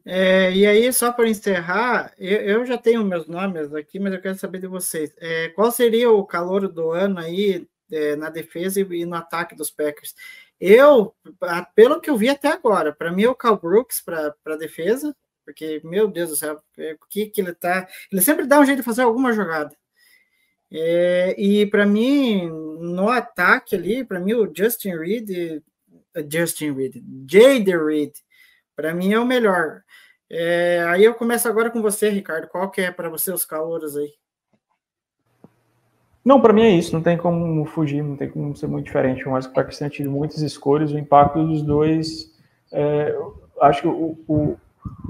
É, 0.07 0.53
e 0.53 0.67
aí, 0.67 0.93
só 0.93 1.11
para 1.13 1.29
encerrar, 1.29 2.13
eu, 2.19 2.41
eu, 2.41 2.67
já 2.67 2.77
tenho 2.77 3.05
meus 3.05 3.27
nomes 3.27 3.75
aqui, 3.75 3.99
mas 3.99 4.13
eu 4.13 4.21
quero 4.21 4.37
saber 4.39 4.59
de 4.61 4.67
vocês. 4.67 5.15
É, 5.19 5.49
qual 5.51 5.71
seria 5.73 6.11
o 6.11 6.25
calor 6.27 6.69
do 6.69 6.91
ano 6.91 7.19
aí 7.19 7.67
é, 7.91 8.15
na 8.17 8.29
defesa 8.29 8.81
e, 8.81 9.07
no 9.07 9.15
ataque 9.15 9.55
dos 9.55 9.71
Packers? 9.71 10.15
Eu, 10.61 11.15
pelo 11.75 12.01
que 12.01 12.11
eu 12.11 12.17
vi 12.17 12.29
até 12.29 12.49
agora, 12.49 12.93
para 12.93 13.11
mim 13.11 13.25
é 13.25 13.29
o 13.29 13.35
Cal 13.35 13.59
Brooks 13.59 14.01
para 14.03 14.35
a 14.47 14.57
defesa, 14.57 15.15
porque, 15.45 15.81
meu 15.85 16.09
Deus 16.09 16.31
do 16.31 16.37
céu, 16.37 16.63
é, 16.79 16.95
o 16.95 17.07
que, 17.09 17.27
que 17.27 17.41
ele 17.41 17.55
tá. 17.55 17.89
Ele 18.11 18.21
sempre 18.23 18.47
dá 18.47 18.61
um 18.61 18.67
jeito 18.67 18.79
de 18.79 18.85
fazer 18.85 19.03
alguma 19.03 19.33
jogada. 19.33 19.75
É, 20.71 21.35
e 21.39 21.67
para 21.67 21.87
mim, 21.87 22.49
no 22.81 23.09
ataque 23.09 23.75
ali, 23.75 24.05
para 24.05 24.21
mim, 24.21 24.35
o 24.35 24.51
Justin 24.55 24.97
Reed, 24.97 25.63
Justin 26.31 26.73
Reed, 26.73 26.97
Jade 27.31 27.77
Reed, 27.77 28.13
para 28.77 28.95
mim 28.95 29.13
é 29.13 29.19
o 29.19 29.27
melhor. 29.27 29.83
É, 30.31 30.85
aí 30.89 31.05
eu 31.05 31.15
começo 31.15 31.49
agora 31.49 31.71
com 31.71 31.83
você, 31.83 32.09
Ricardo. 32.09 32.49
Qual 32.49 32.71
que 32.71 32.81
é 32.81 32.91
para 32.91 33.09
você 33.09 33.31
os 33.31 33.45
calouros 33.45 33.97
aí? 33.97 34.11
Não, 36.25 36.41
para 36.41 36.53
mim 36.53 36.63
é 36.63 36.71
isso. 36.71 36.93
Não 36.93 37.03
tem 37.03 37.17
como 37.17 37.65
fugir, 37.67 38.03
não 38.03 38.17
tem 38.17 38.31
como 38.31 38.57
ser 38.57 38.67
muito 38.67 38.87
diferente. 38.87 39.29
Mas 39.29 39.47
o 39.47 39.53
tem 39.53 39.89
tido 39.89 40.11
muitas 40.11 40.41
escolhas. 40.41 40.93
O 40.93 40.99
impacto 40.99 41.47
dos 41.47 41.63
dois, 41.63 42.33
é, 42.73 43.15
acho 43.61 43.83
que 43.83 43.89
o, 43.89 44.19
o, 44.27 44.57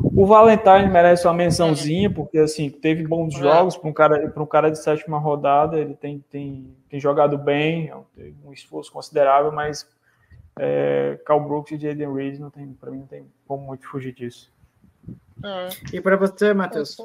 o, 0.03 0.27
Valentine 0.27 0.91
merece 0.91 1.27
uma 1.27 1.35
mençãozinha, 1.35 2.13
porque 2.13 2.39
assim 2.39 2.69
teve 2.69 3.07
bons 3.07 3.35
é. 3.37 3.39
jogos 3.39 3.77
para 3.77 3.89
um 3.89 3.93
cara 3.93 4.29
para 4.29 4.43
um 4.43 4.47
cara 4.47 4.71
de 4.71 4.79
sétima 4.79 5.19
rodada. 5.19 5.79
Ele 5.79 5.95
tem, 5.95 6.25
tem, 6.29 6.77
tem 6.91 6.99
jogado 6.99 7.39
bem, 7.39 7.93
tem 8.17 8.35
um 8.45 8.53
esforço 8.53 8.91
considerável, 8.91 9.53
mas 9.53 9.89
é, 10.59 11.21
Cal 11.27 11.45
Brooks 11.45 11.73
e 11.73 11.79
Jaden 11.79 12.13
Reed 12.13 12.39
não 12.39 12.51
tem, 12.51 12.73
para 12.75 12.91
mim 12.91 13.01
não 13.01 13.07
tem 13.07 13.33
como 13.47 13.67
muito 13.67 13.87
fugir 13.87 14.13
disso. 14.13 14.53
É. 15.43 15.97
E 15.97 16.01
para 16.01 16.17
você, 16.17 16.55
Matheus? 16.55 16.97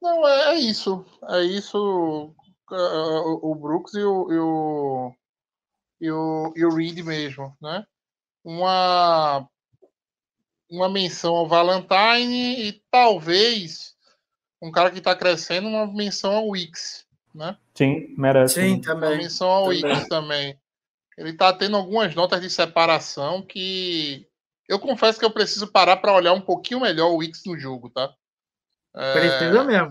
Não, 0.00 0.26
é, 0.26 0.54
é, 0.54 0.58
isso. 0.58 1.04
É 1.28 1.42
isso. 1.42 2.34
É, 2.70 2.74
o 2.74 3.54
Brooks 3.54 3.94
e 3.94 4.02
o, 4.02 4.32
e 4.32 4.38
o, 4.38 5.14
e 6.00 6.10
o, 6.10 6.52
e 6.56 6.64
o 6.64 6.74
Reed 6.74 6.98
mesmo, 7.00 7.56
né? 7.60 7.84
Uma, 8.44 9.46
uma 10.70 10.88
menção 10.88 11.36
ao 11.36 11.48
Valentine 11.48 12.68
e 12.68 12.82
talvez 12.90 13.94
um 14.60 14.70
cara 14.70 14.90
que 14.90 14.98
está 14.98 15.14
crescendo, 15.14 15.68
uma 15.68 15.86
menção 15.86 16.32
ao 16.32 16.48
Wix, 16.48 17.04
né? 17.34 17.56
Sim, 17.74 18.14
merece. 18.16 18.54
Sim, 18.54 18.80
também. 18.80 19.10
Uma 19.10 19.16
menção 19.18 19.48
ao 19.48 19.64
também. 19.64 19.84
Wix 19.84 20.08
também. 20.08 20.61
Ele 21.16 21.30
está 21.30 21.52
tendo 21.52 21.76
algumas 21.76 22.14
notas 22.14 22.40
de 22.40 22.48
separação 22.48 23.42
que 23.42 24.26
eu 24.68 24.78
confesso 24.78 25.18
que 25.18 25.24
eu 25.24 25.30
preciso 25.30 25.70
parar 25.70 25.98
para 25.98 26.14
olhar 26.14 26.32
um 26.32 26.40
pouquinho 26.40 26.80
melhor 26.80 27.10
o 27.10 27.16
Wix 27.16 27.42
no 27.44 27.58
jogo, 27.58 27.90
tá? 27.90 28.12
É, 28.94 29.12
Precisa 29.12 29.64
mesmo. 29.64 29.88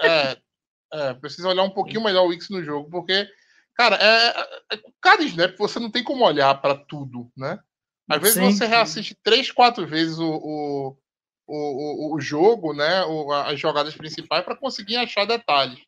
É, 0.00 0.36
é, 0.92 1.14
precisa 1.14 1.48
olhar 1.48 1.62
um 1.62 1.70
pouquinho 1.70 2.02
melhor 2.02 2.24
o 2.24 2.28
Wix 2.28 2.48
no 2.50 2.62
jogo, 2.62 2.90
porque, 2.90 3.26
cara, 3.74 3.96
é, 3.96 4.74
é, 4.74 4.80
cada 5.00 5.22
snap 5.24 5.56
você 5.56 5.78
não 5.78 5.90
tem 5.90 6.04
como 6.04 6.24
olhar 6.24 6.54
para 6.60 6.74
tudo, 6.74 7.30
né? 7.36 7.58
Às 8.08 8.20
vezes 8.20 8.34
sim, 8.34 8.52
você 8.52 8.66
reassiste 8.66 9.16
três, 9.22 9.50
quatro 9.50 9.86
vezes 9.86 10.18
o, 10.18 10.26
o, 10.26 10.96
o, 11.46 12.14
o 12.14 12.20
jogo, 12.20 12.74
né? 12.74 13.04
O, 13.04 13.32
as 13.32 13.58
jogadas 13.58 13.96
principais 13.96 14.44
para 14.44 14.56
conseguir 14.56 14.96
achar 14.96 15.26
detalhes. 15.26 15.80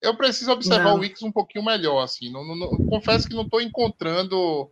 Eu 0.00 0.16
preciso 0.16 0.50
observar 0.52 0.84
não. 0.84 0.96
o 0.96 1.00
Wix 1.00 1.22
um 1.22 1.32
pouquinho 1.32 1.64
melhor, 1.64 2.02
assim. 2.02 2.30
Não, 2.30 2.44
não, 2.44 2.56
não 2.56 2.86
confesso 2.86 3.28
que 3.28 3.34
não 3.34 3.42
estou 3.42 3.60
encontrando 3.60 4.70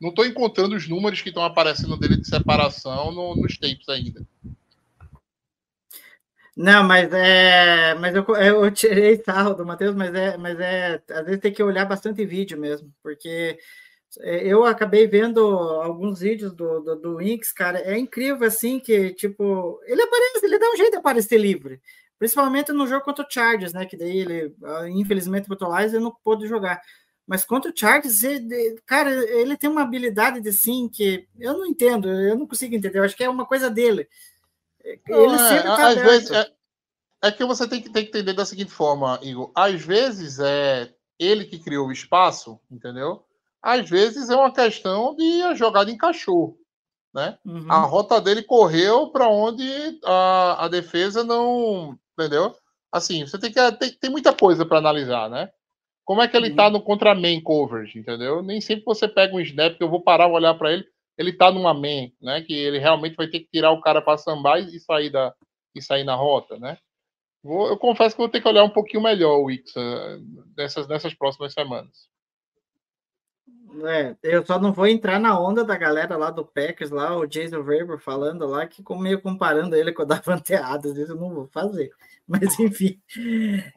não 0.00 0.10
estou 0.10 0.26
encontrando 0.26 0.76
os 0.76 0.88
números 0.88 1.22
que 1.22 1.28
estão 1.28 1.44
aparecendo 1.44 1.96
dele 1.96 2.16
de 2.16 2.28
separação 2.28 3.10
no, 3.12 3.34
nos 3.36 3.56
tapes 3.56 3.88
ainda. 3.88 4.22
Não, 6.56 6.84
mas 6.84 7.12
é. 7.12 7.94
Mas 7.94 8.14
eu, 8.14 8.24
eu 8.36 8.70
tirei 8.70 9.16
sarro 9.16 9.54
do 9.54 9.66
Matheus, 9.66 9.94
mas 9.94 10.14
é, 10.14 10.36
mas 10.36 10.58
é. 10.60 11.02
Às 11.10 11.24
vezes 11.24 11.40
tem 11.40 11.52
que 11.52 11.62
olhar 11.62 11.84
bastante 11.84 12.24
vídeo 12.24 12.58
mesmo, 12.58 12.92
porque 13.02 13.58
é, 14.20 14.46
eu 14.46 14.64
acabei 14.64 15.06
vendo 15.06 15.40
alguns 15.40 16.20
vídeos 16.20 16.52
do, 16.52 16.80
do, 16.80 16.96
do 16.96 17.22
Inks, 17.22 17.52
cara. 17.52 17.78
É 17.80 17.98
incrível 17.98 18.46
assim 18.46 18.78
que, 18.78 19.12
tipo, 19.14 19.80
ele 19.84 20.02
aparece, 20.02 20.44
ele 20.44 20.58
dá 20.58 20.70
um 20.70 20.76
jeito 20.76 20.92
de 20.92 20.98
aparecer 20.98 21.38
livre. 21.38 21.80
Principalmente 22.24 22.72
no 22.72 22.86
jogo 22.86 23.04
contra 23.04 23.22
o 23.22 23.30
Chargers, 23.30 23.74
né? 23.74 23.84
Que 23.84 23.98
daí 23.98 24.16
ele, 24.16 24.56
ah, 24.64 24.88
infelizmente, 24.88 25.46
o 25.46 25.54
Lions 25.54 25.92
ele 25.92 26.02
não 26.02 26.16
pôde 26.24 26.48
jogar. 26.48 26.80
Mas 27.26 27.44
contra 27.44 27.70
o 27.70 27.76
Chargers, 27.76 28.22
ele, 28.22 28.80
cara, 28.86 29.10
ele 29.10 29.58
tem 29.58 29.68
uma 29.68 29.82
habilidade 29.82 30.40
de 30.40 30.50
sim 30.50 30.88
que 30.88 31.28
eu 31.38 31.52
não 31.52 31.66
entendo, 31.66 32.08
eu 32.08 32.34
não 32.34 32.46
consigo 32.46 32.74
entender. 32.74 32.98
Eu 32.98 33.04
acho 33.04 33.14
que 33.14 33.22
é 33.22 33.28
uma 33.28 33.44
coisa 33.44 33.68
dele. 33.68 34.08
Ele 34.82 35.34
é, 35.34 35.38
sempre 35.38 35.64
tá 35.64 35.88
às 35.88 35.98
vezes 35.98 36.30
é, 36.30 36.50
é, 37.24 37.30
que 37.30 37.44
você 37.44 37.68
tem 37.68 37.82
que, 37.82 37.92
tem 37.92 38.04
que 38.04 38.08
entender 38.08 38.32
da 38.32 38.46
seguinte 38.46 38.70
forma, 38.70 39.20
Igor. 39.22 39.52
Às 39.54 39.82
vezes 39.82 40.38
é 40.38 40.90
ele 41.18 41.44
que 41.44 41.58
criou 41.58 41.88
o 41.88 41.92
espaço, 41.92 42.58
entendeu? 42.70 43.22
Às 43.60 43.90
vezes 43.90 44.30
é 44.30 44.34
uma 44.34 44.50
questão 44.50 45.14
de 45.14 45.42
a 45.42 45.54
jogada 45.54 45.90
encaixou. 45.90 46.58
Né? 47.14 47.38
Uhum. 47.44 47.70
A 47.70 47.78
rota 47.78 48.20
dele 48.20 48.42
correu 48.42 49.10
para 49.10 49.28
onde 49.28 49.64
a, 50.04 50.64
a 50.64 50.68
defesa 50.68 51.22
não. 51.22 51.96
Entendeu? 52.18 52.54
Assim, 52.90 53.24
você 53.24 53.38
tem 53.38 53.52
que. 53.52 53.72
Tem, 53.72 53.92
tem 53.92 54.10
muita 54.10 54.34
coisa 54.34 54.66
para 54.66 54.78
analisar, 54.78 55.30
né? 55.30 55.50
Como 56.04 56.20
é 56.20 56.28
que 56.28 56.36
ele 56.36 56.54
tá 56.54 56.66
uhum. 56.66 56.72
no 56.72 56.82
contra 56.82 57.14
main 57.14 57.40
coverage, 57.40 57.98
entendeu? 57.98 58.42
Nem 58.42 58.60
sempre 58.60 58.84
você 58.84 59.08
pega 59.08 59.34
um 59.34 59.40
snap 59.40 59.76
que 59.76 59.82
eu 59.82 59.88
vou 59.88 60.02
parar 60.02 60.28
e 60.28 60.32
olhar 60.32 60.54
para 60.54 60.72
ele, 60.72 60.84
ele 61.16 61.32
tá 61.32 61.50
numa 61.50 61.72
main, 61.72 62.12
né? 62.20 62.42
Que 62.42 62.52
ele 62.52 62.78
realmente 62.78 63.16
vai 63.16 63.28
ter 63.28 63.40
que 63.40 63.48
tirar 63.50 63.70
o 63.70 63.80
cara 63.80 64.02
para 64.02 64.18
sambar 64.18 64.58
e 64.58 64.78
sair 64.80 65.10
da 65.10 65.32
e 65.74 65.82
sair 65.82 66.04
na 66.04 66.14
rota, 66.14 66.58
né? 66.58 66.78
Vou, 67.42 67.68
eu 67.68 67.76
confesso 67.76 68.14
que 68.14 68.22
vou 68.22 68.28
ter 68.28 68.40
que 68.40 68.48
olhar 68.48 68.64
um 68.64 68.70
pouquinho 68.70 69.02
melhor 69.02 69.38
o 69.38 69.44
Wix 69.44 69.74
uh, 69.76 70.22
nessas, 70.56 70.88
nessas 70.88 71.12
próximas 71.14 71.52
semanas. 71.52 72.08
É, 73.86 74.16
eu 74.22 74.44
só 74.44 74.58
não 74.58 74.72
vou 74.72 74.86
entrar 74.86 75.18
na 75.18 75.38
onda 75.38 75.64
da 75.64 75.76
galera 75.76 76.16
lá 76.16 76.30
do 76.30 76.44
Packers, 76.44 76.90
lá, 76.90 77.16
o 77.16 77.26
Jason 77.26 77.62
Weber 77.62 77.98
falando 77.98 78.46
lá, 78.46 78.66
que 78.66 78.82
meio 78.96 79.20
comparando 79.20 79.74
ele 79.74 79.92
com 79.92 80.02
o 80.02 80.06
Davante 80.06 80.54
Adams, 80.54 80.96
eu 80.96 81.16
não 81.16 81.34
vou 81.34 81.48
fazer. 81.48 81.90
Mas 82.26 82.58
enfim. 82.58 83.00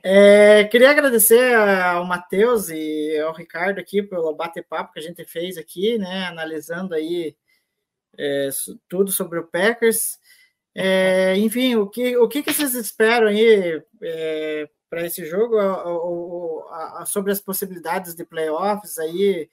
É, 0.04 0.64
queria 0.66 0.92
agradecer 0.92 1.54
ao 1.56 2.06
Matheus 2.06 2.70
e 2.70 3.18
ao 3.20 3.34
Ricardo 3.34 3.80
aqui 3.80 4.02
pelo 4.02 4.34
bate-papo 4.34 4.94
que 4.94 5.00
a 5.00 5.02
gente 5.02 5.26
fez 5.26 5.58
aqui, 5.58 5.98
né? 5.98 6.26
Analisando 6.26 6.94
aí 6.94 7.36
é, 8.18 8.50
tudo 8.88 9.12
sobre 9.12 9.40
o 9.40 9.48
Packers. 9.48 10.18
É, 10.74 11.36
enfim, 11.38 11.76
o 11.76 11.88
que, 11.88 12.16
o 12.18 12.28
que, 12.28 12.44
que 12.44 12.54
vocês 12.54 12.74
esperam 12.76 13.28
aí 13.28 13.82
é, 14.02 14.70
para 14.90 15.06
esse 15.06 15.26
jogo? 15.26 15.58
sobre 17.06 17.32
as 17.32 17.42
possibilidades 17.42 18.16
de 18.16 18.24
playoffs 18.24 18.98
aí? 18.98 19.50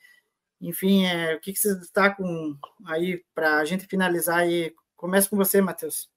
Enfim, 0.61 1.05
é, 1.05 1.35
o 1.35 1.39
que, 1.39 1.53
que 1.53 1.59
vocês 1.59 1.77
destacam 1.79 2.57
aí 2.85 3.23
para 3.33 3.57
a 3.57 3.65
gente 3.65 3.85
finalizar 3.87 4.39
aí? 4.39 4.73
Começa 4.95 5.29
com 5.29 5.35
você, 5.35 5.61
Matheus. 5.61 6.09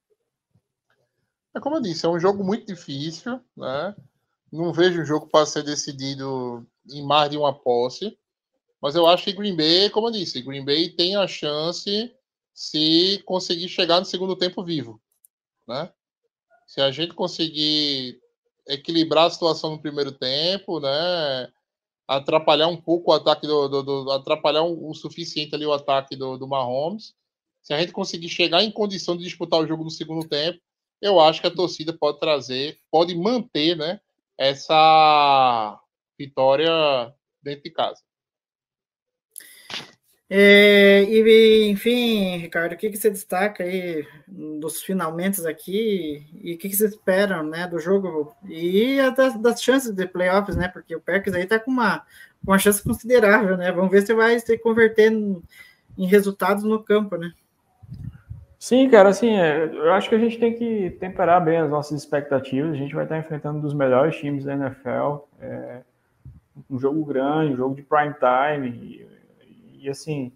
É 1.54 1.60
como 1.60 1.76
eu 1.76 1.82
disse, 1.82 2.06
é 2.06 2.08
um 2.08 2.20
jogo 2.20 2.44
muito 2.44 2.66
difícil, 2.66 3.40
né? 3.56 3.96
Não 4.50 4.72
vejo 4.72 5.02
um 5.02 5.04
jogo 5.04 5.26
para 5.26 5.44
ser 5.44 5.62
decidido 5.62 6.66
em 6.88 7.04
mais 7.04 7.30
de 7.30 7.36
uma 7.36 7.52
posse, 7.52 8.16
mas 8.80 8.94
eu 8.94 9.06
acho 9.06 9.24
que 9.24 9.32
Green 9.32 9.56
Bay, 9.56 9.90
como 9.90 10.08
eu 10.08 10.12
disse, 10.12 10.40
Green 10.40 10.64
Bay 10.64 10.88
tem 10.90 11.16
a 11.16 11.26
chance 11.26 12.14
se 12.54 13.22
conseguir 13.24 13.68
chegar 13.68 13.98
no 13.98 14.06
segundo 14.06 14.36
tempo 14.36 14.64
vivo, 14.64 15.00
né? 15.66 15.92
Se 16.66 16.80
a 16.80 16.90
gente 16.90 17.14
conseguir 17.14 18.20
equilibrar 18.66 19.26
a 19.26 19.30
situação 19.30 19.70
no 19.70 19.80
primeiro 19.80 20.12
tempo, 20.12 20.80
né? 20.80 21.52
Atrapalhar 22.08 22.68
um 22.68 22.76
pouco 22.76 23.10
o 23.10 23.14
ataque 23.14 23.46
do, 23.46 23.68
do, 23.68 23.82
do 23.82 24.10
atrapalhar 24.10 24.62
o, 24.62 24.94
suficiente 24.94 25.54
ali 25.54 25.66
o 25.66 25.72
ataque 25.72 26.16
do, 26.16 26.38
do 26.38 26.48
Mahomes. 26.48 27.14
Se 27.62 27.74
a 27.74 27.78
gente 27.78 27.92
conseguir 27.92 28.30
chegar 28.30 28.62
em 28.62 28.72
condição 28.72 29.14
de 29.14 29.24
disputar 29.24 29.60
o 29.60 29.66
jogo 29.66 29.84
no 29.84 29.90
segundo 29.90 30.26
tempo, 30.26 30.58
eu 31.02 31.20
acho 31.20 31.40
que 31.40 31.46
a 31.46 31.54
torcida 31.54 31.92
pode 31.92 32.18
trazer, 32.18 32.78
pode 32.90 33.14
manter, 33.14 33.76
né, 33.76 34.00
essa 34.38 35.78
vitória 36.18 37.14
dentro 37.42 37.64
de 37.64 37.70
casa. 37.70 38.02
É, 40.30 41.04
e, 41.04 41.70
enfim, 41.70 42.36
Ricardo, 42.36 42.74
o 42.74 42.76
que, 42.76 42.90
que 42.90 42.98
você 42.98 43.08
destaca 43.08 43.64
aí 43.64 44.06
dos 44.26 44.82
finalmente 44.82 45.46
aqui 45.46 46.26
e 46.42 46.54
o 46.54 46.58
que, 46.58 46.68
que 46.68 46.76
você 46.76 46.86
espera 46.86 47.42
né, 47.42 47.66
do 47.66 47.80
jogo 47.80 48.34
e 48.46 48.98
das, 49.16 49.40
das 49.40 49.62
chances 49.62 49.90
de 49.94 50.06
playoffs, 50.06 50.54
né? 50.54 50.68
Porque 50.68 50.94
o 50.94 51.00
Packers 51.00 51.34
aí 51.34 51.46
tá 51.46 51.58
com 51.58 51.70
uma, 51.70 52.04
uma 52.46 52.58
chance 52.58 52.82
considerável, 52.82 53.56
né? 53.56 53.72
Vamos 53.72 53.90
ver 53.90 54.02
se 54.02 54.12
vai 54.12 54.38
se 54.38 54.58
converter 54.58 55.10
em, 55.10 55.42
em 55.96 56.06
resultados 56.06 56.62
no 56.62 56.82
campo, 56.82 57.16
né? 57.16 57.32
Sim, 58.58 58.90
cara, 58.90 59.08
assim, 59.08 59.30
é, 59.30 59.64
eu 59.64 59.92
acho 59.92 60.10
que 60.10 60.14
a 60.14 60.18
gente 60.18 60.38
tem 60.38 60.52
que 60.52 60.90
temperar 61.00 61.42
bem 61.42 61.56
as 61.56 61.70
nossas 61.70 61.98
expectativas. 61.98 62.72
A 62.72 62.76
gente 62.76 62.94
vai 62.94 63.04
estar 63.04 63.16
enfrentando 63.16 63.58
um 63.58 63.62
dos 63.62 63.72
melhores 63.72 64.16
times 64.16 64.44
da 64.44 64.52
NFL, 64.52 65.24
é, 65.40 65.80
um 66.68 66.78
jogo 66.78 67.02
grande, 67.04 67.54
um 67.54 67.56
jogo 67.56 67.74
de 67.74 67.82
prime 67.82 68.14
time, 68.14 69.06
e, 69.80 69.88
assim, 69.88 70.32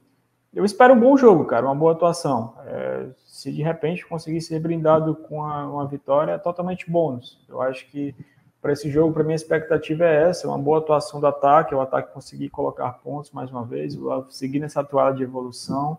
eu 0.55 0.65
espero 0.65 0.95
um 0.95 1.01
bom 1.01 1.17
jogo, 1.17 1.45
cara, 1.47 1.65
uma 1.65 1.75
boa 1.75 1.93
atuação. 1.93 2.55
É, 2.67 3.07
se 3.27 3.51
de 3.51 3.63
repente 3.63 4.07
conseguir 4.07 4.41
ser 4.41 4.61
brindado 4.61 5.15
com 5.15 5.43
a, 5.45 5.67
uma 5.67 5.87
vitória, 5.87 6.33
é 6.33 6.39
totalmente 6.39 6.91
bônus. 6.91 7.39
Eu 7.49 7.63
acho 7.63 7.87
que 7.89 8.15
para 8.61 8.73
esse 8.73 8.89
jogo, 8.91 9.13
para 9.13 9.25
mim, 9.25 9.33
a 9.33 9.37
expectativa 9.37 10.05
é 10.05 10.29
essa: 10.29 10.47
uma 10.47 10.59
boa 10.59 10.79
atuação 10.79 11.21
do 11.21 11.27
ataque, 11.27 11.75
o 11.75 11.81
ataque 11.81 12.13
conseguir 12.13 12.51
colocar 12.51 12.93
pontos 13.03 13.31
mais 13.33 13.51
uma 13.51 13.65
vez, 13.65 13.99
seguir 14.31 14.61
nessa 14.61 14.85
toalha 14.85 15.17
de 15.17 15.23
evolução. 15.23 15.99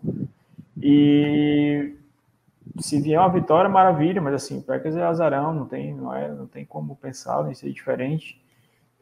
E 0.82 1.96
se 2.80 3.02
vier 3.02 3.20
uma 3.20 3.30
vitória, 3.30 3.70
maravilha, 3.70 4.22
mas 4.22 4.34
assim, 4.36 4.60
o 4.60 4.62
Packers 4.62 4.96
é 4.96 5.04
azarão, 5.04 5.54
não 5.54 5.66
tem, 5.66 5.94
não 5.94 6.14
é, 6.14 6.32
não 6.32 6.48
tem 6.48 6.64
como 6.64 6.96
pensar 6.96 7.50
em 7.50 7.54
ser 7.54 7.72
diferente. 7.72 8.42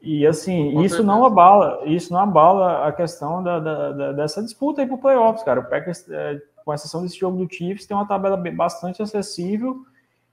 E 0.01 0.25
assim, 0.25 0.73
Com 0.73 0.81
isso 0.81 0.95
certeza. 0.95 1.03
não 1.03 1.23
abala, 1.23 1.81
isso 1.85 2.11
não 2.11 2.19
abala 2.19 2.87
a 2.87 2.91
questão 2.91 3.43
da, 3.43 3.59
da, 3.59 3.91
da 3.91 4.11
dessa 4.13 4.41
disputa 4.41 4.81
aí 4.81 4.87
pro 4.87 4.97
playoffs, 4.97 5.43
cara. 5.43 5.59
O 5.59 5.69
Packers, 5.69 6.09
é, 6.09 6.41
com 6.65 6.73
exceção 6.73 7.03
desse 7.03 7.19
jogo 7.19 7.37
do 7.37 7.53
Chiefs, 7.53 7.85
tem 7.85 7.95
uma 7.95 8.07
tabela 8.07 8.35
bastante 8.35 9.01
acessível 9.01 9.85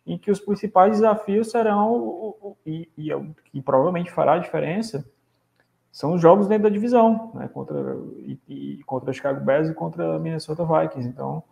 em 0.07 0.17
que 0.17 0.31
os 0.31 0.41
principais 0.41 0.93
desafios 0.93 1.51
serão 1.51 2.35
e, 2.65 2.89
e, 2.97 3.09
e 3.53 3.61
provavelmente 3.61 4.11
fará 4.11 4.35
a 4.35 4.39
diferença 4.39 5.05
são 5.99 6.15
os 6.15 6.23
jogos 6.23 6.47
dentro 6.47 6.65
da 6.65 6.69
divisão, 6.69 7.33
né, 7.35 7.49
contra 7.53 7.97
e, 8.19 8.39
e 8.49 8.83
contra 8.85 9.13
Chicago 9.13 9.45
Bears 9.45 9.69
e 9.69 9.75
contra 9.75 10.19
Minnesota 10.19 10.65
Vikings. 10.65 11.09
Então, 11.09 11.43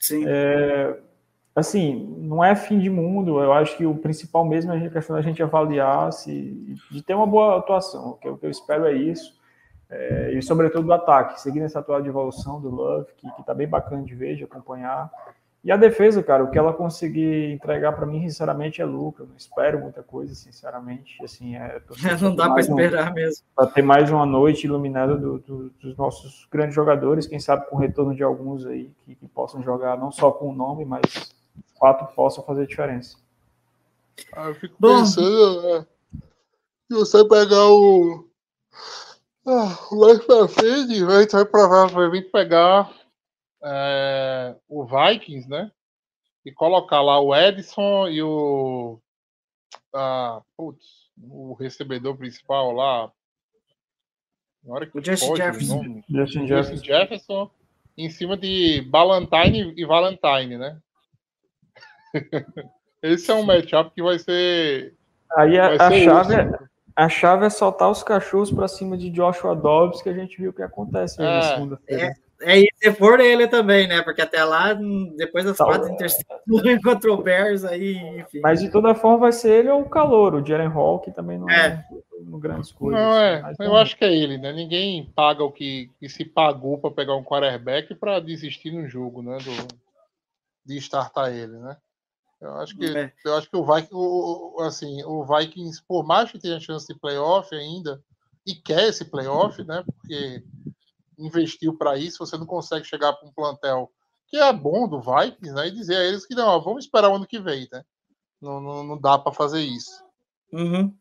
Sim. 0.00 0.24
É, 0.26 0.98
assim, 1.54 2.16
não 2.18 2.42
é 2.42 2.54
fim 2.56 2.78
de 2.78 2.90
mundo. 2.90 3.40
Eu 3.40 3.52
acho 3.52 3.76
que 3.76 3.86
o 3.86 3.94
principal 3.94 4.44
mesmo 4.44 4.72
é 4.72 4.86
a 4.86 4.90
questão 4.90 5.14
da 5.14 5.22
gente 5.22 5.42
avaliar 5.42 6.12
se 6.12 6.76
de 6.90 7.02
ter 7.02 7.14
uma 7.14 7.26
boa 7.26 7.58
atuação. 7.58 8.10
O 8.10 8.14
que 8.14 8.28
eu, 8.28 8.36
que 8.36 8.46
espero 8.46 8.86
é 8.86 8.92
isso. 8.92 9.38
É, 9.88 10.32
e 10.32 10.42
sobretudo 10.42 10.86
do 10.86 10.92
ataque, 10.92 11.40
seguindo 11.40 11.64
essa 11.64 11.78
atual 11.78 12.02
de 12.02 12.08
evolução 12.08 12.60
do 12.60 12.68
Love, 12.68 13.12
que, 13.16 13.28
está 13.38 13.54
bem 13.54 13.68
bacana 13.68 14.02
de 14.02 14.14
ver, 14.14 14.34
de 14.34 14.44
acompanhar. 14.44 15.10
E 15.62 15.72
a 15.72 15.76
defesa, 15.76 16.22
cara, 16.22 16.44
o 16.44 16.50
que 16.50 16.58
ela 16.58 16.74
conseguir 16.74 17.52
entregar 17.52 17.92
para 17.92 18.04
mim, 18.04 18.20
sinceramente, 18.28 18.82
é 18.82 18.84
lucro. 18.84 19.24
Eu 19.24 19.28
não 19.28 19.36
espero 19.36 19.80
muita 19.80 20.02
coisa, 20.02 20.34
sinceramente. 20.34 21.16
Assim, 21.22 21.54
é, 21.54 21.80
não 22.20 22.34
dá 22.34 22.50
para 22.50 22.60
esperar 22.60 23.12
um, 23.12 23.14
mesmo. 23.14 23.46
Para 23.54 23.68
ter 23.68 23.82
mais 23.82 24.10
uma 24.10 24.26
noite 24.26 24.66
iluminada 24.66 25.16
do, 25.16 25.38
do, 25.38 25.70
dos 25.70 25.96
nossos 25.96 26.46
grandes 26.50 26.74
jogadores, 26.74 27.26
quem 27.26 27.38
sabe 27.38 27.66
com 27.68 27.76
o 27.76 27.78
retorno 27.78 28.14
de 28.14 28.22
alguns 28.22 28.66
aí 28.66 28.90
que, 29.04 29.14
que 29.14 29.28
possam 29.28 29.62
jogar 29.62 29.96
não 29.96 30.10
só 30.10 30.30
com 30.30 30.50
o 30.50 30.54
nome, 30.54 30.84
mas 30.84 31.02
fato 31.78 32.14
possa 32.14 32.42
fazer 32.42 32.66
diferença. 32.66 33.16
Ah, 34.32 34.46
eu 34.48 34.54
fico 34.54 34.76
Bom, 34.78 35.00
pensando, 35.00 35.62
né? 35.62 35.86
se 36.86 36.94
você 36.94 37.28
pegar 37.28 37.68
o. 37.68 38.28
Ah, 39.46 39.76
mais 39.92 40.24
pra 40.24 40.48
frente, 40.48 41.04
a 41.04 41.20
gente 41.20 41.32
vai 41.32 41.44
provavelmente 41.44 42.30
pegar 42.30 42.90
é, 43.62 44.56
o 44.68 44.84
Vikings, 44.84 45.48
né? 45.48 45.70
E 46.44 46.52
colocar 46.52 47.02
lá 47.02 47.20
o 47.20 47.34
Edson 47.34 48.08
e 48.08 48.22
o. 48.22 49.00
Ah, 49.94 50.40
putz, 50.56 51.10
o 51.22 51.54
recebedor 51.54 52.16
principal 52.16 52.72
lá. 52.72 53.12
Na 54.62 54.74
hora 54.74 54.86
que 54.86 54.98
o 54.98 55.04
Justin 55.04 55.36
Jefferson. 55.36 55.76
Nome, 55.76 56.04
Justin 56.08 56.46
Jefferson. 56.46 56.84
Jefferson 56.84 57.50
em 57.96 58.10
cima 58.10 58.36
de 58.36 58.82
Ballantyne 58.82 59.72
e 59.76 59.84
Valentine, 59.84 60.58
né? 60.58 60.80
Esse 63.02 63.30
é 63.30 63.34
um 63.34 63.42
matchup 63.42 63.90
que 63.94 64.02
vai 64.02 64.18
ser. 64.18 64.94
Aí 65.36 65.58
a, 65.58 65.72
a 65.72 65.90
chave, 65.90 66.34
é, 66.34 66.58
a 66.96 67.08
chave 67.08 67.46
é 67.46 67.50
soltar 67.50 67.90
os 67.90 68.02
cachorros 68.02 68.50
para 68.50 68.68
cima 68.68 68.96
de 68.96 69.10
Joshua 69.10 69.54
Dobbs, 69.54 70.00
que 70.00 70.08
a 70.08 70.14
gente 70.14 70.40
viu 70.40 70.50
o 70.50 70.54
que 70.54 70.62
acontece 70.62 71.20
é, 71.20 71.24
na 71.24 71.42
segunda-feira. 71.42 72.06
É, 72.06 72.24
é, 72.44 72.60
e 72.60 72.68
se 72.76 72.92
for 72.92 73.20
ele 73.20 73.48
também, 73.48 73.86
né? 73.88 74.02
Porque 74.02 74.20
até 74.20 74.44
lá, 74.44 74.74
depois 75.16 75.44
das 75.44 75.56
tá, 75.56 75.64
quatro 75.64 75.88
interceptações 75.88 76.80
contra 76.82 77.12
o 77.12 77.22
Bears, 77.22 77.64
aí, 77.64 77.96
enfim. 78.20 78.40
Mas 78.40 78.60
de 78.60 78.70
toda 78.70 78.94
forma 78.94 79.18
vai 79.18 79.32
ser 79.32 79.60
ele 79.60 79.70
ou 79.70 79.82
o 79.82 79.88
calor, 79.88 80.34
o 80.34 80.46
Jalen 80.46 80.68
Hall, 80.68 81.00
que 81.00 81.10
também 81.10 81.38
não 81.38 81.48
é, 81.48 81.66
é 81.66 81.84
no 82.20 82.38
grandes 82.38 82.72
coisas. 82.72 83.00
Não, 83.00 83.16
é, 83.16 83.54
eu 83.60 83.76
acho 83.76 83.96
que 83.96 84.04
é 84.04 84.14
ele, 84.14 84.38
né? 84.38 84.52
Ninguém 84.52 85.10
paga 85.14 85.42
o 85.42 85.52
que, 85.52 85.90
que 85.98 86.08
se 86.08 86.24
pagou 86.24 86.78
para 86.78 86.90
pegar 86.90 87.16
um 87.16 87.24
quarterback 87.24 87.94
para 87.94 88.20
desistir 88.20 88.70
no 88.72 88.88
jogo, 88.88 89.22
né? 89.22 89.38
Do, 89.38 89.68
de 90.64 90.76
startar 90.78 91.32
ele, 91.32 91.58
né? 91.58 91.76
Eu 92.44 92.56
acho 92.58 92.76
que, 92.76 92.84
é. 92.84 93.12
eu 93.24 93.36
acho 93.36 93.48
que 93.48 93.56
o, 93.56 93.64
Vikings, 93.64 93.94
o, 93.94 94.60
assim, 94.60 95.02
o 95.04 95.24
Vikings, 95.24 95.82
por 95.86 96.04
mais 96.04 96.30
que 96.30 96.38
tenha 96.38 96.60
chance 96.60 96.86
de 96.86 96.98
playoff 96.98 97.54
ainda, 97.54 98.02
e 98.46 98.54
quer 98.54 98.88
esse 98.88 99.04
playoff, 99.04 99.62
né? 99.64 99.82
Porque 99.84 100.44
investiu 101.18 101.76
para 101.76 101.96
isso, 101.96 102.18
você 102.18 102.36
não 102.36 102.46
consegue 102.46 102.84
chegar 102.84 103.12
para 103.12 103.28
um 103.28 103.32
plantel 103.32 103.90
que 104.26 104.36
é 104.36 104.52
bom 104.52 104.88
do 104.88 105.00
Vikings, 105.00 105.54
né? 105.54 105.68
E 105.68 105.70
dizer 105.70 105.96
a 105.96 106.04
eles 106.04 106.26
que 106.26 106.34
não, 106.34 106.48
ó, 106.48 106.58
vamos 106.58 106.84
esperar 106.84 107.10
o 107.10 107.14
ano 107.14 107.26
que 107.26 107.38
vem, 107.38 107.68
né? 107.72 107.84
Não, 108.40 108.60
não, 108.60 108.84
não 108.84 109.00
dá 109.00 109.18
para 109.18 109.32
fazer 109.32 109.60
isso. 109.62 110.04
Uhum. 110.52 110.94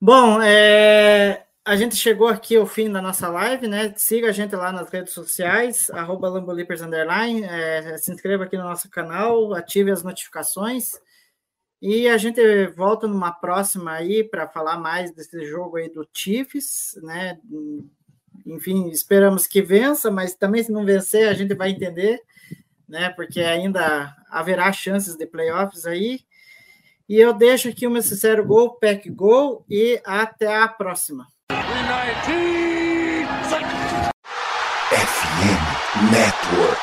Bom, 0.00 0.40
é, 0.42 1.46
a 1.64 1.76
gente 1.76 1.96
chegou 1.96 2.28
aqui 2.28 2.56
ao 2.56 2.66
fim 2.66 2.92
da 2.92 3.00
nossa 3.00 3.26
live, 3.28 3.66
né? 3.66 3.94
Siga 3.96 4.28
a 4.28 4.32
gente 4.32 4.54
lá 4.54 4.70
nas 4.70 4.90
redes 4.90 5.14
sociais, 5.14 5.88
arroba 5.90 6.28
é, 7.42 7.96
se 7.96 8.12
inscreva 8.12 8.44
aqui 8.44 8.58
no 8.58 8.64
nosso 8.64 8.90
canal, 8.90 9.54
ative 9.54 9.90
as 9.90 10.02
notificações. 10.02 10.92
E 11.80 12.06
a 12.06 12.18
gente 12.18 12.66
volta 12.68 13.06
numa 13.06 13.32
próxima 13.32 13.92
aí 13.92 14.22
para 14.22 14.46
falar 14.46 14.78
mais 14.78 15.10
desse 15.12 15.46
jogo 15.46 15.78
aí 15.78 15.88
do 15.88 16.06
Chiefs, 16.12 16.98
né? 17.02 17.38
Enfim, 18.44 18.90
esperamos 18.90 19.46
que 19.46 19.62
vença, 19.62 20.10
mas 20.10 20.34
também 20.34 20.62
se 20.62 20.70
não 20.70 20.84
vencer, 20.84 21.28
a 21.28 21.34
gente 21.34 21.54
vai 21.54 21.70
entender, 21.70 22.20
né? 22.86 23.08
Porque 23.08 23.40
ainda 23.40 24.14
haverá 24.28 24.70
chances 24.70 25.16
de 25.16 25.26
playoffs 25.26 25.86
aí. 25.86 26.20
E 27.08 27.16
eu 27.16 27.32
deixo 27.32 27.70
aqui 27.70 27.86
o 27.86 27.90
meu 27.90 28.02
sincero 28.02 28.44
gol, 28.44 28.74
pack 28.74 29.08
gol 29.08 29.64
e 29.68 30.00
até 30.04 30.54
a 30.56 30.68
próxima. 30.68 31.26
FM 34.92 35.62
Network. 36.12 36.73